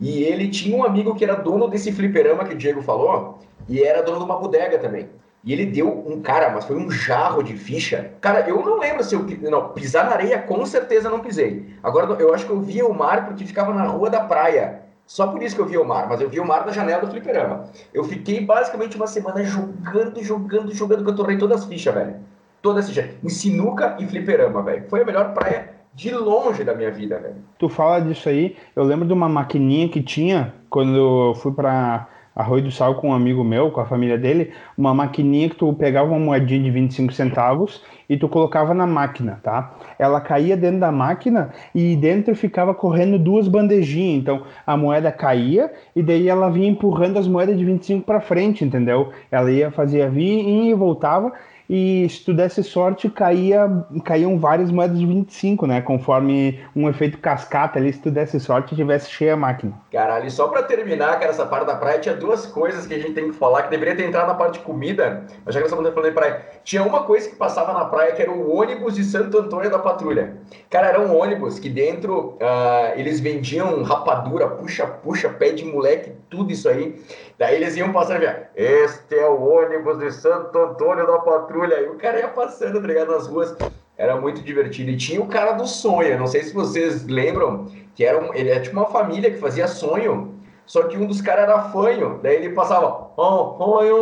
E 0.00 0.22
ele 0.22 0.48
tinha 0.48 0.76
um 0.76 0.84
amigo 0.84 1.14
que 1.16 1.24
era 1.24 1.34
dono 1.34 1.66
desse 1.66 1.90
fliperama 1.90 2.44
que 2.44 2.54
o 2.54 2.58
Diego 2.58 2.82
falou, 2.82 3.40
e 3.68 3.82
era 3.82 4.00
dono 4.00 4.18
de 4.18 4.24
uma 4.24 4.38
bodega 4.38 4.78
também. 4.78 5.08
E 5.44 5.52
ele 5.52 5.66
deu 5.66 6.04
um 6.06 6.20
cara, 6.20 6.50
mas 6.50 6.64
foi 6.64 6.76
um 6.76 6.90
jarro 6.90 7.42
de 7.42 7.56
ficha. 7.56 8.12
Cara, 8.20 8.48
eu 8.48 8.64
não 8.64 8.78
lembro 8.78 9.02
se 9.02 9.14
eu. 9.14 9.26
Não, 9.50 9.70
pisar 9.70 10.04
na 10.04 10.12
areia 10.12 10.38
com 10.38 10.64
certeza 10.64 11.10
não 11.10 11.18
pisei. 11.18 11.74
Agora, 11.82 12.14
eu 12.20 12.32
acho 12.32 12.46
que 12.46 12.52
eu 12.52 12.60
via 12.60 12.86
o 12.86 12.94
mar 12.94 13.26
porque 13.26 13.44
ficava 13.44 13.74
na 13.74 13.84
rua 13.84 14.08
da 14.08 14.20
praia. 14.20 14.82
Só 15.04 15.26
por 15.26 15.42
isso 15.42 15.56
que 15.56 15.60
eu 15.60 15.66
via 15.66 15.82
o 15.82 15.84
mar, 15.84 16.08
mas 16.08 16.20
eu 16.20 16.28
via 16.28 16.42
o 16.42 16.46
mar 16.46 16.64
da 16.64 16.70
janela 16.72 17.00
do 17.00 17.10
fliperama. 17.10 17.64
Eu 17.92 18.04
fiquei 18.04 18.40
basicamente 18.40 18.96
uma 18.96 19.06
semana 19.06 19.42
jogando, 19.42 20.22
jogando, 20.22 20.72
jogando, 20.72 21.04
que 21.04 21.10
eu 21.10 21.16
tornei 21.16 21.36
todas 21.36 21.62
as 21.62 21.66
fichas, 21.66 21.92
velho. 21.92 22.14
Todas 22.62 22.84
as 22.84 22.90
fichas. 22.90 23.10
Em 23.22 23.28
sinuca 23.28 23.96
e 23.98 24.06
fliperama, 24.06 24.62
velho. 24.62 24.84
Foi 24.88 25.02
a 25.02 25.04
melhor 25.04 25.34
praia 25.34 25.70
de 25.92 26.10
longe 26.12 26.64
da 26.64 26.74
minha 26.74 26.90
vida, 26.90 27.18
velho. 27.18 27.36
Tu 27.58 27.68
fala 27.68 28.00
disso 28.00 28.28
aí, 28.28 28.56
eu 28.74 28.84
lembro 28.84 29.06
de 29.06 29.12
uma 29.12 29.28
maquininha 29.28 29.88
que 29.88 30.02
tinha 30.02 30.54
quando 30.70 30.96
eu 30.96 31.34
fui 31.34 31.52
pra 31.52 32.08
Arroio 32.34 32.64
do 32.64 32.70
Sal 32.70 32.94
com 32.94 33.10
um 33.10 33.12
amigo 33.12 33.44
meu, 33.44 33.70
com 33.70 33.80
a 33.80 33.86
família 33.86 34.16
dele, 34.16 34.52
uma 34.76 34.94
maquininha 34.94 35.50
que 35.50 35.56
tu 35.56 35.72
pegava 35.74 36.10
uma 36.10 36.18
moedinha 36.18 36.62
de 36.62 36.70
25 36.70 37.12
centavos 37.12 37.82
e 38.08 38.16
tu 38.16 38.28
colocava 38.28 38.74
na 38.74 38.86
máquina, 38.86 39.40
tá? 39.42 39.74
Ela 39.98 40.20
caía 40.20 40.56
dentro 40.56 40.80
da 40.80 40.92
máquina 40.92 41.50
e 41.74 41.96
dentro 41.96 42.34
ficava 42.34 42.74
correndo 42.74 43.18
duas 43.18 43.48
bandejinhas. 43.48 44.20
Então 44.20 44.42
a 44.66 44.76
moeda 44.76 45.12
caía 45.12 45.72
e 45.94 46.02
daí 46.02 46.28
ela 46.28 46.50
vinha 46.50 46.68
empurrando 46.68 47.18
as 47.18 47.28
moedas 47.28 47.58
de 47.58 47.64
25 47.64 48.04
para 48.04 48.20
frente, 48.20 48.64
entendeu? 48.64 49.10
Ela 49.30 49.50
ia 49.50 49.70
fazer 49.70 50.10
vir 50.10 50.46
e 50.46 50.74
voltava 50.74 51.32
e 51.68 52.08
se 52.08 52.24
tu 52.24 52.34
desse 52.34 52.62
sorte, 52.62 53.08
caía, 53.08 53.68
caíam 54.04 54.38
várias 54.38 54.70
moedas 54.70 54.98
de 54.98 55.06
25, 55.06 55.66
né? 55.66 55.80
Conforme 55.80 56.60
um 56.74 56.88
efeito 56.88 57.18
cascata 57.18 57.78
ali, 57.78 57.92
se 57.92 58.00
tu 58.00 58.10
desse 58.10 58.38
sorte, 58.40 58.74
tivesse 58.74 59.10
cheia 59.10 59.34
a 59.34 59.36
máquina. 59.36 59.72
Caralho, 59.90 60.26
e 60.26 60.30
só 60.30 60.48
pra 60.48 60.62
terminar, 60.62 61.18
cara, 61.18 61.30
essa 61.30 61.46
parte 61.46 61.66
da 61.66 61.74
praia, 61.74 61.98
tinha 61.98 62.14
duas 62.14 62.46
coisas 62.46 62.86
que 62.86 62.94
a 62.94 62.98
gente 62.98 63.12
tem 63.12 63.30
que 63.30 63.36
falar, 63.36 63.62
que 63.62 63.70
deveria 63.70 63.96
ter 63.96 64.04
entrado 64.04 64.26
na 64.26 64.34
parte 64.34 64.58
de 64.58 64.64
comida, 64.64 65.24
mas 65.44 65.54
já 65.54 65.60
que 65.60 65.68
nós 65.68 65.72
estamos 65.72 65.94
falando 65.94 66.08
de 66.08 66.14
praia. 66.14 66.42
Tinha 66.64 66.82
uma 66.82 67.04
coisa 67.04 67.28
que 67.28 67.36
passava 67.36 67.72
na 67.72 67.84
praia, 67.84 68.12
que 68.12 68.22
era 68.22 68.30
o 68.30 68.54
ônibus 68.54 68.94
de 68.94 69.04
Santo 69.04 69.38
Antônio 69.38 69.70
da 69.70 69.78
Patrulha. 69.78 70.36
Cara, 70.68 70.88
era 70.88 71.00
um 71.00 71.16
ônibus 71.16 71.58
que 71.58 71.68
dentro 71.68 72.36
uh, 72.40 72.96
eles 72.96 73.20
vendiam 73.20 73.82
rapadura, 73.82 74.48
puxa, 74.48 74.86
puxa, 74.86 75.28
pé 75.28 75.50
de 75.50 75.64
moleque, 75.64 76.12
tudo 76.28 76.52
isso 76.52 76.68
aí. 76.68 77.00
Daí 77.38 77.56
eles 77.56 77.76
iam 77.76 77.92
passando 77.92 78.24
e 78.24 78.46
este 78.54 79.16
é 79.16 79.26
o 79.26 79.42
ônibus 79.42 79.98
de 79.98 80.12
Santo 80.12 80.56
Antônio 80.58 81.06
da 81.06 81.18
Patrulha. 81.18 81.80
E 81.80 81.88
o 81.88 81.96
cara 81.96 82.20
ia 82.20 82.28
passando, 82.28 82.80
tá 82.80 82.86
ligado, 82.86 83.12
nas 83.12 83.26
ruas. 83.26 83.56
Era 83.96 84.16
muito 84.16 84.42
divertido. 84.42 84.90
E 84.90 84.96
tinha 84.96 85.20
o 85.20 85.26
cara 85.26 85.52
do 85.52 85.66
sonho. 85.66 86.18
Não 86.18 86.26
sei 86.26 86.42
se 86.42 86.54
vocês 86.54 87.06
lembram, 87.06 87.66
que 87.94 88.04
era 88.04 88.18
um, 88.18 88.34
ele 88.34 88.50
é 88.50 88.60
tipo 88.60 88.76
uma 88.76 88.86
família 88.86 89.30
que 89.30 89.38
fazia 89.38 89.66
sonho. 89.66 90.34
Só 90.66 90.84
que 90.84 90.96
um 90.96 91.06
dos 91.06 91.20
caras 91.20 91.44
era 91.44 91.64
fanho. 91.70 92.20
Daí 92.22 92.36
ele 92.36 92.54
passava, 92.54 93.10
oh, 93.16 93.56
sonho, 93.58 93.96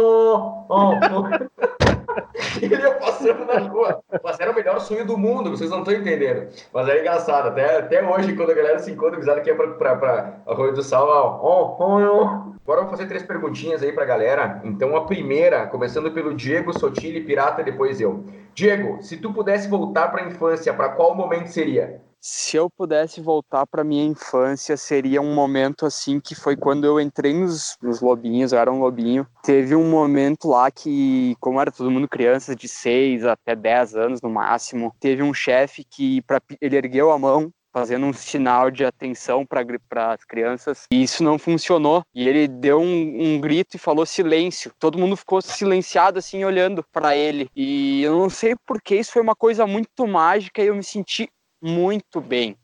oh, 0.68 0.92
sonho. 1.08 1.50
ele 2.60 2.76
ia 2.76 2.94
passando 2.94 3.44
na 3.44 3.58
rua. 3.58 4.02
Mas 4.22 4.38
era 4.38 4.50
o 4.50 4.54
melhor 4.54 4.80
sonho 4.80 5.06
do 5.06 5.16
mundo, 5.16 5.50
vocês 5.50 5.70
não 5.70 5.78
estão 5.78 5.94
entendendo. 5.94 6.48
Mas 6.72 6.88
era 6.88 7.00
engraçado. 7.00 7.48
Até, 7.48 7.78
até 7.78 8.02
hoje, 8.02 8.34
quando 8.34 8.50
a 8.50 8.54
galera 8.54 8.78
se 8.78 8.90
encontra, 8.90 9.16
avisada 9.16 9.40
que 9.40 9.50
ia 9.50 9.56
pra, 9.56 9.68
pra, 9.68 9.96
pra 9.96 10.70
do 10.72 10.82
Sal, 10.82 11.08
ó, 11.08 11.40
oh, 11.42 11.76
sonho. 11.76 12.10
Agora 12.12 12.49
eu 12.78 12.84
vou 12.84 12.90
fazer 12.90 13.06
três 13.06 13.22
perguntinhas 13.22 13.82
aí 13.82 13.92
pra 13.92 14.04
galera. 14.04 14.60
Então, 14.64 14.96
a 14.96 15.04
primeira, 15.04 15.66
começando 15.66 16.12
pelo 16.12 16.34
Diego 16.34 16.72
Sotile, 16.72 17.24
Pirata, 17.24 17.62
depois 17.62 18.00
eu. 18.00 18.24
Diego, 18.54 19.02
se 19.02 19.16
tu 19.16 19.32
pudesse 19.32 19.68
voltar 19.68 20.08
pra 20.08 20.26
infância, 20.26 20.72
para 20.72 20.90
qual 20.90 21.14
momento 21.14 21.48
seria? 21.48 22.00
Se 22.22 22.54
eu 22.54 22.68
pudesse 22.68 23.18
voltar 23.18 23.66
para 23.66 23.82
minha 23.82 24.04
infância, 24.04 24.76
seria 24.76 25.22
um 25.22 25.34
momento 25.34 25.86
assim 25.86 26.20
que 26.20 26.34
foi 26.34 26.54
quando 26.54 26.84
eu 26.84 27.00
entrei 27.00 27.32
nos, 27.32 27.78
nos 27.80 28.02
lobinhos, 28.02 28.52
eu 28.52 28.58
era 28.58 28.70
um 28.70 28.78
lobinho. 28.78 29.26
Teve 29.42 29.74
um 29.74 29.88
momento 29.88 30.48
lá 30.48 30.70
que, 30.70 31.34
como 31.40 31.58
era 31.58 31.72
todo 31.72 31.90
mundo 31.90 32.06
criança 32.06 32.54
de 32.54 32.68
6 32.68 33.24
até 33.24 33.56
10 33.56 33.96
anos 33.96 34.20
no 34.20 34.28
máximo, 34.28 34.94
teve 35.00 35.22
um 35.22 35.32
chefe 35.32 35.82
que 35.82 36.20
pra, 36.22 36.42
ele 36.60 36.76
ergueu 36.76 37.10
a 37.10 37.18
mão 37.18 37.50
fazendo 37.72 38.06
um 38.06 38.12
sinal 38.12 38.70
de 38.70 38.84
atenção 38.84 39.46
para 39.46 39.62
as 40.12 40.24
crianças. 40.24 40.84
E 40.92 41.02
isso 41.02 41.22
não 41.22 41.38
funcionou. 41.38 42.02
E 42.14 42.28
ele 42.28 42.46
deu 42.46 42.80
um, 42.80 43.36
um, 43.36 43.40
grito 43.40 43.76
e 43.76 43.78
falou 43.78 44.04
silêncio. 44.04 44.72
Todo 44.78 44.98
mundo 44.98 45.16
ficou 45.16 45.40
silenciado 45.40 46.18
assim 46.18 46.44
olhando 46.44 46.84
para 46.92 47.16
ele. 47.16 47.48
E 47.54 48.02
eu 48.02 48.18
não 48.18 48.30
sei 48.30 48.54
porque 48.66 48.96
isso 48.96 49.12
foi 49.12 49.22
uma 49.22 49.36
coisa 49.36 49.66
muito 49.66 50.06
mágica 50.06 50.62
e 50.62 50.66
eu 50.66 50.74
me 50.74 50.84
senti 50.84 51.28
muito 51.62 52.20
bem. 52.20 52.56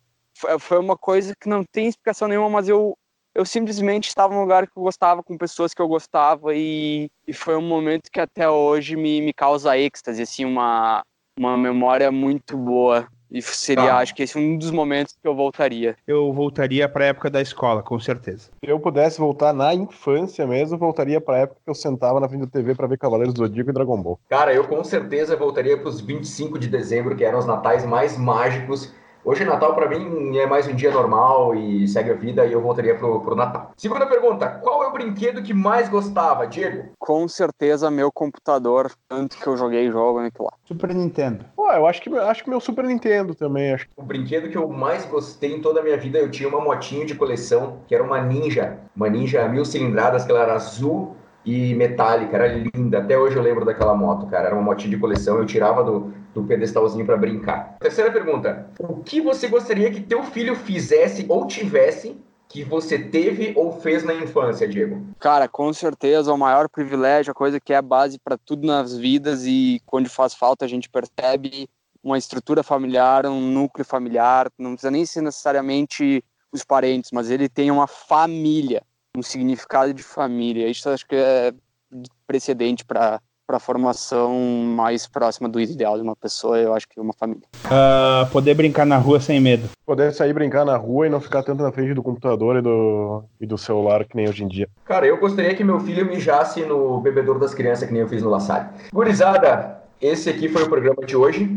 Foi 0.60 0.78
uma 0.78 0.96
coisa 0.96 1.34
que 1.40 1.48
não 1.48 1.64
tem 1.64 1.88
explicação 1.88 2.28
nenhuma, 2.28 2.50
mas 2.50 2.68
eu 2.68 2.96
eu 3.34 3.44
simplesmente 3.44 4.08
estava 4.08 4.32
num 4.32 4.40
lugar 4.40 4.66
que 4.66 4.72
eu 4.74 4.82
gostava, 4.82 5.22
com 5.22 5.36
pessoas 5.36 5.74
que 5.74 5.82
eu 5.82 5.86
gostava, 5.86 6.54
e, 6.54 7.10
e 7.28 7.34
foi 7.34 7.54
um 7.54 7.60
momento 7.60 8.10
que 8.10 8.18
até 8.18 8.48
hoje 8.48 8.96
me, 8.96 9.20
me 9.20 9.34
causa 9.34 9.76
êxtase, 9.76 10.22
assim, 10.22 10.46
uma, 10.46 11.02
uma 11.38 11.54
memória 11.54 12.10
muito 12.10 12.56
boa 12.56 13.06
e 13.30 13.42
seria, 13.42 13.86
tá. 13.86 13.98
acho 13.98 14.14
que 14.14 14.22
esse 14.22 14.36
é 14.36 14.40
um 14.40 14.56
dos 14.56 14.70
momentos 14.70 15.16
que 15.20 15.26
eu 15.26 15.34
voltaria. 15.34 15.96
Eu 16.06 16.32
voltaria 16.32 16.88
para 16.88 17.04
a 17.04 17.08
época 17.08 17.30
da 17.30 17.40
escola, 17.40 17.82
com 17.82 17.98
certeza. 17.98 18.50
Se 18.64 18.70
eu 18.70 18.78
pudesse 18.78 19.18
voltar 19.18 19.52
na 19.52 19.74
infância 19.74 20.46
mesmo, 20.46 20.78
voltaria 20.78 21.20
para 21.20 21.36
a 21.36 21.40
época 21.40 21.60
que 21.64 21.70
eu 21.70 21.74
sentava 21.74 22.20
na 22.20 22.28
frente 22.28 22.42
da 22.42 22.50
TV 22.50 22.74
para 22.74 22.86
ver 22.86 22.98
Cavaleiros 22.98 23.34
do 23.34 23.38
Zodíaco 23.38 23.70
e 23.70 23.72
Dragon 23.72 24.00
Ball. 24.00 24.18
Cara, 24.28 24.52
eu 24.52 24.64
com 24.64 24.82
certeza 24.84 25.36
voltaria 25.36 25.76
para 25.76 25.88
os 25.88 26.00
25 26.00 26.58
de 26.58 26.68
dezembro, 26.68 27.16
que 27.16 27.24
eram 27.24 27.38
os 27.38 27.46
natais 27.46 27.84
mais 27.84 28.16
mágicos 28.16 28.92
Hoje 29.28 29.44
Natal 29.44 29.74
para 29.74 29.88
mim 29.88 30.38
é 30.38 30.46
mais 30.46 30.68
um 30.68 30.72
dia 30.72 30.92
normal 30.92 31.52
e 31.52 31.88
segue 31.88 32.12
a 32.12 32.14
vida 32.14 32.46
e 32.46 32.52
eu 32.52 32.60
voltaria 32.60 32.94
pro, 32.94 33.20
pro 33.22 33.34
Natal. 33.34 33.72
Segunda 33.76 34.06
pergunta, 34.06 34.48
qual 34.62 34.84
é 34.84 34.86
o 34.86 34.92
brinquedo 34.92 35.42
que 35.42 35.52
mais 35.52 35.88
gostava, 35.88 36.46
Diego? 36.46 36.90
Com 36.96 37.26
certeza 37.26 37.90
meu 37.90 38.12
computador, 38.12 38.92
tanto 39.08 39.36
que 39.36 39.44
eu 39.44 39.56
joguei 39.56 39.90
jogo 39.90 40.20
naquilo 40.20 40.44
lá. 40.44 40.52
Super 40.64 40.94
Nintendo. 40.94 41.44
Pô, 41.56 41.68
eu 41.72 41.88
acho 41.88 42.00
que 42.02 42.16
acho 42.16 42.44
que 42.44 42.50
meu 42.50 42.60
Super 42.60 42.84
Nintendo 42.84 43.34
também, 43.34 43.74
acho. 43.74 43.88
O 43.96 44.02
brinquedo 44.04 44.48
que 44.48 44.56
eu 44.56 44.68
mais 44.68 45.04
gostei 45.04 45.56
em 45.56 45.60
toda 45.60 45.80
a 45.80 45.82
minha 45.82 45.96
vida, 45.96 46.18
eu 46.18 46.30
tinha 46.30 46.48
uma 46.48 46.60
motinha 46.60 47.04
de 47.04 47.16
coleção, 47.16 47.78
que 47.88 47.96
era 47.96 48.04
uma 48.04 48.20
Ninja, 48.22 48.78
uma 48.94 49.08
Ninja 49.08 49.48
mil 49.48 49.64
cilindradas, 49.64 50.24
que 50.24 50.30
ela 50.30 50.42
era 50.42 50.54
azul 50.54 51.16
e 51.44 51.74
metálica, 51.74 52.36
era 52.36 52.46
linda. 52.46 52.98
Até 52.98 53.18
hoje 53.18 53.34
eu 53.34 53.42
lembro 53.42 53.64
daquela 53.64 53.96
moto, 53.96 54.28
cara. 54.28 54.46
Era 54.46 54.54
uma 54.54 54.62
motinha 54.62 54.90
de 54.90 55.00
coleção, 55.00 55.36
eu 55.38 55.46
tirava 55.46 55.82
do, 55.82 56.12
do 56.40 56.46
pedestalzinho 56.46 57.06
para 57.06 57.16
brincar. 57.16 57.76
Terceira 57.80 58.12
pergunta: 58.12 58.70
O 58.78 59.02
que 59.02 59.20
você 59.20 59.48
gostaria 59.48 59.90
que 59.90 60.00
teu 60.00 60.22
filho 60.22 60.54
fizesse 60.54 61.26
ou 61.28 61.46
tivesse 61.46 62.16
que 62.48 62.62
você 62.62 62.98
teve 62.98 63.52
ou 63.56 63.72
fez 63.80 64.04
na 64.04 64.14
infância, 64.14 64.68
Diego? 64.68 65.04
Cara, 65.18 65.48
com 65.48 65.72
certeza, 65.72 66.32
o 66.32 66.38
maior 66.38 66.68
privilégio, 66.68 67.32
a 67.32 67.34
coisa 67.34 67.58
que 67.58 67.72
é 67.72 67.76
a 67.76 67.82
base 67.82 68.18
para 68.18 68.38
tudo 68.38 68.66
nas 68.66 68.96
vidas 68.96 69.44
e 69.46 69.80
quando 69.84 70.08
faz 70.08 70.32
falta 70.34 70.64
a 70.64 70.68
gente 70.68 70.88
percebe 70.88 71.68
uma 72.02 72.16
estrutura 72.16 72.62
familiar, 72.62 73.26
um 73.26 73.40
núcleo 73.40 73.84
familiar, 73.84 74.48
não 74.56 74.72
precisa 74.72 74.92
nem 74.92 75.04
ser 75.04 75.22
necessariamente 75.22 76.22
os 76.52 76.62
parentes, 76.62 77.10
mas 77.12 77.30
ele 77.30 77.48
tem 77.48 77.68
uma 77.70 77.88
família 77.88 78.82
um 79.16 79.22
significado 79.22 79.94
de 79.94 80.02
família. 80.02 80.68
Isso 80.68 80.88
acho 80.90 81.06
que 81.06 81.16
é 81.16 81.52
precedente 82.26 82.84
para 82.84 83.20
para 83.46 83.58
a 83.58 83.60
formação 83.60 84.34
mais 84.34 85.06
próxima 85.06 85.48
do 85.48 85.60
ideal 85.60 85.96
de 85.96 86.02
uma 86.02 86.16
pessoa, 86.16 86.58
eu 86.58 86.74
acho 86.74 86.88
que 86.88 86.98
uma 86.98 87.12
família. 87.12 87.44
Uh, 87.64 88.28
poder 88.30 88.54
brincar 88.54 88.84
na 88.84 88.98
rua 88.98 89.20
sem 89.20 89.40
medo. 89.40 89.68
Poder 89.84 90.12
sair 90.12 90.32
brincar 90.32 90.64
na 90.64 90.76
rua 90.76 91.06
e 91.06 91.10
não 91.10 91.20
ficar 91.20 91.42
tanto 91.42 91.62
na 91.62 91.70
frente 91.70 91.94
do 91.94 92.02
computador 92.02 92.56
e 92.56 92.62
do, 92.62 93.22
e 93.40 93.46
do 93.46 93.56
celular 93.56 94.04
que 94.04 94.16
nem 94.16 94.28
hoje 94.28 94.42
em 94.42 94.48
dia. 94.48 94.68
Cara, 94.84 95.06
eu 95.06 95.18
gostaria 95.18 95.54
que 95.54 95.62
meu 95.62 95.78
filho 95.78 96.04
mijasse 96.04 96.62
no 96.62 97.00
bebedouro 97.00 97.38
das 97.38 97.54
crianças 97.54 97.86
que 97.86 97.92
nem 97.92 98.02
eu 98.02 98.08
fiz 98.08 98.22
no 98.22 98.30
La 98.30 98.40
Salle. 98.40 98.66
Gurizada, 98.92 99.82
esse 100.00 100.28
aqui 100.28 100.48
foi 100.48 100.64
o 100.64 100.68
programa 100.68 101.06
de 101.06 101.16
hoje. 101.16 101.48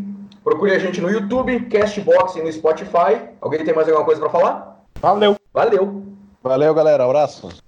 Procure 0.43 0.71
a 0.71 0.79
gente 0.79 1.01
no 1.01 1.09
YouTube, 1.09 1.59
Castbox 1.65 2.35
e 2.35 2.43
no 2.43 2.51
Spotify. 2.51 3.19
Alguém 3.41 3.63
tem 3.65 3.73
mais 3.73 3.87
alguma 3.87 4.05
coisa 4.05 4.21
para 4.21 4.29
falar? 4.29 4.83
Valeu. 5.01 5.35
Valeu. 5.53 6.03
Valeu, 6.41 6.73
galera. 6.73 7.03
Abraço. 7.03 7.49